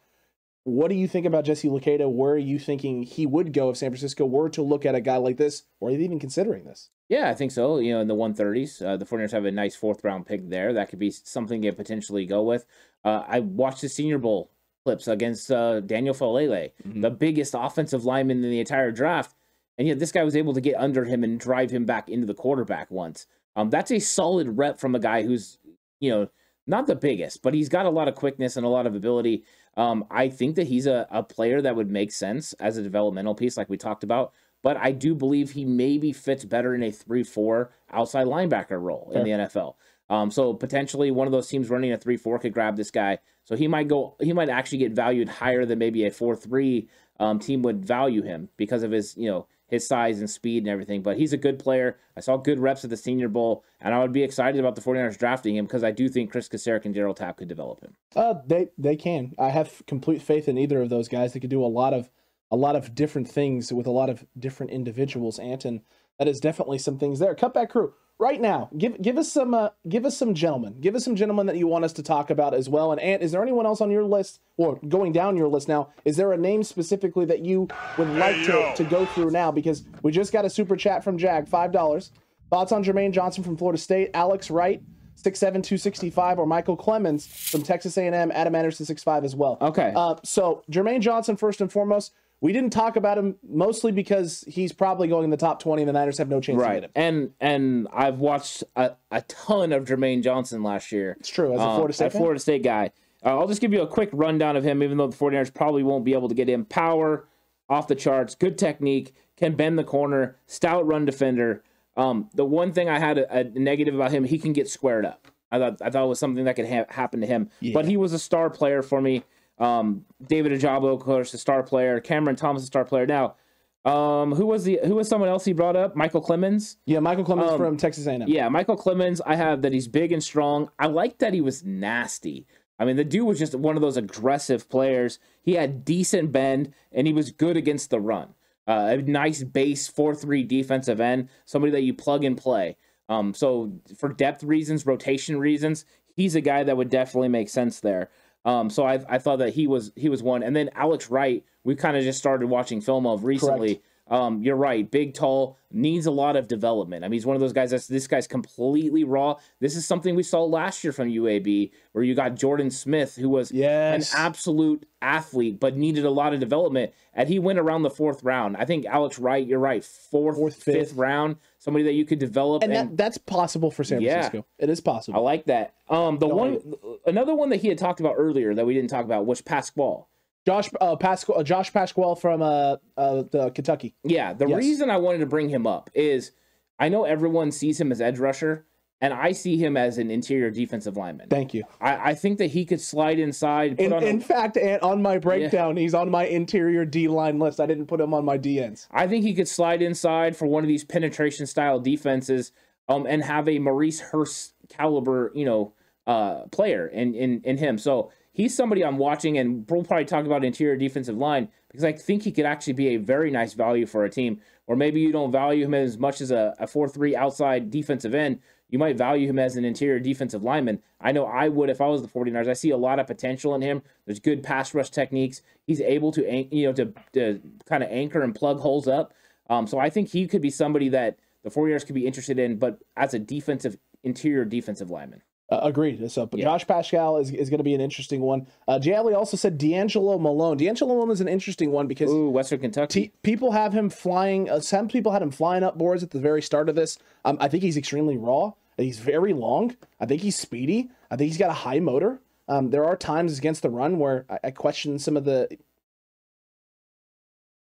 What 0.65 0.89
do 0.89 0.97
you 0.97 1.07
think 1.07 1.25
about 1.25 1.45
Jesse 1.45 1.69
Luketa? 1.69 2.11
Where 2.11 2.33
are 2.33 2.39
you 2.39 2.59
thinking 2.59 3.03
he 3.03 3.27
would 3.27 3.53
go 3.53 3.71
if 3.71 3.77
San 3.77 3.91
Francisco 3.91 4.27
were 4.27 4.49
to 4.51 4.63
look 4.63 4.85
at 4.85 4.95
a 4.95 5.01
guy 5.01 5.19
like 5.19 5.37
this, 5.37 5.63
or 5.79 5.89
are 5.89 5.93
you 5.93 5.99
even 6.01 6.19
considering 6.19 6.65
this? 6.65 6.91
Yeah, 7.09 7.31
I 7.31 7.35
think 7.35 7.53
so. 7.53 7.79
You 7.79 7.95
know, 7.95 8.01
in 8.01 8.09
the 8.09 8.15
130s, 8.15 8.85
uh, 8.85 8.97
the 8.97 9.07
49ers 9.07 9.33
have 9.33 9.47
a 9.47 9.51
nice 9.51 9.75
fourth 9.75 10.05
round 10.05 10.27
pick 10.27 10.49
there. 10.49 10.75
That 10.75 10.91
could 10.91 10.99
be 10.99 11.11
something 11.11 11.63
to 11.63 11.73
potentially 11.73 12.27
go 12.27 12.43
with. 12.43 12.67
Uh, 13.05 13.25
I 13.27 13.41
watched 13.41 13.81
the 13.81 13.89
Senior 13.89 14.19
Bowl 14.19 14.51
clips 14.85 15.09
against 15.09 15.51
uh, 15.51 15.81
Daniel 15.81 16.15
Faalele, 16.15 16.73
mm-hmm. 16.87 17.01
the 17.01 17.11
biggest 17.11 17.55
offensive 17.57 18.05
lineman 18.05 18.45
in 18.45 18.51
the 18.51 18.61
entire 18.61 18.91
draft. 18.91 19.35
And 19.79 19.87
yet 19.87 19.99
this 19.99 20.13
guy 20.13 20.25
was 20.25 20.37
able 20.37 20.55
to 20.55 20.61
get 20.61 20.77
under 20.77 21.05
him 21.05 21.25
and 21.25 21.39
drive 21.39 21.71
him 21.71 21.85
back 21.85 22.09
into 22.09 22.27
the 22.27 22.35
quarterback 22.35 22.91
once. 22.91 23.27
Um, 23.57 23.71
that's 23.71 23.91
a 23.91 23.99
solid 23.99 24.59
rep 24.59 24.79
from 24.79 24.95
a 24.95 24.99
guy 24.99 25.23
who's, 25.23 25.59
you 26.01 26.11
know, 26.11 26.29
not 26.67 26.87
the 26.87 26.95
biggest, 26.95 27.43
but 27.43 27.55
he's 27.55 27.69
got 27.69 27.87
a 27.87 27.91
lot 27.91 28.09
of 28.09 28.15
quickness 28.15 28.57
and 28.57 28.67
a 28.67 28.69
lot 28.69 28.87
of 28.87 28.95
ability. 28.95 29.45
Um, 29.77 30.05
I 30.11 30.29
think 30.29 30.57
that 30.57 30.67
he's 30.67 30.87
a, 30.87 31.07
a 31.11 31.23
player 31.23 31.63
that 31.63 31.75
would 31.75 31.91
make 31.91 32.13
sense 32.13 32.53
as 32.55 32.77
a 32.77 32.83
developmental 32.83 33.35
piece, 33.35 33.57
like 33.57 33.71
we 33.71 33.79
talked 33.79 34.05
about. 34.05 34.33
But 34.69 34.77
I 34.77 34.93
do 34.93 35.15
believe 35.15 35.53
he 35.53 35.65
maybe 35.65 36.13
fits 36.13 36.45
better 36.45 36.75
in 36.75 36.83
a 36.83 36.91
3 36.91 37.25
4 37.25 37.71
outside 37.91 38.27
linebacker 38.27 38.79
role 38.79 39.11
in 39.15 39.25
the 39.25 39.31
NFL. 39.31 39.77
Um, 40.11 40.31
so 40.31 40.53
potentially 40.53 41.11
one 41.11 41.27
of 41.27 41.33
those 41.33 41.49
teams 41.49 41.71
running 41.71 41.91
a 41.93 41.97
three 41.97 42.17
four 42.17 42.39
could 42.39 42.53
grab 42.53 42.77
this 42.77 42.91
guy. 42.91 43.19
So 43.45 43.57
he 43.57 43.69
might 43.69 43.89
go. 43.89 44.17
He 44.21 44.33
might 44.33 44.49
actually 44.49 44.79
get 44.79 44.93
valued 44.93 45.29
higher 45.29 45.65
than 45.65 45.79
maybe 45.79 46.07
a 46.07 46.11
four 46.11 46.37
three 46.37 46.89
um, 47.21 47.39
team 47.39 47.63
would 47.63 47.85
value 47.85 48.23
him 48.23 48.49
because 48.57 48.83
of 48.83 48.91
his 48.91 49.17
you 49.17 49.29
know 49.29 49.47
his 49.67 49.87
size 49.87 50.21
and 50.21 50.31
speed 50.31 50.63
and 50.63 50.69
everything. 50.69 51.03
But 51.03 51.19
he's 51.19 51.35
a 51.35 51.39
good 51.39 51.59
player. 51.59 51.99
I 52.17 52.21
saw 52.21 52.39
good 52.39 52.59
reps 52.59 52.85
at 52.85 52.91
the 52.91 52.97
Senior 52.97 53.29
Bowl, 53.29 53.65
and 53.81 53.95
I 53.95 54.01
would 54.01 54.13
be 54.13 54.23
excited 54.23 54.59
about 54.59 54.77
the 54.77 54.81
49ers 54.81 55.19
drafting 55.19 55.57
him 55.57 55.67
because 55.67 55.85
I 55.85 55.91
do 55.91 56.09
think 56.09 56.31
Chris 56.31 56.49
Kocurek 56.49 56.87
and 56.87 56.95
Darryl 56.95 57.15
Tapp 57.15 57.37
could 57.37 57.49
develop 57.49 57.83
him. 57.83 57.95
Uh, 58.17 58.35
they 58.47 58.69
they 58.79 58.97
can. 58.97 59.35
I 59.39 59.51
have 59.51 59.83
complete 59.87 60.23
faith 60.23 60.49
in 60.49 60.57
either 60.57 60.81
of 60.81 60.89
those 60.89 61.09
guys. 61.09 61.33
They 61.33 61.41
could 61.41 61.51
do 61.51 61.65
a 61.65 61.67
lot 61.67 61.93
of 61.93 62.09
a 62.51 62.57
lot 62.57 62.77
of 62.77 62.95
different 62.95 63.29
things 63.29 63.73
with 63.73 63.87
a 63.87 63.91
lot 63.91 64.09
of 64.09 64.25
different 64.39 64.73
individuals. 64.73 65.39
Anton, 65.39 65.83
that 66.19 66.29
is 66.29 66.41
definitely 66.41 66.79
some 66.79 66.99
things 66.99 67.19
there. 67.19 67.35
Cutback 67.35 67.71
crew 67.71 67.95
right 68.19 68.41
now 68.41 68.69
give 68.77 69.01
give 69.01 69.17
us 69.17 69.31
some 69.31 69.55
uh, 69.55 69.69
give 69.89 70.05
us 70.05 70.17
some 70.17 70.35
gentlemen 70.35 70.75
give 70.81 70.95
us 70.95 71.05
some 71.05 71.15
gentlemen 71.15 71.47
that 71.47 71.57
you 71.57 71.67
want 71.67 71.85
us 71.85 71.93
to 71.93 72.03
talk 72.03 72.31
about 72.31 72.53
as 72.53 72.69
well 72.69 72.93
and 72.93 73.01
Ant, 73.01 73.23
is 73.23 73.33
there 73.33 73.43
anyone 73.43 73.65
else 73.65 73.81
on 73.81 73.91
your 73.91 74.05
list 74.05 74.41
or 74.57 74.79
going 74.89 75.13
down 75.13 75.37
your 75.37 75.49
list 75.49 75.69
now 75.69 75.91
is 76.05 76.17
there 76.17 76.33
a 76.33 76.37
name 76.37 76.63
specifically 76.65 77.25
that 77.27 77.45
you 77.45 77.69
would 77.97 78.09
like 78.11 78.35
hey, 78.37 78.73
to, 78.75 78.83
to 78.83 78.85
go 78.91 79.07
through 79.07 79.31
now 79.31 79.51
because 79.53 79.85
we 80.03 80.11
just 80.11 80.33
got 80.33 80.45
a 80.45 80.51
super 80.51 80.77
chat 80.77 81.05
from 81.05 81.17
jag 81.17 81.47
five 81.47 81.71
dollars 81.71 82.11
thoughts 82.51 82.73
on 82.73 82.83
jermaine 82.83 83.13
johnson 83.13 83.45
from 83.45 83.57
florida 83.57 83.79
state 83.79 84.11
alex 84.15 84.51
wright 84.51 84.83
six 85.15 85.39
seven 85.39 85.63
two 85.63 85.77
sixty 85.77 86.11
five 86.11 86.39
or 86.39 86.47
Michael 86.47 86.77
Clemons 86.77 87.27
from 87.27 87.63
Texas 87.63 87.99
A&M, 87.99 88.31
Adam 88.33 88.55
Anderson 88.55 88.87
six 88.87 89.03
five 89.03 89.25
as 89.25 89.35
well. 89.35 89.59
Okay. 89.61 89.93
Uh, 89.97 90.15
so 90.23 90.63
Jermaine 90.71 91.01
Johnson 91.01 91.37
first 91.37 91.61
and 91.61 91.73
foremost. 91.73 92.13
We 92.41 92.53
didn't 92.53 92.71
talk 92.71 92.97
about 92.97 93.19
him 93.19 93.37
mostly 93.49 93.91
because 93.91 94.45
he's 94.47 94.73
probably 94.73 95.09
going 95.09 95.25
in 95.25 95.31
the 95.31 95.37
top 95.37 95.61
20 95.61 95.83
and 95.83 95.89
the 95.89 95.93
Niners 95.93 96.19
have 96.19 96.29
no 96.29 96.41
chance 96.41 96.61
right. 96.61 96.75
to 96.75 96.81
get 96.83 96.85
him. 96.85 96.91
And 96.95 97.33
and 97.41 97.89
I've 97.93 98.19
watched 98.19 98.63
a, 98.77 98.93
a 99.11 99.23
ton 99.23 99.73
of 99.73 99.85
Jermaine 99.85 100.23
Johnson 100.23 100.63
last 100.63 100.93
year. 100.93 101.17
It's 101.19 101.29
true, 101.29 101.53
as 101.53 101.61
a 101.61 101.75
Florida 101.75 101.93
State, 101.93 102.07
uh, 102.07 102.11
Florida 102.11 102.41
State 102.41 102.63
guy. 102.63 102.93
Uh, 103.25 103.37
I'll 103.39 103.49
just 103.49 103.61
give 103.61 103.73
you 103.73 103.83
a 103.83 103.87
quick 103.87 104.11
rundown 104.13 104.57
of 104.57 104.63
him, 104.63 104.83
even 104.83 104.97
though 104.97 105.09
the 105.09 105.17
49ers 105.17 105.53
probably 105.53 105.83
won't 105.83 106.05
be 106.05 106.13
able 106.13 106.29
to 106.29 106.35
get 106.35 106.49
him. 106.49 106.65
Power, 106.65 107.27
off 107.69 107.89
the 107.89 107.95
charts, 107.95 108.35
good 108.35 108.57
technique, 108.57 109.15
can 109.37 109.55
bend 109.55 109.79
the 109.79 109.85
corner, 109.85 110.37
stout 110.47 110.87
run 110.87 111.05
defender. 111.05 111.63
Um, 111.97 112.31
the 112.35 112.45
one 112.45 112.73
thing 112.73 112.89
I 112.89 112.99
had 112.99 113.19
a, 113.19 113.39
a, 113.39 113.45
negative 113.45 113.95
about 113.95 114.13
him, 114.13 114.25
he 114.25 114.39
can 114.39 114.53
get 114.53 114.69
squared 114.69 115.05
up. 115.05 115.27
I 115.51 115.59
thought 115.59 115.83
I 115.83 115.91
thought 115.91 116.05
it 116.05 116.09
was 116.09 116.19
something 116.19 116.45
that 116.45 116.57
could 116.57 116.69
ha- 116.69 116.87
happen 116.89 117.21
to 117.23 117.27
him. 117.27 117.51
Yeah. 117.61 117.73
But 117.75 117.87
he 117.87 117.97
was 117.97 118.13
a 118.13 118.19
star 118.19 118.51
player 118.51 118.83
for 118.83 119.01
me. 119.01 119.25
Um, 119.59 120.05
David 120.27 120.53
Ojabo, 120.53 120.95
of 120.95 121.01
course, 121.01 121.35
a 121.35 121.39
star 121.39 121.63
player. 121.63 122.01
Cameron 122.01 122.37
Thomas, 122.37 122.63
a 122.63 122.67
star 122.67 122.85
player. 122.85 123.07
Now, 123.07 123.37
um, 123.85 124.35
who 124.35 124.47
was 124.47 124.65
the 124.65 124.81
who 124.85 124.97
was 124.97 125.09
someone 125.09 125.29
else 125.29 125.45
he 125.45 125.53
brought 125.53 125.77
up? 125.77 125.97
Michael 125.97 126.23
Clemons. 126.23 126.77
Yeah, 126.85 127.01
Michael 127.01 127.25
Clemons 127.25 127.53
um, 127.53 127.59
from 127.59 127.77
Texas 127.77 128.07
A&M. 128.07 128.25
Yeah, 128.27 128.49
Michael 128.49 128.77
Clemons. 128.77 129.21
I 129.25 129.37
have 129.37 129.63
that 129.63 129.73
he's 129.73 129.89
big 129.89 130.13
and 130.13 130.23
strong. 130.23 130.71
I 130.79 130.87
like 130.87 131.19
that 131.19 131.33
he 131.33 131.41
was 131.41 131.65
nasty. 131.65 132.47
I 132.79 132.85
mean, 132.85 132.97
the 132.97 133.05
dude 133.05 133.27
was 133.27 133.39
just 133.39 133.55
one 133.55 133.77
of 133.77 133.83
those 133.83 133.97
aggressive 133.97 134.69
players. 134.69 135.19
He 135.43 135.55
had 135.55 135.85
decent 135.85 136.31
bend 136.33 136.73
and 136.93 137.07
he 137.07 137.13
was 137.13 137.31
good 137.31 137.57
against 137.57 137.91
the 137.91 138.01
run. 138.01 138.35
Uh, 138.69 138.97
a 138.99 139.03
nice 139.03 139.43
base 139.43 139.89
four 139.89 140.15
three 140.15 140.45
defensive 140.45 141.01
end, 141.01 141.29
somebody 141.47 141.73
that 141.73 141.83
you 141.83 141.95
plug 141.95 142.25
and 142.25 142.37
play. 142.37 142.77
Um, 143.09 143.33
so 143.33 143.73
for 143.97 144.11
depth 144.11 144.45
reasons, 144.45 144.85
rotation 144.85 145.39
reasons, 145.39 145.87
he's 146.15 146.35
a 146.35 146.43
guy 146.43 146.63
that 146.65 146.77
would 146.77 146.91
definitely 146.91 147.29
make 147.29 147.49
sense 147.49 147.81
there. 147.81 148.11
Um, 148.45 148.71
so 148.71 148.85
I, 148.87 149.01
I 149.09 149.19
thought 149.19 149.41
that 149.41 149.55
he 149.55 149.67
was 149.67 149.93
he 149.97 150.09
was 150.09 150.23
one, 150.23 150.43
and 150.43 150.55
then 150.55 150.71
Alex 150.75 151.11
Wright, 151.11 151.45
we 151.65 151.75
kind 151.75 151.97
of 151.97 152.03
just 152.03 152.19
started 152.19 152.47
watching 152.47 152.81
film 152.81 153.07
of 153.07 153.25
recently. 153.25 153.77
Correct. 153.77 153.87
Um, 154.09 154.43
you're 154.43 154.57
right. 154.57 154.91
Big, 154.91 155.15
tall, 155.15 155.59
needs 155.71 156.07
a 156.07 156.11
lot 156.11 156.37
of 156.37 156.49
development. 156.49 157.05
I 157.05 157.09
mean, 157.09 157.15
he's 157.15 157.27
one 157.27 157.37
of 157.37 157.41
those 157.41 157.53
guys 157.53 157.71
that's 157.71 157.87
this 157.87 158.07
guy's 158.07 158.27
completely 158.27 159.05
raw. 159.05 159.37
This 159.61 159.77
is 159.77 159.87
something 159.87 160.15
we 160.15 160.23
saw 160.23 160.45
last 160.45 160.83
year 160.83 160.93
from 160.93 161.09
UAB, 161.09 161.71
where 161.93 162.03
you 162.05 162.15
got 162.15 162.35
Jordan 162.35 162.71
Smith, 162.71 163.17
who 163.17 163.29
was 163.29 163.53
yes. 163.53 164.13
an 164.13 164.21
absolute 164.21 164.87
athlete, 165.03 165.61
but 165.61 165.77
needed 165.77 166.05
a 166.05 166.11
lot 166.11 166.33
of 166.33 166.41
development. 166.41 166.93
And 167.13 167.29
he 167.29 167.39
went 167.39 167.59
around 167.59 167.83
the 167.83 167.91
fourth 167.91 168.23
round. 168.25 168.57
I 168.57 168.65
think 168.65 168.87
Alex 168.87 169.19
Wright, 169.19 169.47
you're 169.47 169.59
right, 169.59 169.85
fourth, 169.85 170.37
fourth 170.37 170.55
fifth. 170.55 170.75
fifth 170.75 170.93
round, 170.95 171.37
somebody 171.59 171.85
that 171.85 171.93
you 171.93 172.05
could 172.07 172.19
develop. 172.19 172.63
And, 172.63 172.73
and 172.73 172.91
that, 172.91 172.97
that's 172.97 173.19
possible 173.19 173.71
for 173.71 173.85
San 173.85 174.01
Francisco. 174.01 174.39
Yeah, 174.59 174.65
it 174.65 174.71
is 174.71 174.81
possible. 174.81 175.19
I 175.19 175.23
like 175.23 175.47
that. 175.47 175.75
Um, 175.91 176.19
the 176.19 176.29
Don't 176.29 176.37
one, 176.37 176.99
another 177.07 177.35
one 177.35 177.51
that 177.51 177.57
he 177.57 177.69
had 177.69 177.79
talked 177.79 178.01
about 178.01 178.15
earlier 178.17 178.55
that 178.55 178.65
we 178.67 178.75
didn't 178.75 178.91
talk 178.91 179.05
about 179.05 179.27
was 179.27 179.43
Paschal. 179.43 180.09
Josh 180.47 180.71
uh, 180.81 180.97
Paschal, 180.97 181.39
uh, 181.39 181.43
Josh 181.43 181.73
Paschal 181.73 182.17
from 182.17 182.43
uh, 182.43 182.77
uh, 182.97 183.25
the 183.31 183.51
Kentucky. 183.55 183.95
Yeah, 184.05 184.33
the 184.33 184.49
yes. 184.49 184.59
reason 184.59 184.91
I 184.91 184.97
wanted 184.97 185.19
to 185.19 185.27
bring 185.27 185.49
him 185.49 185.67
up 185.67 185.91
is 185.95 186.33
I 186.79 186.89
know 186.89 187.05
everyone 187.05 187.53
sees 187.53 187.81
him 187.81 187.93
as 187.93 188.01
edge 188.01 188.19
rusher, 188.19 188.65
and 189.01 189.13
I 189.13 189.33
see 189.33 189.57
him 189.57 189.77
as 189.77 189.99
an 189.99 190.11
interior 190.11 190.51
defensive 190.51 190.97
lineman. 190.97 191.29
Thank 191.29 191.55
you. 191.55 191.65
I, 191.81 192.11
I 192.11 192.15
think 192.15 192.39
that 192.39 192.47
he 192.47 192.65
could 192.65 192.81
slide 192.81 193.19
inside. 193.19 193.79
In, 193.81 193.93
in 193.93 194.19
a, 194.19 194.21
fact, 194.21 194.57
on 194.83 195.03
my 195.03 195.19
breakdown, 195.19 195.77
yeah. 195.77 195.83
he's 195.83 195.95
on 195.95 196.11
my 196.11 196.25
interior 196.25 196.85
D 196.85 197.09
line 197.09 197.39
list. 197.39 197.61
I 197.61 197.67
didn't 197.67 197.87
put 197.87 198.01
him 198.01 198.15
on 198.15 198.25
my 198.25 198.39
DNs. 198.39 198.87
I 198.91 199.07
think 199.07 199.25
he 199.25 199.35
could 199.35 199.49
slide 199.49 199.83
inside 199.83 200.37
for 200.37 200.47
one 200.47 200.65
of 200.65 200.69
these 200.69 200.85
penetration 200.85 201.47
style 201.47 201.79
defenses, 201.79 202.53
um, 202.89 203.07
and 203.07 203.23
have 203.23 203.49
a 203.49 203.59
Maurice 203.59 204.01
Hurst 204.01 204.55
caliber, 204.69 205.31
you 205.35 205.45
know, 205.45 205.75
uh, 206.07 206.47
player 206.47 206.87
in 206.87 207.15
in 207.15 207.43
in 207.45 207.59
him. 207.59 207.77
So 207.77 208.11
he's 208.39 208.57
somebody 208.57 208.83
I'm 208.83 208.97
watching, 208.97 209.37
and 209.37 209.69
we'll 209.69 209.85
probably 209.85 210.07
talk 210.07 210.25
about 210.25 210.45
interior 210.45 210.77
defensive 210.77 211.17
line 211.17 211.49
because 211.69 211.85
I 211.85 211.93
think 211.93 212.23
he 212.23 212.33
could 212.33 212.47
actually 212.47 212.73
be 212.73 212.95
a 212.95 212.97
very 212.97 213.31
nice 213.31 213.53
value 213.53 213.85
for 213.85 214.05
a 214.05 214.11
team. 214.11 214.41
Or 214.67 214.77
maybe 214.77 215.01
you 215.01 215.13
don't 215.13 215.33
value 215.33 215.65
him 215.65 215.75
as 215.75 215.99
much 215.99 216.21
as 216.21 216.31
a, 216.31 216.55
a 216.59 216.67
4 216.67 216.89
3 216.89 217.17
outside 217.17 217.71
defensive 217.71 218.15
end. 218.15 218.41
You 218.71 218.79
might 218.79 218.97
value 218.97 219.29
him 219.29 219.39
as 219.39 219.57
an 219.57 219.65
interior 219.65 219.99
defensive 219.99 220.43
lineman. 220.43 220.83
I 221.01 221.11
know 221.13 221.25
I 221.25 221.49
would 221.49 221.71
if 221.71 221.81
I 221.81 221.87
was 221.87 222.03
the 222.03 222.09
49ers. 222.09 222.49
I 222.49 222.53
see 222.53 222.71
a 222.71 222.77
lot 222.77 222.99
of 222.99 223.07
potential 223.07 223.55
in 223.55 223.63
him. 223.63 223.83
There's 224.05 224.21
good 224.21 224.43
pass 224.43 224.75
rush 224.75 224.91
techniques. 224.91 225.43
He's 225.67 225.81
able 225.81 226.13
to, 226.13 226.47
you 226.55 226.67
know, 226.67 226.73
to, 226.75 226.93
to 227.15 227.41
kind 227.67 227.83
of 227.83 227.91
anchor 227.91 228.23
and 228.23 228.35
plug 228.35 228.61
holes 228.61 228.87
up. 228.87 229.15
Um, 229.51 229.67
so 229.67 229.79
I 229.79 229.89
think 229.89 230.11
he 230.11 230.27
could 230.27 230.43
be 230.43 230.51
somebody 230.51 230.91
that 230.91 231.19
the 231.43 231.51
49ers 231.51 231.87
could 231.87 231.95
be 231.95 232.07
interested 232.07 232.39
in, 232.39 232.59
but 232.59 232.79
as 232.95 233.15
a 233.15 233.19
defensive, 233.19 233.79
interior 234.05 234.45
defensive 234.45 234.91
lineman. 234.91 235.23
Uh, 235.51 235.61
agreed. 235.63 236.11
So 236.11 236.29
yeah. 236.33 236.45
Josh 236.45 236.67
Paschal 236.67 237.17
is, 237.17 237.31
is 237.31 237.49
going 237.49 237.59
to 237.59 237.65
be 237.65 237.75
an 237.75 237.81
interesting 237.81 238.21
one. 238.21 238.47
Uh, 238.67 238.79
Jay 238.79 238.95
also 238.95 239.37
said 239.37 239.57
D'Angelo 239.57 240.19
Malone. 240.19 240.59
D'Angelo 240.59 240.95
Malone 240.95 241.11
is 241.11 241.23
an 241.23 241.29
interesting 241.29 241.73
one 241.73 241.87
because 241.87 242.11
Ooh, 242.11 242.29
Western 242.29 242.61
Kentucky. 242.61 243.07
T- 243.07 243.13
people 243.23 243.53
have 243.53 243.73
him 243.73 243.89
flying. 243.89 244.51
Uh, 244.51 244.61
some 244.61 244.89
people 244.89 245.11
had 245.11 245.23
him 245.23 245.31
flying 245.31 245.63
up 245.63 245.79
boards 245.79 246.03
at 246.03 246.11
the 246.11 246.21
very 246.21 246.43
start 246.43 246.69
of 246.69 246.75
this. 246.75 246.99
Um, 247.25 247.39
I 247.41 247.49
think 247.49 247.63
he's 247.63 247.79
extremely 247.79 248.19
raw. 248.19 248.53
He's 248.77 248.99
very 248.99 249.33
long. 249.33 249.75
I 249.99 250.05
think 250.05 250.21
he's 250.21 250.37
speedy. 250.37 250.91
I 251.11 251.17
think 251.17 251.29
he's 251.29 251.39
got 251.39 251.51
a 251.51 251.55
high 251.55 251.81
motor. 251.81 252.21
Um, 252.47 252.71
there 252.71 252.85
are 252.85 252.97
times 252.97 253.39
against 253.39 253.63
the 253.63 253.71
run 253.71 253.99
where 253.99 254.27
I, 254.29 254.39
I 254.45 254.51
question 254.51 254.99
some 254.99 255.17
of 255.17 255.25
the. 255.25 255.49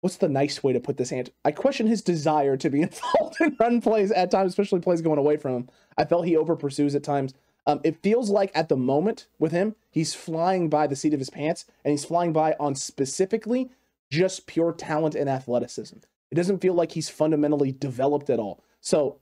What's 0.00 0.16
the 0.16 0.28
nice 0.28 0.62
way 0.62 0.72
to 0.72 0.80
put 0.80 0.96
this? 0.96 1.12
Ant? 1.12 1.30
I 1.44 1.52
question 1.52 1.86
his 1.86 2.02
desire 2.02 2.56
to 2.56 2.70
be 2.70 2.82
involved 2.82 3.36
in 3.40 3.56
run 3.60 3.80
plays 3.80 4.10
at 4.10 4.32
times, 4.32 4.50
especially 4.50 4.80
plays 4.80 5.00
going 5.00 5.18
away 5.18 5.36
from 5.36 5.54
him. 5.54 5.68
I 5.96 6.04
felt 6.04 6.26
he 6.26 6.36
over 6.36 6.56
pursues 6.56 6.96
at 6.96 7.04
times. 7.04 7.34
Um, 7.68 7.82
it 7.84 8.02
feels 8.02 8.30
like 8.30 8.50
at 8.54 8.70
the 8.70 8.78
moment 8.78 9.26
with 9.38 9.52
him, 9.52 9.76
he's 9.90 10.14
flying 10.14 10.70
by 10.70 10.86
the 10.86 10.96
seat 10.96 11.12
of 11.12 11.20
his 11.20 11.28
pants, 11.28 11.66
and 11.84 11.92
he's 11.92 12.04
flying 12.04 12.32
by 12.32 12.56
on 12.58 12.74
specifically 12.74 13.70
just 14.10 14.46
pure 14.46 14.72
talent 14.72 15.14
and 15.14 15.28
athleticism. 15.28 15.98
It 16.30 16.34
doesn't 16.34 16.62
feel 16.62 16.72
like 16.72 16.92
he's 16.92 17.10
fundamentally 17.10 17.72
developed 17.72 18.30
at 18.30 18.38
all. 18.38 18.64
So, 18.80 19.18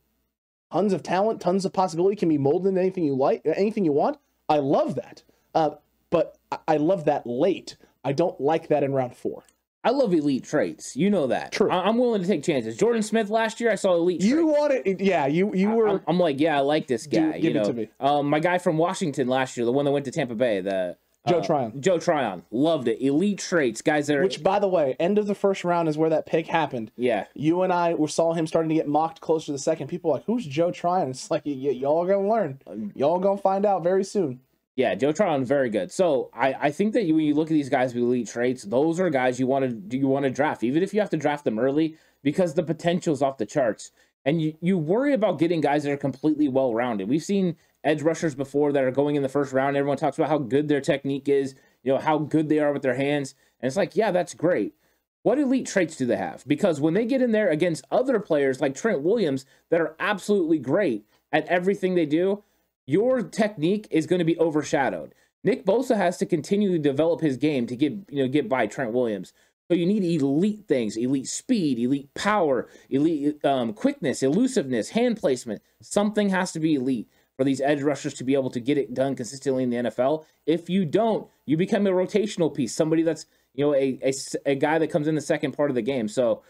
tons 0.73 0.93
of 0.93 1.03
talent, 1.03 1.41
tons 1.41 1.65
of 1.65 1.73
possibility 1.73 2.15
can 2.15 2.29
be 2.29 2.39
molded 2.39 2.69
into 2.69 2.81
anything 2.81 3.03
you 3.03 3.17
like, 3.17 3.43
anything 3.45 3.85
you 3.85 3.93
want. 3.93 4.19
I 4.49 4.59
love 4.59 4.95
that, 4.95 5.25
uh, 5.53 5.71
but 6.11 6.39
I 6.69 6.77
love 6.77 7.05
that 7.07 7.27
late. 7.27 7.77
I 8.05 8.13
don't 8.13 8.41
like 8.41 8.69
that 8.69 8.85
in 8.85 8.93
round 8.93 9.17
four. 9.17 9.43
I 9.87 9.91
love 9.91 10.13
elite 10.13 10.45
traits. 10.45 10.95
You 10.97 11.11
know 11.11 11.29
that. 11.29 11.53
True. 11.53 11.71
I- 11.71 11.89
am 11.89 11.97
willing 11.99 12.21
to 12.23 12.27
take 12.29 12.43
chances. 12.43 12.77
Jordan 12.77 13.03
Smith 13.03 13.31
last 13.31 13.61
year, 13.61 13.71
I 13.71 13.77
saw 13.77 13.95
elite. 13.95 14.21
You 14.23 14.43
traits. 14.47 14.59
wanted, 14.59 15.01
yeah, 15.01 15.27
you 15.27 15.55
you 15.55 15.71
were. 15.71 15.89
I'm, 15.89 16.01
I'm 16.09 16.19
like, 16.19 16.41
yeah, 16.41 16.57
I 16.57 16.61
like 16.61 16.87
this 16.89 17.07
Do- 17.07 17.21
guy. 17.21 17.39
give 17.39 17.45
you 17.45 17.51
it 17.51 17.55
know, 17.55 17.65
to 17.65 17.73
me. 17.73 17.89
Um, 18.01 18.29
my 18.29 18.41
guy 18.41 18.59
from 18.59 18.77
Washington 18.79 19.29
last 19.29 19.57
year, 19.57 19.65
the 19.65 19.73
one 19.73 19.85
that 19.85 19.93
went 19.93 20.05
to 20.07 20.11
Tampa 20.11 20.35
Bay, 20.35 20.61
the 20.61 20.97
Joe 21.29 21.39
uh, 21.39 21.45
Tryon. 21.45 21.81
Joe 21.83 21.99
Tryon, 21.99 22.43
loved 22.53 22.87
it. 22.87 23.05
Elite 23.05 23.39
traits, 23.41 23.83
guys 23.83 24.07
that 24.07 24.17
are. 24.17 24.23
Which, 24.23 24.43
by 24.45 24.59
the 24.61 24.69
way, 24.69 24.95
end 25.01 25.19
of 25.19 25.27
the 25.27 25.35
first 25.35 25.65
round 25.65 25.89
is 25.89 25.99
where 25.99 26.11
that 26.11 26.25
pick 26.27 26.47
happened. 26.47 26.93
yeah, 26.97 27.27
You 27.35 27.63
and 27.63 27.73
I 27.73 27.95
were 27.95 28.07
saw 28.07 28.33
him 28.33 28.47
starting 28.47 28.69
to 28.69 28.75
get 28.77 28.87
mocked 28.87 29.21
closer 29.21 29.47
to 29.47 29.53
the 29.53 29.59
second. 29.59 29.89
People 29.89 30.11
were 30.11 30.17
like, 30.19 30.25
"Who's 30.27 30.47
Joe 30.47 30.71
Tryon?" 30.71 31.11
It's 31.11 31.31
like 31.31 31.43
y- 31.45 31.53
y- 31.57 31.71
y'all 31.71 32.07
gonna 32.07 32.29
learn. 32.29 32.93
Y'all 32.95 33.19
gonna 33.19 33.39
find 33.41 33.67
out 33.67 33.83
very 33.83 34.05
soon. 34.05 34.41
Yeah, 34.77 34.95
Joe 34.95 35.11
Tryon, 35.11 35.45
very 35.45 35.71
good. 35.71 35.91
So 35.91 36.31
I, 36.35 36.55
I 36.61 36.71
think 36.71 36.93
that 36.93 37.05
you, 37.05 37.15
when 37.15 37.25
you 37.25 37.35
look 37.35 37.49
at 37.49 37.55
these 37.55 37.71
guys 37.71 37.95
with 37.95 38.05
elite 38.05 38.29
traits, 38.29 38.63
those 38.63 39.01
are 39.01 39.09
guys 39.09 39.41
you 39.41 39.47
want 39.47 39.91
to 39.91 39.97
you 39.97 40.07
want 40.07 40.25
to 40.25 40.31
draft, 40.31 40.63
even 40.63 40.83
if 40.83 40.93
you 40.93 41.01
have 41.01 41.11
to 41.11 41.17
draft 41.17 41.45
them 41.45 41.59
early, 41.59 41.97
because 42.23 42.55
the 42.55 42.63
potential's 42.63 43.23
off 43.23 43.39
the 43.39 43.47
charts. 43.47 43.91
And 44.27 44.43
you, 44.43 44.55
you 44.61 44.77
worry 44.77 45.15
about 45.15 45.39
getting 45.39 45.61
guys 45.61 45.85
that 45.85 45.93
are 45.93 45.97
completely 45.97 46.49
well 46.49 46.75
rounded. 46.75 47.09
We've 47.09 47.23
seen 47.23 47.57
edge 47.85 48.03
rushers 48.03 48.35
before 48.35 48.73
that 48.73 48.85
are 48.85 48.91
going 48.91 49.17
in 49.17 49.23
the 49.23 49.29
first 49.31 49.53
round. 49.53 49.77
Everyone 49.77 49.97
talks 49.97 50.19
about 50.19 50.29
how 50.29 50.39
good 50.39 50.69
their 50.69 50.81
technique 50.81 51.29
is, 51.29 51.55
you 51.83 51.93
know, 51.93 51.99
how 51.99 52.19
good 52.19 52.49
they 52.49 52.59
are 52.59 52.73
with 52.73 52.83
their 52.83 52.97
hands. 52.97 53.35
And 53.61 53.69
it's 53.69 53.77
like, 53.77 53.97
yeah, 53.97 54.11
that's 54.11 54.35
great. 54.35 54.75
What 55.23 55.39
elite 55.39 55.67
traits 55.67 55.97
do 55.97 56.05
they 56.05 56.17
have? 56.17 56.45
Because 56.47 56.81
when 56.81 56.95
they 56.95 57.07
get 57.07 57.23
in 57.23 57.33
there 57.33 57.49
against 57.49 57.85
other 57.91 58.21
players 58.21 58.61
like 58.61 58.75
Trent 58.75 59.03
Williams 59.03 59.47
that 59.71 59.81
are 59.81 59.97
absolutely 59.99 60.59
great 60.59 61.07
at 61.33 61.47
everything 61.47 61.95
they 61.95 62.07
do, 62.07 62.43
your 62.87 63.23
technique 63.23 63.87
is 63.91 64.07
going 64.07 64.21
to 64.21 64.25
be 64.25 64.39
overshadowed. 64.39 65.15
Nick 65.45 65.65
Bosa 65.65 65.97
has 65.97 66.17
to 66.19 66.27
continue 66.27 66.73
to 66.73 66.79
develop 66.79 67.21
his 67.21 67.37
game 67.37 67.67
to 67.67 67.77
get 67.77 67.93
you 68.09 68.23
know 68.23 68.29
get 68.29 68.49
by 68.49 68.67
Trent 68.67 68.93
Williams. 68.93 69.33
So 69.69 69.75
you 69.75 69.87
need 69.87 70.05
elite 70.05 70.69
things, 70.69 70.97
elite 70.97 71.27
speed, 71.27 71.79
elite 71.81 72.15
power, 72.15 72.69
elite 72.89 73.45
um, 73.45 73.73
quickness, 73.73 74.23
elusiveness, 74.23 74.91
hand 74.91 75.17
placement. 75.17 75.61
Something 75.83 76.29
has 76.29 76.53
to 76.53 76.61
be 76.61 76.77
elite 76.77 77.09
for 77.37 77.45
these 77.45 77.61
edge 77.61 77.83
rushers 77.83 78.15
to 78.15 78.25
be 78.25 78.35
able 78.35 78.51
to 78.51 78.61
get 78.61 78.79
it 78.79 78.95
done 78.95 79.17
consistently 79.17 79.65
in 79.65 79.71
the 79.71 79.77
NFL. 79.77 80.25
If 80.47 80.71
you 80.71 80.85
don't, 80.85 81.29
you 81.47 81.57
become 81.57 81.87
a 81.87 81.91
rotational 81.91 82.55
piece, 82.55 82.75
somebody 82.75 83.03
that's 83.03 83.27
you 83.55 83.65
know 83.65 83.75
a, 83.75 83.99
a, 84.03 84.13
a 84.47 84.55
guy 84.55 84.79
that 84.79 84.91
comes 84.91 85.09
in 85.09 85.17
the 85.17 85.21
second 85.21 85.53
part 85.53 85.71
of 85.71 85.75
the 85.75 85.83
game. 85.83 86.09
So 86.09 86.43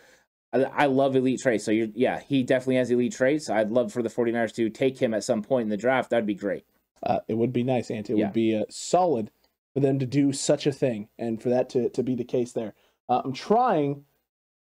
I, 0.53 0.63
I 0.63 0.87
love 0.87 1.17
elite 1.17 1.41
traits. 1.41 1.65
So 1.65 1.71
you're 1.71 1.89
yeah, 1.95 2.21
he 2.21 2.43
definitely 2.43 2.77
has 2.77 2.91
elite 2.91 3.13
traits. 3.15 3.51
I'd 3.51 3.71
love 3.71 3.93
for 3.93 4.03
the 4.03 4.09
49ers 4.09 4.55
to 4.55 4.71
take 4.71 4.99
him 4.99 5.15
at 5.15 5.25
some 5.25 5.43
point 5.43 5.65
in 5.65 5.69
the 5.71 5.77
draft. 5.77 6.11
That'd 6.11 6.27
be 6.27 6.35
great. 6.35 6.65
Uh, 7.03 7.21
it 7.29 7.35
would 7.35 7.53
be 7.53 7.63
nice, 7.63 7.91
and 7.91 8.09
it 8.09 8.17
Yeah. 8.17 8.25
would 8.27 8.33
be 8.33 8.57
uh, 8.57 8.65
solid 8.71 9.31
for 9.75 9.81
them 9.81 9.99
to 9.99 10.07
do 10.07 10.33
such 10.33 10.67
a 10.67 10.73
thing 10.73 11.09
and 11.19 11.43
for 11.43 11.51
that 11.51 11.69
to, 11.71 11.91
to 11.91 12.03
be 12.03 12.15
the 12.15 12.25
case 12.25 12.53
there. 12.53 12.73
Uh, 13.09 13.21
I'm 13.25 13.33
trying. 13.33 14.05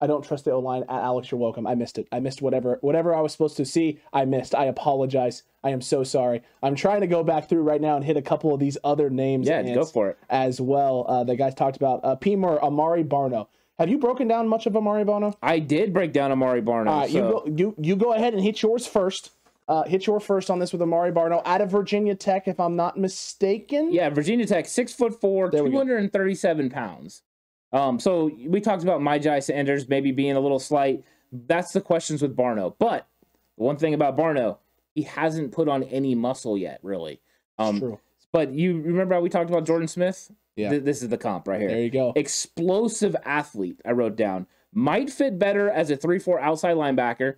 I 0.01 0.07
don't 0.07 0.25
trust 0.25 0.43
the 0.45 0.51
O 0.51 0.59
line. 0.59 0.83
Alex, 0.89 1.31
you're 1.31 1.39
welcome. 1.39 1.65
I 1.65 1.73
missed 1.75 1.97
it. 1.97 2.07
I 2.11 2.19
missed 2.19 2.41
whatever 2.41 2.79
whatever 2.81 3.15
I 3.15 3.21
was 3.21 3.31
supposed 3.31 3.55
to 3.57 3.65
see. 3.65 3.99
I 4.11 4.25
missed. 4.25 4.53
I 4.53 4.65
apologize. 4.65 5.43
I 5.63 5.69
am 5.69 5.81
so 5.81 6.03
sorry. 6.03 6.41
I'm 6.61 6.75
trying 6.75 7.01
to 7.01 7.07
go 7.07 7.23
back 7.23 7.47
through 7.47 7.61
right 7.61 7.79
now 7.79 7.95
and 7.95 8.03
hit 8.03 8.17
a 8.17 8.21
couple 8.21 8.53
of 8.53 8.59
these 8.59 8.77
other 8.83 9.09
names. 9.09 9.47
Yeah, 9.47 9.61
go 9.73 9.85
for 9.85 10.09
it. 10.09 10.17
as 10.29 10.59
well. 10.59 11.05
Uh, 11.07 11.23
the 11.23 11.35
guys 11.37 11.55
talked 11.55 11.77
about 11.77 12.01
uh, 12.03 12.15
Pemar 12.17 12.59
Amare 12.61 13.03
Barno. 13.05 13.47
Have 13.79 13.89
you 13.89 13.97
broken 13.97 14.27
down 14.27 14.47
much 14.47 14.65
of 14.67 14.75
Amare 14.75 15.03
Barno? 15.05 15.35
I 15.41 15.59
did 15.59 15.93
break 15.93 16.13
down 16.13 16.31
Amare 16.31 16.61
Barno. 16.61 16.87
All 16.89 16.99
right, 17.01 17.09
you 17.09 17.19
go. 17.21 17.45
You 17.45 17.75
you 17.77 17.95
go 17.95 18.13
ahead 18.13 18.33
and 18.33 18.41
hit 18.41 18.61
yours 18.61 18.87
first. 18.87 19.31
Uh, 19.67 19.83
hit 19.83 20.05
your 20.05 20.19
first 20.19 20.51
on 20.51 20.59
this 20.59 20.71
with 20.71 20.81
Amari 20.81 21.11
Barno 21.11 21.41
out 21.43 21.59
of 21.59 21.71
Virginia 21.71 22.13
Tech, 22.13 22.47
if 22.47 22.59
I'm 22.59 22.75
not 22.75 22.97
mistaken. 22.99 23.91
Yeah, 23.91 24.09
Virginia 24.09 24.45
Tech, 24.45 24.67
six 24.67 24.93
foot 24.93 25.19
four, 25.19 25.49
There 25.49 25.63
we 25.63 25.69
two 25.69 25.73
go. 25.73 25.77
hundred 25.79 25.97
and 25.97 26.13
thirty-seven 26.13 26.69
pounds. 26.69 27.23
Um, 27.73 27.99
so 27.99 28.31
we 28.47 28.61
talked 28.61 28.83
about 28.83 29.01
Myjai 29.01 29.43
Sanders 29.43 29.89
maybe 29.89 30.11
being 30.11 30.35
a 30.35 30.39
little 30.39 30.59
slight. 30.59 31.03
That's 31.31 31.73
the 31.73 31.81
questions 31.81 32.21
with 32.21 32.35
Barno. 32.35 32.75
But 32.77 33.07
one 33.55 33.75
thing 33.75 33.93
about 33.93 34.15
Barno, 34.15 34.57
he 34.93 35.01
hasn't 35.01 35.51
put 35.51 35.67
on 35.67 35.83
any 35.83 36.15
muscle 36.15 36.57
yet, 36.57 36.79
really. 36.83 37.19
Um, 37.57 37.79
True. 37.79 37.99
But 38.35 38.51
you 38.51 38.81
remember 38.81 39.15
how 39.15 39.21
we 39.21 39.29
talked 39.29 39.49
about 39.49 39.65
Jordan 39.65 39.87
Smith? 39.87 40.29
Yeah. 40.57 40.71
Th- 40.71 40.83
this 40.83 41.01
is 41.01 41.07
the 41.07 41.17
comp 41.17 41.47
right 41.47 41.61
here. 41.61 41.69
There 41.69 41.79
you 41.81 41.89
go. 41.89 42.11
explosive 42.17 43.15
athlete. 43.23 43.79
I 43.85 43.91
wrote 43.91 44.17
down 44.17 44.45
might 44.73 45.09
fit 45.09 45.39
better 45.39 45.69
as 45.69 45.89
a 45.89 45.95
three-four 45.95 46.37
outside 46.41 46.75
linebacker. 46.75 47.35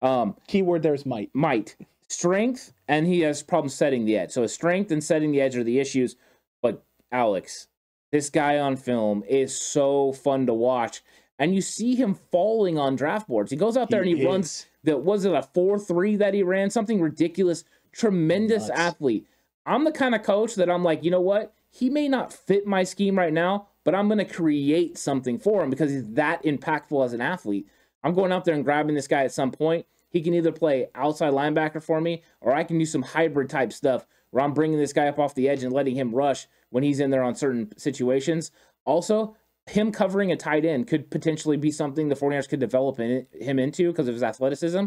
Um, 0.00 0.36
Keyword 0.46 0.82
there's 0.82 1.04
might. 1.04 1.28
might 1.34 1.76
strength 2.08 2.72
and 2.88 3.06
he 3.06 3.20
has 3.20 3.42
problems 3.42 3.74
setting 3.74 4.06
the 4.06 4.16
edge 4.16 4.30
so 4.30 4.40
his 4.40 4.54
strength 4.54 4.90
and 4.90 5.04
setting 5.04 5.30
the 5.32 5.42
edge 5.42 5.54
are 5.56 5.62
the 5.64 5.78
issues 5.78 6.16
but 6.62 6.82
alex 7.12 7.68
this 8.12 8.30
guy 8.30 8.58
on 8.58 8.76
film 8.76 9.22
is 9.28 9.54
so 9.54 10.12
fun 10.12 10.46
to 10.46 10.54
watch 10.54 11.02
and 11.38 11.54
you 11.54 11.60
see 11.60 11.94
him 11.94 12.14
falling 12.32 12.78
on 12.78 12.96
draft 12.96 13.28
boards 13.28 13.50
he 13.50 13.58
goes 13.58 13.76
out 13.76 13.90
there 13.90 14.00
and 14.00 14.08
he 14.08 14.20
is. 14.20 14.24
runs 14.24 14.66
the 14.84 14.96
was 14.96 15.26
it 15.26 15.34
a 15.34 15.46
4-3 15.54 16.16
that 16.16 16.32
he 16.32 16.42
ran 16.42 16.70
something 16.70 16.98
ridiculous 16.98 17.64
tremendous 17.92 18.68
Nuts. 18.68 18.80
athlete 18.80 19.26
i'm 19.68 19.84
the 19.84 19.92
kind 19.92 20.14
of 20.14 20.22
coach 20.22 20.54
that 20.54 20.70
i'm 20.70 20.82
like 20.82 21.04
you 21.04 21.10
know 21.10 21.20
what 21.20 21.54
he 21.70 21.90
may 21.90 22.08
not 22.08 22.32
fit 22.32 22.66
my 22.66 22.82
scheme 22.82 23.16
right 23.16 23.32
now 23.32 23.68
but 23.84 23.94
i'm 23.94 24.08
going 24.08 24.18
to 24.18 24.24
create 24.24 24.98
something 24.98 25.38
for 25.38 25.62
him 25.62 25.70
because 25.70 25.90
he's 25.90 26.08
that 26.12 26.42
impactful 26.42 27.04
as 27.04 27.12
an 27.12 27.20
athlete 27.20 27.68
i'm 28.02 28.14
going 28.14 28.32
out 28.32 28.44
there 28.44 28.54
and 28.54 28.64
grabbing 28.64 28.94
this 28.94 29.08
guy 29.08 29.24
at 29.24 29.32
some 29.32 29.52
point 29.52 29.86
he 30.10 30.22
can 30.22 30.34
either 30.34 30.52
play 30.52 30.88
outside 30.94 31.32
linebacker 31.32 31.82
for 31.82 32.00
me 32.00 32.22
or 32.40 32.54
I 32.54 32.64
can 32.64 32.78
do 32.78 32.86
some 32.86 33.02
hybrid 33.02 33.50
type 33.50 33.72
stuff 33.72 34.06
where 34.30 34.44
I'm 34.44 34.54
bringing 34.54 34.78
this 34.78 34.92
guy 34.92 35.08
up 35.08 35.18
off 35.18 35.34
the 35.34 35.48
edge 35.48 35.62
and 35.62 35.72
letting 35.72 35.96
him 35.96 36.14
rush 36.14 36.46
when 36.70 36.82
he's 36.82 37.00
in 37.00 37.10
there 37.10 37.22
on 37.22 37.34
certain 37.34 37.76
situations. 37.78 38.50
Also, 38.84 39.36
him 39.66 39.92
covering 39.92 40.32
a 40.32 40.36
tight 40.36 40.64
end 40.64 40.86
could 40.86 41.10
potentially 41.10 41.56
be 41.56 41.70
something 41.70 42.08
the 42.08 42.14
49ers 42.14 42.48
could 42.48 42.60
develop 42.60 42.98
in, 43.00 43.26
him 43.32 43.58
into 43.58 43.90
because 43.90 44.08
of 44.08 44.14
his 44.14 44.22
athleticism. 44.22 44.86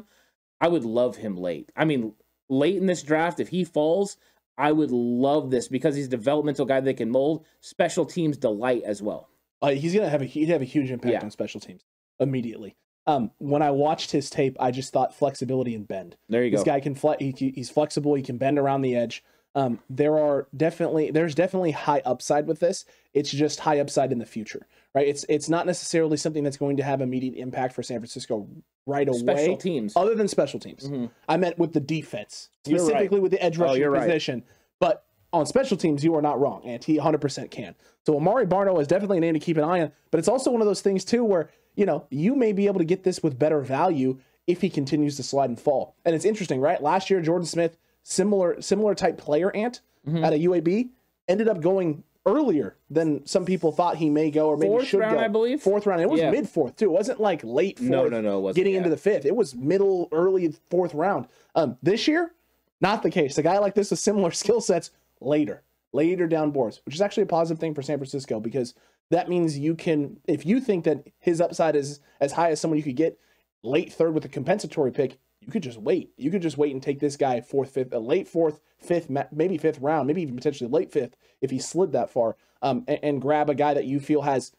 I 0.60 0.68
would 0.68 0.86
love 0.86 1.18
him 1.18 1.38
late. 1.38 1.72
I 1.76 1.86
mean, 1.86 2.14
late 2.50 2.78
in 2.78 2.88
this 2.88 3.04
draft, 3.04 3.40
if 3.40 3.50
he 3.50 3.64
falls, 3.64 4.18
I 4.62 4.72
would 4.72 4.91
love 4.91 5.49
this 5.49 5.68
because 5.68 5.95
he's 5.95 6.05
a 6.05 6.09
developmental 6.09 6.66
guy 6.66 6.80
that 6.82 6.97
can 6.97 7.09
mold. 7.09 7.45
Special 7.62 8.05
teams 8.05 8.38
delight 8.38 8.84
as 8.86 9.01
well. 9.01 9.28
Uh, 9.62 9.72
he's 9.72 9.93
gonna 9.93 10.09
have 10.09 10.22
a 10.22 10.26
he'd 10.26 10.49
have 10.49 10.62
a 10.62 10.66
huge 10.66 10.91
impact 10.91 11.14
Yeah. 11.14 11.22
on 11.24 11.32
special 11.32 11.59
teams 11.59 11.84
immediately. 12.20 12.76
Um, 13.07 13.32
when 13.39 13.64
I 13.64 13.72
watched 13.72 14.12
his 14.12 14.30
tape, 14.30 14.55
I 14.59 14.70
just 14.70 14.93
thought 14.93 15.16
flexibility 15.16 15.74
and 15.74 15.88
bend. 15.88 16.16
There 16.30 16.43
you 16.43 16.51
This 16.51 16.59
go. 16.59 16.64
This 16.66 16.72
guy 16.74 16.80
can 16.80 16.93
fle- 16.93 17.14
he, 17.20 17.34
he's 17.55 17.70
flexible. 17.72 18.14
He 18.14 18.22
can 18.22 18.38
bend 18.38 18.59
around 18.59 18.84
the 18.84 18.95
edge. 18.95 19.24
Um, 19.54 19.80
there 19.89 20.18
are 20.18 20.47
definitely 20.56 21.12
there's 21.12 21.36
definitely 21.36 21.72
high 21.72 22.02
upside 22.06 22.47
with 22.47 22.60
this. 22.60 22.86
It's 23.14 23.30
just 23.30 23.60
high 23.60 23.80
upside 23.80 24.12
in 24.12 24.18
the 24.20 24.26
future, 24.26 24.66
right? 24.95 25.08
It's 25.08 25.26
it's 25.28 25.49
not 25.49 25.66
necessarily 25.66 26.16
something 26.18 26.43
that's 26.43 26.58
going 26.58 26.78
to 26.78 26.84
have 26.84 27.02
immediate 27.02 27.36
impact 27.36 27.74
for 27.74 27.84
San 27.84 27.99
Francisco 27.99 28.47
right 28.86 29.08
away. 29.08 29.18
Special 29.20 29.58
teams. 29.58 29.93
other 29.95 30.16
than 30.16 30.28
special 30.28 30.60
teams. 30.60 30.88
Mhm. 30.88 31.10
I 31.28 31.38
meant 31.38 31.58
with 31.60 31.74
the 31.74 31.80
defense, 31.82 32.49
You're 32.66 32.80
right. 32.80 32.86
specifically 32.88 33.20
with 33.20 33.32
the 33.32 33.43
edge 33.43 33.60
Oh, 33.60 33.64
rushing 33.66 33.84
right. 33.88 34.06
position. 34.08 34.43
But 34.80 35.04
on 35.34 35.45
special 35.45 35.78
teams, 35.78 36.04
you 36.04 36.16
are 36.16 36.22
not 36.22 36.39
wrong, 36.39 36.62
and 36.66 36.84
he 36.84 36.97
100% 36.97 37.52
can. 37.52 37.76
So 38.06 38.18
Amare 38.18 38.45
Barno 38.47 38.80
is 38.82 38.88
definitely 38.88 39.18
a 39.18 39.22
name 39.22 39.34
to 39.34 39.39
keep 39.39 39.58
an 39.58 39.64
eye 39.64 39.82
on. 39.82 39.91
But 40.12 40.20
it's 40.20 40.28
also 40.28 40.49
one 40.52 40.62
of 40.62 40.68
those 40.68 40.82
things 40.82 41.04
too 41.06 41.24
where 41.26 41.49
you 41.76 41.86
know 41.86 42.06
you 42.10 42.36
may 42.36 42.54
be 42.54 42.68
able 42.68 42.80
to 42.80 42.86
get 42.86 43.04
this 43.04 43.22
with 43.22 43.38
better 43.38 43.60
value 43.60 44.18
if 44.47 44.62
he 44.62 44.70
continues 44.70 45.16
to 45.18 45.24
slide 45.24 45.49
and 45.49 45.60
fall. 45.60 45.95
And 46.06 46.16
it's 46.16 46.26
interesting, 46.26 46.60
right? 46.62 46.82
Last 46.82 47.10
year, 47.10 47.22
Jordan 47.22 47.45
Smith, 47.45 47.78
similar 48.04 48.62
similar 48.62 48.95
type 48.95 49.18
player, 49.18 49.56
ant 49.56 49.82
Mm-hmm. 50.08 50.24
at 50.24 50.34
a 50.34 50.38
UAB, 50.38 50.89
ended 51.28 51.47
up 51.47 51.62
going 51.62 52.04
earlier 52.26 52.76
than 52.89 53.24
some 53.28 53.45
people 53.45 53.72
thought 53.72 53.97
he 53.97 54.10
may 54.10 54.32
go 54.32 54.47
or 54.47 54.58
maybe 54.58 54.70
Fourth 54.70 54.88
should 54.88 54.99
round, 54.99 55.18
go. 55.20 55.24
I 55.24 55.28
believe? 55.28 55.62
Fourth 55.62 55.86
round. 55.86 56.02
It 56.02 56.10
was 56.10 56.20
Yeah. 56.20 56.32
mid 56.32 56.49
fourth 56.49 56.76
too. 56.76 56.86
It 56.86 56.91
wasn't 56.91 57.20
like 57.20 57.41
late 57.43 57.78
fourth. 57.78 57.89
No, 57.91 58.08
no, 58.08 58.20
no, 58.20 58.52
Getting 58.54 58.74
yeah. 58.74 58.80
into 58.80 58.89
the 58.89 58.97
fifth. 58.97 59.26
It 59.26 59.36
was 59.36 59.54
middle, 59.56 60.08
early 60.12 60.56
fourth 60.72 60.95
round. 60.95 61.28
Um, 61.54 61.78
this 61.84 62.08
year, 62.08 62.34
not 62.80 63.04
the 63.04 63.12
case. 63.12 63.38
A 63.38 63.43
guy 63.43 63.60
like 63.60 63.76
this 63.76 63.91
with 63.91 63.99
similar 63.99 64.32
skill 64.41 64.60
sets 64.60 64.89
later, 65.20 65.62
later 65.93 66.26
down 66.26 66.49
boards, 66.49 66.82
which 66.86 66.95
is 66.95 67.02
actually 67.02 67.24
a 67.24 67.28
positive 67.28 67.60
thing 67.60 67.76
for 67.76 67.84
San 67.84 67.99
Francisco 67.99 68.39
because 68.39 68.74
that 69.12 69.30
means 69.30 69.60
you 69.60 69.76
can, 69.76 70.18
if 70.26 70.47
you 70.47 70.60
think 70.60 70.84
that 70.86 71.06
his 71.20 71.39
upside 71.41 71.76
is 71.76 71.99
as 72.20 72.32
high 72.32 72.49
as 72.49 72.60
someone 72.60 72.78
you 72.80 72.84
could 72.84 72.95
get 72.95 73.20
late 73.62 73.93
third 73.93 74.16
with 74.16 74.26
a 74.26 74.30
compensatory 74.30 74.91
pick, 74.91 75.20
you 75.42 75.52
could 75.52 75.64
just 75.64 75.80
wait. 75.80 76.12
You 76.18 76.32
could 76.32 76.42
just 76.42 76.58
wait 76.58 76.72
and 76.72 76.82
take 76.82 77.00
this 77.00 77.18
guy 77.18 77.42
fourth, 77.42 77.72
fifth, 77.72 77.94
a 77.94 78.00
late 78.00 78.28
fourth, 78.28 78.60
fifth, 78.78 79.10
maybe 79.32 79.58
fifth 79.58 79.80
round, 79.80 80.08
maybe 80.08 80.22
even 80.22 80.36
potentially 80.36 80.70
late 80.70 80.92
fifth 80.92 81.16
if 81.42 81.50
he 81.50 81.60
slid 81.60 81.92
that 81.94 82.12
far, 82.12 82.38
um, 82.62 82.84
and, 82.88 83.00
and 83.02 83.22
grab 83.22 83.50
a 83.50 83.56
guy 83.56 83.74
that 83.74 83.86
you 83.86 84.00
feel 84.00 84.22
has 84.22 84.52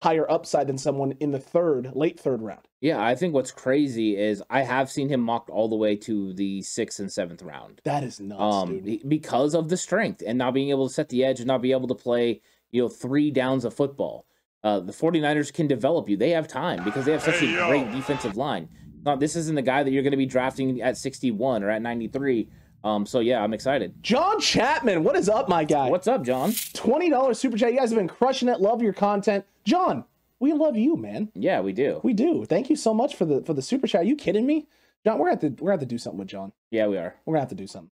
higher 0.00 0.30
upside 0.30 0.68
than 0.68 0.78
someone 0.78 1.12
in 1.18 1.32
the 1.32 1.40
third, 1.40 1.90
late 1.94 2.20
third 2.20 2.40
round. 2.40 2.60
Yeah, 2.80 3.04
I 3.04 3.16
think 3.16 3.34
what's 3.34 3.50
crazy 3.50 4.16
is 4.16 4.42
I 4.48 4.62
have 4.62 4.90
seen 4.90 5.08
him 5.08 5.20
mocked 5.20 5.50
all 5.50 5.68
the 5.68 5.76
way 5.76 5.96
to 5.96 6.32
the 6.34 6.62
sixth 6.62 7.00
and 7.00 7.12
seventh 7.12 7.42
round. 7.42 7.80
That 7.84 8.04
is 8.04 8.20
nuts, 8.20 8.40
um, 8.40 8.80
dude. 8.80 9.08
Because 9.08 9.54
of 9.54 9.68
the 9.68 9.76
strength 9.76 10.22
and 10.24 10.38
not 10.38 10.54
being 10.54 10.70
able 10.70 10.86
to 10.86 10.94
set 10.94 11.08
the 11.08 11.24
edge 11.24 11.40
and 11.40 11.48
not 11.48 11.62
be 11.62 11.72
able 11.72 11.88
to 11.88 11.96
play, 11.96 12.40
you 12.70 12.82
know, 12.82 12.88
three 12.88 13.32
downs 13.32 13.64
of 13.64 13.74
football. 13.74 14.24
Uh, 14.62 14.80
the 14.80 14.92
49ers 14.92 15.52
can 15.52 15.66
develop 15.66 16.08
you. 16.08 16.16
They 16.16 16.30
have 16.30 16.46
time 16.46 16.84
because 16.84 17.04
they 17.04 17.12
have 17.12 17.22
such 17.22 17.38
hey, 17.38 17.48
a 17.48 17.50
yo. 17.50 17.68
great 17.68 17.90
defensive 17.92 18.36
line. 18.36 18.68
Now, 19.04 19.16
this 19.16 19.36
isn't 19.36 19.54
the 19.54 19.62
guy 19.62 19.82
that 19.82 19.90
you're 19.90 20.02
going 20.02 20.12
to 20.12 20.16
be 20.16 20.26
drafting 20.26 20.80
at 20.82 20.96
61 20.96 21.62
or 21.62 21.70
at 21.70 21.82
93. 21.82 22.48
Um, 22.84 23.06
so 23.06 23.20
yeah, 23.20 23.42
I'm 23.42 23.52
excited. 23.54 23.94
John 24.02 24.40
Chapman, 24.40 25.02
what 25.02 25.16
is 25.16 25.28
up, 25.28 25.48
my 25.48 25.64
guy? 25.64 25.90
What's 25.90 26.06
up, 26.06 26.22
John? 26.22 26.52
Twenty 26.74 27.10
dollars 27.10 27.40
super 27.40 27.58
chat. 27.58 27.72
You 27.72 27.78
guys 27.80 27.90
have 27.90 27.98
been 27.98 28.06
crushing 28.06 28.48
it. 28.48 28.60
Love 28.60 28.82
your 28.82 28.92
content, 28.92 29.44
John 29.64 30.04
we 30.40 30.52
love 30.52 30.76
you, 30.76 30.96
man. 30.96 31.30
Yeah, 31.34 31.60
we 31.60 31.72
do. 31.72 32.00
We 32.02 32.12
do. 32.12 32.44
Thank 32.44 32.70
you 32.70 32.76
so 32.76 32.94
much 32.94 33.16
for 33.16 33.24
the 33.24 33.42
for 33.42 33.54
the 33.54 33.62
super 33.62 33.86
chat. 33.86 34.02
Are 34.02 34.04
you 34.04 34.16
kidding 34.16 34.46
me? 34.46 34.68
John, 35.04 35.18
we're 35.18 35.30
have 35.30 35.40
to 35.40 35.48
we're 35.48 35.56
gonna 35.56 35.72
have 35.72 35.80
to 35.80 35.86
do 35.86 35.98
something 35.98 36.18
with 36.18 36.28
John. 36.28 36.52
Yeah, 36.70 36.86
we 36.86 36.96
are. 36.96 37.16
We're 37.24 37.34
gonna 37.34 37.42
have 37.42 37.48
to 37.50 37.54
do 37.54 37.66
something. 37.66 37.90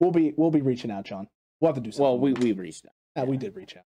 We'll 0.00 0.10
be 0.10 0.34
we'll 0.36 0.50
be 0.50 0.60
reaching 0.60 0.90
out, 0.90 1.04
John. 1.04 1.28
We'll 1.60 1.70
have 1.70 1.76
to 1.76 1.80
do 1.80 1.92
something. 1.92 2.04
Well, 2.04 2.18
we 2.18 2.32
we 2.34 2.52
reached 2.52 2.86
out. 2.86 2.92
Yeah, 3.16 3.22
yeah. 3.22 3.28
we 3.28 3.36
did 3.36 3.56
reach 3.56 3.76
out. 3.76 3.84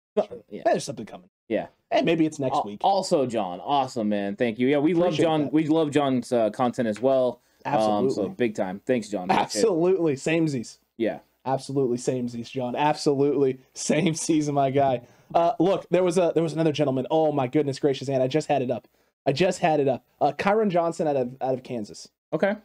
Yeah. 0.48 0.62
There's 0.64 0.84
something 0.84 1.06
coming. 1.06 1.30
Yeah. 1.48 1.66
And 1.90 2.06
maybe 2.06 2.26
it's 2.26 2.38
next 2.38 2.64
week. 2.64 2.80
Also, 2.82 3.26
John, 3.26 3.60
awesome, 3.60 4.08
man. 4.08 4.36
Thank 4.36 4.58
you. 4.58 4.66
Yeah, 4.66 4.78
we 4.78 4.92
Appreciate 4.92 5.04
love 5.04 5.14
John. 5.14 5.40
That. 5.42 5.52
We 5.52 5.66
love 5.68 5.90
John's 5.90 6.32
uh, 6.32 6.50
content 6.50 6.88
as 6.88 7.00
well. 7.00 7.40
Absolutely. 7.64 8.08
Um, 8.08 8.10
so 8.10 8.28
big 8.28 8.54
time. 8.54 8.80
Thanks, 8.84 9.08
John. 9.08 9.30
Absolutely. 9.30 10.14
Samesies. 10.14 10.78
Yeah. 10.96 11.20
Absolutely 11.46 11.98
samesies, 11.98 12.50
John. 12.50 12.74
Absolutely 12.74 13.60
same 13.74 14.14
season, 14.14 14.54
my 14.54 14.70
guy. 14.70 15.02
Uh, 15.34 15.52
look, 15.58 15.86
there 15.90 16.02
was 16.02 16.16
a 16.16 16.32
there 16.34 16.42
was 16.42 16.52
another 16.52 16.72
gentleman. 16.72 17.06
Oh 17.10 17.32
my 17.32 17.46
goodness 17.46 17.78
gracious, 17.78 18.08
and 18.08 18.22
I 18.22 18.28
just 18.28 18.48
had 18.48 18.62
it 18.62 18.70
up. 18.70 18.88
I 19.26 19.32
just 19.32 19.58
had 19.60 19.80
it 19.80 19.88
up. 19.88 20.04
Uh, 20.20 20.32
Kyron 20.32 20.70
Johnson 20.70 21.06
out 21.06 21.16
of 21.16 21.36
out 21.40 21.54
of 21.54 21.62
Kansas. 21.62 22.08
Okay. 22.32 22.56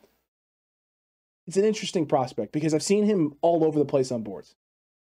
It's 1.47 1.57
an 1.57 1.65
interesting 1.65 2.05
prospect 2.05 2.51
because 2.51 2.73
I've 2.73 2.83
seen 2.83 3.05
him 3.05 3.35
all 3.41 3.63
over 3.63 3.79
the 3.79 3.85
place 3.85 4.11
on 4.11 4.21
boards. 4.21 4.55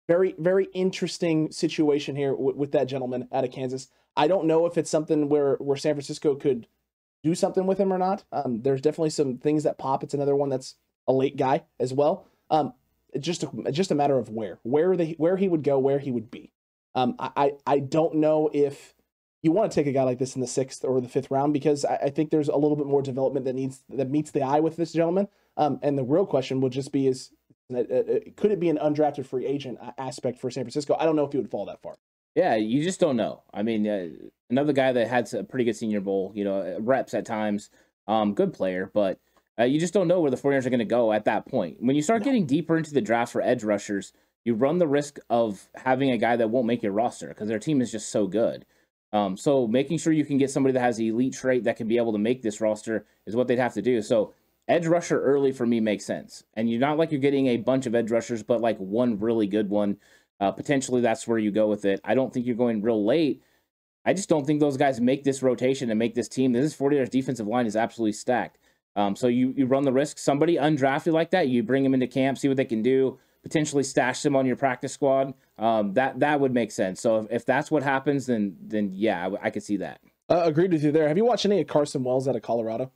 Very 0.08 0.36
very 0.38 0.66
interesting 0.74 1.51
situation 1.51 2.16
here 2.16 2.32
w- 2.32 2.56
with 2.56 2.72
that 2.74 2.86
gentleman 2.86 3.28
out 3.32 3.43
of 3.43 3.51
Kansas. 3.51 3.88
I 4.16 4.28
don't 4.28 4.45
know 4.45 4.66
if 4.66 4.78
it's 4.78 4.89
something 4.89 5.30
where 5.30 5.56
where 5.56 5.78
San 5.78 5.95
Francisco 5.95 6.36
could 6.36 6.68
do 7.24 7.34
something 7.34 7.66
with 7.66 7.80
him 7.80 7.91
or 7.91 7.97
not. 7.97 8.24
Um, 8.32 8.62
there's 8.62 8.82
definitely 8.82 9.10
some 9.10 9.38
things 9.38 9.64
that 9.64 9.80
pop. 9.80 10.03
It's 10.03 10.14
another 10.14 10.36
one 10.36 10.49
that's 10.49 10.76
a 11.08 11.14
late 11.14 11.38
guy 11.38 11.64
as 11.80 11.91
well. 11.91 12.28
Um, 12.49 12.74
just 13.20 13.43
a, 13.43 13.72
just 13.72 13.91
a 13.91 13.95
matter 13.95 14.18
of 14.18 14.30
where 14.30 14.60
where 14.64 14.95
the 14.95 15.16
where 15.18 15.38
he 15.38 15.47
would 15.47 15.64
go, 15.64 15.80
where 15.80 15.99
he 15.99 16.12
would 16.12 16.30
be. 16.30 16.51
Um, 16.93 17.16
I 17.20 17.53
I 17.66 17.80
don't 17.80 18.16
know 18.16 18.49
if 18.53 18.93
you 19.41 19.51
want 19.51 19.72
to 19.72 19.76
take 19.76 19.88
a 19.88 19.91
guy 19.91 20.03
like 20.03 20.18
this 20.18 20.36
in 20.36 20.41
the 20.41 20.47
sixth 20.47 20.84
or 20.84 20.99
the 21.01 21.10
fifth 21.10 21.30
round 21.30 21.53
because 21.53 21.86
I, 21.86 21.95
I 21.95 22.10
think 22.10 22.30
there's 22.30 22.49
a 22.49 22.56
little 22.56 22.76
bit 22.76 22.88
more 22.88 23.01
development 23.01 23.45
that 23.45 23.53
needs 23.53 23.84
that 23.89 24.10
meets 24.10 24.32
the 24.32 24.41
eye 24.41 24.60
with 24.60 24.76
this 24.76 24.93
gentleman. 24.93 25.28
Um, 25.58 25.80
and 25.82 25.97
the 25.97 26.03
real 26.03 26.26
question 26.26 26.62
will 26.62 26.70
just 26.70 26.91
be 26.91 27.08
is 27.08 27.32
could 27.70 28.51
it 28.51 28.59
be 28.59 28.70
an 28.70 28.78
undrafted 28.78 29.26
free 29.26 29.45
agent 29.45 29.80
aspect 29.97 30.39
for 30.39 30.49
San 30.51 30.63
Francisco? 30.63 30.95
I 30.99 31.05
don't 31.05 31.16
know 31.16 31.26
if 31.26 31.32
he 31.32 31.38
would 31.38 31.49
fall 31.49 31.66
that 31.66 31.82
far. 31.82 31.95
Yeah, 32.36 32.55
you 32.55 32.84
just 32.84 32.99
don't 32.99 33.16
know. 33.16 33.43
I 33.53 33.63
mean, 33.63 33.88
uh, 33.88 34.09
another 34.49 34.74
guy 34.74 34.91
that 34.91 35.07
had 35.07 35.34
a 35.34 35.43
pretty 35.43 35.63
good 35.63 35.76
Senior 35.76 36.01
Bowl, 36.01 36.32
you 36.36 36.43
know, 36.43 36.78
reps 36.82 37.13
at 37.13 37.26
times, 37.26 37.70
um, 38.07 38.34
good 38.34 38.53
player, 38.53 38.91
but 38.93 39.20
uh, 39.57 39.63
you 39.63 39.80
just 39.80 39.93
don't 39.93 40.09
know 40.09 40.20
where 40.20 40.32
the 40.32 40.38
49ers 40.38 40.66
are 40.66 40.70
going 40.70 40.80
to 40.80 40.86
go 40.86 41.13
at 41.13 41.26
that 41.26 41.45
point. 41.45 41.78
When 41.80 41.95
you 41.95 42.01
start 42.01 42.22
no. 42.22 42.26
getting 42.26 42.45
deeper 42.45 42.76
into 42.76 42.93
the 42.93 43.01
draft 43.01 43.32
for 43.32 43.41
edge 43.41 43.63
rushers, 43.63 44.11
you 44.43 44.53
run 44.53 44.78
the 44.78 44.88
risk 44.88 45.18
of 45.30 45.70
having 45.76 46.11
a 46.11 46.18
guy 46.18 46.36
that 46.36 46.49
won't 46.49 46.68
make 46.68 46.84
your 46.84 46.91
roster 46.91 47.30
because 47.30 47.47
their 47.47 47.57
team 47.57 47.82
is 47.82 47.91
just 47.91 48.09
so 48.09 48.28
good. 48.28 48.66
Um, 49.13 49.38
so 49.38 49.66
making 49.66 49.97
sure 49.99 50.11
you 50.11 50.26
can 50.26 50.38
get 50.38 50.51
somebody 50.51 50.74
that 50.74 50.82
has 50.82 50.97
the 50.97 51.07
elite 51.07 51.34
trait 51.34 51.63
that 51.63 51.78
can 51.78 51.88
be 51.88 51.97
able 51.97 52.11
to 52.11 52.20
make 52.20 52.41
this 52.41 52.59
roster 52.59 53.05
is 53.26 53.36
what 53.36 53.47
they'd 53.47 53.59
have 53.59 53.74
to 53.76 53.82
do. 53.82 54.01
So 54.01 54.34
edge 54.68 54.88
rusher 54.88 55.22
early 55.22 55.51
for 55.51 55.66
me 55.66 55.80
makes 55.80 56.05
sense. 56.05 56.43
And 56.53 56.70
you're 56.70 56.80
not 56.80 56.97
like 56.97 57.11
you're 57.11 57.22
getting 57.22 57.47
a 57.47 57.57
bunch 57.57 57.86
of 57.86 57.95
edge 57.95 58.11
rushers, 58.11 58.43
but 58.43 58.61
like 58.61 58.78
one 58.78 59.20
really 59.20 59.47
good 59.47 59.70
one. 59.70 59.97
Uh, 60.39 60.51
potentially 60.51 61.01
that's 61.01 61.28
where 61.28 61.38
you 61.38 61.51
go 61.51 61.68
with 61.68 61.86
it. 61.86 62.01
I 62.03 62.16
don't 62.16 62.34
think 62.34 62.45
you're 62.45 62.55
going 62.55 62.82
real 62.82 63.05
late. 63.05 63.41
I 64.05 64.13
just 64.13 64.30
don't 64.30 64.45
think 64.45 64.59
those 64.59 64.78
guys 64.78 65.01
make 65.01 65.24
this 65.24 65.41
rotation 65.41 65.89
and 65.89 65.97
make 65.97 66.13
this 66.13 66.28
team. 66.28 66.51
This 66.51 66.76
49ers 66.76 67.09
defensive 67.09 67.47
line 67.47 67.66
is 67.66 67.76
absolutely 67.76 68.13
stacked. 68.13 68.59
Um, 68.95 69.16
so 69.16 69.28
you 69.28 69.53
you 69.57 69.66
run 69.66 69.84
the 69.84 69.91
risk 69.91 70.18
somebody 70.18 70.55
undrafted 70.55 71.11
like 71.11 71.32
that, 71.32 71.49
you 71.49 71.63
bring 71.63 71.84
them 71.84 71.93
into 71.93 72.07
camp, 72.07 72.38
see 72.38 72.47
what 72.47 72.55
they 72.55 72.66
can 72.66 72.82
do, 72.82 73.20
potentially 73.43 73.84
stash 73.84 74.22
them 74.22 74.36
on 74.36 74.45
your 74.45 74.55
practice 74.55 74.93
squad. 74.93 75.34
Um, 75.57 75.93
that 75.93 76.20
that 76.20 76.39
would 76.39 76.53
make 76.53 76.72
sense. 76.72 77.01
So 77.01 77.18
if, 77.18 77.28
if 77.30 77.45
that's 77.45 77.70
what 77.70 77.84
happens, 77.84 78.26
then 78.28 78.55
then 78.61 78.91
yeah, 78.93 79.28
I, 79.28 79.47
I 79.47 79.49
could 79.49 79.63
see 79.63 79.78
that. 79.78 79.99
Uh, 80.30 80.43
agreed 80.45 80.72
with 80.72 80.84
you 80.84 80.91
there. 80.91 81.07
Have 81.07 81.18
you 81.18 81.26
watched 81.26 81.45
any 81.45 81.59
of 81.59 81.68
Carson 81.68 82.03
Wells 82.03 82.28
out 82.28 82.36
of 82.36 82.41
Colorado? 82.41 82.91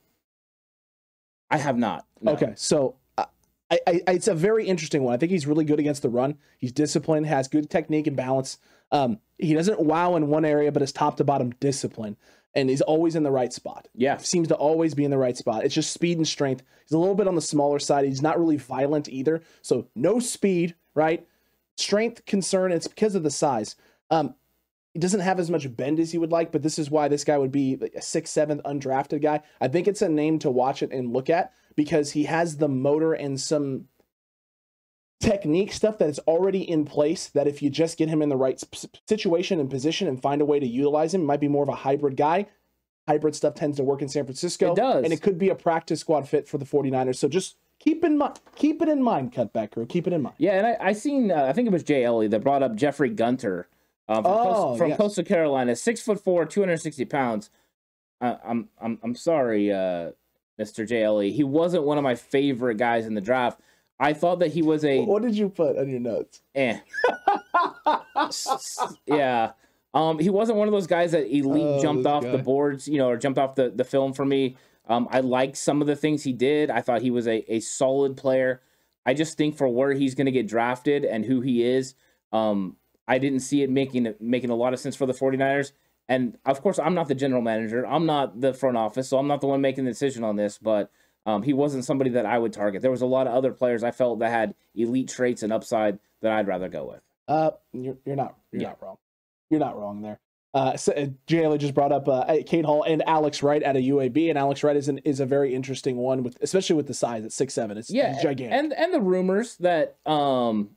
I 1.51 1.57
have 1.57 1.77
not. 1.77 2.05
No. 2.21 2.33
Okay, 2.33 2.53
so 2.55 2.95
uh, 3.17 3.25
I, 3.71 3.79
I, 3.87 4.01
it's 4.07 4.27
a 4.27 4.35
very 4.35 4.65
interesting 4.67 5.03
one. 5.03 5.13
I 5.13 5.17
think 5.17 5.31
he's 5.31 5.47
really 5.47 5.65
good 5.65 5.79
against 5.79 6.01
the 6.01 6.09
run. 6.09 6.37
He's 6.57 6.71
disciplined, 6.71 7.27
has 7.27 7.47
good 7.47 7.69
technique 7.69 8.07
and 8.07 8.15
balance. 8.15 8.57
Um, 8.91 9.19
he 9.37 9.53
doesn't 9.53 9.79
wow 9.79 10.15
in 10.15 10.27
one 10.27 10.45
area, 10.45 10.71
but 10.71 10.81
is 10.81 10.91
top 10.91 11.17
to 11.17 11.23
bottom 11.23 11.51
discipline 11.59 12.17
and 12.55 12.69
he's 12.69 12.81
always 12.81 13.15
in 13.15 13.23
the 13.23 13.31
right 13.31 13.53
spot. 13.53 13.87
Yeah. 13.95 14.17
Seems 14.17 14.47
to 14.47 14.55
always 14.55 14.93
be 14.93 15.05
in 15.05 15.11
the 15.11 15.17
right 15.17 15.37
spot. 15.37 15.63
It's 15.63 15.75
just 15.75 15.93
speed 15.93 16.17
and 16.17 16.27
strength. 16.27 16.63
He's 16.83 16.91
a 16.91 16.97
little 16.97 17.15
bit 17.15 17.27
on 17.27 17.35
the 17.35 17.41
smaller 17.41 17.79
side. 17.79 18.05
He's 18.05 18.21
not 18.21 18.39
really 18.39 18.57
violent 18.57 19.07
either. 19.07 19.41
So 19.61 19.87
no 19.95 20.19
speed, 20.19 20.75
right? 20.95 21.25
Strength 21.77 22.25
concern. 22.25 22.71
It's 22.71 22.87
because 22.87 23.15
of 23.15 23.23
the 23.23 23.29
size. 23.29 23.75
Um, 24.09 24.35
he 24.93 24.99
doesn't 24.99 25.19
have 25.19 25.39
as 25.39 25.49
much 25.49 25.75
bend 25.75 25.99
as 25.99 26.11
he 26.11 26.17
would 26.17 26.31
like, 26.31 26.51
but 26.51 26.63
this 26.63 26.79
is 26.79 26.89
why 26.89 27.07
this 27.07 27.23
guy 27.23 27.37
would 27.37 27.51
be 27.51 27.77
a 27.95 28.01
sixth, 28.01 28.33
seventh 28.33 28.63
undrafted 28.63 29.21
guy. 29.21 29.41
I 29.61 29.67
think 29.67 29.87
it's 29.87 30.01
a 30.01 30.09
name 30.09 30.39
to 30.39 30.49
watch 30.49 30.81
it 30.81 30.91
and 30.91 31.13
look 31.13 31.29
at 31.29 31.53
because 31.75 32.11
he 32.11 32.23
has 32.23 32.57
the 32.57 32.67
motor 32.67 33.13
and 33.13 33.39
some 33.39 33.85
technique 35.19 35.73
stuff 35.73 35.97
that 35.99 36.09
is 36.09 36.19
already 36.19 36.67
in 36.67 36.85
place 36.85 37.27
that 37.27 37.47
if 37.47 37.61
you 37.61 37.69
just 37.69 37.97
get 37.97 38.09
him 38.09 38.21
in 38.21 38.29
the 38.29 38.37
right 38.37 38.61
situation 39.07 39.59
and 39.59 39.69
position 39.69 40.07
and 40.07 40.21
find 40.21 40.41
a 40.41 40.45
way 40.45 40.59
to 40.59 40.67
utilize 40.67 41.13
him, 41.13 41.23
might 41.23 41.41
be 41.41 41.47
more 41.47 41.63
of 41.63 41.69
a 41.69 41.75
hybrid 41.75 42.17
guy. 42.17 42.47
Hybrid 43.07 43.35
stuff 43.35 43.55
tends 43.55 43.77
to 43.77 43.83
work 43.83 44.01
in 44.01 44.09
San 44.09 44.25
Francisco. 44.25 44.71
It 44.71 44.75
does. 44.75 45.03
And 45.03 45.13
it 45.13 45.21
could 45.21 45.37
be 45.37 45.49
a 45.49 45.55
practice 45.55 45.99
squad 45.99 46.27
fit 46.27 46.47
for 46.47 46.57
the 46.57 46.65
49ers. 46.65 47.15
So 47.15 47.27
just 47.27 47.57
keep 47.79 48.03
in 48.03 48.17
mind, 48.17 48.39
keep 48.55 48.81
it 48.81 48.89
in 48.89 49.03
mind, 49.03 49.33
cutback 49.33 49.71
crew. 49.71 49.85
Keep 49.85 50.07
it 50.07 50.13
in 50.13 50.21
mind. 50.21 50.35
Yeah, 50.37 50.53
and 50.53 50.67
I, 50.67 50.77
I 50.79 50.93
seen, 50.93 51.31
uh, 51.31 51.43
I 51.43 51.53
think 51.53 51.67
it 51.67 51.71
was 51.71 51.83
Jay 51.83 52.03
Ellie 52.03 52.27
that 52.27 52.43
brought 52.43 52.63
up 52.63 52.75
Jeffrey 52.75 53.09
Gunter 53.09 53.67
um, 54.09 54.23
from, 54.23 54.33
oh, 54.33 54.43
Coast, 54.43 54.77
from. 54.77 54.95
Coastal 54.95 55.23
Carolina, 55.23 55.75
six 55.75 56.01
foot 56.01 56.21
four, 56.21 56.45
260 56.45 57.05
pounds. 57.05 57.49
Uh, 58.19 58.35
I'm, 58.43 58.67
I'm, 58.81 58.99
I'm 59.01 59.15
sorry, 59.15 59.71
uh, 59.71 60.11
Mr. 60.59 60.85
JLE. 60.85 61.31
He 61.31 61.45
wasn't 61.45 61.83
one 61.85 61.97
of 61.97 62.03
my 62.03 62.15
favorite 62.15 62.75
guys 62.75 63.05
in 63.05 63.13
the 63.13 63.21
draft 63.21 63.61
I 63.99 64.13
thought 64.13 64.39
that 64.39 64.53
he 64.53 64.61
was 64.61 64.85
a. 64.85 65.01
What 65.03 65.21
did 65.21 65.35
you 65.35 65.49
put 65.49 65.77
on 65.77 65.89
your 65.89 65.99
notes? 65.99 66.41
Eh. 66.55 66.79
yeah. 69.05 69.51
Um, 69.93 70.19
he 70.19 70.29
wasn't 70.29 70.57
one 70.57 70.67
of 70.67 70.71
those 70.71 70.87
guys 70.87 71.11
that 71.11 71.27
elite 71.35 71.63
oh, 71.65 71.81
jumped 71.81 72.05
off 72.05 72.23
guy. 72.23 72.31
the 72.31 72.37
boards, 72.37 72.87
you 72.87 72.97
know, 72.97 73.09
or 73.09 73.17
jumped 73.17 73.39
off 73.39 73.55
the, 73.55 73.69
the 73.69 73.83
film 73.83 74.13
for 74.13 74.23
me. 74.23 74.55
Um, 74.87 75.07
I 75.11 75.19
liked 75.19 75.57
some 75.57 75.81
of 75.81 75.87
the 75.87 75.95
things 75.95 76.23
he 76.23 76.31
did. 76.31 76.69
I 76.69 76.81
thought 76.81 77.01
he 77.01 77.11
was 77.11 77.27
a, 77.27 77.43
a 77.53 77.59
solid 77.59 78.15
player. 78.15 78.61
I 79.05 79.13
just 79.13 79.37
think 79.37 79.57
for 79.57 79.67
where 79.67 79.93
he's 79.93 80.15
going 80.15 80.25
to 80.25 80.31
get 80.31 80.47
drafted 80.47 81.03
and 81.03 81.25
who 81.25 81.41
he 81.41 81.63
is, 81.63 81.95
um, 82.31 82.77
I 83.09 83.17
didn't 83.17 83.39
see 83.39 83.63
it 83.63 83.69
making 83.69 84.13
making 84.19 84.51
a 84.51 84.55
lot 84.55 84.73
of 84.73 84.79
sense 84.79 84.95
for 84.95 85.07
the 85.07 85.13
49ers. 85.13 85.71
And 86.07 86.37
of 86.45 86.61
course, 86.61 86.79
I'm 86.79 86.93
not 86.93 87.07
the 87.07 87.15
general 87.15 87.41
manager. 87.41 87.85
I'm 87.85 88.05
not 88.05 88.39
the 88.39 88.53
front 88.53 88.77
office, 88.77 89.09
so 89.09 89.17
I'm 89.17 89.27
not 89.27 89.41
the 89.41 89.47
one 89.47 89.61
making 89.61 89.85
the 89.85 89.91
decision 89.91 90.23
on 90.23 90.35
this. 90.35 90.57
But 90.57 90.91
um, 91.25 91.43
he 91.43 91.53
wasn't 91.53 91.85
somebody 91.85 92.11
that 92.11 92.25
I 92.25 92.37
would 92.37 92.53
target. 92.53 92.81
There 92.81 92.91
was 92.91 93.01
a 93.01 93.07
lot 93.07 93.27
of 93.27 93.33
other 93.33 93.51
players 93.51 93.83
I 93.83 93.91
felt 93.91 94.19
that 94.19 94.29
had 94.29 94.55
elite 94.75 95.09
traits 95.09 95.43
and 95.43 95.51
upside 95.51 95.99
that 96.21 96.31
I'd 96.31 96.47
rather 96.47 96.69
go 96.69 96.85
with. 96.85 97.01
Uh, 97.27 97.51
you're, 97.73 97.97
you're 98.05 98.15
not 98.15 98.37
you're 98.51 98.61
yeah. 98.61 98.67
not 98.69 98.81
wrong. 98.81 98.97
You're 99.49 99.59
not 99.59 99.79
wrong 99.79 100.01
there. 100.01 100.19
Uh, 100.53 100.75
so, 100.77 100.91
uh, 100.93 101.07
Jayla 101.27 101.59
just 101.59 101.75
brought 101.75 101.91
up 101.91 102.07
uh, 102.07 102.37
Kate 102.45 102.65
Hall 102.65 102.83
and 102.83 103.03
Alex 103.07 103.43
Wright 103.43 103.61
at 103.61 103.75
a 103.75 103.79
UAB, 103.79 104.29
and 104.29 104.37
Alex 104.37 104.63
Wright 104.63 104.75
is 104.75 104.87
an, 104.87 104.97
is 104.99 105.19
a 105.19 105.25
very 105.25 105.53
interesting 105.53 105.97
one 105.97 106.23
with 106.23 106.37
especially 106.41 106.75
with 106.75 106.87
the 106.87 106.93
size 106.93 107.23
at 107.23 107.31
six 107.31 107.53
seven. 107.53 107.77
It's, 107.77 107.91
yeah, 107.91 108.19
gigantic. 108.21 108.57
And 108.57 108.73
and 108.73 108.93
the 108.93 109.01
rumors 109.01 109.57
that 109.57 109.97
um 110.07 110.71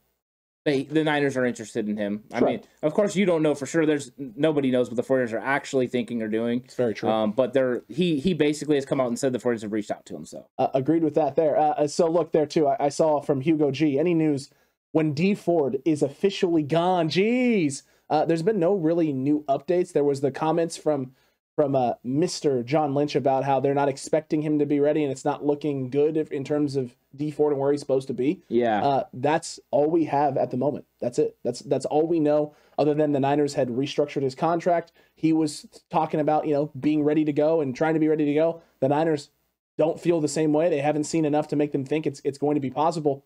they 0.65 0.85
the 0.85 1.03
Niners 1.03 1.37
are 1.37 1.45
interested 1.45 1.89
in 1.89 1.97
him. 1.97 2.23
I 2.33 2.41
mean, 2.41 2.63
of 2.83 2.95
course, 2.95 3.17
you 3.17 3.27
don't 3.27 3.43
know 3.43 3.55
for 3.55 3.67
sure. 3.67 3.85
There's 3.85 4.13
nobody 4.17 4.71
knows 4.71 4.89
what 4.89 4.97
the 4.97 5.03
49ers 5.03 5.33
are 5.33 5.39
actually 5.39 5.89
thinking 5.89 6.23
or 6.23 6.29
doing. 6.29 6.63
It's 6.65 6.77
very 6.77 6.95
true. 6.95 7.09
Um, 7.09 7.33
but 7.33 7.53
they're 7.53 7.83
he 7.89 8.21
he 8.21 8.33
basically 8.33 8.77
has 8.77 8.85
come 8.85 9.01
out 9.01 9.09
and 9.09 9.19
said 9.19 9.33
the 9.33 9.39
49ers 9.39 9.63
have 9.63 9.73
reached 9.73 9.91
out 9.91 10.07
to 10.07 10.17
him. 10.17 10.25
So 10.25 10.47
uh, 10.59 10.69
agreed 10.75 11.03
with 11.03 11.15
that 11.15 11.35
there. 11.35 11.57
Uh, 11.57 11.71
uh, 11.71 11.87
so 11.89 12.09
look 12.09 12.33
there 12.33 12.47
too. 12.47 12.69
I, 12.69 12.77
I, 12.79 12.89
saw 12.91 13.21
from 13.21 13.41
Hugo 13.41 13.71
G. 13.73 13.99
Any 13.99 14.15
news 14.15 14.51
when 14.93 15.15
Dee 15.15 15.35
Ford 15.35 15.79
is 15.85 16.03
officially 16.03 16.63
gone? 16.63 17.09
Jeez, 17.09 17.83
uh, 18.09 18.25
there's 18.25 18.43
been 18.43 18.61
no 18.61 18.75
really 18.75 19.13
new 19.13 19.45
updates. 19.49 19.93
There 19.93 20.05
was 20.05 20.21
the 20.21 20.31
comments 20.31 20.77
from 20.77 21.13
from 21.55 21.77
uh, 21.77 21.95
Mr. 22.05 22.65
John 22.65 22.95
Lynch 22.95 23.15
about 23.15 23.45
how 23.45 23.61
they're 23.61 23.75
not 23.75 23.89
expecting 23.89 24.43
him 24.43 24.59
to 24.59 24.67
be 24.67 24.81
ready 24.81 25.03
and 25.03 25.13
it's 25.13 25.25
not 25.25 25.45
looking 25.45 25.91
good 25.91 26.17
if, 26.17 26.33
in 26.33 26.45
terms 26.45 26.77
of 26.77 26.97
Dee 27.15 27.31
Ford 27.31 27.53
and 27.53 27.61
where 27.61 27.73
he's 27.73 27.81
supposed 27.81 28.09
to 28.09 28.15
be. 28.15 28.43
Yeah. 28.49 28.83
Uh, 28.83 29.05
that's 29.13 29.61
all 29.71 29.91
we 29.91 30.07
have 30.07 30.37
at 30.37 30.51
the 30.51 30.57
moment. 30.57 30.87
That's 31.01 31.19
it. 31.19 31.37
That's 31.45 31.61
that's 31.61 31.85
all 31.87 32.07
we 32.07 32.21
know. 32.21 32.55
Other 32.79 32.95
than 32.95 33.13
the 33.13 33.21
Niners 33.21 33.55
had 33.55 33.69
restructured 33.69 34.23
his 34.23 34.35
contract, 34.35 34.93
he 35.15 35.33
was 35.33 35.67
talking 35.91 36.21
about 36.21 36.47
you 36.47 36.55
know 36.55 36.71
being 36.79 37.05
ready 37.05 37.25
to 37.25 37.33
go 37.33 37.61
and 37.61 37.77
trying 37.77 37.95
to 37.95 38.01
be 38.01 38.09
ready 38.09 38.25
to 38.25 38.35
go. 38.35 38.63
The 38.81 38.89
Niners 38.89 39.29
don't 39.77 40.01
feel 40.01 40.21
the 40.21 40.29
same 40.29 40.53
way. 40.53 40.71
They 40.71 40.81
haven't 40.81 41.05
seen 41.05 41.25
enough 41.25 41.49
to 41.49 41.57
make 41.57 41.73
them 41.73 41.85
think 41.85 42.07
it's 42.07 42.21
it's 42.25 42.39
going 42.39 42.55
to 42.55 42.61
be 42.61 42.71
possible. 42.71 43.25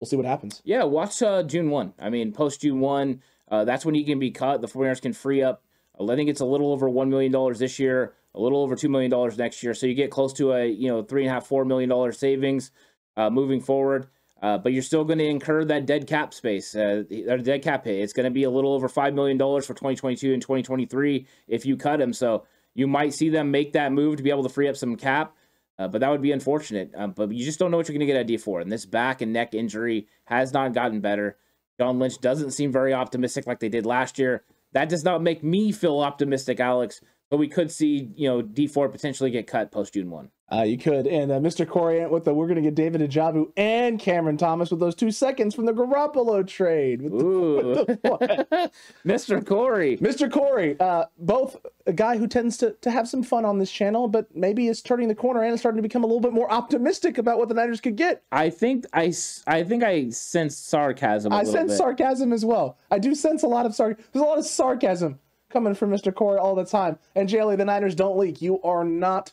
We'll 0.00 0.08
see 0.08 0.16
what 0.16 0.26
happens. 0.26 0.62
Yeah, 0.64 0.84
watch 0.84 1.22
uh, 1.22 1.42
June 1.42 1.68
1. 1.68 1.92
I 1.98 2.08
mean, 2.08 2.32
post 2.32 2.62
June 2.62 2.80
1, 2.80 3.22
uh, 3.50 3.64
that's 3.64 3.84
when 3.84 3.94
he 3.94 4.02
can 4.02 4.18
be 4.18 4.30
cut. 4.30 4.62
The 4.62 4.66
49ers 4.66 5.02
can 5.02 5.12
free 5.12 5.42
up, 5.42 5.62
I 5.98 6.16
think 6.16 6.30
it's 6.30 6.40
a 6.40 6.46
little 6.46 6.72
over 6.72 6.88
$1 6.88 7.08
million 7.08 7.54
this 7.58 7.78
year, 7.78 8.14
a 8.34 8.40
little 8.40 8.62
over 8.62 8.76
$2 8.76 8.88
million 8.88 9.36
next 9.36 9.62
year. 9.62 9.74
So 9.74 9.86
you 9.86 9.94
get 9.94 10.10
close 10.10 10.32
to 10.34 10.52
a, 10.52 10.66
you 10.66 10.88
know, 10.88 11.02
three 11.02 11.22
and 11.22 11.30
a 11.30 11.34
half, 11.34 11.48
$4 11.48 11.66
million 11.66 12.12
savings 12.12 12.70
uh, 13.16 13.30
moving 13.30 13.60
forward. 13.60 14.08
Uh, 14.42 14.56
but 14.56 14.72
you're 14.72 14.82
still 14.82 15.04
going 15.04 15.18
to 15.18 15.26
incur 15.26 15.64
that 15.64 15.84
dead 15.84 16.06
cap 16.06 16.32
space, 16.32 16.74
uh, 16.74 17.02
dead 17.42 17.62
cap 17.62 17.84
hit. 17.84 17.98
It's 18.00 18.14
going 18.14 18.24
to 18.24 18.30
be 18.30 18.44
a 18.44 18.50
little 18.50 18.72
over 18.72 18.88
$5 18.88 19.12
million 19.12 19.38
for 19.38 19.74
2022 19.74 20.32
and 20.32 20.40
2023 20.40 21.26
if 21.46 21.66
you 21.66 21.76
cut 21.76 22.00
him. 22.00 22.14
So 22.14 22.44
you 22.74 22.86
might 22.86 23.12
see 23.12 23.28
them 23.28 23.50
make 23.50 23.74
that 23.74 23.92
move 23.92 24.16
to 24.16 24.22
be 24.22 24.30
able 24.30 24.44
to 24.44 24.48
free 24.48 24.68
up 24.68 24.76
some 24.76 24.96
cap. 24.96 25.34
Uh, 25.78 25.88
but 25.88 26.00
that 26.00 26.10
would 26.10 26.22
be 26.22 26.32
unfortunate. 26.32 26.90
Um, 26.94 27.12
but 27.12 27.32
you 27.32 27.44
just 27.44 27.58
don't 27.58 27.70
know 27.70 27.78
what 27.78 27.88
you're 27.88 27.94
going 27.94 28.06
to 28.06 28.12
get 28.12 28.20
at 28.20 28.26
Dee 28.26 28.36
Ford. 28.36 28.62
And 28.62 28.72
this 28.72 28.86
back 28.86 29.20
and 29.22 29.32
neck 29.32 29.54
injury 29.54 30.08
has 30.24 30.52
not 30.52 30.72
gotten 30.72 31.00
better. 31.00 31.36
John 31.78 31.98
Lynch 31.98 32.20
doesn't 32.20 32.50
seem 32.50 32.70
very 32.70 32.92
optimistic 32.92 33.46
like 33.46 33.60
they 33.60 33.70
did 33.70 33.86
last 33.86 34.18
year. 34.18 34.44
That 34.72 34.88
does 34.88 35.04
not 35.04 35.22
make 35.22 35.42
me 35.42 35.72
feel 35.72 36.00
optimistic, 36.00 36.60
Alex. 36.60 37.00
But 37.30 37.36
we 37.38 37.48
could 37.48 37.70
see, 37.70 38.10
you 38.16 38.28
know, 38.28 38.42
Dee 38.42 38.66
Ford 38.66 38.92
potentially 38.92 39.30
get 39.30 39.46
cut 39.46 39.70
post 39.70 39.94
June 39.94 40.10
1. 40.10 40.30
Uh, 40.52 40.62
you 40.62 40.76
could. 40.76 41.06
And 41.06 41.30
uh, 41.30 41.38
Mr. 41.38 41.66
Corey 41.66 42.04
with 42.08 42.24
the 42.24 42.34
we're 42.34 42.46
going 42.46 42.56
to 42.56 42.62
get 42.62 42.74
David 42.74 43.00
Ojabo 43.08 43.52
and 43.56 44.00
Cameron 44.00 44.36
Thomas 44.36 44.70
with 44.70 44.80
those 44.80 44.96
two 44.96 45.12
seconds 45.12 45.54
from 45.54 45.64
the 45.64 45.72
Garoppolo 45.72 46.44
trade. 46.44 47.02
With 47.02 47.12
Ooh. 47.12 47.62
The, 47.62 48.70
Mr. 49.06 49.46
Corey. 49.46 49.96
Mr. 49.98 50.30
Corey, 50.30 50.76
uh, 50.80 51.04
both 51.18 51.56
a 51.86 51.92
guy 51.92 52.16
who 52.16 52.26
tends 52.26 52.56
to, 52.58 52.72
to 52.80 52.90
have 52.90 53.08
some 53.08 53.22
fun 53.22 53.44
on 53.44 53.58
this 53.58 53.70
channel, 53.70 54.08
but 54.08 54.34
maybe 54.34 54.66
is 54.66 54.82
turning 54.82 55.06
the 55.06 55.14
corner 55.14 55.42
and 55.44 55.54
is 55.54 55.60
starting 55.60 55.78
to 55.78 55.82
become 55.82 56.02
a 56.02 56.06
little 56.06 56.20
bit 56.20 56.32
more 56.32 56.50
optimistic 56.50 57.18
about 57.18 57.38
what 57.38 57.48
the 57.48 57.54
Niners 57.54 57.80
could 57.80 57.96
get. 57.96 58.24
I 58.32 58.50
think 58.50 58.86
I, 58.92 59.14
I 59.46 59.62
think 59.62 59.84
I 59.84 60.10
sense 60.10 60.56
sarcasm. 60.56 61.32
I 61.32 61.44
sense 61.44 61.70
bit. 61.70 61.78
sarcasm 61.78 62.32
as 62.32 62.44
well. 62.44 62.76
I 62.90 62.98
do 62.98 63.14
sense 63.14 63.44
a 63.44 63.48
lot 63.48 63.66
of 63.66 63.74
sarcasm. 63.76 64.04
There's 64.12 64.24
a 64.24 64.26
lot 64.26 64.38
of 64.38 64.46
sarcasm 64.46 65.20
coming 65.50 65.74
from 65.74 65.90
Mr. 65.90 66.14
Corey 66.14 66.38
all 66.38 66.54
the 66.54 66.64
time. 66.64 66.98
And 67.14 67.28
Jaylee, 67.28 67.56
the 67.56 67.64
Niners 67.64 67.94
don't 67.94 68.18
leak. 68.18 68.40
You 68.40 68.62
are 68.62 68.84
not 68.84 69.32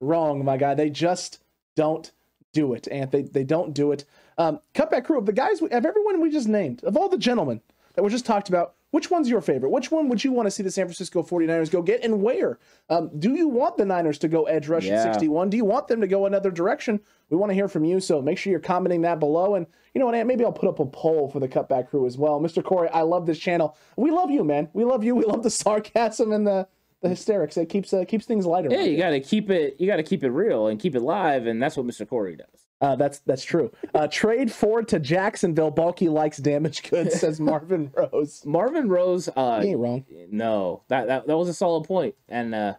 wrong, 0.00 0.44
my 0.44 0.56
guy. 0.56 0.74
They 0.74 0.90
just 0.90 1.42
don't 1.76 2.10
do 2.52 2.72
it, 2.74 2.88
and 2.90 3.10
they, 3.10 3.22
they 3.22 3.44
don't 3.44 3.74
do 3.74 3.92
it. 3.92 4.04
Um, 4.38 4.60
cutback 4.74 5.04
crew 5.04 5.18
of 5.18 5.26
the 5.26 5.32
guys 5.32 5.60
of 5.60 5.70
everyone 5.72 6.20
we 6.20 6.30
just 6.30 6.48
named, 6.48 6.82
of 6.84 6.96
all 6.96 7.08
the 7.08 7.18
gentlemen 7.18 7.60
that 7.94 8.02
we 8.02 8.10
just 8.10 8.26
talked 8.26 8.48
about, 8.48 8.74
which 8.90 9.10
one's 9.10 9.28
your 9.28 9.40
favorite? 9.42 9.70
Which 9.70 9.90
one 9.90 10.08
would 10.08 10.24
you 10.24 10.32
want 10.32 10.46
to 10.46 10.50
see 10.50 10.62
the 10.62 10.70
San 10.70 10.86
Francisco 10.86 11.22
49ers 11.22 11.70
go 11.70 11.82
get 11.82 12.02
and 12.02 12.22
where? 12.22 12.58
Um, 12.88 13.10
do 13.18 13.34
you 13.34 13.46
want 13.46 13.76
the 13.76 13.84
Niners 13.84 14.18
to 14.20 14.28
go 14.28 14.44
edge 14.44 14.68
rush 14.68 14.84
yeah. 14.84 15.02
at 15.02 15.14
61? 15.14 15.50
Do 15.50 15.58
you 15.58 15.64
want 15.64 15.88
them 15.88 16.00
to 16.00 16.06
go 16.06 16.24
another 16.24 16.50
direction? 16.50 17.00
We 17.28 17.36
want 17.36 17.50
to 17.50 17.54
hear 17.54 17.68
from 17.68 17.84
you, 17.84 18.00
so 18.00 18.22
make 18.22 18.38
sure 18.38 18.50
you're 18.50 18.60
commenting 18.60 19.02
that 19.02 19.20
below. 19.20 19.56
And 19.56 19.66
you 19.94 19.98
know 19.98 20.06
what, 20.06 20.26
maybe 20.26 20.44
I'll 20.44 20.52
put 20.52 20.68
up 20.68 20.80
a 20.80 20.86
poll 20.86 21.28
for 21.28 21.38
the 21.38 21.48
cutback 21.48 21.90
crew 21.90 22.06
as 22.06 22.16
well. 22.16 22.40
Mr. 22.40 22.64
Corey, 22.64 22.88
I 22.88 23.02
love 23.02 23.26
this 23.26 23.38
channel. 23.38 23.76
We 23.96 24.10
love 24.10 24.30
you, 24.30 24.42
man. 24.42 24.70
We 24.72 24.84
love 24.84 25.04
you. 25.04 25.14
We 25.14 25.24
love 25.24 25.42
the 25.42 25.50
sarcasm 25.50 26.32
and 26.32 26.46
the 26.46 26.66
the 27.02 27.08
hysterics. 27.08 27.56
It 27.56 27.68
keeps 27.68 27.92
uh, 27.92 28.04
keeps 28.06 28.26
things 28.26 28.46
lighter. 28.46 28.68
Yeah, 28.70 28.82
you 28.82 28.96
got 28.96 29.10
to 29.10 29.20
keep 29.20 29.50
it. 29.50 29.76
You 29.78 29.86
got 29.86 29.96
to 29.96 30.02
keep 30.02 30.24
it 30.24 30.30
real 30.30 30.66
and 30.66 30.80
keep 30.80 30.94
it 30.94 31.00
live, 31.00 31.46
and 31.46 31.62
that's 31.62 31.76
what 31.76 31.86
Mr. 31.86 32.08
Corey 32.08 32.36
does. 32.36 32.66
Uh, 32.80 32.96
that's 32.96 33.20
that's 33.20 33.44
true. 33.44 33.72
Uh, 33.94 34.06
trade 34.06 34.52
Ford 34.52 34.88
to 34.88 34.98
Jacksonville. 35.00 35.72
Baalke 35.72 36.10
likes 36.10 36.38
damaged 36.38 36.90
goods, 36.90 37.18
says 37.18 37.40
Marvin 37.40 37.92
Rose. 37.96 38.44
Marvin 38.46 38.88
Rose. 38.88 39.28
Uh, 39.34 39.60
he 39.60 39.70
ain't 39.70 39.78
wrong. 39.78 40.04
No, 40.30 40.82
that, 40.88 41.08
that 41.08 41.26
that 41.26 41.36
was 41.36 41.48
a 41.48 41.54
solid 41.54 41.84
point, 41.84 42.14
and 42.28 42.54
uh, 42.54 42.74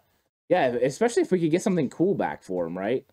yeah, 0.47 0.67
especially 0.67 1.23
if 1.23 1.31
we 1.31 1.39
could 1.39 1.51
get 1.51 1.61
something 1.61 1.89
cool 1.89 2.15
back 2.15 2.43
for 2.43 2.65
him, 2.65 2.77
right? 2.77 3.05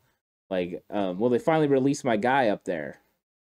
Like, 0.49 0.85
um, 0.91 1.19
will 1.19 1.29
they 1.29 1.41
finally 1.41 1.67
release 1.67 2.05
my 2.05 2.17
guy 2.17 2.49
up 2.49 2.65
there? 2.65 3.01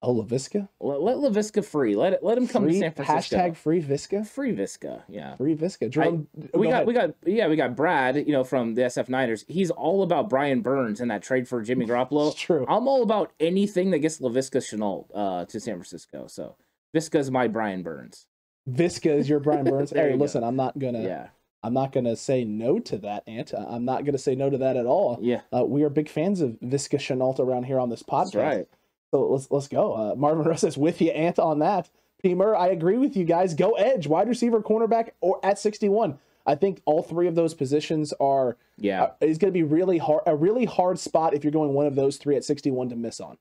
Oh, 0.01 0.14
Laviska? 0.14 0.68
Let, 0.80 1.03
let 1.03 1.16
Laviska 1.16 1.64
free. 1.64 1.96
Let 1.96 2.12
it. 2.12 2.22
Let 2.22 2.38
him 2.38 2.46
come 2.46 2.64
free, 2.64 2.74
to 2.74 2.78
San 2.78 2.92
Francisco. 2.92 3.36
Hashtag 3.36 3.57
free 3.57 3.82
Viska. 3.82 4.26
Free 4.26 4.55
Viska. 4.55 5.03
Yeah. 5.09 5.34
Free 5.36 5.57
Viska. 5.57 5.90
Jerome, 5.90 6.28
I, 6.36 6.57
we 6.57 6.66
go 6.66 6.70
got. 6.70 6.74
Ahead. 6.74 6.86
We 6.86 6.94
got. 6.94 7.11
Yeah, 7.26 7.49
we 7.49 7.57
got 7.57 7.74
Brad. 7.74 8.16
You 8.16 8.32
know, 8.32 8.44
from 8.44 8.74
the 8.74 8.82
SF 8.82 9.09
Niners. 9.09 9.44
He's 9.49 9.72
all 9.72 10.05
about 10.05 10.28
Brian 10.28 10.61
Burns 10.61 11.01
and 11.01 11.11
that 11.11 11.22
trade 11.22 11.49
for 11.49 11.62
Jimmy 11.62 11.84
Garoppolo. 11.86 12.30
It's 12.30 12.40
true. 12.40 12.64
I'm 12.68 12.86
all 12.86 13.03
about 13.03 13.32
anything 13.40 13.90
that 13.90 13.99
gets 13.99 14.20
Laviska 14.20 14.59
Shenault 14.59 15.07
uh, 15.12 15.44
to 15.46 15.59
San 15.59 15.74
Francisco. 15.74 16.28
So 16.28 16.55
Viska's 16.94 17.30
my 17.30 17.49
Brian 17.49 17.82
Burns. 17.82 18.26
Viska 18.70 19.18
is 19.18 19.28
your 19.28 19.40
Brian 19.40 19.64
Burns. 19.64 19.90
hey, 19.94 20.14
listen, 20.14 20.42
go. 20.42 20.46
I'm 20.46 20.57
not 20.57 20.78
gonna. 20.78 21.03
Yeah. 21.03 21.28
I'm 21.64 21.74
not 21.74 21.90
going 21.90 22.05
to 22.05 22.14
say 22.14 22.44
no 22.44 22.78
to 22.78 22.99
that, 22.99 23.24
Ant. 23.26 23.53
I'm 23.53 23.84
not 23.84 24.05
going 24.05 24.12
to 24.12 24.18
say 24.18 24.36
no 24.36 24.49
to 24.49 24.59
that 24.59 24.76
at 24.76 24.86
all. 24.86 25.18
Yeah. 25.20 25.40
Uh, 25.53 25.64
we 25.64 25.82
are 25.82 25.90
big 25.90 26.09
fans 26.09 26.40
of 26.40 26.51
Viska 26.62 26.99
Shenault 26.99 27.40
around 27.40 27.64
here 27.64 27.80
on 27.80 27.90
this 27.90 28.03
podcast. 28.03 28.32
That's 28.32 28.34
right. 28.36 28.68
So 29.11 29.27
let's 29.27 29.51
let's 29.51 29.69
go. 29.69 29.95
Uh, 29.95 30.15
Marvin 30.15 30.45
Rose 30.47 30.65
is 30.65 30.79
with 30.79 31.01
you, 31.01 31.11
Ant, 31.11 31.39
on 31.39 31.59
that. 31.61 31.91
Pemer, 32.23 32.57
I 32.57 32.69
agree 32.69 32.99
with 32.99 33.17
you 33.17 33.25
guys. 33.25 33.55
Go 33.55 33.73
edge, 33.73 34.07
wide 34.07 34.29
receiver, 34.29 34.61
cornerback, 34.61 35.11
or 35.21 35.39
at 35.45 35.59
61. 35.59 36.19
I 36.49 36.55
think 36.55 36.81
all 36.87 37.03
three 37.03 37.29
of 37.29 37.35
those 37.35 37.55
positions 37.55 38.13
are 38.19 38.57
yeah. 38.79 39.03
Uh, 39.03 39.13
is 39.21 39.39
going 39.39 39.53
to 39.53 39.57
be 39.59 39.63
really 39.63 39.99
hard 39.99 40.23
a 40.27 40.35
really 40.35 40.65
hard 40.65 40.99
spot 40.99 41.35
if 41.35 41.45
you're 41.45 41.53
going 41.53 41.75
one 41.75 41.87
of 41.87 41.95
those 41.95 42.17
three 42.17 42.37
at 42.37 42.45
61 42.45 42.89
to 42.89 42.97
miss 42.97 43.21
on. 43.21 43.37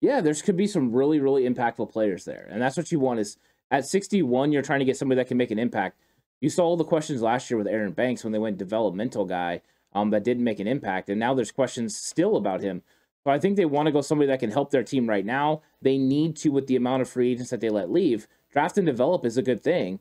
Yeah, 0.00 0.20
there's 0.20 0.42
could 0.42 0.56
be 0.56 0.66
some 0.66 0.92
really 0.92 1.20
really 1.20 1.44
impactful 1.44 1.90
players 1.90 2.24
there, 2.24 2.48
and 2.50 2.60
that's 2.60 2.76
what 2.76 2.90
you 2.90 2.98
want 2.98 3.20
is 3.20 3.36
at 3.70 3.84
61 3.86 4.52
you're 4.52 4.62
trying 4.62 4.78
to 4.78 4.84
get 4.84 4.96
somebody 4.96 5.16
that 5.16 5.28
can 5.28 5.36
make 5.36 5.50
an 5.50 5.58
impact. 5.58 5.98
You 6.40 6.50
saw 6.50 6.64
all 6.64 6.76
the 6.76 6.84
questions 6.84 7.22
last 7.22 7.50
year 7.50 7.58
with 7.58 7.66
Aaron 7.66 7.92
Banks 7.92 8.24
when 8.24 8.32
they 8.32 8.38
went 8.38 8.58
developmental 8.58 9.24
guy 9.24 9.62
um, 9.92 10.10
that 10.10 10.24
didn't 10.24 10.44
make 10.44 10.60
an 10.60 10.66
impact, 10.66 11.10
and 11.10 11.20
now 11.20 11.34
there's 11.34 11.52
questions 11.52 11.96
still 11.96 12.36
about 12.36 12.62
him. 12.62 12.82
So 13.26 13.32
I 13.32 13.40
think 13.40 13.56
they 13.56 13.64
want 13.64 13.86
to 13.86 13.92
go 13.92 14.02
somebody 14.02 14.28
that 14.28 14.38
can 14.38 14.52
help 14.52 14.70
their 14.70 14.84
team 14.84 15.08
right 15.08 15.26
now. 15.26 15.62
They 15.82 15.98
need 15.98 16.36
to 16.36 16.50
with 16.50 16.68
the 16.68 16.76
amount 16.76 17.02
of 17.02 17.08
free 17.08 17.32
agents 17.32 17.50
that 17.50 17.60
they 17.60 17.70
let 17.70 17.90
leave. 17.90 18.28
Draft 18.52 18.78
and 18.78 18.86
develop 18.86 19.24
is 19.24 19.36
a 19.36 19.42
good 19.42 19.64
thing. 19.64 19.98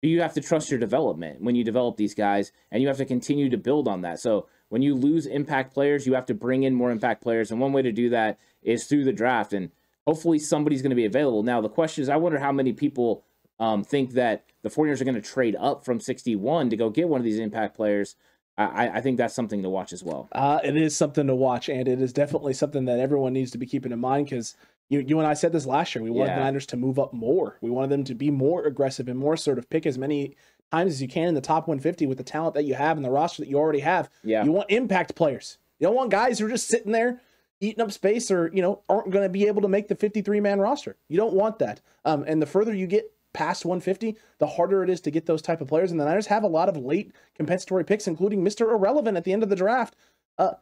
But 0.00 0.10
you 0.10 0.22
have 0.22 0.34
to 0.34 0.40
trust 0.40 0.70
your 0.70 0.78
development 0.78 1.40
when 1.40 1.56
you 1.56 1.64
develop 1.64 1.96
these 1.96 2.14
guys, 2.14 2.52
and 2.70 2.80
you 2.80 2.86
have 2.86 2.98
to 2.98 3.04
continue 3.04 3.50
to 3.50 3.56
build 3.56 3.88
on 3.88 4.02
that. 4.02 4.20
So 4.20 4.46
when 4.68 4.80
you 4.80 4.94
lose 4.94 5.26
impact 5.26 5.74
players, 5.74 6.06
you 6.06 6.14
have 6.14 6.26
to 6.26 6.34
bring 6.34 6.62
in 6.62 6.72
more 6.72 6.92
impact 6.92 7.20
players. 7.20 7.50
And 7.50 7.60
one 7.60 7.72
way 7.72 7.82
to 7.82 7.90
do 7.90 8.10
that 8.10 8.38
is 8.62 8.84
through 8.84 9.02
the 9.02 9.12
draft. 9.12 9.52
And 9.52 9.72
hopefully 10.06 10.38
somebody's 10.38 10.80
going 10.80 10.90
to 10.90 10.94
be 10.94 11.04
available. 11.04 11.42
Now, 11.42 11.60
the 11.60 11.68
question 11.68 12.02
is 12.02 12.08
I 12.08 12.14
wonder 12.14 12.38
how 12.38 12.52
many 12.52 12.72
people 12.72 13.24
um, 13.58 13.82
think 13.82 14.12
that 14.12 14.44
the 14.62 14.70
49ers 14.70 15.00
are 15.00 15.04
going 15.04 15.16
to 15.16 15.20
trade 15.20 15.56
up 15.58 15.84
from 15.84 15.98
61 15.98 16.70
to 16.70 16.76
go 16.76 16.90
get 16.90 17.08
one 17.08 17.20
of 17.20 17.24
these 17.24 17.40
impact 17.40 17.74
players 17.74 18.14
I, 18.58 18.88
I 18.96 19.00
think 19.00 19.18
that's 19.18 19.34
something 19.34 19.62
to 19.62 19.68
watch 19.68 19.92
as 19.92 20.02
well. 20.02 20.28
Uh, 20.32 20.58
it 20.64 20.76
is 20.76 20.96
something 20.96 21.28
to 21.28 21.34
watch, 21.34 21.68
and 21.68 21.86
it 21.86 22.02
is 22.02 22.12
definitely 22.12 22.54
something 22.54 22.86
that 22.86 22.98
everyone 22.98 23.32
needs 23.32 23.52
to 23.52 23.58
be 23.58 23.66
keeping 23.66 23.92
in 23.92 24.00
mind 24.00 24.26
because 24.26 24.56
you, 24.88 25.04
you 25.06 25.18
and 25.18 25.28
I 25.28 25.34
said 25.34 25.52
this 25.52 25.64
last 25.64 25.94
year. 25.94 26.02
We 26.02 26.10
wanted 26.10 26.30
yeah. 26.30 26.38
the 26.38 26.44
Niners 26.44 26.66
to 26.66 26.76
move 26.76 26.98
up 26.98 27.12
more. 27.12 27.56
We 27.60 27.70
wanted 27.70 27.90
them 27.90 28.04
to 28.04 28.14
be 28.14 28.30
more 28.30 28.64
aggressive 28.64 29.06
and 29.06 29.18
more 29.18 29.36
sort 29.36 29.58
of 29.58 29.70
pick 29.70 29.86
as 29.86 29.96
many 29.96 30.34
times 30.72 30.94
as 30.94 31.02
you 31.02 31.08
can 31.08 31.28
in 31.28 31.34
the 31.34 31.40
top 31.40 31.68
150 31.68 32.06
with 32.06 32.18
the 32.18 32.24
talent 32.24 32.54
that 32.54 32.64
you 32.64 32.74
have 32.74 32.96
and 32.96 33.04
the 33.04 33.10
roster 33.10 33.42
that 33.42 33.48
you 33.48 33.56
already 33.56 33.80
have. 33.80 34.10
Yeah. 34.24 34.44
You 34.44 34.52
want 34.52 34.70
impact 34.70 35.14
players. 35.14 35.58
You 35.78 35.86
don't 35.86 35.96
want 35.96 36.10
guys 36.10 36.38
who 36.38 36.46
are 36.46 36.50
just 36.50 36.68
sitting 36.68 36.92
there 36.92 37.20
eating 37.60 37.82
up 37.82 37.92
space 37.92 38.30
or, 38.30 38.50
you 38.52 38.62
know, 38.62 38.82
aren't 38.88 39.10
going 39.10 39.24
to 39.24 39.28
be 39.28 39.46
able 39.46 39.62
to 39.62 39.68
make 39.68 39.88
the 39.88 39.94
53 39.94 40.40
man 40.40 40.60
roster. 40.60 40.96
You 41.08 41.16
don't 41.16 41.34
want 41.34 41.58
that. 41.60 41.80
Um, 42.04 42.24
and 42.26 42.40
the 42.40 42.46
further 42.46 42.74
you 42.74 42.86
get 42.86 43.12
past 43.32 43.64
150, 43.64 44.16
the 44.38 44.46
harder 44.46 44.82
it 44.82 44.90
is 44.90 45.00
to 45.02 45.10
get 45.10 45.26
those 45.26 45.42
type 45.42 45.60
of 45.60 45.68
players. 45.68 45.90
And 45.90 46.00
the 46.00 46.04
Niners 46.04 46.26
have 46.26 46.42
a 46.42 46.48
lot 46.48 46.68
of 46.68 46.76
late 46.76 47.12
compensatory 47.36 47.84
picks, 47.84 48.06
including 48.06 48.44
Mr. 48.44 48.70
Irrelevant 48.72 49.16
at 49.16 49.24
the 49.24 49.32
end 49.32 49.42
of 49.42 49.48
the 49.48 49.56
draft. 49.56 49.94
Uh, 50.38 50.54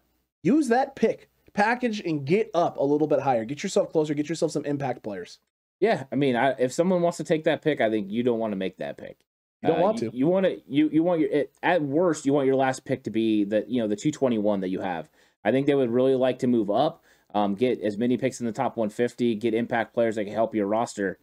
use 0.42 0.68
that 0.68 0.96
pick, 0.96 1.30
package, 1.52 2.00
and 2.00 2.24
get 2.24 2.50
up 2.54 2.76
a 2.76 2.84
little 2.84 3.06
bit 3.06 3.20
higher. 3.20 3.44
Get 3.44 3.62
yourself 3.62 3.90
closer. 3.90 4.14
Get 4.14 4.28
yourself 4.28 4.52
some 4.52 4.64
impact 4.64 5.02
players. 5.02 5.38
Yeah, 5.80 6.04
I 6.10 6.16
mean, 6.16 6.36
I, 6.36 6.54
if 6.58 6.72
someone 6.72 7.02
wants 7.02 7.18
to 7.18 7.24
take 7.24 7.44
that 7.44 7.62
pick, 7.62 7.80
I 7.80 7.90
think 7.90 8.10
you 8.10 8.22
don't 8.22 8.38
want 8.38 8.52
to 8.52 8.56
make 8.56 8.78
that 8.78 8.96
pick. 8.96 9.18
You 9.62 9.68
don't 9.68 9.78
uh, 9.78 9.82
want 9.82 9.98
to. 9.98 10.04
You, 10.06 10.10
you, 10.14 10.26
want 10.26 10.46
to. 10.46 10.60
You 10.68 10.88
you 10.90 11.02
want 11.02 11.20
your 11.20 11.30
it, 11.30 11.52
at 11.62 11.82
worst 11.82 12.26
you 12.26 12.32
want 12.32 12.46
your 12.46 12.56
last 12.56 12.84
pick 12.84 13.04
to 13.04 13.10
be 13.10 13.44
the 13.44 13.64
you 13.68 13.80
know 13.80 13.88
the 13.88 13.96
two 13.96 14.10
twenty 14.10 14.38
one 14.38 14.60
that 14.60 14.68
you 14.68 14.80
have. 14.80 15.10
I 15.44 15.50
think 15.50 15.66
they 15.66 15.74
would 15.74 15.90
really 15.90 16.14
like 16.14 16.40
to 16.40 16.46
move 16.46 16.70
up, 16.70 17.04
um, 17.34 17.54
get 17.54 17.80
as 17.80 17.96
many 17.96 18.16
picks 18.16 18.40
in 18.40 18.46
the 18.46 18.52
top 18.52 18.76
one 18.76 18.90
fifty, 18.90 19.34
get 19.34 19.54
impact 19.54 19.94
players 19.94 20.16
that 20.16 20.24
can 20.24 20.32
help 20.32 20.54
your 20.54 20.66
roster. 20.66 21.18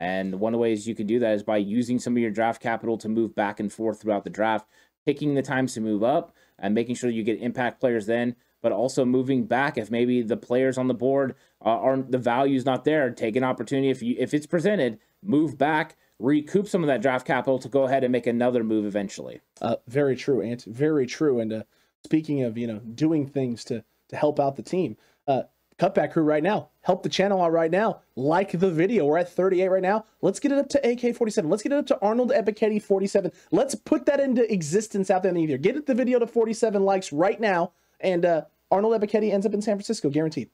And 0.00 0.40
one 0.40 0.54
of 0.54 0.58
the 0.58 0.62
ways 0.62 0.86
you 0.86 0.94
can 0.94 1.06
do 1.06 1.18
that 1.18 1.34
is 1.34 1.42
by 1.42 1.56
using 1.56 1.98
some 1.98 2.14
of 2.14 2.22
your 2.22 2.30
draft 2.30 2.62
capital 2.62 2.96
to 2.98 3.08
move 3.08 3.34
back 3.34 3.58
and 3.58 3.72
forth 3.72 4.00
throughout 4.00 4.24
the 4.24 4.30
draft, 4.30 4.66
picking 5.04 5.34
the 5.34 5.42
times 5.42 5.74
to 5.74 5.80
move 5.80 6.04
up 6.04 6.32
and 6.58 6.74
making 6.74 6.94
sure 6.94 7.10
you 7.10 7.22
get 7.22 7.40
impact 7.40 7.80
players 7.80 8.06
then, 8.06 8.36
but 8.62 8.72
also 8.72 9.04
moving 9.04 9.44
back 9.44 9.76
if 9.78 9.90
maybe 9.90 10.22
the 10.22 10.36
players 10.36 10.78
on 10.78 10.88
the 10.88 10.94
board 10.94 11.34
uh, 11.64 11.68
aren't 11.70 12.12
the 12.12 12.18
value's 12.18 12.64
not 12.64 12.84
there. 12.84 13.10
Take 13.10 13.36
an 13.36 13.44
opportunity 13.44 13.90
if 13.90 14.02
you 14.02 14.14
if 14.18 14.34
it's 14.34 14.46
presented, 14.46 14.98
move 15.22 15.58
back, 15.58 15.96
recoup 16.18 16.68
some 16.68 16.82
of 16.82 16.88
that 16.88 17.02
draft 17.02 17.26
capital 17.26 17.58
to 17.58 17.68
go 17.68 17.84
ahead 17.84 18.04
and 18.04 18.12
make 18.12 18.26
another 18.26 18.64
move 18.64 18.84
eventually. 18.84 19.40
Uh, 19.60 19.76
very 19.86 20.16
true, 20.16 20.42
Ant. 20.42 20.64
Very 20.64 21.06
true. 21.06 21.40
And 21.40 21.52
uh, 21.52 21.62
speaking 22.04 22.42
of 22.42 22.58
you 22.58 22.66
know 22.66 22.78
doing 22.78 23.26
things 23.26 23.64
to 23.64 23.84
to 24.08 24.16
help 24.16 24.40
out 24.40 24.56
the 24.56 24.62
team, 24.62 24.96
uh, 25.26 25.42
cutback 25.78 26.12
crew 26.12 26.22
right 26.22 26.42
now, 26.42 26.70
help 26.82 27.02
the 27.02 27.08
channel 27.08 27.42
out 27.42 27.52
right 27.52 27.70
now. 27.70 28.00
Like 28.16 28.58
the 28.58 28.70
video. 28.70 29.06
We're 29.06 29.18
at 29.18 29.28
38 29.28 29.68
right 29.68 29.82
now. 29.82 30.04
Let's 30.20 30.40
get 30.40 30.52
it 30.52 30.58
up 30.58 30.68
to 30.70 30.80
AK47. 30.80 31.48
Let's 31.48 31.62
get 31.62 31.72
it 31.72 31.78
up 31.78 31.86
to 31.86 31.98
Arnold 32.00 32.30
Ebiketie 32.30 32.82
47. 32.82 33.30
Let's 33.52 33.74
put 33.74 34.06
that 34.06 34.20
into 34.20 34.50
existence 34.52 35.10
out 35.10 35.22
there 35.22 35.30
in 35.30 35.36
the 35.36 35.42
ether. 35.42 35.58
Get 35.58 35.86
the 35.86 35.94
video 35.94 36.18
to 36.18 36.26
47 36.26 36.82
likes 36.82 37.12
right 37.12 37.40
now, 37.40 37.72
and 38.00 38.24
uh, 38.24 38.42
Arnold 38.70 39.00
Ebiketie 39.00 39.32
ends 39.32 39.46
up 39.46 39.54
in 39.54 39.62
San 39.62 39.76
Francisco, 39.76 40.10
guaranteed. 40.10 40.50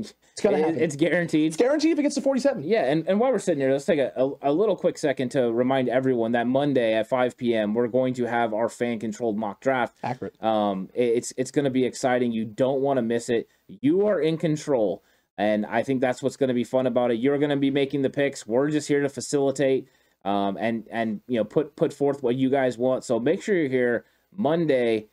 It's 0.00 0.42
gonna 0.42 0.58
happen. 0.58 0.78
It's 0.78 0.96
guaranteed. 0.96 1.48
It's 1.48 1.56
guaranteed 1.56 1.92
if 1.92 1.98
it 1.98 2.02
gets 2.02 2.14
to 2.16 2.20
47. 2.20 2.62
Yeah, 2.62 2.84
and, 2.84 3.06
and 3.08 3.20
while 3.20 3.32
we're 3.32 3.38
sitting 3.38 3.60
here, 3.60 3.72
let's 3.72 3.84
take 3.84 3.98
a, 3.98 4.12
a, 4.16 4.50
a, 4.50 4.52
little 4.52 4.76
quick 4.76 4.98
second 4.98 5.30
to 5.30 5.52
remind 5.52 5.88
everyone 5.88 6.32
that 6.32 6.46
Monday 6.46 6.94
at 6.94 7.08
5 7.08 7.36
p.m. 7.36 7.74
we're 7.74 7.88
going 7.88 8.14
to 8.14 8.24
have 8.24 8.52
our 8.52 8.68
fan 8.68 8.98
controlled 8.98 9.38
mock 9.38 9.60
draft. 9.60 9.96
Accurate. 10.02 10.42
Um, 10.42 10.88
it's 10.94 11.32
it's 11.36 11.50
going 11.50 11.64
to 11.64 11.70
be 11.70 11.84
exciting. 11.84 12.32
You 12.32 12.44
don't 12.44 12.80
want 12.80 12.98
to 12.98 13.02
miss 13.02 13.28
it. 13.28 13.48
You 13.68 14.06
are 14.06 14.20
in 14.20 14.38
control, 14.38 15.02
and 15.38 15.64
I 15.66 15.82
think 15.82 16.00
that's 16.00 16.22
what's 16.22 16.36
going 16.36 16.48
to 16.48 16.54
be 16.54 16.64
fun 16.64 16.86
about 16.86 17.10
it. 17.10 17.18
You're 17.18 17.38
going 17.38 17.50
to 17.50 17.56
be 17.56 17.70
making 17.70 18.02
the 18.02 18.10
picks. 18.10 18.46
We're 18.46 18.70
just 18.70 18.88
here 18.88 19.02
to 19.02 19.08
facilitate, 19.08 19.88
um, 20.24 20.56
and 20.58 20.86
and 20.90 21.20
you 21.28 21.38
know 21.38 21.44
put 21.44 21.76
put 21.76 21.92
forth 21.92 22.22
what 22.22 22.36
you 22.36 22.50
guys 22.50 22.76
want. 22.76 23.04
So 23.04 23.18
make 23.18 23.42
sure 23.42 23.56
you're 23.56 23.68
here 23.68 24.04
Monday 24.34 25.08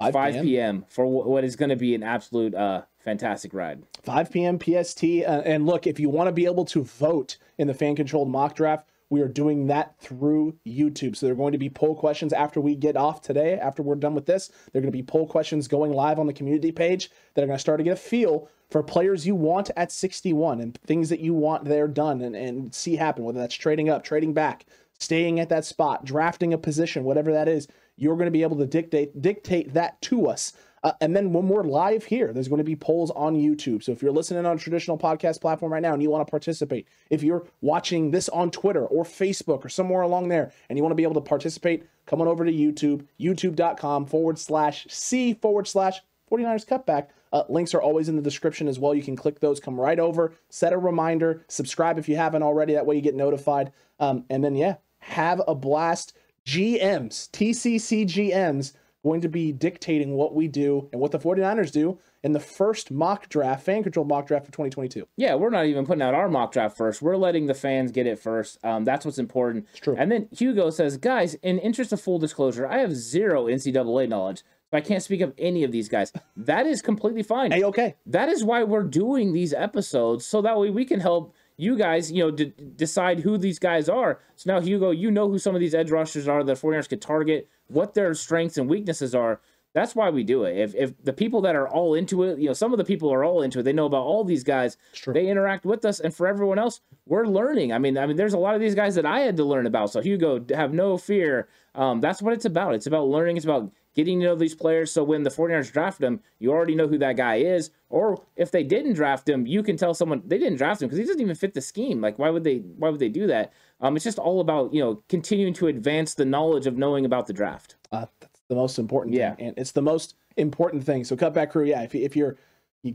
5 0.00 0.12
5 0.12 0.32
p.m. 0.32 0.44
p.m. 0.44 0.84
for 0.88 1.06
what 1.06 1.44
is 1.44 1.56
going 1.56 1.68
to 1.70 1.76
be 1.76 1.94
an 1.94 2.02
absolute 2.02 2.54
uh, 2.54 2.82
fantastic 3.04 3.52
ride. 3.52 3.82
5 4.02 4.30
p.m. 4.30 4.58
PST. 4.58 5.04
Uh, 5.04 5.42
and 5.44 5.66
look, 5.66 5.86
if 5.86 5.98
you 5.98 6.08
want 6.08 6.28
to 6.28 6.32
be 6.32 6.44
able 6.44 6.64
to 6.66 6.82
vote 6.82 7.36
in 7.58 7.66
the 7.66 7.74
fan 7.74 7.96
controlled 7.96 8.28
mock 8.28 8.54
draft, 8.54 8.88
we 9.10 9.20
are 9.20 9.28
doing 9.28 9.66
that 9.66 9.98
through 9.98 10.56
YouTube. 10.66 11.16
So 11.16 11.26
there 11.26 11.34
are 11.34 11.36
going 11.36 11.52
to 11.52 11.58
be 11.58 11.68
poll 11.68 11.94
questions 11.94 12.32
after 12.32 12.60
we 12.60 12.74
get 12.74 12.96
off 12.96 13.20
today, 13.20 13.58
after 13.58 13.82
we're 13.82 13.96
done 13.96 14.14
with 14.14 14.24
this. 14.24 14.48
There 14.48 14.80
are 14.80 14.82
going 14.82 14.92
to 14.92 14.96
be 14.96 15.02
poll 15.02 15.26
questions 15.26 15.68
going 15.68 15.92
live 15.92 16.18
on 16.18 16.26
the 16.26 16.32
community 16.32 16.72
page 16.72 17.10
that 17.34 17.42
are 17.42 17.46
going 17.46 17.58
to 17.58 17.60
start 17.60 17.78
to 17.78 17.84
get 17.84 17.92
a 17.92 17.96
feel 17.96 18.48
for 18.70 18.82
players 18.82 19.26
you 19.26 19.34
want 19.34 19.70
at 19.76 19.92
61 19.92 20.60
and 20.60 20.78
things 20.86 21.10
that 21.10 21.20
you 21.20 21.34
want 21.34 21.66
there 21.66 21.88
done 21.88 22.22
and, 22.22 22.34
and 22.34 22.74
see 22.74 22.96
happen, 22.96 23.24
whether 23.24 23.38
that's 23.38 23.54
trading 23.54 23.90
up, 23.90 24.02
trading 24.02 24.32
back, 24.32 24.64
staying 24.98 25.40
at 25.40 25.50
that 25.50 25.66
spot, 25.66 26.06
drafting 26.06 26.54
a 26.54 26.58
position, 26.58 27.04
whatever 27.04 27.32
that 27.32 27.48
is 27.48 27.68
you're 27.96 28.16
going 28.16 28.26
to 28.26 28.32
be 28.32 28.42
able 28.42 28.56
to 28.56 28.66
dictate 28.66 29.20
dictate 29.20 29.74
that 29.74 30.00
to 30.02 30.26
us. 30.26 30.52
Uh, 30.84 30.92
and 31.00 31.14
then 31.14 31.32
when 31.32 31.48
we're 31.48 31.62
live 31.62 32.04
here, 32.04 32.32
there's 32.32 32.48
going 32.48 32.58
to 32.58 32.64
be 32.64 32.74
polls 32.74 33.10
on 33.12 33.36
YouTube. 33.36 33.82
So 33.82 33.92
if 33.92 34.02
you're 34.02 34.12
listening 34.12 34.44
on 34.44 34.56
a 34.56 34.58
traditional 34.58 34.98
podcast 34.98 35.40
platform 35.40 35.72
right 35.72 35.82
now 35.82 35.92
and 35.92 36.02
you 36.02 36.10
want 36.10 36.26
to 36.26 36.30
participate, 36.30 36.88
if 37.08 37.22
you're 37.22 37.46
watching 37.60 38.10
this 38.10 38.28
on 38.30 38.50
Twitter 38.50 38.84
or 38.84 39.04
Facebook 39.04 39.64
or 39.64 39.68
somewhere 39.68 40.02
along 40.02 40.28
there 40.28 40.52
and 40.68 40.76
you 40.76 40.82
want 40.82 40.90
to 40.90 40.96
be 40.96 41.04
able 41.04 41.14
to 41.14 41.20
participate, 41.20 41.84
come 42.06 42.20
on 42.20 42.26
over 42.26 42.44
to 42.44 42.52
YouTube, 42.52 43.06
youtube.com 43.20 44.06
forward 44.06 44.38
slash 44.38 44.86
C 44.90 45.34
forward 45.34 45.68
slash 45.68 46.00
49ers 46.30 46.66
cutback. 46.66 47.08
Uh, 47.32 47.44
links 47.48 47.74
are 47.74 47.80
always 47.80 48.08
in 48.08 48.16
the 48.16 48.22
description 48.22 48.66
as 48.66 48.78
well. 48.78 48.94
You 48.94 49.02
can 49.02 49.16
click 49.16 49.40
those, 49.40 49.60
come 49.60 49.80
right 49.80 49.98
over, 49.98 50.34
set 50.48 50.72
a 50.72 50.78
reminder, 50.78 51.44
subscribe 51.48 51.98
if 51.98 52.08
you 52.08 52.16
haven't 52.16 52.42
already. 52.42 52.74
That 52.74 52.86
way 52.86 52.96
you 52.96 53.02
get 53.02 53.14
notified. 53.14 53.72
Um, 54.00 54.24
and 54.28 54.42
then, 54.42 54.54
yeah, 54.54 54.76
have 54.98 55.40
a 55.46 55.54
blast. 55.54 56.14
GMs, 56.44 57.30
TCC 57.30 58.04
GMs, 58.04 58.72
going 59.02 59.20
to 59.20 59.28
be 59.28 59.52
dictating 59.52 60.14
what 60.14 60.34
we 60.34 60.48
do 60.48 60.88
and 60.92 61.00
what 61.00 61.10
the 61.10 61.18
49ers 61.18 61.72
do 61.72 61.98
in 62.22 62.32
the 62.32 62.40
first 62.40 62.90
mock 62.90 63.28
draft, 63.28 63.64
fan 63.64 63.82
control 63.82 64.04
mock 64.04 64.26
draft 64.26 64.46
for 64.46 64.52
2022. 64.52 65.06
Yeah, 65.16 65.34
we're 65.34 65.50
not 65.50 65.66
even 65.66 65.84
putting 65.84 66.02
out 66.02 66.14
our 66.14 66.28
mock 66.28 66.52
draft 66.52 66.76
first. 66.76 67.02
We're 67.02 67.16
letting 67.16 67.46
the 67.46 67.54
fans 67.54 67.90
get 67.90 68.06
it 68.06 68.18
first. 68.18 68.58
Um, 68.64 68.84
that's 68.84 69.04
what's 69.04 69.18
important. 69.18 69.66
It's 69.70 69.80
true. 69.80 69.96
And 69.98 70.10
then 70.10 70.28
Hugo 70.30 70.70
says, 70.70 70.96
guys, 70.96 71.34
in 71.34 71.58
interest 71.58 71.92
of 71.92 72.00
full 72.00 72.18
disclosure, 72.18 72.66
I 72.66 72.78
have 72.78 72.94
zero 72.94 73.46
NCAA 73.46 74.08
knowledge. 74.08 74.42
So 74.70 74.78
I 74.78 74.80
can't 74.80 75.02
speak 75.02 75.20
of 75.20 75.34
any 75.36 75.64
of 75.64 75.72
these 75.72 75.88
guys. 75.88 76.12
That 76.36 76.66
is 76.66 76.80
completely 76.80 77.22
fine. 77.22 77.50
Hey, 77.50 77.62
okay. 77.64 77.96
That 78.06 78.30
is 78.30 78.42
why 78.42 78.62
we're 78.62 78.84
doing 78.84 79.32
these 79.32 79.52
episodes 79.52 80.24
so 80.24 80.40
that 80.42 80.58
way 80.58 80.70
we 80.70 80.84
can 80.86 81.00
help 81.00 81.34
you 81.58 81.76
guys, 81.76 82.10
you 82.10 82.24
know, 82.24 82.30
d- 82.30 82.54
decide 82.76 83.20
who 83.20 83.36
these 83.36 83.58
guys 83.58 83.88
are. 83.88 84.20
So 84.36 84.52
now, 84.52 84.60
Hugo, 84.60 84.90
you 84.90 85.10
know 85.10 85.28
who 85.28 85.38
some 85.38 85.54
of 85.54 85.60
these 85.60 85.74
edge 85.74 85.90
rushers 85.90 86.26
are 86.26 86.42
that 86.42 86.56
49ers 86.56 86.88
could 86.88 87.02
target, 87.02 87.48
what 87.72 87.94
their 87.94 88.14
strengths 88.14 88.58
and 88.58 88.68
weaknesses 88.68 89.14
are. 89.14 89.40
That's 89.74 89.94
why 89.94 90.10
we 90.10 90.22
do 90.22 90.44
it. 90.44 90.58
If, 90.58 90.74
if 90.74 91.02
the 91.02 91.14
people 91.14 91.40
that 91.42 91.56
are 91.56 91.66
all 91.66 91.94
into 91.94 92.24
it, 92.24 92.38
you 92.38 92.46
know, 92.46 92.52
some 92.52 92.74
of 92.74 92.78
the 92.78 92.84
people 92.84 93.10
are 93.10 93.24
all 93.24 93.40
into 93.40 93.60
it. 93.60 93.62
They 93.62 93.72
know 93.72 93.86
about 93.86 94.02
all 94.02 94.22
these 94.22 94.44
guys. 94.44 94.76
They 95.14 95.28
interact 95.28 95.64
with 95.64 95.86
us, 95.86 95.98
and 95.98 96.14
for 96.14 96.26
everyone 96.26 96.58
else, 96.58 96.82
we're 97.06 97.24
learning. 97.24 97.72
I 97.72 97.78
mean, 97.78 97.96
I 97.96 98.06
mean, 98.06 98.16
there's 98.16 98.34
a 98.34 98.38
lot 98.38 98.54
of 98.54 98.60
these 98.60 98.74
guys 98.74 98.94
that 98.96 99.06
I 99.06 99.20
had 99.20 99.38
to 99.38 99.44
learn 99.44 99.66
about. 99.66 99.90
So 99.90 100.02
Hugo, 100.02 100.44
have 100.54 100.74
no 100.74 100.98
fear. 100.98 101.48
Um, 101.74 102.02
that's 102.02 102.20
what 102.20 102.34
it's 102.34 102.44
about. 102.44 102.74
It's 102.74 102.86
about 102.86 103.08
learning. 103.08 103.38
It's 103.38 103.46
about 103.46 103.72
getting 103.94 104.20
to 104.20 104.26
know 104.26 104.34
these 104.34 104.54
players 104.54 104.90
so 104.90 105.04
when 105.04 105.22
the 105.22 105.30
49ers 105.30 105.72
draft 105.72 106.00
them, 106.00 106.20
you 106.38 106.50
already 106.50 106.74
know 106.74 106.88
who 106.88 106.98
that 106.98 107.16
guy 107.16 107.36
is. 107.36 107.70
Or 107.90 108.22
if 108.36 108.50
they 108.50 108.64
didn't 108.64 108.94
draft 108.94 109.28
him, 109.28 109.46
you 109.46 109.62
can 109.62 109.76
tell 109.76 109.94
someone 109.94 110.22
they 110.26 110.38
didn't 110.38 110.56
draft 110.56 110.82
him 110.82 110.88
because 110.88 110.98
he 110.98 111.04
doesn't 111.04 111.20
even 111.20 111.34
fit 111.34 111.54
the 111.54 111.60
scheme. 111.60 112.00
Like 112.00 112.18
why 112.18 112.30
would 112.30 112.44
they 112.44 112.58
why 112.58 112.88
would 112.88 113.00
they 113.00 113.08
do 113.08 113.26
that? 113.26 113.52
Um, 113.82 113.96
it's 113.96 114.04
just 114.04 114.18
all 114.18 114.40
about, 114.40 114.72
you 114.72 114.80
know, 114.80 115.02
continuing 115.08 115.52
to 115.54 115.66
advance 115.66 116.14
the 116.14 116.24
knowledge 116.24 116.66
of 116.66 116.78
knowing 116.78 117.04
about 117.04 117.26
the 117.26 117.32
draft. 117.32 117.76
Uh, 117.90 118.06
that's 118.20 118.40
the 118.48 118.54
most 118.54 118.78
important 118.78 119.14
yeah. 119.14 119.34
thing. 119.34 119.48
And 119.48 119.58
it's 119.58 119.72
the 119.72 119.82
most 119.82 120.14
important 120.36 120.84
thing. 120.84 121.04
So 121.04 121.16
cutback 121.16 121.50
crew, 121.50 121.64
yeah, 121.64 121.82
if, 121.82 121.94
if 121.94 122.16
you're 122.16 122.36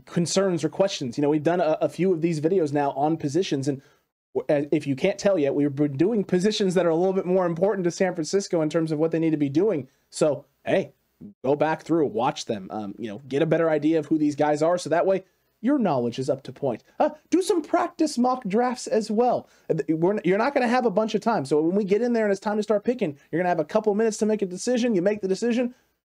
concerns 0.06 0.64
or 0.64 0.68
questions, 0.68 1.16
you 1.16 1.22
know, 1.22 1.28
we've 1.28 1.42
done 1.42 1.60
a, 1.60 1.78
a 1.80 1.88
few 1.88 2.12
of 2.12 2.22
these 2.22 2.40
videos 2.40 2.72
now 2.72 2.90
on 2.92 3.16
positions 3.16 3.68
and 3.68 3.80
if 4.48 4.86
you 4.86 4.94
can't 4.94 5.18
tell 5.18 5.38
yet, 5.38 5.54
we've 5.54 5.74
been 5.74 5.96
doing 5.96 6.24
positions 6.24 6.74
that 6.74 6.86
are 6.86 6.90
a 6.90 6.94
little 6.94 7.12
bit 7.12 7.26
more 7.26 7.46
important 7.46 7.84
to 7.84 7.90
San 7.90 8.14
Francisco 8.14 8.60
in 8.60 8.70
terms 8.70 8.92
of 8.92 8.98
what 8.98 9.10
they 9.10 9.18
need 9.18 9.30
to 9.30 9.36
be 9.36 9.48
doing. 9.48 9.88
So, 10.10 10.44
hey, 10.64 10.92
go 11.44 11.56
back 11.56 11.82
through, 11.82 12.06
watch 12.06 12.44
them, 12.44 12.68
um, 12.70 12.94
you 12.98 13.08
know, 13.08 13.20
get 13.26 13.42
a 13.42 13.46
better 13.46 13.70
idea 13.70 13.98
of 13.98 14.06
who 14.06 14.18
these 14.18 14.36
guys 14.36 14.62
are. 14.62 14.78
So 14.78 14.90
that 14.90 15.06
way, 15.06 15.24
your 15.60 15.78
knowledge 15.78 16.18
is 16.18 16.30
up 16.30 16.42
to 16.44 16.52
point. 16.52 16.84
Uh, 16.98 17.10
do 17.30 17.42
some 17.42 17.62
practice 17.62 18.16
mock 18.18 18.44
drafts 18.44 18.86
as 18.86 19.10
well. 19.10 19.48
We're, 19.88 20.20
you're 20.24 20.38
not 20.38 20.54
going 20.54 20.62
to 20.62 20.68
have 20.68 20.86
a 20.86 20.90
bunch 20.90 21.14
of 21.14 21.20
time. 21.20 21.44
So 21.44 21.60
when 21.60 21.74
we 21.74 21.84
get 21.84 22.02
in 22.02 22.12
there 22.12 22.24
and 22.24 22.32
it's 22.32 22.40
time 22.40 22.56
to 22.56 22.62
start 22.62 22.84
picking, 22.84 23.18
you're 23.30 23.38
going 23.38 23.46
to 23.46 23.50
have 23.50 23.60
a 23.60 23.64
couple 23.64 23.94
minutes 23.94 24.18
to 24.18 24.26
make 24.26 24.42
a 24.42 24.46
decision. 24.46 24.94
You 24.94 25.02
make 25.02 25.20
the 25.20 25.28
decision 25.28 25.74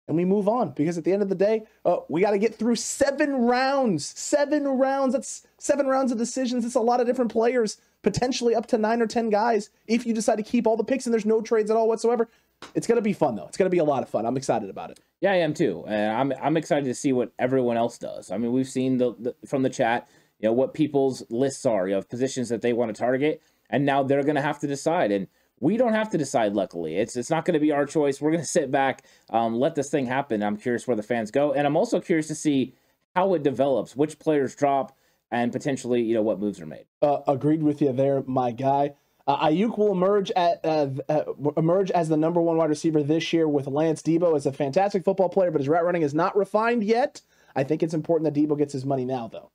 and 0.08 0.16
we 0.16 0.24
move 0.24 0.48
on 0.48 0.70
because 0.70 0.98
at 0.98 1.04
the 1.04 1.12
end 1.12 1.22
of 1.22 1.28
the 1.28 1.34
day, 1.34 1.64
uh, 1.84 1.98
we 2.08 2.22
got 2.22 2.32
to 2.32 2.38
get 2.38 2.54
through 2.54 2.76
seven 2.76 3.42
rounds. 3.42 4.06
Seven 4.06 4.66
rounds. 4.66 5.12
That's 5.12 5.46
seven 5.58 5.86
rounds 5.86 6.10
of 6.10 6.18
decisions. 6.18 6.64
It's 6.64 6.74
a 6.74 6.80
lot 6.80 7.00
of 7.00 7.06
different 7.06 7.30
players 7.30 7.76
potentially 8.02 8.54
up 8.54 8.66
to 8.66 8.78
nine 8.78 9.02
or 9.02 9.06
10 9.06 9.28
guys 9.28 9.70
if 9.86 10.06
you 10.06 10.14
decide 10.14 10.36
to 10.36 10.42
keep 10.42 10.66
all 10.66 10.76
the 10.76 10.84
picks 10.84 11.06
and 11.06 11.12
there's 11.12 11.26
no 11.26 11.42
trades 11.42 11.70
at 11.70 11.76
all 11.76 11.88
whatsoever. 11.88 12.28
It's 12.74 12.86
going 12.86 12.96
to 12.96 13.02
be 13.02 13.12
fun, 13.12 13.34
though. 13.34 13.46
It's 13.46 13.56
going 13.56 13.70
to 13.70 13.74
be 13.74 13.78
a 13.78 13.84
lot 13.84 14.02
of 14.02 14.08
fun. 14.08 14.26
I'm 14.26 14.36
excited 14.36 14.70
about 14.70 14.90
it. 14.90 15.00
Yeah, 15.20 15.32
I 15.32 15.36
am 15.36 15.54
too. 15.54 15.84
And 15.86 16.16
I'm, 16.16 16.32
I'm 16.42 16.56
excited 16.56 16.84
to 16.84 16.94
see 16.94 17.12
what 17.12 17.32
everyone 17.38 17.76
else 17.76 17.98
does. 17.98 18.30
I 18.30 18.38
mean, 18.38 18.52
we've 18.52 18.68
seen 18.68 18.98
the, 18.98 19.14
the 19.18 19.34
from 19.46 19.62
the 19.62 19.70
chat, 19.70 20.08
you 20.38 20.48
know, 20.48 20.52
what 20.52 20.74
people's 20.74 21.22
lists 21.30 21.66
are, 21.66 21.88
you 21.88 21.94
know, 21.94 22.02
positions 22.02 22.48
that 22.50 22.62
they 22.62 22.72
want 22.72 22.94
to 22.94 22.98
target. 22.98 23.42
And 23.70 23.84
now 23.84 24.02
they're 24.02 24.22
going 24.22 24.36
to 24.36 24.42
have 24.42 24.58
to 24.60 24.66
decide. 24.66 25.12
And 25.12 25.28
we 25.60 25.76
don't 25.76 25.92
have 25.92 26.10
to 26.10 26.18
decide 26.18 26.52
luckily 26.52 26.98
it's 26.98 27.16
it's 27.16 27.30
not 27.30 27.44
going 27.44 27.54
to 27.54 27.58
be 27.58 27.72
our 27.72 27.84
choice 27.84 28.20
we're 28.20 28.30
going 28.30 28.40
to 28.44 28.46
sit 28.46 28.70
back 28.70 29.02
um, 29.30 29.58
let 29.58 29.74
this 29.74 29.90
thing 29.90 30.06
happen 30.06 30.40
i'm 30.40 30.56
curious 30.56 30.86
where 30.86 30.96
the 30.96 31.02
fans 31.02 31.32
go 31.32 31.52
and 31.52 31.66
i'm 31.66 31.76
also 31.76 31.98
curious 31.98 32.28
to 32.28 32.34
see 32.36 32.72
how 33.16 33.34
it 33.34 33.42
develops 33.42 33.96
which 33.96 34.20
players 34.20 34.54
drop 34.54 34.96
and 35.30 35.52
potentially, 35.52 36.02
you 36.02 36.14
know, 36.14 36.22
what 36.22 36.40
moves 36.40 36.60
are 36.60 36.66
made. 36.66 36.86
Uh, 37.02 37.18
agreed 37.26 37.62
with 37.62 37.82
you 37.82 37.92
there, 37.92 38.22
my 38.26 38.50
guy. 38.50 38.94
Uh, 39.28 39.46
Aiyuk 39.46 39.76
will 39.76 39.92
emerge 39.92 40.30
at 40.36 40.58
uh, 40.64 40.88
uh, 41.10 41.24
emerge 41.58 41.90
as 41.90 42.08
the 42.08 42.16
number 42.16 42.40
one 42.40 42.56
wide 42.56 42.70
receiver 42.70 43.02
this 43.02 43.30
year 43.30 43.46
with 43.46 43.66
Lance 43.66 44.00
Deebo 44.00 44.34
as 44.34 44.46
a 44.46 44.52
fantastic 44.52 45.04
football 45.04 45.28
player, 45.28 45.50
but 45.50 45.60
his 45.60 45.68
route 45.68 45.84
running 45.84 46.00
is 46.00 46.14
not 46.14 46.34
refined 46.34 46.82
yet. 46.82 47.20
I 47.54 47.62
think 47.62 47.82
it's 47.82 47.92
important 47.92 48.32
that 48.32 48.40
Deebo 48.40 48.56
gets 48.56 48.72
his 48.72 48.86
money 48.86 49.04
now, 49.04 49.28
though. 49.28 49.50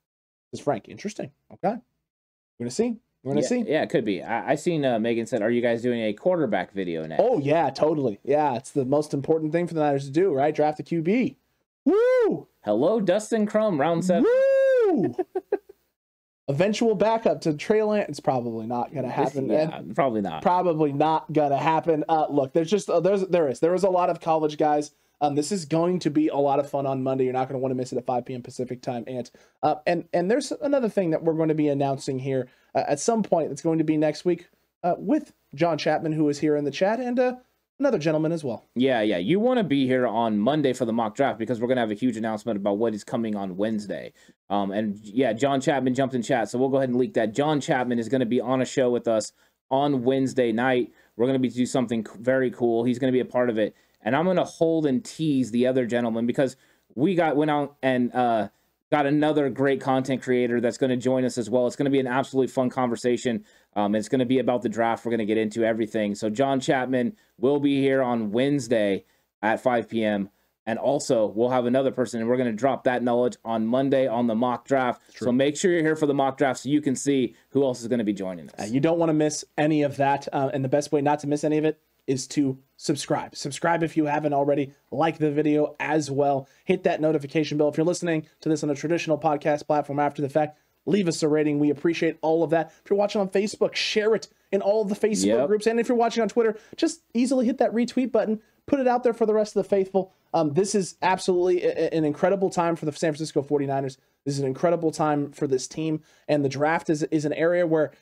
Is 0.52 0.60
Frank 0.60 0.88
interesting? 0.88 1.32
Okay, 1.52 1.74
we're 1.74 2.64
gonna 2.64 2.70
see. 2.70 2.98
We're 3.24 3.32
gonna 3.32 3.40
yeah, 3.40 3.48
see. 3.48 3.64
Yeah, 3.66 3.82
it 3.82 3.90
could 3.90 4.04
be. 4.04 4.22
I, 4.22 4.52
I 4.52 4.54
seen 4.54 4.84
uh, 4.84 5.00
Megan 5.00 5.26
said, 5.26 5.42
"Are 5.42 5.50
you 5.50 5.60
guys 5.60 5.82
doing 5.82 6.02
a 6.02 6.12
quarterback 6.12 6.72
video 6.72 7.04
next?" 7.04 7.20
Oh 7.24 7.40
yeah, 7.40 7.68
totally. 7.70 8.20
Yeah, 8.22 8.54
it's 8.54 8.70
the 8.70 8.84
most 8.84 9.12
important 9.12 9.50
thing 9.50 9.66
for 9.66 9.74
the 9.74 9.80
Niners 9.80 10.04
to 10.04 10.12
do, 10.12 10.32
right? 10.32 10.54
Draft 10.54 10.78
a 10.78 10.84
QB. 10.84 11.34
Woo! 11.84 12.46
Hello, 12.60 13.00
Dustin 13.00 13.44
Crum, 13.44 13.80
round 13.80 14.04
seven. 14.04 14.22
Woo! 14.22 15.16
eventual 16.48 16.94
backup 16.94 17.40
to 17.42 17.54
Trey 17.54 17.82
Lance 17.82 18.20
probably 18.20 18.66
not 18.66 18.92
going 18.92 19.04
to 19.04 19.10
happen. 19.10 19.48
Yeah, 19.48 19.80
probably 19.94 20.20
not. 20.20 20.42
Probably 20.42 20.92
not 20.92 21.32
going 21.32 21.50
to 21.50 21.56
happen. 21.58 22.04
Uh, 22.08 22.26
look, 22.28 22.52
there's 22.52 22.70
just 22.70 22.90
uh, 22.90 23.00
there's 23.00 23.22
there 23.22 23.48
is 23.48 23.60
there 23.60 23.74
is 23.74 23.84
a 23.84 23.90
lot 23.90 24.10
of 24.10 24.20
college 24.20 24.58
guys. 24.58 24.92
Um, 25.20 25.36
this 25.36 25.52
is 25.52 25.64
going 25.64 26.00
to 26.00 26.10
be 26.10 26.28
a 26.28 26.36
lot 26.36 26.58
of 26.58 26.68
fun 26.68 26.86
on 26.86 27.02
Monday. 27.02 27.24
You're 27.24 27.32
not 27.32 27.48
going 27.48 27.58
to 27.58 27.62
want 27.62 27.70
to 27.70 27.76
miss 27.76 27.92
it 27.92 27.98
at 27.98 28.04
5 28.04 28.26
p.m. 28.26 28.42
Pacific 28.42 28.82
time. 28.82 29.04
And 29.06 29.30
uh, 29.62 29.76
and 29.86 30.06
and 30.12 30.30
there's 30.30 30.52
another 30.52 30.88
thing 30.88 31.10
that 31.10 31.22
we're 31.22 31.34
going 31.34 31.48
to 31.48 31.54
be 31.54 31.68
announcing 31.68 32.18
here 32.18 32.48
uh, 32.74 32.84
at 32.86 33.00
some 33.00 33.22
point. 33.22 33.50
It's 33.52 33.62
going 33.62 33.78
to 33.78 33.84
be 33.84 33.96
next 33.96 34.24
week 34.24 34.48
uh, 34.82 34.94
with 34.98 35.32
John 35.54 35.78
Chapman, 35.78 36.12
who 36.12 36.28
is 36.28 36.40
here 36.40 36.56
in 36.56 36.64
the 36.64 36.70
chat, 36.70 37.00
and 37.00 37.18
uh, 37.18 37.36
another 37.78 37.98
gentleman 37.98 38.32
as 38.32 38.44
well. 38.44 38.64
Yeah, 38.74 39.02
yeah. 39.02 39.18
You 39.18 39.40
want 39.40 39.58
to 39.58 39.64
be 39.64 39.86
here 39.86 40.06
on 40.06 40.38
Monday 40.38 40.72
for 40.72 40.84
the 40.84 40.92
mock 40.92 41.14
draft 41.14 41.38
because 41.38 41.60
we're 41.60 41.66
going 41.66 41.76
to 41.76 41.82
have 41.82 41.90
a 41.90 41.94
huge 41.94 42.16
announcement 42.16 42.56
about 42.56 42.78
what 42.78 42.94
is 42.94 43.04
coming 43.04 43.36
on 43.36 43.56
Wednesday. 43.56 44.12
Um, 44.50 44.70
and 44.70 44.98
yeah, 45.02 45.32
John 45.32 45.60
Chapman 45.60 45.94
jumped 45.94 46.14
in 46.14 46.22
chat, 46.22 46.48
so 46.48 46.58
we'll 46.58 46.68
go 46.68 46.76
ahead 46.76 46.88
and 46.88 46.98
leak 46.98 47.14
that. 47.14 47.34
John 47.34 47.60
Chapman 47.60 47.98
is 47.98 48.08
going 48.08 48.20
to 48.20 48.26
be 48.26 48.40
on 48.40 48.60
a 48.60 48.64
show 48.64 48.90
with 48.90 49.08
us 49.08 49.32
on 49.70 50.04
Wednesday 50.04 50.52
night. 50.52 50.92
We're 51.16 51.26
going 51.26 51.40
to 51.40 51.48
be 51.48 51.48
do 51.48 51.66
something 51.66 52.06
very 52.18 52.50
cool. 52.50 52.84
He's 52.84 52.98
going 52.98 53.12
to 53.12 53.16
be 53.16 53.20
a 53.20 53.24
part 53.24 53.50
of 53.50 53.58
it, 53.58 53.74
and 54.02 54.14
I'm 54.14 54.24
going 54.24 54.36
to 54.36 54.44
hold 54.44 54.86
and 54.86 55.04
tease 55.04 55.50
the 55.50 55.66
other 55.66 55.86
gentleman 55.86 56.26
because 56.26 56.56
we 56.94 57.14
got 57.14 57.36
went 57.36 57.50
out 57.50 57.76
and 57.82 58.14
uh, 58.14 58.48
got 58.90 59.06
another 59.06 59.50
great 59.50 59.80
content 59.80 60.22
creator 60.22 60.60
that's 60.60 60.78
going 60.78 60.90
to 60.90 60.96
join 60.96 61.24
us 61.24 61.38
as 61.38 61.50
well. 61.50 61.66
It's 61.66 61.76
going 61.76 61.86
to 61.86 61.90
be 61.90 62.00
an 62.00 62.06
absolutely 62.06 62.52
fun 62.52 62.70
conversation. 62.70 63.44
Um, 63.74 63.94
it's 63.94 64.08
going 64.08 64.20
to 64.20 64.26
be 64.26 64.38
about 64.38 64.62
the 64.62 64.68
draft. 64.68 65.04
We're 65.04 65.10
going 65.10 65.18
to 65.18 65.24
get 65.24 65.38
into 65.38 65.64
everything. 65.64 66.14
So 66.14 66.30
John 66.30 66.60
Chapman 66.60 67.16
will 67.38 67.58
be 67.58 67.80
here 67.80 68.02
on 68.02 68.30
Wednesday 68.30 69.04
at 69.42 69.60
5 69.60 69.88
p.m. 69.88 70.30
And 70.66 70.78
also, 70.78 71.26
we'll 71.26 71.50
have 71.50 71.66
another 71.66 71.90
person, 71.90 72.20
and 72.20 72.28
we're 72.28 72.38
going 72.38 72.50
to 72.50 72.56
drop 72.56 72.84
that 72.84 73.02
knowledge 73.02 73.36
on 73.44 73.66
Monday 73.66 74.06
on 74.06 74.28
the 74.28 74.34
mock 74.34 74.66
draft. 74.66 75.02
So 75.14 75.30
make 75.30 75.58
sure 75.58 75.70
you're 75.70 75.82
here 75.82 75.96
for 75.96 76.06
the 76.06 76.14
mock 76.14 76.38
draft 76.38 76.60
so 76.60 76.70
you 76.70 76.80
can 76.80 76.96
see 76.96 77.34
who 77.50 77.64
else 77.64 77.82
is 77.82 77.88
going 77.88 77.98
to 77.98 78.04
be 78.04 78.14
joining 78.14 78.48
us. 78.48 78.54
Uh, 78.58 78.64
you 78.64 78.80
don't 78.80 78.98
want 78.98 79.10
to 79.10 79.14
miss 79.14 79.44
any 79.58 79.82
of 79.82 79.98
that. 79.98 80.26
Uh, 80.32 80.50
and 80.54 80.64
the 80.64 80.68
best 80.70 80.90
way 80.90 81.02
not 81.02 81.18
to 81.18 81.26
miss 81.26 81.44
any 81.44 81.58
of 81.58 81.66
it 81.66 81.80
is 82.06 82.26
to 82.28 82.58
subscribe. 82.76 83.34
Subscribe 83.34 83.82
if 83.82 83.96
you 83.96 84.06
haven't 84.06 84.32
already. 84.32 84.72
Like 84.90 85.18
the 85.18 85.30
video 85.30 85.74
as 85.80 86.10
well. 86.10 86.48
Hit 86.64 86.84
that 86.84 87.00
notification 87.00 87.58
bell. 87.58 87.68
If 87.68 87.76
you're 87.76 87.86
listening 87.86 88.26
to 88.40 88.48
this 88.48 88.62
on 88.62 88.70
a 88.70 88.74
traditional 88.74 89.18
podcast 89.18 89.66
platform 89.66 89.98
after 89.98 90.20
the 90.22 90.28
fact, 90.28 90.58
leave 90.86 91.08
us 91.08 91.22
a 91.22 91.28
rating. 91.28 91.58
We 91.58 91.70
appreciate 91.70 92.18
all 92.20 92.42
of 92.42 92.50
that. 92.50 92.72
If 92.84 92.90
you're 92.90 92.98
watching 92.98 93.20
on 93.20 93.28
Facebook, 93.30 93.74
share 93.74 94.14
it 94.14 94.28
in 94.52 94.60
all 94.60 94.84
the 94.84 94.94
Facebook 94.94 95.24
Yep. 95.26 95.46
groups. 95.48 95.66
And 95.66 95.80
if 95.80 95.88
you're 95.88 95.96
watching 95.96 96.22
on 96.22 96.28
Twitter, 96.28 96.56
just 96.76 97.00
easily 97.14 97.46
hit 97.46 97.58
that 97.58 97.72
retweet 97.72 98.12
button. 98.12 98.40
Put 98.66 98.80
it 98.80 98.88
out 98.88 99.02
there 99.02 99.12
for 99.14 99.26
the 99.26 99.34
rest 99.34 99.56
of 99.56 99.62
the 99.62 99.68
faithful. 99.68 100.12
Um, 100.32 100.52
this 100.54 100.74
is 100.74 100.96
absolutely 101.02 101.62
a- 101.64 101.90
an 101.94 102.04
incredible 102.04 102.50
time 102.50 102.76
for 102.76 102.86
the 102.86 102.92
San 102.92 103.12
Francisco 103.12 103.42
49ers. 103.42 103.96
This 104.24 104.34
is 104.34 104.40
an 104.40 104.46
incredible 104.46 104.90
time 104.90 105.32
for 105.32 105.46
this 105.46 105.66
team. 105.68 106.02
And 106.28 106.44
the 106.44 106.48
draft 106.48 106.88
is, 106.90 107.02
is 107.04 107.24
an 107.24 107.32
area 107.34 107.66
where 107.66 107.92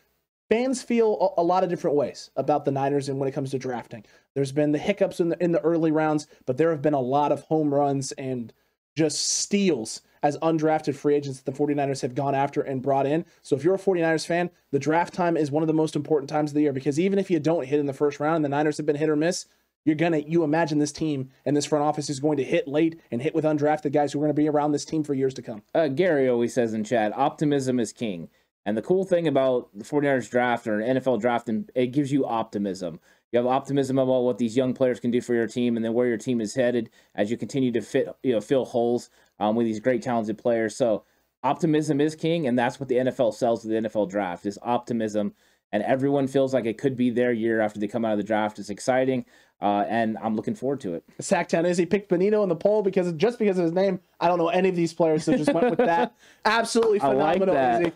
fans 0.52 0.82
feel 0.82 1.34
a, 1.38 1.42
lot 1.42 1.64
of 1.64 1.70
different 1.70 1.96
ways 1.96 2.30
about 2.36 2.66
the 2.66 2.70
Niners 2.70 3.08
and 3.08 3.18
when 3.18 3.26
it 3.26 3.32
comes 3.32 3.52
to 3.52 3.58
drafting. 3.58 4.04
There's 4.34 4.52
been 4.52 4.72
the 4.72 4.78
hiccups 4.78 5.18
in 5.18 5.30
the 5.30 5.42
in 5.42 5.52
the 5.52 5.60
early 5.62 5.90
rounds, 5.90 6.26
but 6.44 6.58
there 6.58 6.70
have 6.70 6.82
been 6.82 6.92
a 6.92 7.00
lot 7.00 7.32
of 7.32 7.40
home 7.44 7.72
runs 7.72 8.12
and 8.12 8.52
just 8.94 9.30
steals 9.30 10.02
as 10.22 10.36
undrafted 10.38 10.94
free 10.94 11.14
agents 11.14 11.40
that 11.40 11.50
the 11.50 11.58
49ers 11.58 12.02
have 12.02 12.14
gone 12.14 12.34
after 12.34 12.60
and 12.60 12.82
brought 12.82 13.06
in. 13.06 13.24
So 13.40 13.56
if 13.56 13.64
you're 13.64 13.74
a 13.74 13.78
49ers 13.78 14.26
fan, 14.26 14.50
the 14.70 14.78
draft 14.78 15.14
time 15.14 15.38
is 15.38 15.50
one 15.50 15.62
of 15.62 15.68
the 15.68 15.72
most 15.72 15.96
important 15.96 16.28
times 16.28 16.50
of 16.50 16.54
the 16.54 16.60
year 16.60 16.72
because 16.74 17.00
even 17.00 17.18
if 17.18 17.30
you 17.30 17.40
don't 17.40 17.66
hit 17.66 17.80
in 17.80 17.86
the 17.86 17.94
first 17.94 18.20
round 18.20 18.36
and 18.36 18.44
the 18.44 18.50
Niners 18.50 18.76
have 18.76 18.84
been 18.84 18.96
hit 18.96 19.08
or 19.08 19.16
miss, 19.16 19.46
you're 19.84 19.96
gonna 19.96 20.18
you 20.18 20.44
imagine 20.44 20.78
this 20.78 20.92
team 20.92 21.30
and 21.46 21.56
this 21.56 21.64
front 21.64 21.82
office 21.84 22.10
is 22.10 22.20
going 22.20 22.36
to 22.36 22.44
hit 22.44 22.68
late 22.68 23.00
and 23.10 23.22
hit 23.22 23.34
with 23.34 23.44
undrafted 23.44 23.92
guys 23.92 24.12
who 24.12 24.18
are 24.18 24.24
going 24.24 24.36
to 24.36 24.40
be 24.40 24.48
around 24.48 24.72
this 24.72 24.84
team 24.84 25.02
for 25.02 25.14
years 25.14 25.34
to 25.34 25.42
come. 25.42 25.62
uh, 25.74 25.88
Gary 25.88 26.28
always 26.28 26.52
says 26.52 26.74
in 26.74 26.84
chat, 26.84 27.16
optimism 27.16 27.80
is 27.80 27.92
king. 27.92 28.28
And 28.64 28.76
the 28.76 28.82
cool 28.82 29.04
thing 29.04 29.26
about 29.26 29.70
the 29.74 29.84
49ers 29.84 30.30
draft 30.30 30.66
or 30.66 30.80
an 30.80 30.96
NFL 30.98 31.20
draft, 31.20 31.48
and 31.48 31.70
it 31.74 31.88
gives 31.88 32.12
you 32.12 32.24
optimism. 32.24 33.00
You 33.32 33.38
have 33.38 33.46
optimism 33.46 33.98
about 33.98 34.22
what 34.22 34.38
these 34.38 34.56
young 34.56 34.74
players 34.74 35.00
can 35.00 35.10
do 35.10 35.20
for 35.20 35.34
your 35.34 35.46
team, 35.46 35.76
and 35.76 35.84
then 35.84 35.94
where 35.94 36.06
your 36.06 36.18
team 36.18 36.40
is 36.40 36.54
headed 36.54 36.90
as 37.14 37.30
you 37.30 37.36
continue 37.36 37.72
to 37.72 37.80
fit, 37.80 38.08
you 38.22 38.32
know, 38.32 38.40
fill 38.40 38.64
holes 38.64 39.10
um, 39.40 39.56
with 39.56 39.66
these 39.66 39.80
great 39.80 40.02
talented 40.02 40.38
players. 40.38 40.76
So 40.76 41.04
optimism 41.42 42.00
is 42.00 42.14
king, 42.14 42.46
and 42.46 42.58
that's 42.58 42.78
what 42.78 42.88
the 42.88 42.96
NFL 42.96 43.34
sells 43.34 43.62
to 43.62 43.68
the 43.68 43.74
NFL 43.74 44.10
draft 44.10 44.46
is 44.46 44.58
optimism. 44.62 45.34
And 45.72 45.82
everyone 45.84 46.28
feels 46.28 46.52
like 46.52 46.66
it 46.66 46.76
could 46.76 46.96
be 46.96 47.08
their 47.08 47.32
year 47.32 47.62
after 47.62 47.80
they 47.80 47.88
come 47.88 48.04
out 48.04 48.12
of 48.12 48.18
the 48.18 48.24
draft. 48.24 48.58
It's 48.58 48.68
exciting, 48.68 49.24
uh, 49.62 49.86
and 49.88 50.18
I'm 50.18 50.36
looking 50.36 50.54
forward 50.54 50.80
to 50.82 50.92
it. 50.92 51.04
Sacktown 51.20 51.66
is 51.66 51.78
he 51.78 51.86
picked 51.86 52.10
Bonitto 52.10 52.42
in 52.42 52.50
the 52.50 52.56
poll 52.56 52.82
because 52.82 53.10
just 53.14 53.38
because 53.38 53.56
of 53.56 53.64
his 53.64 53.72
name, 53.72 53.98
I 54.20 54.28
don't 54.28 54.36
know 54.36 54.48
any 54.48 54.68
of 54.68 54.76
these 54.76 54.92
players, 54.92 55.24
so 55.24 55.34
just 55.34 55.54
went 55.54 55.70
with 55.70 55.78
that. 55.78 56.14
Absolutely 56.44 56.98
phenomenal. 56.98 57.26
I 57.26 57.32
like 57.32 57.46
that. 57.46 57.82
Izzy. 57.82 57.92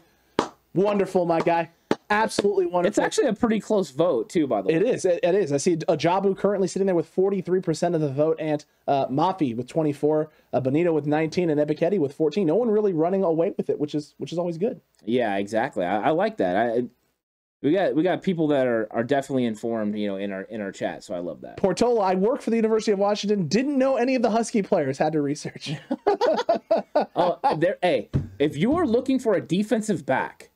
Wonderful, 0.77 1.27
my 1.27 1.41
guy. 1.41 1.71
Absolutely 2.09 2.67
wonderful. 2.67 2.89
It's 2.89 2.99
actually 2.99 3.27
a 3.27 3.33
pretty 3.33 3.59
close 3.59 3.91
vote 3.91 4.29
too, 4.29 4.47
by 4.47 4.63
the 4.63 4.69
way. 4.69 4.75
It 4.75 4.83
is. 4.83 5.05
It, 5.05 5.21
it 5.25 5.35
is. 5.35 5.53
I 5.53 5.57
see 5.57 5.77
Ojabo 5.77 6.37
currently 6.37 6.69
sitting 6.69 6.87
there 6.87 6.95
with 6.95 7.13
43% 7.15 7.95
of 7.95 8.01
the 8.01 8.11
vote, 8.11 8.37
and 8.39 8.65
uh, 8.87 9.07
Mafe 9.09 9.57
with 9.57 9.67
24, 9.67 10.31
uh, 10.53 10.61
Bonitto 10.61 10.93
with 10.93 11.07
19, 11.07 11.51
and 11.51 11.61
Ebiketie 11.61 11.99
with 11.99 12.15
14. 12.15 12.47
No 12.47 12.55
one 12.55 12.71
really 12.71 12.93
running 12.93 13.25
away 13.25 13.53
with 13.57 13.71
it, 13.71 13.81
which 13.81 13.95
is 13.95 14.15
which 14.19 14.33
is 14.33 14.39
always 14.39 14.57
good. 14.57 14.81
Yeah, 15.05 15.37
exactly. 15.37 15.85
I, 15.85 16.09
I 16.09 16.11
like 16.11 16.37
that. 16.37 16.57
I 16.57 16.85
we 17.63 17.73
got 17.73 17.95
we 17.97 18.03
got 18.03 18.23
people 18.23 18.47
that 18.49 18.67
are, 18.67 18.87
are 18.93 19.03
definitely 19.03 19.47
informed, 19.47 19.99
you 19.99 20.07
know, 20.07 20.17
in 20.17 20.31
our 20.31 20.43
in 20.43 20.61
our 20.61 20.71
chat. 20.71 21.03
So 21.03 21.15
I 21.15 21.19
love 21.19 21.41
that. 21.41 21.57
Portola, 21.57 22.03
I 22.03 22.15
work 22.15 22.41
for 22.41 22.51
the 22.51 22.57
University 22.57 22.93
of 22.93 22.99
Washington. 22.99 23.49
Didn't 23.49 23.79
know 23.79 23.97
any 23.97 24.15
of 24.15 24.23
the 24.23 24.31
Husky 24.31 24.63
players. 24.63 24.99
Had 24.99 25.15
to 25.15 25.21
research. 25.21 25.73
Oh, 27.19 27.39
there. 27.57 27.79
Hey, 27.83 28.11
if 28.39 28.57
you 28.57 28.77
are 28.77 28.87
looking 28.87 29.19
for 29.19 29.35
a 29.35 29.41
defensive 29.41 30.05
back, 30.07 30.51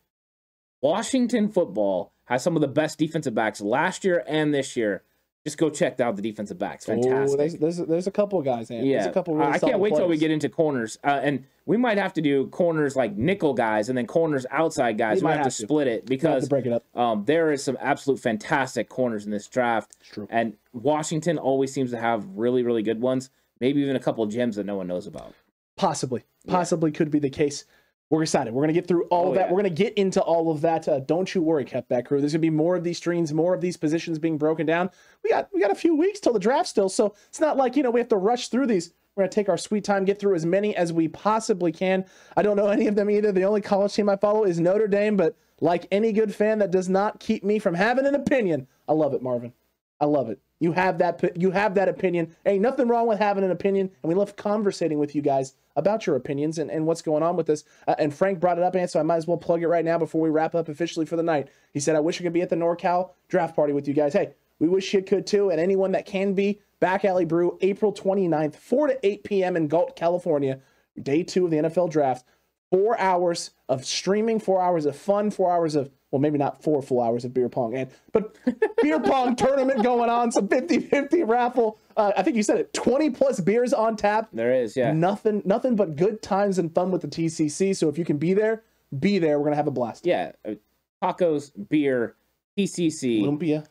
Washington 0.81 1.49
football 1.49 2.13
has 2.25 2.43
some 2.43 2.57
of 2.57 2.63
the 2.63 2.69
best 2.69 2.99
defensive 2.99 3.35
backs 3.35 3.61
last 3.61 4.05
year 4.05 4.25
and 4.27 4.55
this 4.55 4.77
year. 4.77 5.03
Just 5.45 5.57
go 5.57 5.71
check 5.71 5.99
out 6.01 6.17
the 6.17 6.23
defensive 6.23 6.59
backs. 6.59 6.85
Fantastic. 6.85 7.39
there's, 7.39 7.55
there's 7.57 7.89
there's 7.89 8.07
a 8.07 8.11
couple 8.11 8.43
guys. 8.43 8.71
Yeah, 8.71 8.83
there's 8.83 9.07
a 9.07 9.11
couple. 9.13 9.35
Really 9.37 9.53
I 9.53 9.59
can't 9.59 9.79
wait 9.81 9.95
till 9.95 10.07
we 10.07 10.19
get 10.19 10.31
into 10.31 10.51
corners, 10.51 10.99
uh, 11.03 11.19
and 11.23 11.47
we 11.65 11.79
might 11.79 11.97
have 11.97 12.13
to 12.15 12.21
do 12.21 12.47
corners 12.49 12.95
like 12.95 13.17
nickel 13.17 13.55
guys, 13.55 13.89
and 13.89 13.97
then 13.97 14.07
corners 14.07 14.45
outside 14.51 14.99
guys. 14.99 15.17
We 15.17 15.21
We, 15.21 15.25
might 15.25 15.37
have, 15.39 15.47
have 15.47 15.53
to 15.55 15.59
to. 15.61 15.67
split 15.67 15.87
it 15.87 16.05
because 16.05 16.47
break 16.47 16.67
it 16.67 16.73
up. 16.75 16.85
um, 16.95 17.25
there 17.25 17.53
is 17.53 17.65
some 17.65 17.79
absolute 17.81 18.21
fantastic 18.21 18.91
corners 18.91 19.25
in 19.25 19.31
this 19.31 19.49
draft. 19.49 19.97
true. 20.13 20.29
And 20.31 20.59
Washington 20.75 21.39
always 21.39 21.73
seems 21.73 21.91
to 21.93 21.99
have 21.99 22.27
really, 22.35 22.63
really 22.63 22.83
good 22.83 23.01
ones. 23.01 23.31
Maybe 23.61 23.81
even 23.81 23.97
a 23.97 24.01
couple 24.01 24.23
of 24.23 24.31
gems 24.31 24.57
that 24.57 24.67
no 24.67 24.77
one 24.77 24.89
knows 24.89 25.07
about. 25.07 25.33
Possibly, 25.77 26.25
Yeah. 26.45 26.53
possibly 26.53 26.93
could 26.93 27.11
be 27.11 27.19
the 27.19 27.31
case. 27.31 27.65
We're 28.11 28.23
excited. 28.23 28.53
We're 28.53 28.63
gonna 28.65 28.73
get 28.73 28.89
through 28.89 29.05
all 29.05 29.27
Oh, 29.27 29.29
of 29.29 29.35
that. 29.37 29.47
yeah. 29.47 29.53
We're 29.53 29.59
gonna 29.59 29.71
get 29.71 29.95
into 29.95 30.21
all 30.21 30.51
of 30.51 30.61
that. 30.63 30.89
Uh, 30.89 30.99
don't 30.99 31.33
you 31.33 31.43
worry, 31.43 31.65
Cutback 31.65 32.07
Crew. 32.07 32.21
There's 32.21 32.33
gonna 32.33 32.41
be 32.41 32.51
more 32.51 32.75
of 32.75 32.83
these 32.83 32.97
streams, 32.97 33.33
more 33.33 33.55
of 33.55 33.61
these 33.61 33.77
positions 33.77 34.19
being 34.19 34.37
broken 34.37 34.67
down. 34.67 34.91
We 35.23 35.31
got 35.31 35.49
we 35.55 35.61
got 35.61 35.71
a 35.71 35.77
few 35.77 35.95
weeks 35.95 36.19
till 36.19 36.33
the 36.33 36.41
draft 36.41 36.69
still, 36.69 36.89
so 36.89 37.15
it's 37.29 37.41
not 37.41 37.57
like 37.57 37.77
you 37.77 37.85
know 37.85 37.91
we 37.91 38.01
have 38.01 38.09
to 38.09 38.17
rush 38.17 38.49
through 38.49 38.67
these. 38.67 38.93
We're 39.15 39.23
gonna 39.23 39.31
take 39.33 39.49
our 39.49 39.57
sweet 39.59 39.85
time, 39.85 40.05
get 40.05 40.19
through 40.19 40.35
as 40.35 40.45
many 40.45 40.75
as 40.75 40.93
we 40.93 41.07
possibly 41.07 41.71
can. 41.71 42.05
I 42.37 42.43
don't 42.43 42.57
know 42.57 42.67
any 42.69 42.89
of 42.89 42.97
them 42.97 43.11
either. 43.11 43.31
The 43.31 43.45
only 43.45 43.61
college 43.61 43.95
team 43.95 44.09
I 44.09 44.17
follow 44.17 44.45
is 44.45 44.59
Notre 44.59 44.89
Dame, 44.89 45.17
but 45.17 45.37
like 45.61 45.87
any 45.93 46.13
good 46.13 46.35
fan, 46.35 46.59
that 46.59 46.73
does 46.73 46.89
not 46.89 47.21
keep 47.21 47.45
me 47.45 47.61
from 47.61 47.75
having 47.75 48.07
an 48.07 48.17
opinion. 48.17 48.67
I 48.89 48.93
love 48.93 49.15
it, 49.15 49.23
Marvin. 49.23 49.53
I 50.01 50.07
love 50.07 50.31
it. 50.31 50.41
You 50.61 50.73
have 50.73 50.99
that. 50.99 51.37
You 51.37 51.51
have 51.51 51.75
that 51.75 51.89
opinion. 51.89 52.35
Ain't 52.45 52.63
nothing 52.63 52.89
wrong 52.89 53.07
with 53.07 53.19
having 53.19 53.45
an 53.45 53.51
opinion, 53.51 53.91
and 54.03 54.09
we 54.09 54.15
love 54.15 54.37
conversating 54.37 54.99
with 54.99 55.15
you 55.15 55.23
guys 55.23 55.55
about 55.77 56.07
your 56.07 56.17
opinions 56.17 56.59
and, 56.59 56.71
and 56.71 56.87
what's 56.87 57.03
going 57.03 57.23
on 57.23 57.37
with 57.37 57.47
this. 57.47 57.65
Uh, 57.89 57.95
and 57.99 58.13
Frank 58.13 58.41
brought 58.41 58.59
it 58.59 58.65
up, 58.65 58.75
and 58.75 58.89
so 58.89 59.01
I 59.01 59.03
might 59.03 59.17
as 59.17 59.27
well 59.27 59.39
plug 59.39 59.63
it 59.63 59.69
right 59.69 59.85
now 59.85 59.99
before 59.99 60.21
we 60.21 60.29
wrap 60.29 60.55
up 60.55 60.69
officially 60.69 61.07
for 61.07 61.17
the 61.17 61.23
night. 61.23 61.49
He 61.73 61.81
said, 61.81 61.97
"I 61.97 62.01
wish 62.01 62.21
I 62.21 62.25
could 62.25 62.33
be 62.33 62.43
at 62.43 62.51
the 62.51 62.57
NorCal 62.57 63.11
draft 63.29 63.57
party 63.57 63.73
with 63.73 63.89
you 63.89 63.95
guys." 63.95 64.13
Hey, 64.13 64.35
we 64.59 64.69
wish 64.69 64.93
you 64.93 65.03
could 65.03 65.27
too, 65.27 65.51
and 65.51 65.61
anyone 65.61 65.93
that 65.93 66.07
can 66.07 66.35
be, 66.35 66.61
Back 66.79 67.05
Alley 67.05 67.25
Brew, 67.25 67.59
April 67.61 67.93
29th, 67.93 68.57
4 68.57 68.89
to 68.89 69.07
8 69.07 69.25
p.m. 69.25 69.57
in 69.57 69.69
Galt, 69.69 69.97
California, 69.97 70.61
day 71.01 71.23
two 71.23 71.45
of 71.45 71.51
the 71.51 71.59
NFL 71.59 71.91
draft. 71.91 72.27
Four 72.71 72.99
hours 73.01 73.51
of 73.69 73.85
streaming, 73.85 74.39
four 74.39 74.63
hours 74.63 74.87
of 74.87 74.97
fun, 74.97 75.31
four 75.31 75.51
hours 75.51 75.75
of 75.75 75.91
well, 76.11 76.21
maybe 76.21 76.39
not 76.39 76.63
four 76.63 76.83
full 76.83 77.01
hours 77.01 77.25
of 77.25 77.33
beer 77.33 77.49
pong, 77.49 77.75
and 77.77 77.91
but 78.13 78.37
beer 78.83 78.99
pong 79.05 79.37
tournament 79.37 79.83
going 79.83 80.11
on, 80.11 80.33
some 80.33 80.49
50-50 80.49 81.29
raffle. 81.29 81.79
Uh, 81.97 82.13
I 82.17 82.23
think 82.23 82.37
you 82.37 82.43
said 82.43 82.59
it, 82.59 82.73
20 82.73 83.11
plus 83.11 83.41
beers 83.41 83.73
on 83.73 83.97
tap. 83.97 84.29
There 84.33 84.53
is, 84.55 84.77
yeah. 84.77 84.93
Nothing, 84.93 85.43
nothing 85.45 85.77
but 85.77 85.97
good 85.97 86.23
times 86.23 86.59
and 86.59 86.75
fun 86.75 86.91
with 86.91 87.03
the 87.03 87.09
TCC. 87.09 87.77
So 87.77 87.89
if 87.89 87.97
you 87.99 88.05
can 88.05 88.17
be 88.19 88.35
there, 88.35 88.63
be 88.99 89.19
there. 89.19 89.39
We're 89.39 89.45
gonna 89.45 89.57
have 89.57 89.67
a 89.69 89.71
blast. 89.73 90.07
Yeah. 90.07 90.33
uh, 90.45 90.55
Tacos, 91.03 91.51
beer, 91.69 92.17
PCC, 92.59 93.23
Olympia, 93.23 93.65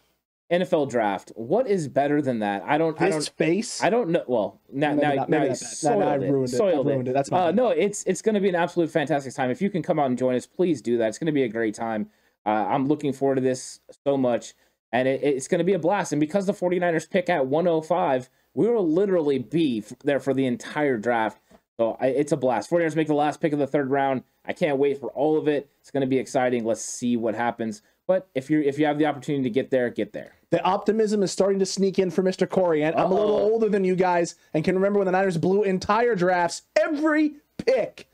NFL 0.52 0.90
draft. 0.90 1.32
What 1.36 1.68
is 1.68 1.88
better 1.88 2.22
than 2.22 2.40
that? 2.40 2.64
I 2.66 2.78
don't. 2.78 3.00
I 3.02 3.10
don't. 3.10 3.30
face. 3.38 3.84
I 3.84 3.90
don't 3.92 4.10
know. 4.10 4.24
Well, 4.28 4.60
now, 4.72 4.90
Maybe 4.96 5.02
now, 5.02 5.14
not- 5.14 5.30
now 5.30 5.44
you. 5.44 5.50
Now- 5.50 5.54
soiled 5.56 6.00
now 6.00 6.10
I've 6.10 6.24
it. 6.24 6.32
ruined 6.32 6.50
it. 6.50 6.58
Soiled 6.58 6.88
ruined 6.88 7.08
it. 7.10 7.14
That's 7.14 7.30
my 7.30 7.48
uh, 7.48 7.52
no. 7.52 7.68
It's 7.70 8.04
it's 8.06 8.22
going 8.24 8.36
to 8.36 8.42
be 8.42 8.50
an 8.50 8.56
absolute 8.56 8.90
fantastic 8.90 9.34
time. 9.36 9.52
If 9.52 9.62
you 9.62 9.70
can 9.70 9.84
come 9.84 10.00
out 10.00 10.08
and 10.08 10.18
join 10.18 10.36
us, 10.36 10.48
please 10.48 10.82
do 10.82 10.98
that. 10.98 11.10
It's 11.10 11.20
going 11.20 11.28
to 11.28 11.32
be 11.34 11.44
a 11.44 11.50
great 11.50 11.76
time. 11.76 12.10
Uh, 12.50 12.66
I'm 12.68 12.88
looking 12.88 13.14
forward 13.14 13.36
to 13.36 13.42
this 13.42 13.80
so 14.08 14.18
much, 14.18 14.56
and 14.92 15.08
it, 15.08 15.22
it's 15.24 15.48
going 15.48 15.60
to 15.60 15.64
be 15.66 15.74
a 15.74 15.80
blast. 15.80 16.12
And 16.14 16.20
because 16.20 16.48
the 16.48 16.54
49ers 16.54 17.08
pick 17.08 17.30
at 17.30 17.46
105, 17.46 18.30
we 18.56 18.68
will 18.68 18.88
literally 18.88 19.38
be 19.38 19.84
there 20.04 20.20
for 20.20 20.34
the 20.34 20.48
entire 20.48 20.98
draft. 20.98 21.40
So 21.78 21.96
I, 22.02 22.08
it's 22.08 22.32
a 22.32 22.38
blast. 22.38 22.72
49ers 22.72 22.96
make 22.96 23.08
the 23.08 23.14
last 23.14 23.40
pick 23.40 23.54
of 23.54 23.60
the 23.60 23.68
third 23.68 23.92
round. 23.92 24.24
I 24.46 24.54
can't 24.54 24.80
wait 24.80 25.00
for 25.00 25.12
all 25.12 25.38
of 25.38 25.48
it. 25.48 25.70
It's 25.80 25.92
going 25.92 26.02
to 26.02 26.08
be 26.08 26.18
exciting. 26.18 26.66
Let's 26.66 26.82
see 26.82 27.18
what 27.18 27.36
happens. 27.36 27.84
But 28.08 28.28
if 28.34 28.50
you 28.50 28.62
if 28.62 28.80
you 28.80 28.88
have 28.88 28.98
the 28.98 29.06
opportunity 29.06 29.44
to 29.44 29.52
get 29.52 29.70
there, 29.70 29.88
get 29.92 30.14
there. 30.14 30.34
The 30.50 30.64
optimism 30.64 31.22
is 31.22 31.32
starting 31.32 31.60
to 31.60 31.66
sneak 31.68 32.00
in 32.00 32.10
for 32.10 32.24
Mr. 32.24 32.50
Corey. 32.50 32.84
And 32.84 32.96
I'm 32.96 33.12
a 33.12 33.14
little 33.14 33.38
older 33.38 33.70
than 33.70 33.84
you 33.84 33.96
guys 33.96 34.34
and 34.56 34.64
can 34.64 34.74
remember 34.74 34.98
when 34.98 35.06
the 35.06 35.12
Niners 35.12 35.38
blew 35.38 35.62
entire 35.62 36.16
drafts, 36.16 36.64
every 36.76 37.34
pick. 37.60 38.10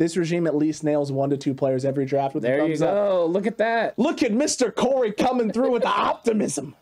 This 0.00 0.16
regime 0.16 0.46
at 0.46 0.56
least 0.56 0.82
nails 0.82 1.12
one 1.12 1.28
to 1.28 1.36
two 1.36 1.52
players 1.52 1.84
every 1.84 2.06
draft 2.06 2.34
with 2.34 2.42
a 2.42 2.46
There 2.46 2.60
you 2.66 2.68
thumbs 2.68 2.80
up. 2.80 2.94
go. 2.94 3.26
Look 3.26 3.46
at 3.46 3.58
that. 3.58 3.98
Look 3.98 4.22
at 4.22 4.32
Mr. 4.32 4.74
Corey 4.74 5.12
coming 5.12 5.52
through 5.52 5.72
with 5.72 5.82
the 5.82 5.88
optimism. 5.94 6.74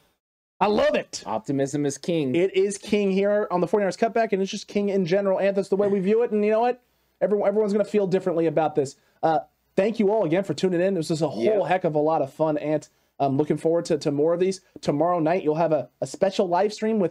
I 0.61 0.69
love 0.69 0.95
it. 0.95 1.24
Optimism 1.27 1.85
is 1.85 1.99
king. 1.99 2.36
It 2.36 2.57
is 2.57 2.78
king 2.78 3.11
here 3.11 3.49
on 3.51 3.61
the 3.61 3.66
49ers 3.66 3.99
cutback, 3.99 4.32
and 4.32 4.40
it's 4.40 4.53
just 4.53 4.69
king 4.69 4.90
in 4.90 5.05
general. 5.05 5.39
And 5.40 5.57
that's 5.57 5.69
the 5.69 5.74
way 5.74 5.89
we 5.89 5.99
view 5.99 6.23
it. 6.23 6.31
And 6.31 6.45
you 6.45 6.53
know 6.53 6.61
what? 6.61 6.81
Everyone, 7.20 7.49
everyone's 7.49 7.73
going 7.73 7.85
to 7.85 7.90
feel 7.90 8.07
differently 8.07 8.47
about 8.47 8.77
this. 8.77 8.95
Uh, 9.20 9.40
thank 9.74 9.99
you 9.99 10.12
all 10.12 10.24
again 10.24 10.45
for 10.45 10.55
tuning 10.55 10.81
in. 10.81 10.95
This 10.95 11.11
was 11.11 11.20
a 11.20 11.28
whole 11.28 11.43
Yeah. 11.43 11.66
heck 11.66 11.82
of 11.82 11.97
a 11.97 11.99
lot 11.99 12.23
of 12.23 12.32
fun, 12.32 12.57
Ant. 12.59 12.89
I'm 13.19 13.36
looking 13.36 13.57
forward 13.57 13.85
to, 13.86 13.99
to 13.99 14.12
more 14.12 14.32
of 14.32 14.39
these. 14.39 14.61
Tomorrow 14.81 15.19
night, 15.19 15.43
you'll 15.43 15.57
have 15.57 15.73
a, 15.73 15.89
a 16.01 16.07
special 16.07 16.47
live 16.47 16.73
stream 16.73 17.01
with 17.01 17.11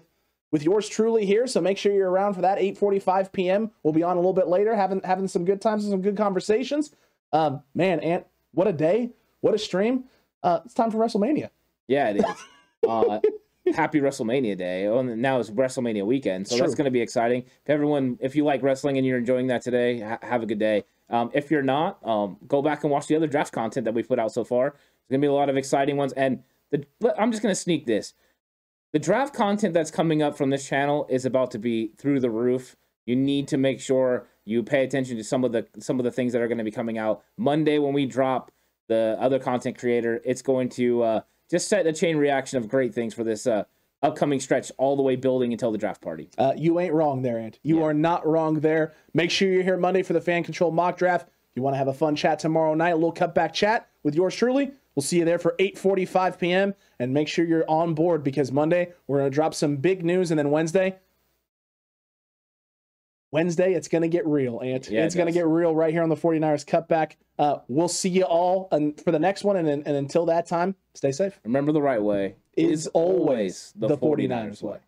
with 0.51 0.63
yours 0.63 0.87
truly 0.87 1.25
here. 1.25 1.47
So 1.47 1.61
make 1.61 1.77
sure 1.77 1.93
you're 1.93 2.09
around 2.09 2.33
for 2.33 2.41
that 2.41 2.57
8:45 2.57 3.31
p.m. 3.31 3.71
We'll 3.83 3.93
be 3.93 4.03
on 4.03 4.17
a 4.17 4.19
little 4.19 4.33
bit 4.33 4.47
later, 4.47 4.75
having 4.75 5.01
having 5.03 5.27
some 5.27 5.45
good 5.45 5.61
times 5.61 5.83
and 5.83 5.91
some 5.91 6.01
good 6.01 6.17
conversations. 6.17 6.91
Um, 7.33 7.61
man, 7.75 7.99
Ant, 7.99 8.25
what 8.53 8.67
a 8.67 8.73
day! 8.73 9.11
What 9.41 9.53
a 9.53 9.57
stream! 9.57 10.05
Uh, 10.43 10.59
it's 10.65 10.73
time 10.73 10.91
for 10.91 10.97
WrestleMania. 10.97 11.49
Yeah, 11.87 12.09
it 12.09 12.17
is. 12.17 12.25
uh, 12.87 13.19
happy 13.75 13.99
WrestleMania 13.99 14.57
day. 14.57 14.87
Oh, 14.87 14.99
and 14.99 15.21
now 15.21 15.39
it's 15.39 15.49
WrestleMania 15.49 16.05
weekend, 16.05 16.47
so 16.47 16.57
True. 16.57 16.65
that's 16.65 16.75
going 16.75 16.85
to 16.85 16.91
be 16.91 17.01
exciting. 17.01 17.43
If 17.43 17.69
everyone, 17.69 18.17
if 18.21 18.35
you 18.35 18.45
like 18.45 18.63
wrestling 18.63 18.97
and 18.97 19.05
you're 19.05 19.17
enjoying 19.17 19.47
that 19.47 19.61
today, 19.61 19.99
ha- 19.99 20.19
have 20.21 20.43
a 20.43 20.45
good 20.45 20.59
day. 20.59 20.85
Um, 21.09 21.31
if 21.33 21.49
you're 21.51 21.61
not, 21.61 22.05
um, 22.05 22.37
go 22.47 22.61
back 22.61 22.83
and 22.83 22.91
watch 22.91 23.07
the 23.07 23.15
other 23.15 23.27
draft 23.27 23.53
content 23.53 23.85
that 23.85 23.93
we've 23.93 24.07
put 24.07 24.19
out 24.19 24.31
so 24.31 24.43
far. 24.43 24.71
There's 24.71 25.09
going 25.09 25.21
to 25.21 25.25
be 25.25 25.29
a 25.29 25.33
lot 25.33 25.49
of 25.49 25.57
exciting 25.57 25.97
ones, 25.97 26.13
and 26.13 26.43
the 26.71 26.85
I'm 27.17 27.31
just 27.31 27.41
going 27.41 27.53
to 27.53 27.59
sneak 27.59 27.85
this. 27.85 28.13
The 28.93 28.99
draft 28.99 29.33
content 29.33 29.73
that's 29.73 29.91
coming 29.91 30.21
up 30.21 30.37
from 30.37 30.49
this 30.49 30.67
channel 30.67 31.05
is 31.09 31.25
about 31.25 31.51
to 31.51 31.59
be 31.59 31.91
through 31.97 32.19
the 32.21 32.29
roof. 32.29 32.75
You 33.05 33.15
need 33.15 33.47
to 33.49 33.57
make 33.57 33.79
sure 33.81 34.27
you 34.45 34.63
pay 34.63 34.83
attention 34.83 35.17
to 35.17 35.23
some 35.23 35.43
of 35.43 35.51
the 35.51 35.67
some 35.79 35.99
of 35.99 36.03
the 36.05 36.11
things 36.11 36.33
that 36.33 36.41
are 36.41 36.47
going 36.47 36.57
to 36.57 36.63
be 36.63 36.71
coming 36.71 36.97
out 36.97 37.23
Monday 37.37 37.79
when 37.79 37.93
we 37.93 38.05
drop 38.05 38.51
the 38.87 39.17
other 39.19 39.39
content 39.39 39.77
creator. 39.77 40.21
It's 40.23 40.41
going 40.41 40.69
to 40.69 41.03
uh, 41.03 41.21
just 41.51 41.67
set 41.67 41.85
a 41.85 41.93
chain 41.93 42.17
reaction 42.17 42.57
of 42.57 42.69
great 42.69 42.93
things 42.93 43.13
for 43.13 43.23
this 43.25 43.45
uh, 43.45 43.65
upcoming 44.01 44.39
stretch, 44.39 44.71
all 44.77 44.95
the 44.95 45.01
way 45.03 45.15
building 45.17 45.51
until 45.51 45.71
the 45.71 45.77
draft 45.77 46.01
party. 46.01 46.29
Uh, 46.37 46.53
you 46.55 46.79
ain't 46.79 46.93
wrong 46.93 47.21
there, 47.23 47.37
Ant. 47.39 47.59
You 47.63 47.79
Yeah. 47.79 47.85
are 47.85 47.93
not 47.93 48.25
wrong 48.25 48.61
there. 48.61 48.93
Make 49.13 49.31
sure 49.31 49.49
you're 49.49 49.63
here 49.63 49.77
Monday 49.77 50.03
for 50.03 50.13
the 50.13 50.21
fan 50.21 50.43
control 50.43 50.71
mock 50.71 50.97
draft. 50.97 51.27
You 51.55 51.61
want 51.61 51.73
to 51.73 51.77
have 51.77 51.87
a 51.87 51.93
fun 51.93 52.15
chat 52.15 52.39
tomorrow 52.39 52.73
night, 52.73 52.91
a 52.91 52.95
little 52.95 53.13
cutback 53.13 53.51
chat 53.53 53.89
with 54.03 54.15
yours 54.15 54.35
truly. 54.35 54.71
We'll 54.97 55.03
see 55.03 55.19
you 55.19 55.25
there 55.25 55.37
for 55.37 55.53
8:45 55.59 56.39
p.m. 56.39 56.73
and 56.97 57.13
make 57.13 57.27
sure 57.27 57.45
you're 57.45 57.69
on 57.69 57.93
board 57.93 58.23
because 58.23 58.51
Monday 58.51 58.93
we're 59.05 59.19
gonna 59.19 59.29
drop 59.29 59.53
some 59.53 59.77
big 59.77 60.03
news, 60.03 60.31
and 60.31 60.39
then 60.39 60.49
Wednesday, 60.49 60.97
Wednesday 63.29 63.75
it's 63.75 63.87
gonna 63.87 64.07
get 64.07 64.25
real, 64.25 64.59
Ant. 64.59 64.89
Yeah, 64.89 65.03
it 65.03 65.05
it's 65.05 65.13
gonna 65.13 65.31
get 65.31 65.45
real 65.45 65.75
right 65.75 65.93
here 65.93 66.01
on 66.01 66.09
the 66.09 66.15
49ers 66.15 66.65
cutback. 66.65 67.11
Uh, 67.37 67.59
we'll 67.67 67.87
see 67.87 68.09
you 68.09 68.23
all 68.23 68.69
and 68.71 68.99
for 68.99 69.11
the 69.11 69.19
next 69.19 69.43
one, 69.43 69.55
and, 69.57 69.69
and 69.69 69.85
until 69.85 70.25
that 70.25 70.47
time, 70.47 70.73
stay 70.95 71.11
safe. 71.11 71.39
Remember 71.43 71.71
the 71.71 71.81
right 71.81 72.01
way 72.01 72.33
Is 72.55 72.87
always 72.87 73.73
the 73.75 73.95
49ers 73.95 74.63
way. 74.63 74.79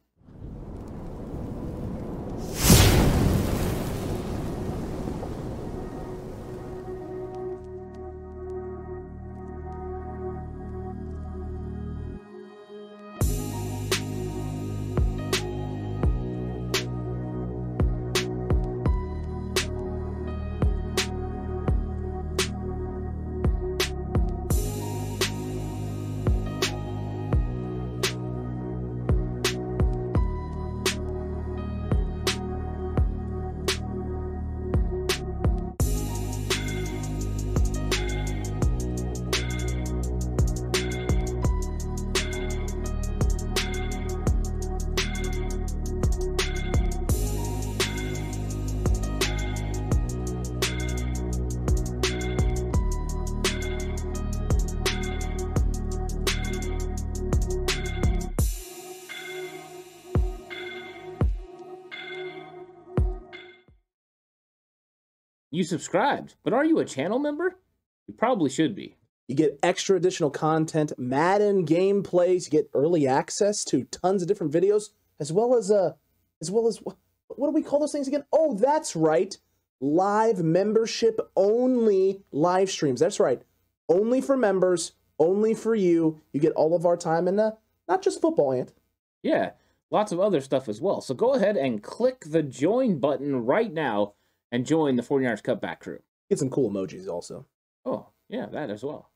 You 65.60 65.65
subscribed, 65.65 66.36
but 66.41 66.53
are 66.53 66.64
you 66.64 66.80
a 66.80 66.86
channel 66.86 67.19
member? 67.19 67.57
You 68.07 68.14
probably 68.14 68.49
should 68.49 68.76
be. 68.76 68.95
You 69.27 69.36
get 69.36 69.60
extra 69.61 69.98
additional 69.98 70.30
content, 70.30 70.94
Madden 70.98 71.65
gameplays, 71.65 72.45
you 72.45 72.52
get 72.52 72.69
early 72.73 73.06
access 73.06 73.65
to 73.65 73.84
tons 73.84 74.22
of 74.22 74.30
different 74.30 74.53
videos, 74.53 74.91
as 75.19 75.34
well 75.34 75.57
as 75.57 75.69
uh 75.69 75.95
as 76.40 76.49
well 76.49 76.65
as 76.69 76.77
what, 76.77 76.95
what 77.27 77.48
do 77.48 77.52
we 77.52 77.61
call 77.61 77.81
those 77.81 77.91
things 77.91 78.07
again? 78.07 78.23
Oh, 78.31 78.53
that's 78.53 78.95
right. 78.95 79.38
Live 79.81 80.41
membership 80.41 81.19
only 81.36 82.22
live 82.31 82.72
streams. 82.72 83.02
That's 83.02 83.19
right. 83.19 83.41
Only 83.90 84.22
for 84.22 84.38
members, 84.38 84.94
only 85.19 85.53
for 85.53 85.76
you. 85.76 86.22
You 86.31 86.40
get 86.40 86.53
all 86.53 86.73
of 86.73 86.86
our 86.86 86.95
time 86.95 87.27
and 87.27 87.38
uh, 87.38 87.52
not 87.86 88.02
just 88.02 88.22
football, 88.22 88.53
Ant. 88.53 88.72
Yeah, 89.23 89.52
lots 89.91 90.14
of 90.14 90.22
other 90.22 90.40
stuff 90.40 90.69
as 90.69 90.80
well. 90.80 91.02
So 91.02 91.14
go 91.14 91.34
ahead 91.34 91.57
and 91.57 91.84
click 91.84 92.22
the 92.26 92.44
join 92.44 92.99
button 92.99 93.45
right 93.45 93.73
now 93.73 94.14
and 94.51 94.65
join 94.65 94.95
the 94.95 95.03
49ers 95.03 95.43
Cutback 95.43 95.80
crew. 95.80 95.99
Get 96.30 96.39
some 96.39 96.49
cool 96.49 96.69
emojis 96.71 97.07
also. 97.07 97.45
Oh, 97.85 98.07
yeah, 98.27 98.47
that 98.47 98.69
as 98.69 98.84
well. 98.84 99.09